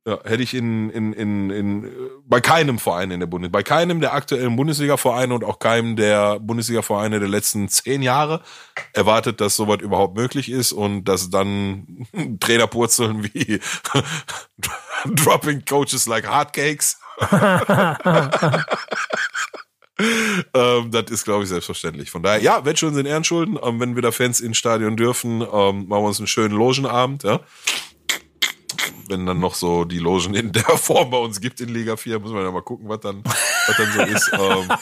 Ja, 0.08 0.20
hätte 0.24 0.44
ich 0.44 0.54
in, 0.54 0.92
in, 0.92 1.14
in, 1.14 1.50
in, 1.50 1.92
bei 2.28 2.40
keinem 2.40 2.78
Verein 2.78 3.10
in 3.10 3.20
der 3.20 3.26
Bundesliga, 3.26 3.58
bei 3.58 3.64
keinem 3.64 4.02
der 4.02 4.14
aktuellen 4.14 4.56
Bundesliga-Vereine 4.56 5.34
und 5.34 5.44
auch 5.44 5.58
keinem 5.58 5.96
der 5.96 6.40
Bundesliga-Vereine 6.40 7.20
der 7.20 7.28
letzten 7.28 7.70
zehn 7.70 8.04
Jahre 8.04 8.44
erwartet, 8.94 9.42
dass 9.42 9.56
sowas 9.56 9.80
überhaupt 9.82 10.16
möglich 10.16 10.52
ist 10.52 10.74
und 10.74 11.06
dass 11.06 11.32
dann 11.32 12.06
Trainer 12.40 12.68
purzeln 12.68 13.24
wie 13.24 13.60
dropping 15.06 15.66
coaches 15.66 16.06
like 16.06 16.30
hotcakes. 16.30 17.00
ähm, 20.54 20.92
das 20.92 21.10
ist, 21.10 21.24
glaube 21.24 21.46
ich, 21.46 21.50
selbstverständlich. 21.50 22.12
Von 22.12 22.22
daher, 22.22 22.44
ja, 22.44 22.64
wenn 22.64 22.76
schon 22.76 22.94
sind 22.94 23.08
Ehrenschulden. 23.08 23.58
Ähm, 23.64 23.80
wenn 23.80 23.96
wieder 23.96 24.12
Fans 24.12 24.40
ins 24.40 24.60
Stadion 24.60 24.98
dürfen, 24.98 25.42
ähm, 25.42 25.88
machen 25.88 26.04
wir 26.04 26.08
uns 26.10 26.20
einen 26.20 26.28
schönen 26.28 26.54
Logenabend, 26.54 27.24
ja 27.24 27.40
wenn 29.10 29.26
dann 29.26 29.40
noch 29.40 29.56
so 29.56 29.86
die 29.86 30.00
Logen 30.00 30.34
in 30.34 30.52
der 30.52 30.64
Form 30.78 31.10
bei 31.10 31.18
uns 31.18 31.42
gibt 31.42 31.62
in 31.62 31.70
Liga 31.70 31.98
4, 31.98 32.20
muss 32.20 32.32
man 32.32 32.44
ja 32.44 32.52
mal 32.52 32.62
gucken, 32.62 32.90
was 32.90 33.00
dann, 33.00 33.24
was 33.24 33.78
dann 33.78 33.92
so 33.92 34.02
ist. 34.02 34.32
Ähm. 34.34 34.78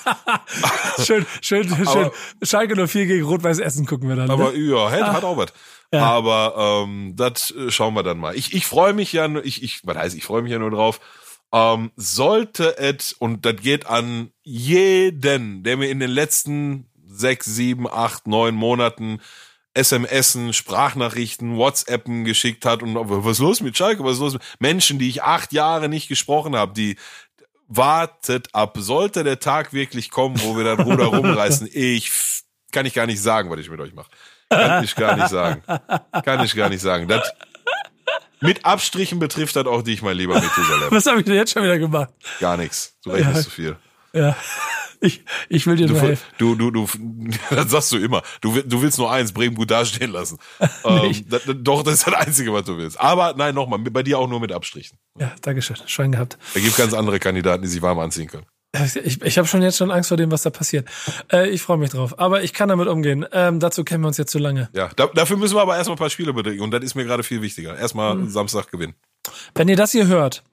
schön, 1.05 1.25
schön, 1.41 1.67
schön. 1.69 1.87
Aber, 1.87 2.11
Schalke 2.41 2.87
04 2.87 3.05
gegen 3.05 3.25
Rot-Weiß 3.25 3.59
Essen 3.59 3.85
gucken 3.85 4.09
wir 4.09 4.15
dann. 4.15 4.29
Aber 4.29 4.51
ne? 4.51 4.57
ja, 4.57 4.91
hat, 4.91 5.13
hat 5.13 5.23
auch 5.23 5.37
was. 5.37 5.53
Ja. 5.91 6.05
Aber 6.05 6.83
ähm, 6.85 7.13
das 7.15 7.51
äh, 7.51 7.69
schauen 7.69 7.93
wir 7.93 8.03
dann 8.03 8.17
mal. 8.17 8.35
Ich, 8.35 8.53
ich 8.53 8.65
freue 8.65 8.93
mich 8.93 9.13
ja, 9.13 9.27
nur, 9.27 9.45
ich, 9.45 9.61
ich, 9.61 9.81
was 9.85 9.95
heißt, 9.95 10.17
ich 10.17 10.23
freue 10.23 10.41
mich 10.41 10.51
ja 10.51 10.59
nur 10.59 10.71
drauf. 10.71 10.99
Ähm, 11.51 11.91
sollte 11.95 12.79
es, 12.79 13.13
und 13.13 13.45
das 13.45 13.57
geht 13.57 13.85
an 13.85 14.31
jeden, 14.41 15.61
der 15.63 15.77
mir 15.77 15.89
in 15.89 15.99
den 15.99 16.09
letzten 16.09 16.89
sechs, 17.05 17.45
sieben, 17.45 17.87
acht, 17.87 18.25
neun 18.25 18.55
Monaten 18.55 19.21
SMSen, 19.75 20.53
Sprachnachrichten, 20.53 21.57
WhatsAppen 21.57 22.25
geschickt 22.25 22.65
hat 22.65 22.83
und 22.83 22.95
was 22.95 23.37
ist 23.37 23.39
los 23.39 23.61
mit 23.61 23.77
Schalke, 23.77 24.03
was 24.03 24.13
ist 24.13 24.19
los 24.19 24.33
mit 24.33 24.41
Menschen, 24.59 24.99
die 24.99 25.09
ich 25.09 25.23
acht 25.23 25.51
Jahre 25.53 25.89
nicht 25.89 26.07
gesprochen 26.07 26.55
habe, 26.55 26.73
die 26.73 26.97
wartet 27.67 28.49
ab. 28.53 28.75
Sollte 28.79 29.23
der 29.23 29.39
Tag 29.39 29.73
wirklich 29.73 30.11
kommen, 30.11 30.39
wo 30.41 30.55
wir 30.55 30.63
dann 30.63 30.81
Ruder 30.81 31.05
rumreißen, 31.05 31.67
ich 31.73 32.11
kann 32.71 32.85
ich 32.85 32.93
gar 32.93 33.05
nicht 33.07 33.21
sagen, 33.21 33.49
was 33.49 33.59
ich 33.59 33.69
mit 33.69 33.79
euch 33.79 33.93
mache. 33.93 34.09
Kann 34.49 34.83
ich 34.83 34.95
gar 34.95 35.15
nicht 35.15 35.29
sagen. 35.29 35.63
Kann 36.23 36.43
ich 36.45 36.55
gar 36.55 36.69
nicht 36.69 36.81
sagen. 36.81 37.07
Das, 37.07 37.31
Mit 38.41 38.65
Abstrichen 38.65 39.17
betrifft 39.19 39.55
das 39.55 39.65
auch 39.65 39.81
dich, 39.81 40.01
mein 40.03 40.17
lieber 40.17 40.35
Methusalem. 40.35 40.91
Was 40.91 41.05
habe 41.07 41.19
ich 41.19 41.25
denn 41.25 41.35
jetzt 41.35 41.53
schon 41.53 41.63
wieder 41.63 41.79
gemacht? 41.79 42.09
Gar 42.39 42.57
nichts. 42.57 42.95
Du 43.03 43.09
rechnest 43.11 43.37
Ja. 43.37 43.43
zu 43.43 43.49
viel. 43.49 43.75
Ja. 44.13 44.35
Ich, 45.03 45.23
ich 45.49 45.67
will 45.67 45.75
dir 45.75 45.87
Du, 45.87 45.93
nur 45.93 46.01
helfen. 46.01 46.23
du, 46.37 46.55
du, 46.55 46.71
du, 46.71 46.87
das 47.49 47.69
sagst 47.69 47.91
du 47.91 47.97
immer. 47.97 48.21
Du, 48.41 48.59
du 48.61 48.81
willst 48.81 48.97
nur 48.97 49.11
eins, 49.11 49.33
Bremen 49.33 49.53
gut 49.55 49.69
dastehen 49.69 50.11
lassen. 50.11 50.37
ähm, 50.85 51.25
das- 51.29 51.41
doch, 51.57 51.83
das 51.83 51.95
ist 51.95 52.07
das 52.07 52.13
Einzige, 52.13 52.53
was 52.53 52.63
du 52.63 52.77
willst. 52.77 52.99
Aber 52.99 53.33
nein, 53.37 53.53
nochmal, 53.53 53.79
bei 53.79 54.01
dir 54.03 54.17
auch 54.19 54.29
nur 54.29 54.39
mit 54.39 54.51
Abstrichen. 54.51 54.97
Ja, 55.19 55.33
Dankeschön. 55.41 55.75
Schwein 55.85 56.13
gehabt. 56.13 56.37
Da 56.53 56.59
gibt 56.61 56.77
ganz 56.77 56.93
andere 56.93 57.19
Kandidaten, 57.19 57.61
die 57.63 57.67
sich 57.67 57.81
warm 57.81 57.99
anziehen 57.99 58.27
können. 58.27 58.45
Ich, 59.03 59.21
ich 59.21 59.37
habe 59.37 59.47
schon 59.47 59.61
jetzt 59.61 59.77
schon 59.77 59.91
Angst 59.91 60.07
vor 60.07 60.17
dem, 60.17 60.31
was 60.31 60.41
da 60.41 60.49
passiert. 60.49 60.89
Äh, 61.31 61.49
ich 61.49 61.61
freue 61.61 61.77
mich 61.77 61.91
drauf. 61.91 62.17
Aber 62.17 62.41
ich 62.41 62.53
kann 62.53 62.69
damit 62.69 62.87
umgehen. 62.87 63.23
Ähm, 63.31 63.59
dazu 63.59 63.83
kennen 63.83 64.03
wir 64.03 64.07
uns 64.07 64.17
jetzt 64.17 64.31
zu 64.31 64.39
lange. 64.39 64.69
Ja, 64.73 64.89
da, 64.95 65.05
dafür 65.13 65.37
müssen 65.37 65.55
wir 65.55 65.61
aber 65.61 65.75
erstmal 65.77 65.95
ein 65.95 65.99
paar 65.99 66.09
Spiele 66.09 66.33
bedingen. 66.33 66.61
Und 66.61 66.71
das 66.71 66.81
ist 66.83 66.95
mir 66.95 67.03
gerade 67.03 67.21
viel 67.21 67.43
wichtiger. 67.43 67.77
Erstmal 67.77 68.15
Mhm. 68.15 68.29
Samstag 68.29 68.71
gewinnen. 68.71 68.95
Wenn 69.53 69.67
ihr 69.67 69.75
das 69.75 69.91
hier 69.91 70.07
hört, 70.07 70.43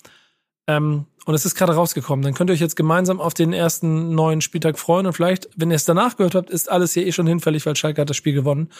ähm, 0.70 1.06
und 1.26 1.34
es 1.34 1.44
ist 1.44 1.54
gerade 1.54 1.74
rausgekommen, 1.74 2.24
dann 2.24 2.34
könnt 2.34 2.50
ihr 2.50 2.54
euch 2.54 2.60
jetzt 2.60 2.76
gemeinsam 2.76 3.20
auf 3.20 3.34
den 3.34 3.52
ersten 3.52 4.14
neuen 4.14 4.40
Spieltag 4.40 4.78
freuen. 4.78 5.06
Und 5.06 5.12
vielleicht, 5.12 5.48
wenn 5.56 5.70
ihr 5.70 5.76
es 5.76 5.84
danach 5.84 6.16
gehört 6.16 6.34
habt, 6.34 6.50
ist 6.50 6.70
alles 6.70 6.92
hier 6.92 7.06
eh 7.06 7.12
schon 7.12 7.26
hinfällig, 7.26 7.66
weil 7.66 7.76
Schalke 7.76 8.00
hat 8.00 8.10
das 8.10 8.16
Spiel 8.16 8.32
gewonnen. 8.32 8.70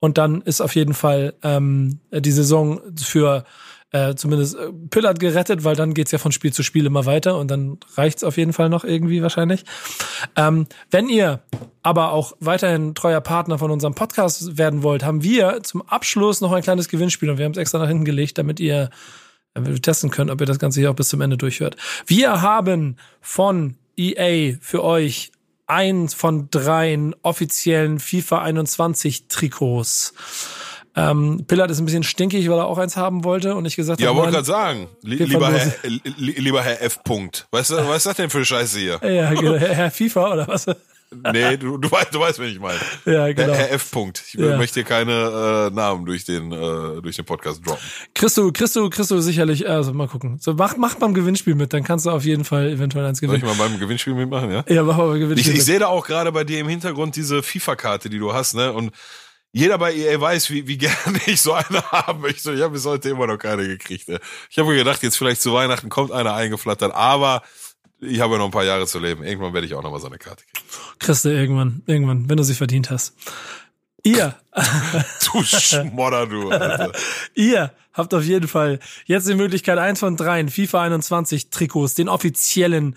Und 0.00 0.18
dann 0.18 0.42
ist 0.42 0.60
auf 0.60 0.74
jeden 0.74 0.94
Fall 0.94 1.34
ähm, 1.42 2.00
die 2.12 2.30
Saison 2.30 2.80
für 3.00 3.44
äh, 3.90 4.14
zumindest 4.14 4.54
äh, 4.56 4.70
Pillard 4.90 5.18
gerettet, 5.18 5.64
weil 5.64 5.74
dann 5.74 5.94
geht's 5.94 6.12
ja 6.12 6.18
von 6.18 6.30
Spiel 6.30 6.52
zu 6.52 6.62
Spiel 6.62 6.86
immer 6.86 7.06
weiter 7.06 7.38
und 7.38 7.50
dann 7.50 7.78
reicht's 7.96 8.22
auf 8.22 8.36
jeden 8.36 8.52
Fall 8.52 8.68
noch 8.68 8.84
irgendwie 8.84 9.22
wahrscheinlich. 9.22 9.64
Ähm, 10.36 10.66
wenn 10.90 11.08
ihr 11.08 11.40
aber 11.82 12.12
auch 12.12 12.34
weiterhin 12.38 12.94
treuer 12.94 13.22
Partner 13.22 13.58
von 13.58 13.70
unserem 13.70 13.94
Podcast 13.94 14.58
werden 14.58 14.82
wollt, 14.82 15.04
haben 15.04 15.22
wir 15.22 15.62
zum 15.62 15.82
Abschluss 15.82 16.40
noch 16.42 16.52
ein 16.52 16.62
kleines 16.62 16.88
Gewinnspiel 16.88 17.30
und 17.30 17.38
wir 17.38 17.46
haben 17.46 17.52
es 17.52 17.58
extra 17.58 17.78
nach 17.78 17.88
hinten 17.88 18.04
gelegt, 18.04 18.36
damit 18.36 18.60
ihr 18.60 18.90
damit 19.58 19.72
wir 19.74 19.82
testen 19.82 20.10
können, 20.10 20.30
ob 20.30 20.40
ihr 20.40 20.46
das 20.46 20.58
Ganze 20.58 20.80
hier 20.80 20.90
auch 20.90 20.94
bis 20.96 21.08
zum 21.08 21.20
Ende 21.20 21.36
durchhört. 21.36 21.76
Wir 22.06 22.42
haben 22.42 22.96
von 23.20 23.76
EA 23.96 24.56
für 24.60 24.82
euch 24.84 25.30
eins 25.66 26.14
von 26.14 26.48
dreien 26.50 27.14
offiziellen 27.22 27.98
FIFA 28.00 28.42
21 28.42 29.28
Trikots. 29.28 30.14
Ähm, 30.96 31.44
Pillard 31.46 31.70
ist 31.70 31.78
ein 31.78 31.84
bisschen 31.84 32.02
stinkig, 32.02 32.48
weil 32.48 32.58
er 32.58 32.66
auch 32.66 32.78
eins 32.78 32.96
haben 32.96 33.22
wollte 33.22 33.54
und 33.54 33.66
ich 33.66 33.76
gesagt 33.76 34.00
Ja, 34.00 34.08
habe, 34.08 34.18
wollte 34.18 34.32
nein. 34.32 34.44
gerade 34.44 34.46
sagen. 34.46 34.88
Li 35.02 35.16
lieber. 35.16 35.52
Herr, 35.52 35.72
li 35.84 36.32
lieber 36.32 36.62
Herr 36.62 36.82
F. 36.82 37.04
Punkt. 37.04 37.46
Du, 37.52 37.58
was 37.58 37.70
ist 37.70 38.06
das 38.06 38.16
denn 38.16 38.30
für 38.30 38.44
Scheiße 38.44 38.78
hier? 38.78 39.00
ja, 39.02 39.30
Herr 39.58 39.90
FIFA 39.90 40.32
oder 40.32 40.48
was? 40.48 40.66
Nee, 41.10 41.56
du, 41.56 41.78
du 41.78 41.90
weißt, 41.90 42.14
du 42.14 42.20
weißt, 42.20 42.38
wen 42.38 42.50
ich 42.52 42.60
meine. 42.60 42.78
Ja, 43.06 43.32
genau. 43.32 43.54
Herr, 43.54 43.68
Herr 43.68 43.72
F. 43.72 43.90
Punkt. 43.90 44.22
Ich 44.26 44.34
Ja. 44.34 44.56
möchte 44.58 44.74
hier 44.80 44.84
keine 44.84 45.68
äh, 45.70 45.74
Namen 45.74 46.04
durch 46.04 46.24
den, 46.26 46.52
äh, 46.52 47.00
durch 47.00 47.16
den 47.16 47.24
Podcast 47.24 47.66
droppen. 47.66 47.82
Du, 48.14 48.52
kriegst 48.52 49.10
du 49.10 49.20
sicherlich, 49.20 49.68
also 49.68 49.94
mal 49.94 50.06
gucken. 50.08 50.38
So, 50.40 50.52
mach, 50.54 50.76
mach 50.76 50.96
beim 50.96 51.14
Gewinnspiel 51.14 51.54
mit, 51.54 51.72
dann 51.72 51.82
kannst 51.84 52.04
du 52.06 52.10
auf 52.10 52.24
jeden 52.24 52.44
Fall 52.44 52.68
eventuell 52.68 53.06
eins 53.06 53.20
Soll 53.20 53.34
ich 53.34 53.40
gewinnen. 53.40 53.56
mal 53.56 53.68
beim 53.68 53.78
Gewinnspiel 53.80 54.14
mitmachen, 54.14 54.50
ja? 54.50 54.64
Ja, 54.68 54.82
mach 54.82 54.98
mal 54.98 55.06
beim 55.08 55.16
Ich, 55.16 55.20
Gewinnspiel 55.22 55.52
ich 55.52 55.58
mit. 55.58 55.66
sehe 55.66 55.78
da 55.78 55.86
auch 55.86 56.06
gerade 56.06 56.30
bei 56.30 56.44
dir 56.44 56.60
im 56.60 56.68
Hintergrund 56.68 57.16
diese 57.16 57.42
FIFA-Karte, 57.42 58.10
die 58.10 58.18
du 58.18 58.32
hast, 58.34 58.54
ne? 58.54 58.72
Und 58.72 58.92
jeder 59.50 59.78
bei 59.78 59.94
EA 59.94 60.20
weiß, 60.20 60.50
wie, 60.50 60.68
wie 60.68 60.76
gerne 60.78 60.94
ich 61.24 61.40
so 61.40 61.54
eine 61.54 61.82
haben 61.90 62.20
möchte. 62.20 62.52
Ich 62.52 62.60
habe 62.60 62.74
bis 62.74 62.84
heute 62.84 63.08
immer 63.08 63.26
noch 63.26 63.38
keine 63.38 63.66
gekriegt. 63.66 64.10
Ey. 64.10 64.18
Ich 64.50 64.58
habe 64.58 64.68
mir 64.68 64.76
gedacht, 64.76 65.02
jetzt 65.02 65.16
vielleicht 65.16 65.40
zu 65.40 65.54
Weihnachten 65.54 65.88
kommt 65.88 66.12
einer 66.12 66.34
eingeflattert, 66.34 66.92
aber 66.94 67.42
ich 68.00 68.20
habe 68.20 68.34
ja 68.34 68.38
noch 68.38 68.46
ein 68.46 68.50
paar 68.50 68.64
Jahre 68.64 68.86
zu 68.86 68.98
leben. 68.98 69.22
Irgendwann 69.24 69.52
werde 69.52 69.66
ich 69.66 69.74
auch 69.74 69.82
noch 69.82 69.90
mal 69.90 70.00
so 70.00 70.06
eine 70.06 70.18
Karte 70.18 70.44
kriegen. 70.44 70.66
Kriegst 70.98 71.24
du 71.24 71.28
irgendwann, 71.30 71.82
irgendwann, 71.86 72.28
wenn 72.28 72.36
du 72.36 72.42
sie 72.42 72.54
verdient 72.54 72.90
hast. 72.90 73.14
Ihr, 74.04 74.36
Du 75.32 75.42
Schmodder, 75.42 76.26
du. 76.26 76.50
Alter. 76.50 76.92
ihr 77.34 77.72
habt 77.92 78.14
auf 78.14 78.24
jeden 78.24 78.48
Fall 78.48 78.78
jetzt 79.06 79.28
die 79.28 79.34
Möglichkeit, 79.34 79.78
eins 79.78 80.00
von 80.00 80.16
dreien 80.16 80.48
FIFA 80.48 80.82
21 80.82 81.50
Trikots, 81.50 81.94
den 81.94 82.08
offiziellen, 82.08 82.96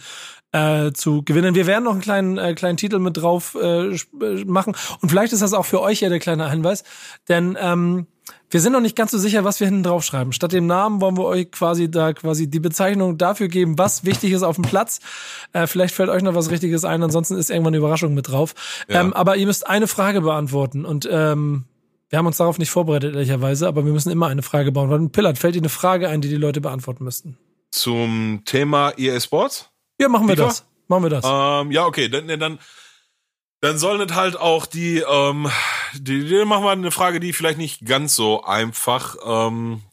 äh, 0.52 0.92
zu 0.92 1.24
gewinnen. 1.24 1.56
Wir 1.56 1.66
werden 1.66 1.86
noch 1.86 1.94
einen 1.94 2.02
kleinen, 2.02 2.38
äh, 2.38 2.54
kleinen 2.54 2.78
Titel 2.78 3.00
mit 3.00 3.18
drauf 3.18 3.58
äh, 3.60 3.96
äh, 3.96 4.00
machen. 4.46 4.76
Und 5.02 5.10
vielleicht 5.10 5.34
ist 5.34 5.42
das 5.42 5.54
auch 5.54 5.66
für 5.66 5.82
euch 5.82 6.02
ja 6.02 6.10
der 6.10 6.20
kleine 6.20 6.50
Hinweis. 6.50 6.84
Denn 7.30 7.58
ähm, 7.60 8.08
wir 8.50 8.60
sind 8.60 8.74
noch 8.74 8.82
nicht 8.82 8.96
ganz 8.96 9.12
so 9.12 9.18
sicher, 9.18 9.44
was 9.44 9.60
wir 9.60 9.68
hinten 9.68 9.84
drauf 9.84 10.04
schreiben. 10.04 10.34
Statt 10.34 10.52
dem 10.52 10.68
Namen 10.68 11.00
wollen 11.02 11.18
wir 11.18 11.26
euch 11.26 11.52
quasi 11.52 11.90
da 11.90 12.14
quasi 12.14 12.50
die 12.50 12.60
Bezeichnung 12.60 13.18
dafür 13.18 13.48
geben, 13.48 13.78
was 13.78 14.04
wichtig 14.04 14.32
ist 14.32 14.44
auf 14.44 14.56
dem 14.56 14.64
Platz. 14.64 15.00
Äh, 15.54 15.68
vielleicht 15.68 15.96
fällt 15.96 16.10
euch 16.10 16.22
noch 16.22 16.36
was 16.36 16.52
Richtiges 16.52 16.84
ein, 16.84 17.02
ansonsten 17.02 17.38
ist 17.38 17.50
irgendwann 17.50 17.72
eine 17.72 17.78
Überraschung 17.78 18.14
mit 18.14 18.30
drauf. 18.30 18.54
Ja. 18.90 19.02
Ähm, 19.02 19.14
aber 19.14 19.38
ihr 19.38 19.46
müsst 19.46 19.68
eine 19.68 19.88
Frage 19.88 20.22
beantworten 20.22 20.86
und 20.86 21.08
ähm, 21.10 21.66
wir 22.10 22.18
haben 22.18 22.26
uns 22.26 22.38
darauf 22.38 22.60
nicht 22.60 22.72
vorbereitet, 22.72 23.16
ehrlicherweise, 23.16 23.68
aber 23.68 23.86
wir 23.86 23.94
müssen 23.94 24.12
immer 24.12 24.28
eine 24.28 24.42
Frage 24.42 24.74
beantworten. 24.74 25.12
Pillard, 25.12 25.38
fällt 25.38 25.56
dir 25.56 25.62
eine 25.62 25.70
Frage 25.70 26.10
ein, 26.10 26.20
die 26.20 26.28
die 26.28 26.36
Leute 26.36 26.60
beantworten 26.60 27.06
müssten? 27.06 27.38
Zum 27.72 28.42
Thema 28.44 28.92
EA 28.98 29.18
Sports? 29.22 29.70
Ja, 29.98 30.10
machen 30.10 30.28
wir 30.28 30.36
FIFA? 30.36 30.48
das. 30.48 30.66
Machen 30.90 31.04
wir 31.04 31.10
das. 31.10 31.24
Ähm, 31.26 31.72
ja, 31.72 31.86
okay, 31.86 32.10
dann, 32.10 32.28
dann, 32.28 32.60
dann 33.62 33.78
sollen 33.78 34.02
es 34.02 34.16
halt 34.16 34.38
auch 34.38 34.66
die, 34.66 35.00
ähm, 35.00 35.50
die, 35.94 36.28
die 36.28 36.46
machen 36.46 36.64
wir 36.64 36.72
eine 36.72 36.92
Frage, 36.92 37.20
die 37.20 37.32
vielleicht 37.32 37.60
nicht 37.60 37.86
ganz 37.86 38.16
so 38.16 38.44
einfach 38.44 39.16
ähm, 39.24 39.84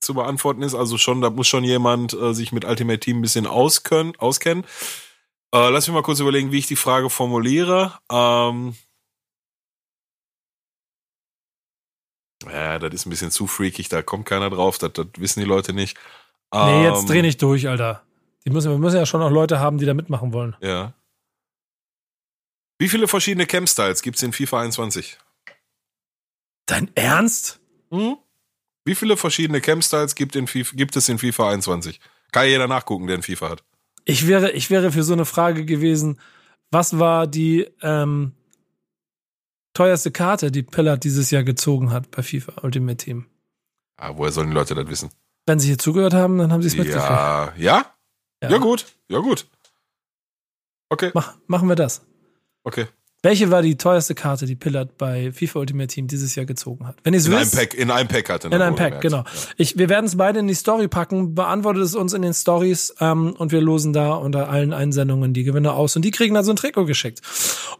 zu 0.00 0.14
beantworten 0.14 0.62
ist. 0.62 0.74
Also 0.74 0.96
schon, 0.96 1.20
da 1.20 1.28
muss 1.28 1.46
schon 1.46 1.62
jemand 1.62 2.14
äh, 2.14 2.32
sich 2.32 2.52
mit 2.52 2.64
Ultimate 2.64 2.98
Team 2.98 3.18
ein 3.18 3.22
bisschen 3.22 3.46
auskennen. 3.46 4.16
auskennen. 4.16 4.64
Äh, 5.54 5.68
lass 5.68 5.86
mich 5.86 5.94
mal 5.94 6.02
kurz 6.02 6.20
überlegen, 6.20 6.52
wie 6.52 6.58
ich 6.58 6.66
die 6.66 6.76
Frage 6.76 7.10
formuliere. 7.10 7.92
Ähm, 8.10 8.74
ja, 12.50 12.78
das 12.78 12.94
ist 12.94 13.06
ein 13.06 13.10
bisschen 13.10 13.30
zu 13.30 13.46
freakig, 13.46 13.88
da 13.88 14.02
kommt 14.02 14.26
keiner 14.26 14.50
drauf, 14.50 14.78
das, 14.78 14.92
das 14.94 15.06
wissen 15.16 15.40
die 15.40 15.46
Leute 15.46 15.72
nicht. 15.72 15.98
nee, 16.52 16.84
jetzt 16.84 17.02
Ähm, 17.02 17.06
dreh 17.08 17.22
nicht 17.22 17.42
durch, 17.42 17.68
Alter. 17.68 18.02
Die 18.44 18.50
müssen, 18.50 18.70
wir 18.70 18.78
müssen 18.78 18.96
ja 18.96 19.06
schon 19.06 19.22
auch 19.22 19.30
Leute 19.30 19.58
haben, 19.60 19.78
die 19.78 19.86
da 19.86 19.94
mitmachen 19.94 20.32
wollen. 20.32 20.56
Ja. 20.60 20.94
Wie 22.78 22.88
viele 22.88 23.08
verschiedene 23.08 23.46
Camp-Styles 23.46 24.02
gibt's 24.02 24.22
in 24.22 24.32
FIFA 24.32 24.60
21? 24.60 25.18
Dein 26.66 26.90
Ernst? 26.94 27.60
Hm? 27.90 28.16
Wie 28.84 28.94
viele 28.94 29.16
verschiedene 29.16 29.60
Camp-Styles 29.60 30.14
gibt, 30.14 30.32
gibt 30.32 30.96
es 30.96 31.08
in 31.08 31.18
FIFA 31.18 31.50
21? 31.50 32.00
Kann 32.32 32.46
jeder 32.46 32.68
nachgucken, 32.68 33.06
der 33.06 33.16
in 33.16 33.22
FIFA 33.22 33.50
hat. 33.50 33.64
Ich 34.04 34.26
wäre, 34.26 34.52
ich 34.52 34.70
wäre 34.70 34.92
für 34.92 35.02
so 35.02 35.14
eine 35.14 35.24
Frage 35.24 35.64
gewesen, 35.64 36.20
was 36.70 36.98
war 36.98 37.26
die 37.26 37.66
ähm, 37.82 38.32
teuerste 39.72 40.10
Karte, 40.10 40.50
die 40.50 40.62
Pillard 40.62 41.02
dieses 41.02 41.30
Jahr 41.30 41.42
gezogen 41.44 41.90
hat 41.90 42.10
bei 42.10 42.22
FIFA 42.22 42.62
Ultimate 42.62 42.98
Team? 42.98 43.26
Ah, 43.96 44.12
woher 44.16 44.32
sollen 44.32 44.48
die 44.48 44.54
Leute 44.54 44.74
das 44.74 44.86
wissen? 44.88 45.10
Wenn 45.46 45.58
sie 45.58 45.68
hier 45.68 45.78
zugehört 45.78 46.12
haben, 46.12 46.38
dann 46.38 46.52
haben 46.52 46.62
sie 46.62 46.68
es 46.68 46.76
mitgekriegt. 46.76 47.08
Ja, 47.08 47.52
ja? 47.56 47.86
Ja. 48.42 48.58
gut, 48.58 48.86
ja 49.08 49.18
gut. 49.20 49.46
Okay, 50.88 51.10
Mach, 51.14 51.36
machen 51.46 51.68
wir 51.68 51.76
das. 51.76 52.04
Okay. 52.66 52.86
Welche 53.26 53.50
war 53.50 53.60
die 53.60 53.76
teuerste 53.76 54.14
Karte, 54.14 54.46
die 54.46 54.54
Pillard 54.54 54.98
bei 54.98 55.32
FIFA 55.32 55.58
Ultimate 55.58 55.88
Team 55.88 56.06
dieses 56.06 56.36
Jahr 56.36 56.46
gezogen 56.46 56.86
hat? 56.86 56.96
Wenn 57.02 57.12
ihr 57.12 57.18
es 57.18 57.26
In 57.26 57.32
einem 57.32 57.42
wisst, 57.42 57.56
Pack, 57.56 57.74
in 57.74 57.90
einem 57.90 58.06
Pack 58.06 58.30
hatte. 58.30 58.46
in 58.46 58.54
einem 58.54 58.76
Pack, 58.76 59.00
genau. 59.00 59.24
Ich, 59.56 59.76
wir 59.76 59.88
werden 59.88 60.06
es 60.06 60.16
beide 60.16 60.38
in 60.38 60.46
die 60.46 60.54
Story 60.54 60.86
packen. 60.86 61.34
Beantwortet 61.34 61.82
es 61.82 61.96
uns 61.96 62.12
in 62.12 62.22
den 62.22 62.34
Stories 62.34 62.94
ähm, 63.00 63.32
und 63.32 63.50
wir 63.50 63.60
losen 63.60 63.92
da 63.92 64.14
unter 64.14 64.48
allen 64.48 64.72
Einsendungen 64.72 65.34
die 65.34 65.42
Gewinner 65.42 65.74
aus 65.74 65.96
und 65.96 66.04
die 66.04 66.12
kriegen 66.12 66.36
da 66.36 66.44
so 66.44 66.52
ein 66.52 66.56
Trikot 66.56 66.84
geschickt. 66.84 67.20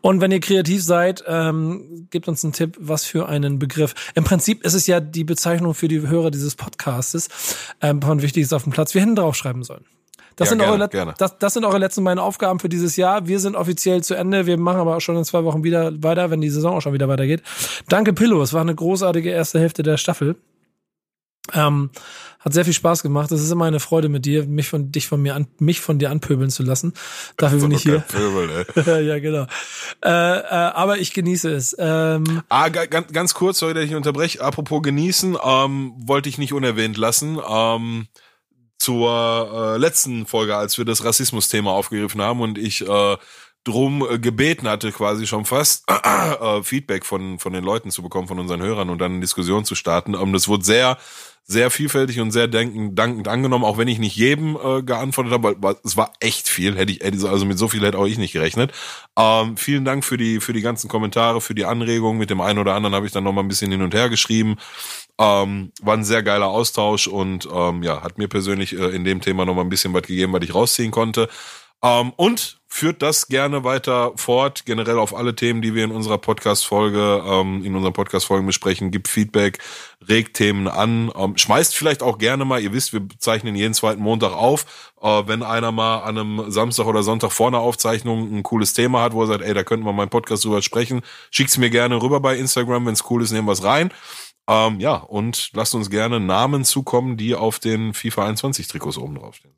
Und 0.00 0.20
wenn 0.20 0.32
ihr 0.32 0.40
kreativ 0.40 0.82
seid, 0.82 1.22
ähm, 1.28 2.08
gebt 2.10 2.26
uns 2.26 2.42
einen 2.42 2.52
Tipp, 2.52 2.76
was 2.80 3.04
für 3.04 3.28
einen 3.28 3.60
Begriff. 3.60 3.94
Im 4.16 4.24
Prinzip 4.24 4.64
ist 4.64 4.74
es 4.74 4.88
ja 4.88 4.98
die 4.98 5.22
Bezeichnung 5.22 5.74
für 5.74 5.86
die 5.86 6.00
Hörer 6.00 6.32
dieses 6.32 6.56
Podcastes 6.56 7.28
ähm, 7.80 8.02
von 8.02 8.20
Wichtiges 8.20 8.52
auf 8.52 8.64
dem 8.64 8.72
Platz. 8.72 8.94
Wir 8.94 9.02
hätten 9.02 9.14
draufschreiben 9.14 9.62
sollen. 9.62 9.84
Das, 10.36 10.46
Ja, 10.46 10.50
sind 10.50 10.58
gerne, 10.58 10.72
eure, 10.74 10.88
gerne. 10.88 11.14
Das, 11.18 11.38
das 11.38 11.54
sind 11.54 11.64
eure 11.64 11.78
letzten 11.78 12.04
beiden 12.04 12.18
Aufgaben 12.18 12.58
für 12.60 12.68
dieses 12.68 12.96
Jahr. 12.96 13.26
Wir 13.26 13.40
sind 13.40 13.56
offiziell 13.56 14.04
zu 14.04 14.14
Ende. 14.14 14.46
Wir 14.46 14.58
machen 14.58 14.80
aber 14.80 14.96
auch 14.96 15.00
schon 15.00 15.16
in 15.16 15.24
zwei 15.24 15.44
Wochen 15.44 15.64
wieder 15.64 16.02
weiter, 16.02 16.30
wenn 16.30 16.40
die 16.42 16.50
Saison 16.50 16.76
auch 16.76 16.80
schon 16.82 16.92
wieder 16.92 17.08
weitergeht. 17.08 17.42
Danke, 17.88 18.12
Pillow. 18.12 18.42
Es 18.42 18.52
war 18.52 18.60
eine 18.60 18.74
großartige 18.74 19.30
erste 19.30 19.58
Hälfte 19.60 19.82
der 19.82 19.96
Staffel. 19.96 20.36
Ähm, 21.54 21.90
hat 22.40 22.52
sehr 22.52 22.64
viel 22.64 22.74
Spaß 22.74 23.02
gemacht. 23.02 23.30
Es 23.32 23.40
ist 23.40 23.50
immer 23.50 23.64
eine 23.66 23.78
Freude 23.80 24.08
mit 24.08 24.24
dir, 24.26 24.46
mich 24.46 24.68
von 24.68 24.90
dich 24.92 25.06
von 25.06 25.22
mir 25.22 25.34
an, 25.36 25.46
mich 25.58 25.80
von 25.80 25.98
dir 25.98 26.10
anpöbeln 26.10 26.50
zu 26.50 26.62
lassen. 26.64 26.92
Dafür 27.36 27.60
bin 27.60 27.70
ich 27.70 27.82
hier. 27.82 28.00
Pöbel, 28.08 28.66
ey. 28.74 29.06
ja, 29.06 29.18
genau. 29.20 29.46
Äh, 30.04 30.08
äh, 30.10 30.44
aber 30.44 30.98
ich 30.98 31.12
genieße 31.14 31.50
es. 31.52 31.74
Ähm, 31.78 32.42
Ah, 32.48 32.68
ga- 32.68 32.86
ganz, 32.86 33.12
ganz 33.12 33.34
kurz, 33.34 33.58
sorry, 33.60 33.74
dass 33.74 33.84
ich 33.84 33.94
unterbreche. 33.94 34.40
Apropos 34.42 34.82
genießen, 34.82 35.36
ähm, 35.42 35.92
wollte 35.98 36.28
ich 36.28 36.38
nicht 36.38 36.52
unerwähnt 36.52 36.96
lassen. 36.96 37.38
Ähm, 37.48 38.06
zur 38.78 39.74
äh, 39.74 39.78
letzten 39.78 40.26
Folge, 40.26 40.56
als 40.56 40.78
wir 40.78 40.84
das 40.84 41.04
Rassismus-Thema 41.04 41.72
aufgegriffen 41.72 42.20
haben 42.20 42.40
und 42.40 42.58
ich 42.58 42.86
äh, 42.86 43.16
drum 43.64 44.06
äh, 44.08 44.18
gebeten 44.18 44.68
hatte, 44.68 44.92
quasi 44.92 45.26
schon 45.26 45.44
fast 45.44 45.84
äh, 46.40 46.62
Feedback 46.62 47.04
von 47.04 47.38
von 47.38 47.52
den 47.52 47.64
Leuten 47.64 47.90
zu 47.90 48.02
bekommen, 48.02 48.28
von 48.28 48.38
unseren 48.38 48.62
Hörern 48.62 48.90
und 48.90 48.98
dann 48.98 49.12
eine 49.12 49.20
Diskussion 49.20 49.64
zu 49.64 49.74
starten. 49.74 50.14
Ähm, 50.14 50.32
das 50.32 50.48
wurde 50.48 50.64
sehr 50.64 50.98
sehr 51.48 51.70
vielfältig 51.70 52.18
und 52.18 52.32
sehr 52.32 52.48
denken, 52.48 52.96
dankend 52.96 53.28
angenommen, 53.28 53.64
auch 53.64 53.78
wenn 53.78 53.86
ich 53.86 54.00
nicht 54.00 54.16
jedem 54.16 54.56
äh, 54.56 54.82
geantwortet 54.82 55.32
habe, 55.32 55.44
weil, 55.44 55.54
weil 55.58 55.76
es 55.84 55.96
war 55.96 56.12
echt 56.18 56.48
viel, 56.48 56.76
hätte 56.76 56.90
ich, 56.90 57.04
also 57.04 57.46
mit 57.46 57.56
so 57.56 57.68
viel 57.68 57.82
hätte 57.82 57.98
auch 57.98 58.06
ich 58.06 58.18
nicht 58.18 58.32
gerechnet. 58.32 58.72
Ähm, 59.16 59.56
vielen 59.56 59.84
Dank 59.84 60.04
für 60.04 60.16
die 60.16 60.40
für 60.40 60.52
die 60.52 60.60
ganzen 60.60 60.88
Kommentare, 60.88 61.40
für 61.40 61.54
die 61.54 61.64
Anregungen. 61.64 62.18
Mit 62.18 62.30
dem 62.30 62.40
einen 62.40 62.58
oder 62.58 62.74
anderen 62.74 62.96
habe 62.96 63.06
ich 63.06 63.12
dann 63.12 63.24
noch 63.24 63.32
mal 63.32 63.42
ein 63.42 63.48
bisschen 63.48 63.70
hin 63.70 63.82
und 63.82 63.94
her 63.94 64.08
geschrieben. 64.08 64.56
Ähm, 65.18 65.72
war 65.80 65.94
ein 65.94 66.04
sehr 66.04 66.22
geiler 66.22 66.48
Austausch 66.48 67.06
und 67.06 67.48
ähm, 67.50 67.82
ja, 67.82 68.02
hat 68.02 68.18
mir 68.18 68.28
persönlich 68.28 68.74
äh, 68.74 68.94
in 68.94 69.04
dem 69.04 69.20
Thema 69.20 69.46
nochmal 69.46 69.64
ein 69.64 69.70
bisschen 69.70 69.94
was 69.94 70.02
gegeben, 70.02 70.32
was 70.32 70.42
ich 70.42 70.54
rausziehen 70.54 70.90
konnte. 70.90 71.28
Ähm, 71.82 72.12
und 72.16 72.58
führt 72.68 73.00
das 73.00 73.28
gerne 73.28 73.64
weiter 73.64 74.12
fort, 74.16 74.66
generell 74.66 74.98
auf 74.98 75.14
alle 75.14 75.34
Themen, 75.34 75.62
die 75.62 75.74
wir 75.74 75.84
in 75.84 75.92
unserer 75.92 76.18
Podcast-Folge, 76.18 77.22
ähm, 77.26 77.64
in 77.64 77.74
unseren 77.74 77.92
Podcast-Folgen 77.92 78.46
besprechen. 78.46 78.90
Gibt 78.90 79.08
Feedback, 79.08 79.60
regt 80.06 80.36
Themen 80.36 80.68
an, 80.68 81.10
ähm, 81.16 81.36
schmeißt 81.38 81.74
vielleicht 81.74 82.02
auch 82.02 82.18
gerne 82.18 82.44
mal, 82.44 82.60
ihr 82.60 82.72
wisst, 82.72 82.92
wir 82.92 83.02
zeichnen 83.18 83.54
jeden 83.56 83.72
zweiten 83.72 84.02
Montag 84.02 84.32
auf, 84.32 84.92
äh, 85.00 85.22
wenn 85.26 85.42
einer 85.42 85.72
mal 85.72 86.00
an 86.00 86.18
einem 86.18 86.50
Samstag 86.50 86.86
oder 86.86 87.02
Sonntag 87.02 87.32
vor 87.32 87.48
einer 87.48 87.60
Aufzeichnung 87.60 88.36
ein 88.36 88.42
cooles 88.42 88.74
Thema 88.74 89.00
hat, 89.02 89.14
wo 89.14 89.22
er 89.22 89.28
sagt, 89.28 89.42
ey, 89.42 89.54
da 89.54 89.62
könnten 89.62 89.86
wir 89.86 90.02
im 90.02 90.10
Podcast 90.10 90.44
drüber 90.44 90.60
sprechen, 90.60 91.00
schickt's 91.30 91.56
mir 91.56 91.70
gerne 91.70 92.02
rüber 92.02 92.20
bei 92.20 92.36
Instagram, 92.36 92.86
wenn's 92.86 93.04
cool 93.08 93.22
ist, 93.22 93.32
nehmen 93.32 93.48
wir's 93.48 93.64
rein. 93.64 93.90
Ähm, 94.48 94.80
ja, 94.80 94.96
und 94.96 95.50
lasst 95.54 95.74
uns 95.74 95.90
gerne 95.90 96.20
Namen 96.20 96.64
zukommen, 96.64 97.16
die 97.16 97.34
auf 97.34 97.58
den 97.58 97.94
FIFA 97.94 98.26
21 98.26 98.68
Trikots 98.68 98.98
oben 98.98 99.16
draufstehen. 99.16 99.54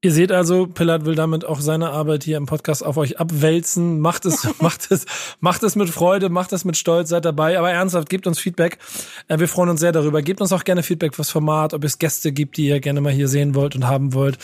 Ihr 0.00 0.12
seht 0.12 0.30
also, 0.30 0.68
Pillard 0.68 1.06
will 1.06 1.16
damit 1.16 1.44
auch 1.44 1.58
seine 1.58 1.90
Arbeit 1.90 2.22
hier 2.22 2.36
im 2.36 2.46
Podcast 2.46 2.86
auf 2.86 2.96
euch 2.98 3.18
abwälzen. 3.18 3.98
Macht 3.98 4.26
es, 4.26 4.48
macht 4.60 4.92
es, 4.92 5.06
macht 5.40 5.64
es 5.64 5.74
mit 5.74 5.90
Freude, 5.90 6.28
macht 6.28 6.52
es 6.52 6.64
mit 6.64 6.76
Stolz, 6.76 7.08
seid 7.08 7.24
dabei. 7.24 7.58
Aber 7.58 7.72
ernsthaft, 7.72 8.08
gebt 8.08 8.28
uns 8.28 8.38
Feedback. 8.38 8.78
Äh, 9.26 9.40
wir 9.40 9.48
freuen 9.48 9.70
uns 9.70 9.80
sehr 9.80 9.90
darüber. 9.90 10.22
Gebt 10.22 10.40
uns 10.40 10.52
auch 10.52 10.62
gerne 10.62 10.84
Feedback 10.84 11.16
fürs 11.16 11.30
Format, 11.30 11.74
ob 11.74 11.82
es 11.82 11.98
Gäste 11.98 12.30
gibt, 12.30 12.58
die 12.58 12.68
ihr 12.68 12.78
gerne 12.78 13.00
mal 13.00 13.10
hier 13.10 13.26
sehen 13.26 13.56
wollt 13.56 13.74
und 13.74 13.88
haben 13.88 14.14
wollt. 14.14 14.38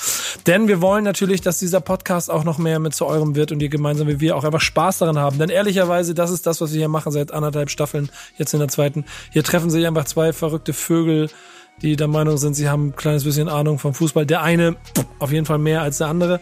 Denn 0.48 0.66
wir 0.66 0.80
wollen 0.80 1.05
natürlich, 1.05 1.40
dass 1.40 1.61
dieser 1.61 1.80
Podcast 1.80 2.32
auch 2.32 2.42
noch 2.42 2.59
mehr 2.59 2.80
mit 2.80 2.96
zu 2.96 3.07
eurem 3.07 3.36
wird 3.36 3.52
und 3.52 3.62
ihr 3.62 3.68
gemeinsam 3.68 4.09
wie 4.09 4.18
wir 4.18 4.36
auch 4.36 4.42
einfach 4.42 4.61
Spaß 4.61 4.98
daran 4.98 5.20
haben. 5.20 5.38
Denn 5.38 5.50
ehrlicherweise, 5.50 6.14
das 6.14 6.32
ist 6.32 6.48
das, 6.48 6.61
was 6.61 6.72
wir 6.72 6.78
hier 6.78 6.88
machen 6.88 7.12
seit 7.12 7.30
anderthalb 7.30 7.70
Staffeln, 7.70 8.11
jetzt 8.36 8.55
in 8.55 8.59
der 8.59 8.68
zweiten. 8.68 9.05
Hier 9.30 9.44
treffen 9.44 9.70
sich 9.70 9.86
einfach 9.86 10.07
zwei 10.07 10.32
verrückte 10.32 10.72
Vögel, 10.72 11.30
die 11.83 11.97
der 11.97 12.09
Meinung 12.09 12.39
sind, 12.39 12.55
sie 12.55 12.68
haben 12.68 12.89
ein 12.89 12.97
kleines 12.97 13.25
bisschen 13.25 13.49
Ahnung 13.49 13.79
vom 13.79 13.95
Fußball. 13.95 14.27
Der 14.27 14.43
eine 14.43 14.77
auf 15.18 15.33
jeden 15.33 15.47
Fall 15.47 15.59
mehr 15.59 15.83
als 15.83 15.99
der 15.99 16.09
andere. 16.09 16.41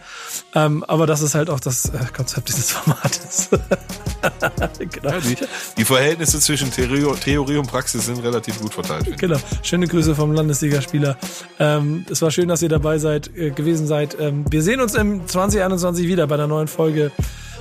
Ähm, 0.55 0.83
aber 0.85 1.07
das 1.07 1.21
ist 1.21 1.35
halt 1.35 1.49
auch 1.49 1.59
das 1.59 1.85
äh, 1.85 1.97
Konzept 2.15 2.49
dieses 2.49 2.71
Formates. 2.73 3.49
genau. 4.79 5.09
Ja, 5.09 5.19
die, 5.19 5.37
die, 5.77 5.85
Verhältnisse 5.85 6.39
zwischen 6.39 6.71
Theorie, 6.71 7.05
Theorie, 7.19 7.57
und 7.57 7.67
Praxis 7.67 8.05
sind 8.05 8.23
relativ 8.23 8.59
gut 8.61 8.73
verteilt. 8.73 9.17
Genau. 9.17 9.37
Schöne 9.63 9.87
Grüße 9.87 10.15
vom 10.15 10.33
Landesligaspieler. 10.33 11.17
Ähm, 11.59 12.05
es 12.09 12.21
war 12.21 12.31
schön, 12.31 12.47
dass 12.47 12.61
ihr 12.61 12.69
dabei 12.69 12.97
seid, 12.97 13.35
äh, 13.35 13.51
gewesen 13.51 13.87
seid. 13.87 14.17
Ähm, 14.19 14.45
wir 14.49 14.61
sehen 14.63 14.81
uns 14.81 14.95
im 14.95 15.27
2021 15.27 16.07
wieder 16.07 16.27
bei 16.27 16.37
der 16.37 16.47
neuen 16.47 16.67
Folge. 16.67 17.11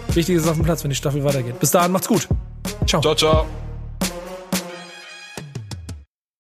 Wichtiges 0.09 0.47
auf 0.47 0.55
dem 0.57 0.65
Platz, 0.65 0.85
wenn 0.85 0.91
die 0.91 0.97
Staffel 0.97 1.25
weitergeht. 1.25 1.59
Bis 1.59 1.71
dahin, 1.71 1.93
macht's 1.93 2.09
gut. 2.09 2.29
Ciao. 2.87 3.01
Ciao, 3.01 3.15
ciao. 3.15 3.72